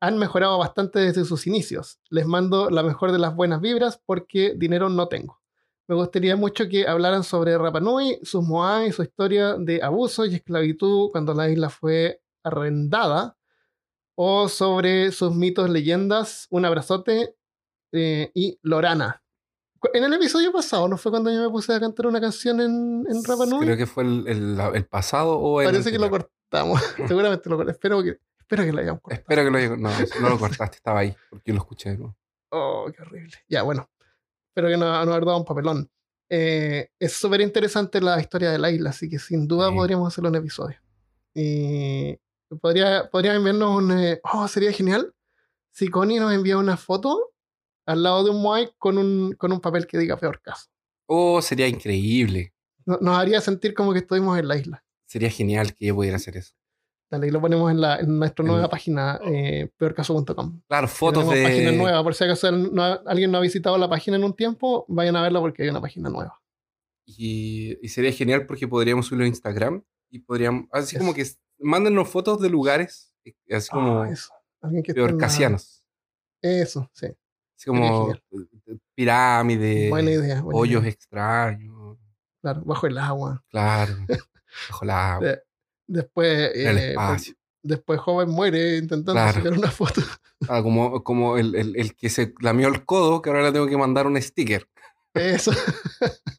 Han 0.00 0.16
mejorado 0.16 0.56
bastante 0.56 1.00
desde 1.00 1.26
sus 1.26 1.46
inicios. 1.46 2.00
Les 2.08 2.26
mando 2.26 2.70
la 2.70 2.82
mejor 2.82 3.12
de 3.12 3.18
las 3.18 3.36
buenas 3.36 3.60
vibras 3.60 4.00
porque 4.06 4.54
dinero 4.56 4.88
no 4.88 5.08
tengo. 5.08 5.42
Me 5.86 5.94
gustaría 5.94 6.34
mucho 6.34 6.66
que 6.70 6.88
hablaran 6.88 7.24
sobre 7.24 7.58
Rapa 7.58 7.80
Nui, 7.80 8.18
sus 8.22 8.42
Moai 8.42 8.90
su 8.90 9.02
historia 9.02 9.56
de 9.58 9.82
abuso 9.82 10.24
y 10.24 10.36
esclavitud 10.36 11.10
cuando 11.12 11.34
la 11.34 11.50
isla 11.50 11.68
fue 11.68 12.22
arrendada 12.42 13.36
o 14.16 14.48
sobre 14.48 15.10
sus 15.12 15.34
mitos, 15.34 15.68
leyendas, 15.70 16.46
un 16.50 16.64
abrazote 16.64 17.34
eh, 17.92 18.30
y 18.34 18.58
Lorana. 18.62 19.22
En 19.92 20.02
el 20.04 20.12
episodio 20.14 20.50
pasado, 20.52 20.88
¿no 20.88 20.96
fue 20.96 21.10
cuando 21.12 21.30
yo 21.30 21.42
me 21.42 21.50
puse 21.50 21.74
a 21.74 21.80
cantar 21.80 22.06
una 22.06 22.20
canción 22.20 22.60
en, 22.60 23.04
en 23.08 23.22
Rapa 23.24 23.44
Nui? 23.44 23.60
Creo 23.66 23.76
que 23.76 23.86
fue 23.86 24.04
el, 24.04 24.24
el- 24.26 24.58
el 24.74 24.86
pasado 24.86 25.38
o 25.38 25.60
el. 25.60 25.66
Parece 25.66 25.92
que 25.92 25.98
lo 25.98 26.08
cortamos. 26.08 26.80
Seguramente 27.08 27.50
lo 27.50 27.56
cortamos. 27.56 27.74
Espero 27.76 28.02
que, 28.02 28.18
espero 28.38 28.64
que 28.64 28.72
lo 28.72 28.80
hayamos 28.80 29.02
cortado. 29.02 29.20
Espero 29.20 29.44
que 29.44 29.50
lo 29.50 29.58
haya- 29.58 29.76
No, 29.76 29.90
no 30.22 30.28
lo 30.30 30.38
cortaste, 30.38 30.76
estaba 30.76 31.00
ahí, 31.00 31.14
porque 31.28 31.50
yo 31.50 31.54
lo 31.54 31.60
escuché 31.60 31.90
de 31.90 31.98
nuevo. 31.98 32.16
Oh, 32.50 32.86
qué 32.96 33.02
horrible. 33.02 33.32
Ya, 33.48 33.62
bueno. 33.62 33.90
Espero 34.48 34.68
que 34.68 34.76
no, 34.76 34.86
no 35.04 35.12
haber 35.12 35.24
dado 35.26 35.38
un 35.38 35.44
papelón. 35.44 35.90
Eh, 36.30 36.88
es 36.98 37.12
súper 37.12 37.42
interesante 37.42 38.00
la 38.00 38.18
historia 38.20 38.50
de 38.52 38.58
la 38.58 38.70
isla, 38.70 38.90
así 38.90 39.10
que 39.10 39.18
sin 39.18 39.46
duda 39.46 39.68
Sí. 39.68 39.74
podríamos 39.74 40.08
hacerlo 40.08 40.30
un 40.30 40.36
episodio. 40.36 40.78
Y 41.34 42.16
podría, 42.60 43.08
podría 43.10 43.34
enviarnos 43.34 43.76
un. 43.76 43.92
eh, 43.98 44.20
oh, 44.32 44.48
sería 44.48 44.72
genial 44.72 45.12
si 45.72 45.88
Connie 45.88 46.18
nos 46.20 46.32
envía 46.32 46.56
una 46.58 46.76
foto 46.76 47.32
al 47.86 48.02
lado 48.02 48.24
de 48.24 48.30
un 48.30 48.40
Moai 48.42 48.70
con 48.78 48.96
un, 48.98 49.32
con 49.34 49.52
un 49.52 49.60
papel 49.60 49.86
que 49.86 49.98
diga 49.98 50.16
peor 50.16 50.40
caso. 50.40 50.68
Oh, 51.06 51.42
sería 51.42 51.68
increíble. 51.68 52.54
No- 52.86 52.98
Nos 53.00 53.18
haría 53.18 53.40
sentir 53.40 53.74
como 53.74 53.92
que 53.92 53.98
estuvimos 54.00 54.38
en 54.38 54.48
la 54.48 54.56
isla. 54.56 54.84
Sería 55.06 55.30
genial 55.30 55.74
que 55.74 55.86
yo 55.86 55.94
pudiera 55.94 56.16
hacer 56.16 56.36
eso. 56.36 56.54
Dale, 57.10 57.26
y 57.28 57.30
lo 57.30 57.40
ponemos 57.40 57.70
en, 57.70 57.80
la, 57.80 57.98
en 57.98 58.18
nuestra 58.18 58.42
En- 58.44 58.50
nueva 58.50 58.68
página, 58.68 59.20
eh, 59.26 59.68
peorcaso.com. 59.76 60.62
Claro, 60.66 60.88
fotos 60.88 61.28
Tenemos 61.28 61.50
página 61.50 61.70
de. 61.72 61.76
nueva, 61.76 62.02
por 62.02 62.14
si 62.14 62.24
acaso 62.24 62.50
no- 62.50 62.82
alguien 63.06 63.30
no 63.30 63.38
ha 63.38 63.42
visitado 63.42 63.76
la 63.78 63.88
página 63.88 64.16
en 64.16 64.24
un 64.24 64.34
tiempo, 64.34 64.84
vayan 64.88 65.16
a 65.16 65.22
verla 65.22 65.40
porque 65.40 65.62
hay 65.64 65.68
una 65.68 65.80
página 65.80 66.08
nueva. 66.08 66.40
Y, 67.06 67.76
y 67.84 67.88
sería 67.90 68.12
genial 68.12 68.46
porque 68.46 68.66
podríamos 68.66 69.06
subirlo 69.06 69.24
a 69.26 69.28
Instagram 69.28 69.82
y 70.10 70.20
podríamos. 70.20 70.66
Así 70.72 70.96
como 70.96 71.12
que 71.14 71.26
s- 71.54 71.64
mándennos 71.64 72.08
fotos 72.08 72.40
de 72.40 72.48
lugares, 72.50 73.12
eh, 73.24 73.34
así 73.54 73.70
como 73.70 74.02
Ah, 74.02 74.10
eso. 74.10 74.32
Alguien 74.60 74.82
que 74.82 74.92
esté 74.92 75.00
en 75.00 75.06
la- 75.06 75.12
peorcasianos. 75.12 75.84
Eso, 76.42 76.88
sí. 76.92 77.06
Así 77.56 77.66
como 77.66 78.06
genial. 78.06 78.22
eh, 78.66 78.76
pirámides, 78.94 79.90
buena 79.90 80.10
idea. 80.10 80.42
buena 80.42 80.58
hoyos 80.60 80.82
idea. 80.82 80.92
extraños. 80.92 81.98
Claro, 82.42 82.62
bajo 82.64 82.86
el 82.86 82.98
agua. 82.98 83.42
Claro. 83.48 83.94
bajo 84.70 84.84
la 84.84 85.14
agua. 85.14 85.26
De- 85.28 85.42
Después, 85.86 86.50
en 86.56 86.66
el 86.68 86.78
eh, 86.78 86.90
espacio. 86.90 87.34
después 87.62 88.00
joven 88.00 88.30
muere 88.30 88.78
intentando 88.78 89.12
Claro. 89.12 89.32
sacar 89.34 89.52
una 89.52 89.70
foto. 89.70 90.00
Ah, 90.48 90.62
como 90.62 91.02
como 91.04 91.36
el, 91.38 91.54
el- 91.54 91.76
el 91.76 91.94
que 91.94 92.08
se 92.10 92.34
lamió 92.40 92.68
el 92.68 92.84
codo, 92.86 93.20
que 93.22 93.28
ahora 93.30 93.42
le 93.42 93.52
tengo 93.52 93.66
que 93.66 93.76
mandar 93.76 94.06
un 94.06 94.20
sticker. 94.20 94.66
Eso. 95.14 95.52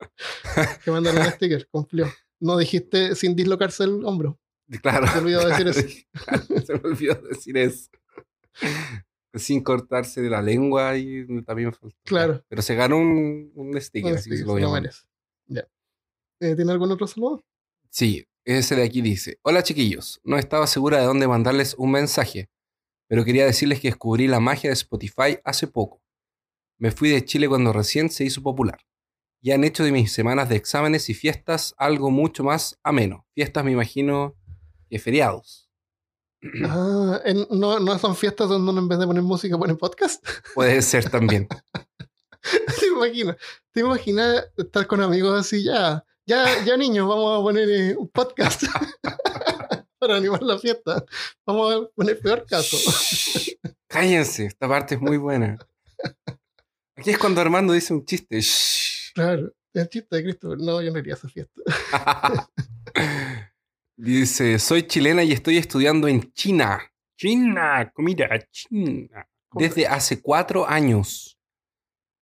que 0.84 0.90
mandaron 0.90 1.22
un 1.22 1.32
sticker, 1.32 1.68
cumplió. 1.70 2.06
No 2.40 2.56
dijiste 2.56 3.14
sin 3.14 3.34
dislocarse 3.34 3.84
el 3.84 4.04
hombro. 4.04 4.38
Claro. 4.82 5.06
Se 5.06 5.12
te 5.14 5.18
olvidó 5.18 5.48
decir 5.48 5.68
eso. 5.68 5.80
claro, 6.24 6.60
se 6.66 6.74
me 6.74 6.80
olvidó 6.84 7.14
decir 7.14 7.56
eso. 7.56 7.90
Sin 9.34 9.62
cortarse 9.62 10.20
de 10.20 10.30
la 10.30 10.42
lengua 10.42 10.96
y 10.96 11.26
también 11.42 11.72
faltó. 11.72 11.96
Claro. 12.04 12.44
Pero 12.48 12.62
se 12.62 12.74
ganó 12.74 12.98
un, 12.98 13.52
un 13.54 13.80
sticker, 13.80 14.14
así 14.14 14.30
que 14.30 14.36
sticker, 14.36 14.38
se 14.38 14.44
lo 14.62 14.68
voy 14.68 14.86
a. 14.86 15.68
Eh, 16.40 16.54
¿Tiene 16.54 16.70
algún 16.70 16.92
otro 16.92 17.06
saludo? 17.06 17.44
Sí, 17.90 18.24
ese 18.44 18.76
de 18.76 18.84
aquí 18.84 19.02
dice: 19.02 19.38
Hola 19.42 19.62
chiquillos, 19.62 20.20
no 20.22 20.38
estaba 20.38 20.66
segura 20.66 20.98
de 20.98 21.04
dónde 21.04 21.26
mandarles 21.26 21.74
un 21.74 21.90
mensaje, 21.90 22.48
pero 23.08 23.24
quería 23.24 23.44
decirles 23.44 23.80
que 23.80 23.88
descubrí 23.88 24.28
la 24.28 24.38
magia 24.38 24.70
de 24.70 24.74
Spotify 24.74 25.38
hace 25.44 25.66
poco. 25.66 26.00
Me 26.78 26.92
fui 26.92 27.10
de 27.10 27.24
Chile 27.24 27.48
cuando 27.48 27.72
recién 27.72 28.08
se 28.08 28.24
hizo 28.24 28.42
popular. 28.42 28.78
Y 29.40 29.52
han 29.52 29.64
hecho 29.64 29.84
de 29.84 29.92
mis 29.92 30.12
semanas 30.12 30.48
de 30.48 30.56
exámenes 30.56 31.08
y 31.10 31.14
fiestas 31.14 31.74
algo 31.78 32.10
mucho 32.10 32.42
más 32.42 32.78
ameno. 32.82 33.26
Fiestas, 33.34 33.64
me 33.64 33.72
imagino, 33.72 34.34
que 34.88 34.98
feriados. 34.98 35.68
Ah, 36.64 37.20
no, 37.50 37.80
no 37.80 37.98
son 37.98 38.14
fiestas 38.14 38.48
donde 38.48 38.70
uno 38.70 38.80
en 38.80 38.88
vez 38.88 38.98
de 39.00 39.06
poner 39.06 39.22
música 39.22 39.58
pone 39.58 39.74
podcast. 39.74 40.24
Puede 40.54 40.82
ser 40.82 41.10
también. 41.10 41.48
¿Te 42.78 42.86
imaginas? 42.86 43.36
¿Te 43.72 43.80
imaginas 43.80 44.46
estar 44.56 44.86
con 44.86 45.02
amigos 45.02 45.38
así 45.38 45.64
ya? 45.64 46.04
Ya, 46.26 46.64
ya 46.64 46.76
niños, 46.76 47.08
vamos 47.08 47.40
a 47.40 47.42
poner 47.42 47.68
eh, 47.70 47.96
un 47.96 48.08
podcast 48.08 48.64
para 49.98 50.16
animar 50.16 50.42
la 50.42 50.58
fiesta. 50.58 51.04
Vamos 51.46 51.74
a 51.74 51.88
poner 51.94 52.20
peor 52.20 52.44
caso. 52.46 52.76
Cállense, 53.86 54.46
esta 54.46 54.68
parte 54.68 54.94
es 54.94 55.00
muy 55.00 55.16
buena. 55.16 55.58
Aquí 56.96 57.10
es 57.10 57.18
cuando 57.18 57.40
Armando 57.40 57.72
dice 57.72 57.94
un 57.94 58.04
chiste. 58.04 58.40
Shh. 58.40 58.87
Claro, 59.18 59.52
el 59.74 59.88
chiste 59.88 60.14
de 60.14 60.22
Cristo. 60.22 60.54
No, 60.54 60.80
yo 60.80 60.92
no 60.92 60.98
iría 61.00 61.14
a 61.14 61.16
esa 61.16 61.28
fiesta. 61.28 61.60
Dice, 63.96 64.60
soy 64.60 64.86
chilena 64.86 65.24
y 65.24 65.32
estoy 65.32 65.56
estudiando 65.56 66.06
en 66.06 66.32
China. 66.34 66.80
China, 67.16 67.90
comida 67.92 68.28
china. 68.52 69.28
Desde 69.54 69.88
hace 69.88 70.22
cuatro 70.22 70.68
años. 70.68 71.36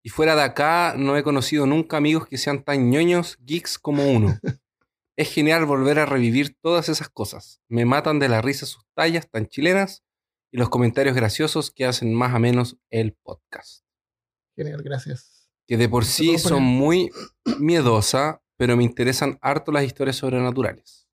Y 0.03 0.09
fuera 0.09 0.35
de 0.35 0.43
acá 0.43 0.93
no 0.95 1.17
he 1.17 1.23
conocido 1.23 1.65
nunca 1.65 1.97
amigos 1.97 2.27
que 2.27 2.37
sean 2.37 2.63
tan 2.63 2.91
ñoños, 2.91 3.39
geeks 3.39 3.79
como 3.79 4.11
uno. 4.11 4.37
Es 5.15 5.31
genial 5.31 5.65
volver 5.65 5.97
a 5.99 6.07
revivir 6.07 6.55
todas 6.59 6.89
esas 6.89 7.07
cosas. 7.07 7.61
Me 7.69 7.85
matan 7.85 8.17
de 8.19 8.29
la 8.29 8.41
risa 8.41 8.65
sus 8.67 8.83
tallas 8.95 9.29
tan 9.29 9.47
chilenas 9.47 10.03
y 10.51 10.57
los 10.57 10.69
comentarios 10.69 11.15
graciosos 11.15 11.71
que 11.71 11.85
hacen 11.85 12.13
más 12.13 12.35
o 12.35 12.39
menos 12.39 12.77
el 12.89 13.13
podcast. 13.13 13.83
Genial, 14.55 14.81
gracias. 14.83 15.32
Que 15.67 15.77
de 15.77 15.87
por 15.89 16.05
sí 16.05 16.37
son 16.37 16.61
muy 16.63 17.09
miedosa, 17.59 18.41
pero 18.57 18.75
me 18.77 18.83
interesan 18.83 19.37
harto 19.41 19.71
las 19.71 19.83
historias 19.85 20.17
sobrenaturales. 20.17 21.07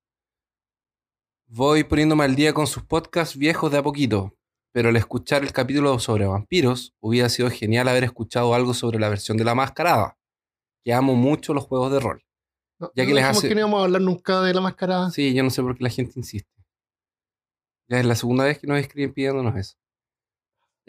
Voy 1.46 1.84
poniéndome 1.84 2.24
al 2.24 2.36
día 2.36 2.52
con 2.52 2.66
sus 2.66 2.82
podcasts 2.84 3.36
viejos 3.36 3.70
de 3.72 3.78
a 3.78 3.82
poquito, 3.82 4.36
pero 4.72 4.88
al 4.88 4.96
escuchar 4.96 5.42
el 5.42 5.52
capítulo 5.52 5.98
sobre 5.98 6.26
vampiros, 6.26 6.94
hubiera 7.00 7.28
sido 7.28 7.50
genial 7.50 7.88
haber 7.88 8.04
escuchado 8.04 8.54
algo 8.54 8.72
sobre 8.74 8.98
la 9.00 9.08
versión 9.08 9.36
de 9.36 9.44
la 9.44 9.54
mascarada, 9.54 10.16
que 10.84 10.92
amo 10.92 11.14
mucho 11.14 11.54
los 11.54 11.64
juegos 11.64 11.92
de 11.92 12.00
rol. 12.00 12.24
No, 12.78 12.90
Ya 12.94 13.04
que 13.04 13.10
no 13.10 13.16
les 13.16 13.24
hace- 13.24 13.48
que 13.48 13.54
no 13.54 13.60
íbamos 13.62 13.80
a 13.80 13.84
hablar 13.84 14.00
nunca 14.02 14.40
de 14.42 14.54
la 14.54 14.60
mascarada. 14.60 15.10
Sí, 15.10 15.34
yo 15.34 15.42
no 15.42 15.50
sé 15.50 15.60
por 15.62 15.76
qué 15.76 15.84
la 15.84 15.90
gente 15.90 16.12
insiste. 16.16 16.50
Ya 17.88 17.98
es 17.98 18.06
la 18.06 18.14
segunda 18.14 18.44
vez 18.44 18.58
que 18.58 18.66
nos 18.68 18.78
escriben 18.78 19.12
pidiéndonos 19.12 19.56
eso. 19.56 19.76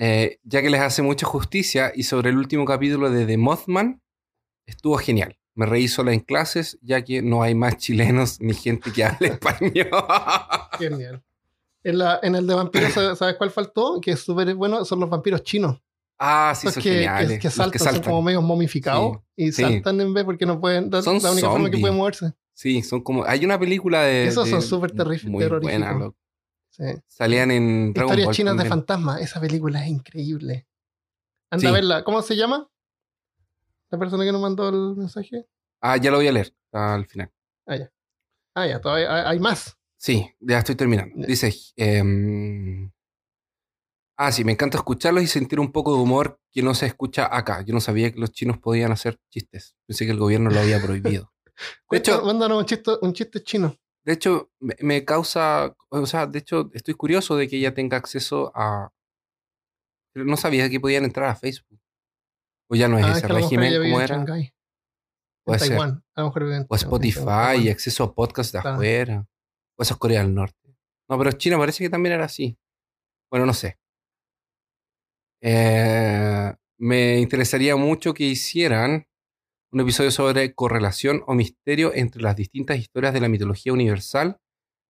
Eh, 0.04 0.40
ya 0.44 0.64
que 0.64 0.72
les 0.72 0.82
hace 0.82 1.04
mucha 1.04 1.28
justicia 1.28 1.92
y 1.94 2.04
sobre 2.04 2.32
el 2.32 2.38
último 2.38 2.66
capítulo 2.66 3.12
de 3.12 3.28
The 3.28 3.38
Mothman, 3.38 4.02
estuvo 4.66 4.98
genial. 4.98 5.38
Me 5.54 5.68
reí 5.68 5.88
sola 5.88 6.12
en 6.12 6.22
clases, 6.22 6.80
ya 6.82 7.04
que 7.04 7.22
no 7.22 7.44
hay 7.44 7.54
más 7.54 7.78
chilenos 7.78 8.42
ni 8.42 8.54
gente 8.56 8.92
que 8.92 9.04
hable 9.04 9.28
español. 9.40 9.90
Genial. 10.80 11.22
En, 11.84 11.98
la, 12.00 12.20
en 12.24 12.36
el 12.36 12.48
de 12.48 12.56
vampiros, 12.56 12.94
¿sabes 12.94 13.36
cuál 13.38 13.52
faltó? 13.52 14.00
Que 14.02 14.12
es 14.12 14.20
súper 14.22 14.56
bueno, 14.56 14.84
son 14.86 15.00
los 15.02 15.10
vampiros 15.10 15.44
chinos. 15.44 15.80
ah, 16.18 16.54
sí, 16.56 16.66
Los 16.68 16.74
son 16.76 16.84
que, 16.84 16.94
geniales. 16.94 17.32
que, 17.34 17.40
que 17.40 17.50
saltan, 17.52 17.72
que 17.72 17.80
son 17.80 18.02
como 18.02 18.22
medio 18.24 18.42
momificados 18.42 19.18
y 19.36 19.52
sí. 19.52 19.62
saltan 19.62 20.02
en 20.02 20.14
vez 20.16 20.24
porque 20.24 20.46
no 20.48 20.60
pueden. 20.60 20.90
Son 21.04 21.20
la 21.22 21.32
única 21.32 21.48
forma 21.50 21.66
que 21.70 21.78
zombies. 21.78 21.82
pueden 21.82 21.98
moverse. 21.98 22.34
Sí, 22.54 22.82
son 22.82 23.02
como. 23.02 23.24
Hay 23.26 23.44
una 23.46 23.60
película 23.60 24.02
de. 24.04 24.26
Esos 24.28 24.48
son 24.50 24.62
súper 24.62 24.94
Muy 24.96 25.46
buena, 25.48 25.48
terroríficos. 25.60 26.00
loco. 26.00 26.18
Sí. 26.72 26.84
Salían 27.08 27.52
en 27.52 27.94
Dragon 27.94 28.10
Historias 28.12 28.26
Ball 28.28 28.36
chinas 28.36 28.54
de 28.54 28.58
también. 28.58 28.70
fantasma. 28.72 29.20
Esa 29.20 29.40
película 29.40 29.84
es 29.84 29.90
increíble. 29.92 30.68
Anda 31.52 31.62
Sí. 31.62 31.68
a 31.68 31.72
verla. 31.72 32.04
¿Cómo 32.04 32.22
se 32.22 32.36
llama? 32.36 32.68
La 33.90 34.00
persona 34.00 34.24
que 34.24 34.32
nos 34.32 34.42
mandó 34.42 34.70
el 34.70 34.96
mensaje. 34.96 35.48
Ah, 35.82 35.98
ya 35.98 36.12
lo 36.12 36.18
voy 36.18 36.28
a 36.28 36.32
leer 36.32 36.56
al 36.72 37.06
final. 37.06 37.32
Ah, 38.56 38.68
ya, 38.68 38.80
todavía 38.82 39.30
hay, 39.30 39.40
más. 39.40 39.78
Sí, 39.98 40.30
ya 40.40 40.60
estoy 40.60 40.76
terminando. 40.76 41.16
Ya. 41.18 41.26
Dice. 41.28 41.54
em, 41.76 42.92
ah, 44.18 44.32
sí, 44.32 44.44
me 44.44 44.54
encanta 44.54 44.78
escucharlos 44.78 45.24
y 45.24 45.28
sentir 45.28 45.60
un 45.60 45.72
poco 45.72 45.94
de 45.96 46.02
humor 46.02 46.40
que 46.52 46.62
no 46.64 46.74
se 46.74 46.86
escucha 46.86 47.28
acá. 47.36 47.62
Yo 47.64 47.74
no 47.74 47.82
sabía 47.82 48.12
que 48.12 48.20
los 48.20 48.32
chinos 48.32 48.58
podían 48.60 48.92
hacer 48.92 49.20
chistes. 49.30 49.76
Pensé 49.86 50.06
que 50.06 50.12
el 50.12 50.20
gobierno 50.20 50.50
lo 50.50 50.60
había 50.60 50.82
prohibido. 51.20 51.32
De 51.90 51.98
hecho, 51.98 52.24
mándanos 52.26 52.60
un 52.60 52.66
chiste, 52.66 52.92
un 53.02 53.14
chiste 53.14 53.44
chino. 53.44 53.76
De 54.04 54.14
hecho 54.14 54.52
me, 54.60 55.06
causa. 55.06 55.76
O 55.90 56.06
sea, 56.06 56.26
de 56.28 56.40
hecho, 56.40 56.70
estoy 56.74 56.94
curioso 56.96 57.36
de 57.36 57.48
que 57.48 57.58
ella 57.58 57.74
tenga 57.74 57.98
acceso 57.98 58.52
a. 58.56 58.92
Pero 60.14 60.26
no 60.26 60.38
sabía 60.38 60.70
que 60.70 60.80
podían 60.80 61.06
entrar 61.06 61.30
a 61.30 61.36
Facebook. 61.36 61.80
O 62.70 62.76
ya 62.76 62.88
no 62.88 62.98
es 63.00 63.06
Ah, 63.06 63.12
ese 63.12 63.28
que 63.28 63.34
régimen 63.34 63.74
como 63.82 64.02
era. 64.02 64.16
Shanghái. 64.18 64.44
En 64.46 64.54
Puede 65.46 65.60
ser. 65.60 65.70
Taiwán. 65.70 66.04
A 66.16 66.22
lo 66.22 66.28
mejor 66.28 66.44
vive 66.44 66.56
en- 66.58 66.66
O 66.70 66.76
Spotify 66.76 67.58
y 67.64 67.70
acceso 67.70 68.04
a 68.04 68.14
podcasts 68.14 68.52
de 68.54 68.60
Claro. 68.62 68.76
afuera. 68.76 69.28
O 69.78 69.84
eso 69.84 69.94
es 69.94 70.00
Corea 70.00 70.22
del 70.24 70.34
Norte. 70.34 70.76
No, 71.10 71.18
pero 71.18 71.32
China 71.34 71.58
parece 71.58 71.84
que 71.84 71.90
también 71.90 72.14
era 72.16 72.26
así. 72.26 72.58
Bueno, 73.30 73.46
no 73.46 73.54
sé. 73.54 73.78
Eh, 75.42 76.54
me 76.78 77.20
interesaría 77.20 77.76
mucho 77.76 78.14
que 78.14 78.24
hicieran 78.26 79.06
un 79.72 79.80
episodio 79.80 80.12
sobre 80.12 80.54
correlación 80.54 81.24
o 81.28 81.34
misterio 81.34 81.92
entre 81.94 82.22
las 82.22 82.36
distintas 82.36 82.78
historias 82.78 83.14
de 83.14 83.22
la 83.22 83.30
mitología 83.30 83.72
universal, 83.74 84.40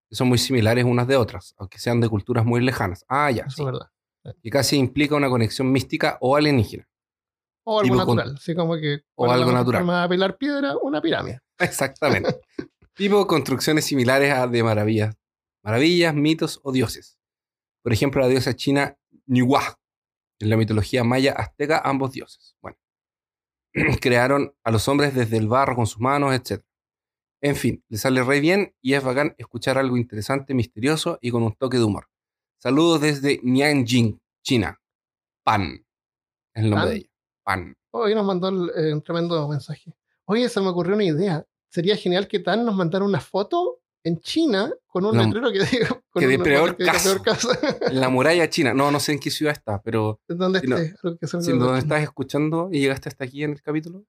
que 0.10 0.16
son 0.16 0.28
muy 0.28 0.38
similares 0.38 0.86
unas 0.86 1.08
de 1.08 1.16
otras, 1.18 1.54
aunque 1.58 1.80
sean 1.80 2.02
de 2.02 2.10
culturas 2.10 2.46
muy 2.46 2.62
lejanas. 2.62 3.06
Ah, 3.08 3.30
ya, 3.32 3.44
Eso 3.44 3.56
sí. 3.58 3.62
es 3.62 3.66
verdad. 3.66 3.88
Que 4.42 4.50
casi 4.50 4.76
implica 4.78 5.16
una 5.16 5.30
conexión 5.30 5.72
mística 5.72 6.18
o 6.22 6.36
alienígena. 6.36 6.88
O 7.64 7.80
algo 7.80 7.94
Tipo 7.96 8.06
con- 8.06 8.16
natural. 8.18 8.36
Así 8.38 8.56
como 8.56 8.76
que. 8.76 8.96
o 9.16 9.26
¿cuál 9.26 9.32
es 9.32 9.38
la 9.38 9.46
algo 9.46 9.58
natural. 9.58 9.82
forma 9.82 10.00
de 10.00 10.06
apilar 10.06 10.38
piedra, 10.38 10.76
una 10.82 11.02
pirámide. 11.02 11.40
Exactamente. 11.60 12.40
tipo 12.96 13.26
construcciones 13.28 13.86
similares 13.86 14.34
a 14.34 14.48
de 14.48 14.64
maravillas, 14.64 15.16
maravillas, 15.64 16.14
mitos 16.16 16.60
o 16.64 16.72
dioses. 16.72 17.18
Por 17.84 17.94
ejemplo, 17.94 18.22
la 18.22 18.28
diosa 18.28 18.56
china 18.56 18.98
Niwa. 19.28 19.78
En 20.40 20.50
la 20.50 20.58
mitología 20.58 21.04
maya 21.04 21.34
azteca, 21.34 21.80
ambos 21.84 22.12
dioses. 22.12 22.56
Bueno, 22.62 22.78
crearon 24.02 24.54
a 24.64 24.72
los 24.72 24.88
hombres 24.88 25.14
desde 25.16 25.38
el 25.38 25.48
barro 25.48 25.76
con 25.76 25.88
sus 25.88 26.00
manos, 26.00 26.34
etc. 26.34 26.64
En 27.42 27.56
fin, 27.56 27.84
le 27.90 27.98
sale 27.98 28.24
re 28.24 28.40
bien 28.40 28.76
y 28.82 28.94
es 28.94 29.04
bacán 29.04 29.34
escuchar 29.38 29.78
algo 29.78 29.98
interesante, 29.98 30.54
misterioso 30.54 31.18
y 31.22 31.32
con 31.32 31.44
un 31.44 31.54
toque 31.56 31.78
de 31.78 31.84
humor. 31.84 32.08
Saludos 32.60 33.02
desde 33.02 33.40
Nianjing, 33.44 34.22
China. 34.44 34.80
Pan. 35.44 35.84
Es 36.54 36.64
el 36.64 36.70
nombre 36.70 36.80
¿Pan? 36.86 36.90
de 36.90 36.96
ella. 36.98 37.10
Pan. 37.44 37.76
Hoy 37.92 38.14
nos 38.16 38.26
mandó 38.26 38.50
el- 38.50 38.72
eh, 38.76 38.94
un 38.94 39.02
tremendo 39.02 39.48
mensaje. 39.48 39.94
Oye, 40.26 40.48
se 40.50 40.62
me 40.62 40.68
ocurrió 40.68 40.94
una 40.96 41.04
idea. 41.04 41.46
Sería 41.70 41.96
genial 41.98 42.28
que 42.28 42.40
Tan 42.40 42.64
nos 42.66 42.76
mandara 42.76 43.04
una 43.04 43.20
foto 43.20 43.81
en 44.04 44.20
China 44.22 44.72
con 44.88 45.06
un 45.06 45.16
No, 45.16 45.24
letrero 45.24 45.52
que 45.52 45.60
diga. 45.66 46.02
Que 46.14 46.28
de 46.28 46.40
peor 46.40 46.76
que 46.76 46.86
caso. 46.86 47.10
peor 47.14 47.22
caso. 47.24 47.50
En 47.90 48.00
la 48.02 48.10
muralla 48.10 48.50
china. 48.50 48.74
No, 48.74 48.92
no 48.92 49.00
sé 49.00 49.14
en 49.14 49.20
qué 49.20 49.30
ciudad 49.32 49.54
está, 49.54 49.82
pero 49.82 50.20
¿Dónde 50.28 50.60
Si 50.62 50.68
no- 50.68 50.78
esté? 50.78 50.96
Algo 51.04 51.18
que 51.18 51.28
sea 51.28 51.42
Si 51.42 51.52
algo 51.52 51.66
no 51.66 51.74
de 51.74 51.80
estás 51.80 52.02
escuchando 52.04 52.70
y 52.72 52.80
llegaste 52.80 53.10
hasta 53.10 53.24
aquí 53.26 53.44
en 53.44 53.52
el 53.52 53.62
capítulo, 53.62 54.04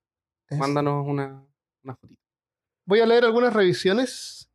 mándanos 0.50 1.06
una, 1.06 1.44
una 1.84 1.94
fotito. 1.96 2.20
Voy 2.86 3.00
a 3.00 3.06
leer 3.06 3.24
algunas 3.24 3.52
revisiones. 3.54 4.48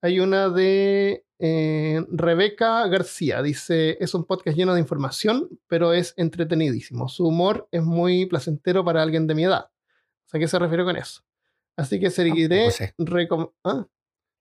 Hay 0.00 0.20
una 0.20 0.48
de 0.50 1.24
eh, 1.38 2.04
Rebeca 2.10 2.86
García. 2.88 3.42
Dice, 3.42 3.96
es 4.00 4.14
un 4.14 4.24
podcast 4.24 4.56
lleno 4.56 4.74
de 4.74 4.80
información, 4.80 5.48
pero 5.66 5.92
es 5.92 6.14
entretenidísimo. 6.16 7.08
Su 7.08 7.26
humor 7.26 7.66
es 7.72 7.82
muy 7.82 8.26
placentero 8.26 8.84
para 8.84 9.02
alguien 9.02 9.26
de 9.26 9.34
mi 9.34 9.44
edad. 9.44 9.70
Sea, 10.26 10.38
¿qué 10.38 10.46
se 10.46 10.58
refiere 10.58 10.84
con 10.84 10.96
eso? 10.96 11.22
Así 11.76 11.98
que 11.98 12.10
seguiré, 12.10 12.68
Tampoco 12.68 12.76
sé. 12.76 12.94
recom- 12.98 13.52
ah, 13.64 13.86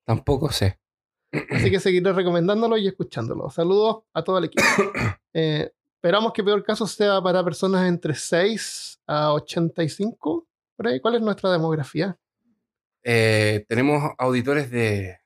Tampoco 0.06 0.51
sé. 0.51 0.80
así 1.49 1.72
que 1.72 1.80
seguiré 1.80 2.14
recomendándolo 2.14 2.78
y 2.78 2.88
escuchándolo. 2.88 3.49
Saludos 3.49 4.04
a 4.14 4.24
todo 4.24 4.38
el 4.38 4.45
equipo. 4.45 4.64
Eh, 5.36 5.72
esperamos 5.95 6.32
que 6.32 6.43
peor 6.43 6.64
caso 6.64 6.86
sea 6.86 7.20
para 7.20 7.43
personas 7.43 7.88
entre 7.88 8.14
6 8.14 9.01
a 9.08 9.34
85. 9.34 10.47
Por 10.78 10.88
ahí, 10.88 10.99
¿Cuál 10.99 11.16
es 11.16 11.22
nuestra 11.24 11.51
demografía? 11.51 12.16
Eh, 13.04 13.66
tenemos 13.68 14.12
auditores 14.20 14.70
de. 14.70 15.18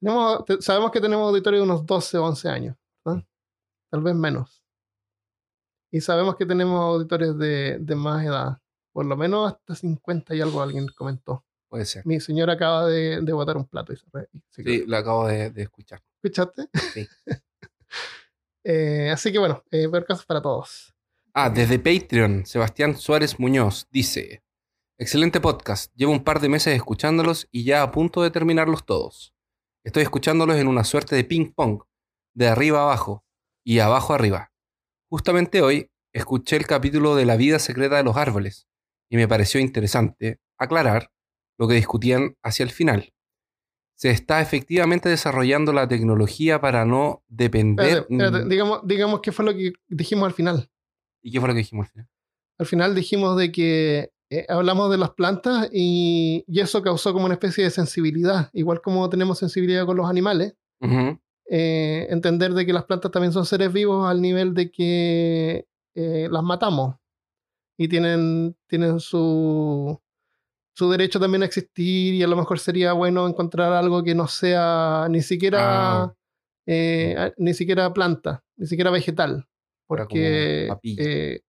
Tenemos, 0.00 0.44
sabemos 0.58 0.90
que 0.90 1.00
tenemos 1.00 1.28
auditorio 1.28 1.60
de 1.60 1.64
unos 1.64 1.86
12 1.86 2.18
o 2.18 2.24
11 2.24 2.48
años, 2.48 2.76
¿verdad? 3.04 3.24
Tal 3.88 4.02
vez 4.02 4.16
menos. 4.16 4.64
Y 5.92 6.00
sabemos 6.00 6.34
que 6.34 6.46
tenemos 6.46 6.80
auditores 6.80 7.38
de, 7.38 7.78
de 7.78 7.94
más 7.94 8.24
edad, 8.24 8.58
por 8.92 9.06
lo 9.06 9.16
menos 9.16 9.52
hasta 9.52 9.76
50 9.76 10.34
y 10.34 10.40
algo 10.40 10.60
alguien 10.60 10.88
comentó. 10.88 11.44
Puede 11.70 11.86
ser. 11.86 12.04
Mi 12.04 12.20
señora 12.20 12.54
acaba 12.54 12.86
de, 12.86 13.20
de 13.22 13.32
botar 13.32 13.56
un 13.56 13.64
plato 13.66 13.92
y 13.92 13.96
se, 13.96 14.04
re- 14.12 14.28
y 14.32 14.40
se 14.50 14.62
Sí, 14.62 14.84
lo 14.86 14.96
acabo 14.96 15.26
de, 15.28 15.50
de 15.50 15.62
escuchar. 15.62 16.02
¿Escuchaste? 16.22 16.68
Sí. 16.92 17.06
Eh, 18.62 19.10
así 19.10 19.32
que 19.32 19.38
bueno, 19.38 19.64
eh, 19.70 19.88
peor 19.88 20.04
caso 20.04 20.22
para 20.26 20.42
todos. 20.42 20.94
Ah, 21.32 21.48
desde 21.48 21.78
Patreon, 21.78 22.44
Sebastián 22.44 22.94
Suárez 22.96 23.40
Muñoz 23.40 23.88
dice: 23.90 24.42
Excelente 24.98 25.40
podcast. 25.40 25.90
Llevo 25.96 26.12
un 26.12 26.22
par 26.24 26.40
de 26.40 26.50
meses 26.50 26.74
escuchándolos 26.74 27.48
y 27.50 27.64
ya 27.64 27.82
a 27.82 27.90
punto 27.90 28.22
de 28.22 28.30
terminarlos 28.30 28.84
todos. 28.84 29.34
Estoy 29.82 30.02
escuchándolos 30.02 30.56
en 30.58 30.68
una 30.68 30.84
suerte 30.84 31.16
de 31.16 31.24
ping-pong, 31.24 31.84
de 32.34 32.48
arriba 32.48 32.82
abajo 32.82 33.24
y 33.64 33.78
abajo 33.78 34.12
arriba. 34.12 34.52
Justamente 35.08 35.62
hoy 35.62 35.90
escuché 36.12 36.56
el 36.56 36.66
capítulo 36.66 37.16
de 37.16 37.24
la 37.24 37.36
vida 37.36 37.58
secreta 37.58 37.96
de 37.96 38.04
los 38.04 38.16
árboles 38.18 38.68
y 39.08 39.16
me 39.16 39.26
pareció 39.26 39.58
interesante 39.58 40.38
aclarar 40.58 41.10
lo 41.60 41.68
que 41.68 41.74
discutían 41.74 42.36
hacia 42.42 42.64
el 42.64 42.70
final. 42.70 43.12
Se 43.94 44.08
está 44.08 44.40
efectivamente 44.40 45.10
desarrollando 45.10 45.74
la 45.74 45.86
tecnología 45.86 46.58
para 46.58 46.86
no 46.86 47.22
depender. 47.28 47.86
Espérate, 47.86 48.14
espérate, 48.14 48.48
digamos, 48.48 48.80
digamos 48.86 49.20
qué 49.20 49.30
fue 49.30 49.44
lo 49.44 49.54
que 49.54 49.74
dijimos 49.86 50.26
al 50.26 50.32
final. 50.32 50.70
¿Y 51.22 51.30
qué 51.30 51.38
fue 51.38 51.48
lo 51.48 51.54
que 51.54 51.58
dijimos 51.58 51.84
al 51.84 51.92
final? 51.92 52.08
Al 52.58 52.66
final 52.66 52.94
dijimos 52.94 53.36
de 53.36 53.52
que 53.52 54.10
eh, 54.30 54.46
hablamos 54.48 54.90
de 54.90 54.96
las 54.96 55.10
plantas 55.10 55.68
y, 55.70 56.44
y 56.46 56.60
eso 56.60 56.80
causó 56.82 57.12
como 57.12 57.26
una 57.26 57.34
especie 57.34 57.62
de 57.62 57.70
sensibilidad, 57.70 58.48
igual 58.54 58.80
como 58.80 59.10
tenemos 59.10 59.38
sensibilidad 59.38 59.84
con 59.84 59.98
los 59.98 60.08
animales. 60.08 60.54
Eh, 61.52 62.06
entender 62.08 62.54
de 62.54 62.64
que 62.64 62.72
las 62.72 62.84
plantas 62.84 63.10
también 63.10 63.34
son 63.34 63.44
seres 63.44 63.70
vivos 63.70 64.08
al 64.08 64.22
nivel 64.22 64.54
de 64.54 64.70
que 64.70 65.66
eh, 65.94 66.28
las 66.30 66.42
matamos 66.42 66.96
y 67.76 67.88
tienen, 67.88 68.56
tienen 68.66 68.98
su, 68.98 70.00
su 70.74 70.90
derecho 70.90 71.18
también 71.20 71.42
a 71.42 71.46
existir 71.46 72.14
y 72.14 72.22
a 72.22 72.26
lo 72.26 72.36
mejor 72.36 72.58
sería 72.58 72.92
bueno 72.92 73.26
encontrar 73.26 73.72
algo 73.72 74.02
que 74.02 74.14
no 74.14 74.26
sea 74.28 75.06
ni 75.10 75.20
siquiera 75.22 76.02
Ah. 76.04 76.14
eh, 76.66 77.32
ni 77.38 77.52
siquiera 77.54 77.92
planta, 77.92 78.42
ni 78.56 78.66
siquiera 78.66 78.90
vegetal, 78.90 79.46
porque 79.86 80.68
eh, 80.98 81.40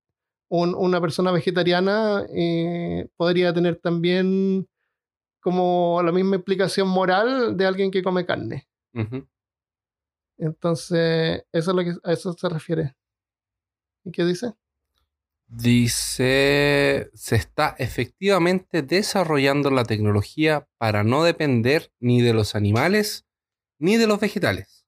un- 0.49 0.73
una 0.76 0.99
persona 0.99 1.31
vegetariana 1.31 2.26
eh, 2.35 3.07
podría 3.15 3.53
tener 3.53 3.76
también 3.77 4.68
como 5.41 6.02
la 6.03 6.11
misma 6.11 6.35
implicación 6.38 6.88
moral 6.88 7.56
de 7.57 7.65
alguien 7.65 7.91
que 7.91 8.03
come 8.03 8.26
carne. 8.26 8.68
Entonces, 10.38 11.43
eso 11.52 11.72
es 11.72 11.76
lo 11.77 11.84
que 11.84 11.93
a 12.03 12.14
eso 12.14 12.34
se 12.34 12.49
refiere. 12.49 12.95
¿Y 14.03 14.11
qué 14.11 14.26
dice? 14.26 14.53
Dice, 15.53 17.10
se 17.14 17.36
está 17.36 17.76
efectivamente 17.78 18.82
desarrollando 18.84 19.69
la 19.69 19.84
tecnología 19.84 20.65
para 20.78 21.03
no 21.03 21.23
depender 21.26 21.91
ni 21.99 22.22
de 22.22 22.34
los 22.34 22.56
animales 22.56 23.26
ni 23.78 23.98
de 23.98 24.07
los 24.07 24.19
vegetales, 24.22 24.86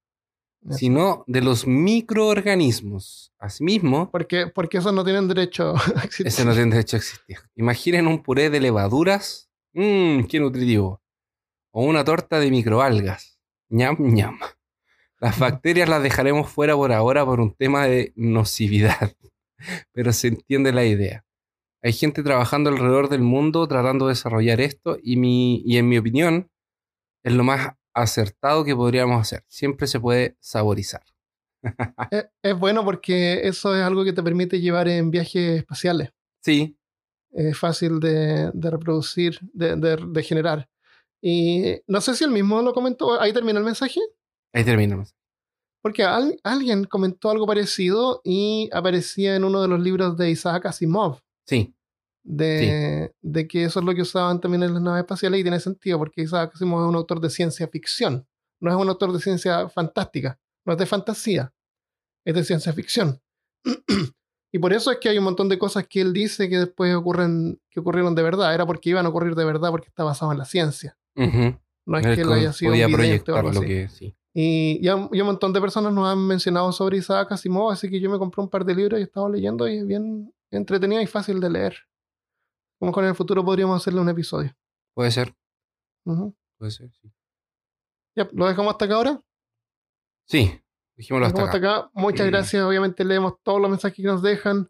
sino 0.70 1.26
de 1.28 1.42
los 1.42 1.68
microorganismos. 1.68 3.34
Asimismo, 3.40 4.10
Porque, 4.10 4.48
porque 4.48 4.78
esos 4.78 4.94
no 4.94 5.04
tienen 5.04 5.28
derecho 5.28 5.74
a 5.98 6.04
existir. 6.06 6.28
ese 6.28 6.46
no 6.46 6.54
tiene 6.54 6.72
derecho 6.72 6.96
a 6.96 7.00
existir. 7.00 7.38
Imaginen 7.56 8.08
un 8.08 8.24
puré 8.24 8.50
de 8.50 8.62
levaduras. 8.62 9.50
Mmm, 9.74 10.24
qué 10.30 10.40
nutritivo. 10.40 11.02
O 11.72 11.84
una 11.84 12.06
torta 12.06 12.40
de 12.40 12.50
microalgas. 12.52 13.38
ñam, 13.70 13.98
ñam. 14.00 14.40
Las 15.20 15.40
bacterias 15.40 15.90
las 15.90 16.02
dejaremos 16.04 16.50
fuera 16.50 16.76
por 16.76 16.94
ahora 16.94 17.26
por 17.26 17.42
un 17.42 17.54
tema 17.54 17.86
de 17.86 18.14
nocividad. 18.16 19.12
Pero 19.92 20.14
se 20.14 20.28
entiende 20.30 20.72
la 20.74 20.86
idea. 20.86 21.26
Hay 21.82 21.94
gente 21.94 22.24
trabajando 22.24 22.70
alrededor 22.70 23.10
del 23.10 23.22
mundo 23.22 23.68
tratando 23.68 24.06
de 24.08 24.12
desarrollar 24.14 24.62
esto 24.62 24.98
y, 25.04 25.18
mi, 25.18 25.62
y 25.66 25.78
en 25.78 25.90
mi 25.90 25.98
opinión 25.98 26.50
es 27.24 27.34
lo 27.34 27.44
más 27.44 27.74
acertado 27.94 28.64
que 28.64 28.76
podríamos 28.76 29.20
hacer. 29.22 29.44
Siempre 29.48 29.88
se 29.88 30.00
puede 30.00 30.38
saborizar. 30.40 31.04
Es, 32.12 32.26
es 32.44 32.58
bueno 32.60 32.84
porque 32.86 33.48
eso 33.48 33.76
es 33.76 33.84
algo 33.84 34.04
que 34.04 34.14
te 34.14 34.24
permite 34.24 34.60
llevar 34.62 34.88
en 34.88 35.12
viajes 35.12 35.60
espaciales. 35.60 36.10
Sí, 36.44 36.78
Es 37.32 37.58
fácil 37.58 38.00
de, 38.00 38.52
de 38.54 38.70
reproducir, 38.72 39.40
de, 39.54 39.76
de- 39.76 40.06
de 40.08 40.24
generar. 40.24 40.70
Y 41.22 41.78
no 41.88 42.02
sé 42.02 42.16
si 42.16 42.24
él 42.26 42.32
mismo 42.32 42.62
lo 42.62 42.74
comentó. 42.74 43.20
Ahí 43.22 43.32
termina 43.34 43.60
el 43.60 43.66
mensaje. 43.66 44.00
ahí 44.54 44.64
terminamos. 44.64 45.16
Porque 45.84 46.04
al- 46.04 46.40
alguien 46.44 46.86
comentó 46.86 47.30
algo 47.30 47.46
parecido 47.46 48.22
y 48.24 48.70
aparecía 48.74 49.36
en 49.36 49.44
uno 49.44 49.62
de 49.62 49.68
los 49.68 49.80
libros 49.80 50.18
de 50.18 50.32
Isaac 50.32 50.66
Asimov. 50.66 51.20
Sí, 51.46 51.76
De, 52.24 53.12
de 53.22 53.48
que 53.50 53.66
eso 53.66 53.80
es 53.82 53.86
lo 53.86 53.94
que 53.94 54.02
usaban 54.02 54.40
también 54.40 54.64
en 54.64 54.74
las 54.74 54.82
naves 54.82 55.02
espaciales 55.02 55.42
y 55.42 55.44
tiene 55.44 55.60
sentido 55.60 55.98
porque 56.00 56.22
Isaac 56.22 56.52
Asimov 56.56 56.84
es 56.84 56.90
un 56.90 56.96
autor 56.96 57.20
de 57.20 57.30
ciencia 57.30 57.68
ficción. 57.68 58.26
No 58.62 58.72
es 58.72 58.78
un 58.78 58.88
autor 58.88 59.12
de 59.12 59.20
ciencia 59.20 59.68
fantástica. 59.68 60.40
No 60.66 60.72
es 60.72 60.80
de 60.80 60.86
fantasía. 60.86 61.54
Es 62.26 62.34
de 62.34 62.44
ciencia 62.46 62.72
ficción. 62.72 63.20
y 64.54 64.60
por 64.60 64.72
eso 64.72 64.90
es 64.90 65.00
que 65.00 65.10
hay 65.10 65.18
un 65.18 65.26
montón 65.26 65.50
de 65.50 65.58
cosas 65.60 65.86
que 65.88 66.00
él 66.00 66.14
dice 66.14 66.48
que 66.48 66.60
después 66.60 66.96
ocurren, 66.96 67.60
que 67.70 67.82
ocurrieron 67.82 68.16
de 68.16 68.24
verdad. 68.24 68.54
Era 68.54 68.66
porque 68.66 68.92
iban 68.92 69.06
a 69.06 69.10
ocurrir 69.10 69.36
de 69.36 69.44
verdad 69.44 69.72
porque 69.72 69.90
está 69.90 70.06
basado 70.06 70.32
en 70.32 70.38
la 70.38 70.46
ciencia. 70.46 70.98
No 71.86 71.98
es 71.98 72.06
que 72.16 72.22
él 72.22 72.28
haya 72.40 72.54
sido 72.54 72.72
un 72.72 72.78
vidente 72.88 73.32
o 73.32 73.36
proyectar 73.36 73.36
algo 73.40 73.52
lo 73.52 73.60
así. 73.60 73.68
que 73.68 73.90
sí. 73.90 74.16
Y 74.34 74.82
ya, 74.82 75.08
y 75.12 75.22
un 75.22 75.28
montón 75.28 75.54
de 75.54 75.62
personas 75.62 75.94
nos 75.94 76.08
han 76.08 76.26
mencionado 76.26 76.72
sobre 76.72 76.98
Isaac 76.98 77.32
Asimov, 77.32 77.72
así 77.72 77.90
que 77.90 78.00
yo 78.00 78.10
me 78.10 78.18
compré 78.18 78.42
un 78.42 78.50
par 78.50 78.66
de 78.66 78.74
libros 78.74 79.00
y 79.00 79.04
he 79.04 79.06
estado 79.06 79.30
leyendo 79.30 79.68
y 79.68 79.78
es 79.78 79.86
bien 79.86 80.34
entretenido 80.50 81.02
y 81.02 81.06
fácil 81.08 81.40
de 81.40 81.50
leer. 81.52 81.76
A 82.82 82.86
mejor 82.86 83.04
en 83.04 83.12
el 83.12 83.16
futuro 83.16 83.46
podríamos 83.46 83.80
hacerle 83.80 84.02
un 84.02 84.10
episodio. 84.10 84.56
Puede 84.96 85.12
ser, 85.12 85.36
puede 86.58 86.72
ser, 86.72 86.92
sí. 87.02 87.12
Ya, 88.16 88.28
¿lo 88.34 88.48
dejamos 88.48 88.72
hasta 88.72 88.86
acá 88.86 88.96
ahora? 88.96 89.24
Sí, 90.26 90.52
dijémoslo 90.96 91.22
Lo 91.22 91.28
hasta 91.28 91.42
acá. 91.42 91.52
hasta 91.52 91.58
acá. 91.58 91.92
Muchas 91.94 92.28
gracias. 92.28 92.64
Obviamente 92.64 93.04
leemos 93.06 93.36
todos 93.44 93.62
los 93.62 93.70
mensajes 93.70 93.96
que 93.98 94.04
nos 94.04 94.22
dejan. 94.22 94.70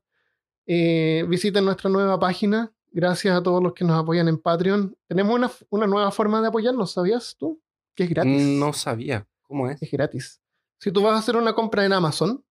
Eh, 0.66 1.26
visiten 1.28 1.66
nuestra 1.66 1.90
nueva 1.90 2.20
página. 2.20 2.74
Gracias 2.92 3.36
a 3.36 3.42
todos 3.42 3.62
los 3.62 3.74
que 3.74 3.84
nos 3.84 4.02
apoyan 4.02 4.28
en 4.28 4.38
Patreon. 4.40 4.96
Tenemos 5.08 5.36
una, 5.36 5.52
una 5.70 5.88
nueva 5.88 6.12
forma 6.12 6.42
de 6.42 6.48
apoyarnos, 6.48 6.92
¿sabías 6.92 7.36
tú? 7.38 7.62
Que 7.96 8.04
es 8.04 8.10
gratis. 8.10 8.42
No 8.60 8.72
sabía. 8.72 9.28
¿Cómo 9.54 9.70
es? 9.70 9.80
es 9.84 9.92
gratis. 9.92 10.42
Si 10.80 10.92
tú 10.92 11.04
vas 11.04 11.14
a 11.14 11.20
hacer 11.20 11.36
una 11.38 11.54
compra 11.54 11.86
en 11.86 11.94
Amazon, 11.94 12.44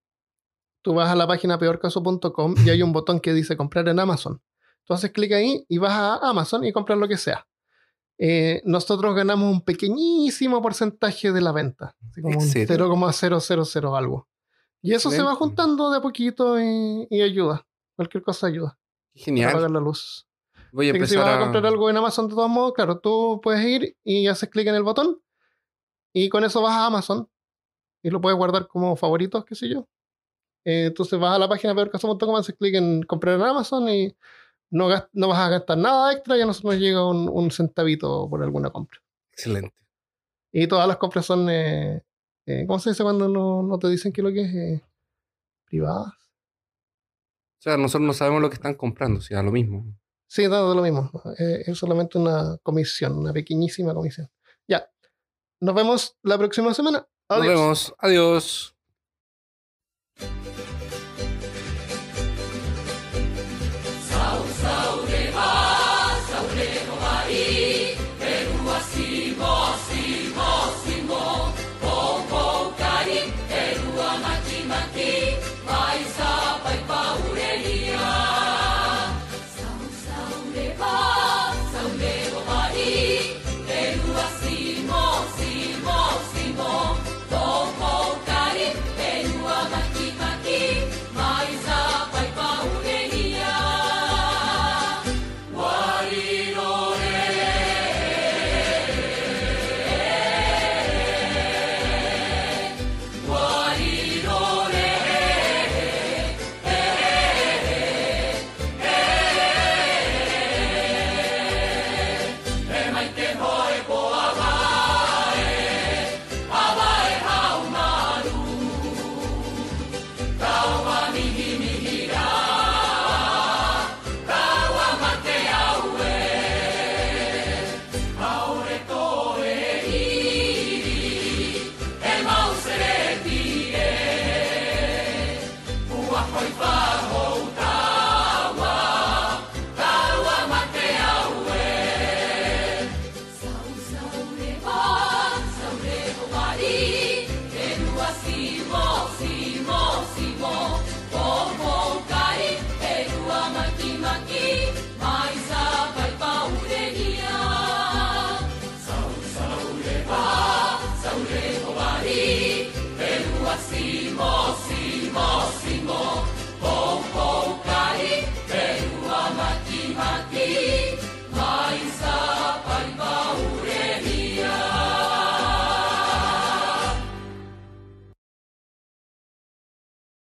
tú 0.83 0.95
vas 0.95 1.11
a 1.11 1.17
la 1.17 1.27
página 1.27 1.59
peorcaso.com 1.59 2.55
y 2.65 2.71
hay 2.71 2.81
un 2.81 2.93
botón 2.93 3.19
que 3.19 3.33
dice 3.33 3.57
comprar 3.57 3.89
en 3.89 3.99
Amazon. 3.99 4.41
Tú 4.85 4.95
haces 4.95 5.11
clic 5.11 5.33
ahí 5.33 5.67
y 5.69 5.79
vas 5.79 5.95
a 5.95 6.29
Amazon 6.29 6.65
y 6.65 6.73
compras 6.73 6.97
lo 7.01 7.09
que 7.09 7.17
sea. 7.17 7.45
Eh, 8.19 8.63
nosotros 8.65 9.17
ganamos 9.17 9.51
un 9.53 9.63
pequeñísimo 9.63 10.63
porcentaje 10.63 11.33
de 11.33 11.41
la 11.41 11.51
venta, 11.51 11.97
así 12.09 12.23
como 12.23 12.39
un 12.39 12.45
Excelente. 12.45 12.77
0,000 12.77 13.97
algo. 13.97 14.29
Y 14.81 14.95
eso 14.95 15.11
se 15.11 15.23
va 15.23 15.35
juntando 15.35 15.91
de 15.91 15.97
a 15.97 16.01
poquito 16.01 16.61
y, 16.61 17.09
y 17.11 17.21
ayuda. 17.21 17.67
Cualquier 17.97 18.23
cosa 18.23 18.47
ayuda. 18.47 18.79
Para 19.13 19.25
Genial. 19.25 19.53
pagar 19.55 19.71
la 19.73 19.81
luz. 19.81 20.29
Voy 20.71 20.87
a 20.87 20.93
Así 20.93 21.01
que 21.01 21.07
si 21.09 21.17
vas 21.17 21.27
a 21.27 21.37
a... 21.37 21.41
comprar 21.41 21.67
algo 21.67 21.91
en 21.91 21.97
Amazon 21.97 22.29
de 22.29 22.35
todos 22.37 22.49
modos, 22.49 22.75
claro, 22.75 23.01
tú 23.01 23.41
puedes 23.43 23.65
ir 23.67 23.97
y 24.05 24.29
haces 24.29 24.49
clic 24.49 24.69
en 24.69 24.77
el 24.77 24.85
botón 24.85 25.21
y 26.13 26.29
con 26.29 26.45
eso 26.45 26.63
vas 26.63 26.75
a 26.75 26.87
Amazon 26.87 27.29
y 28.03 28.11
lo 28.11 28.21
puedes 28.21 28.37
guardar 28.37 28.67
como 28.67 28.97
favoritos, 28.97 29.45
qué 29.45 29.55
sé 29.55 29.69
yo. 29.69 29.89
Eh, 30.65 30.87
entonces 30.87 31.19
vas 31.19 31.35
a 31.35 31.39
la 31.39 31.49
página 31.49 31.75
peorcaso.com, 31.75 32.37
haces 32.37 32.55
clic 32.57 32.75
en 32.75 33.03
comprar 33.03 33.37
en 33.37 33.43
Amazon 33.43 33.89
y 33.89 34.15
no, 34.71 34.89
no 35.13 35.29
vas 35.29 35.39
a 35.39 35.51
gastar 35.51 35.79
nada 35.79 36.13
extra 36.13 36.37
y 36.37 36.41
a 36.41 36.47
nosotros 36.47 36.75
nos 36.75 36.83
llega 36.83 37.09
un, 37.09 37.29
un 37.29 37.51
centavito 37.51 38.29
por 38.29 38.43
alguna 38.43 38.71
compra. 38.71 39.01
Excelente. 39.33 39.75
Y 40.53 40.67
todas 40.67 40.87
las 40.87 40.99
compras 40.99 41.25
son, 41.25 41.49
eh, 41.49 42.05
eh, 42.47 42.65
¿cómo 42.67 42.79
se 42.79 42.91
dice 42.91 43.03
cuando 43.03 43.29
no, 43.29 43.63
no 43.63 43.79
te 43.79 43.89
dicen 43.89 44.13
qué 44.13 44.21
es 44.21 44.25
lo 44.25 44.33
que 44.33 44.75
es? 44.75 44.83
Privadas. 45.65 46.13
O 46.13 47.63
sea, 47.63 47.77
nosotros 47.77 48.07
no 48.07 48.13
sabemos 48.13 48.43
lo 48.43 48.51
que 48.51 48.57
están 48.57 48.75
comprando, 48.75 49.21
o 49.21 49.23
sea, 49.23 49.43
lo 49.43 49.53
mismo. 49.53 49.85
Sí, 50.27 50.47
da 50.47 50.61
da 50.61 50.75
lo 50.75 50.83
mismo. 50.83 51.11
Es 51.39 51.79
solamente 51.79 52.19
una 52.19 52.59
comisión, 52.63 53.19
una 53.19 53.33
pequeñísima 53.33 53.95
comisión. 53.95 54.29
Ya. 54.67 54.91
Nos 55.63 55.77
vemos 55.77 56.17
la 56.25 56.37
próxima 56.37 56.75
semana. 56.75 57.07
Adiós. 57.29 57.47
Nos 57.47 57.55
vemos. 57.55 57.95
Adiós. 57.99 58.72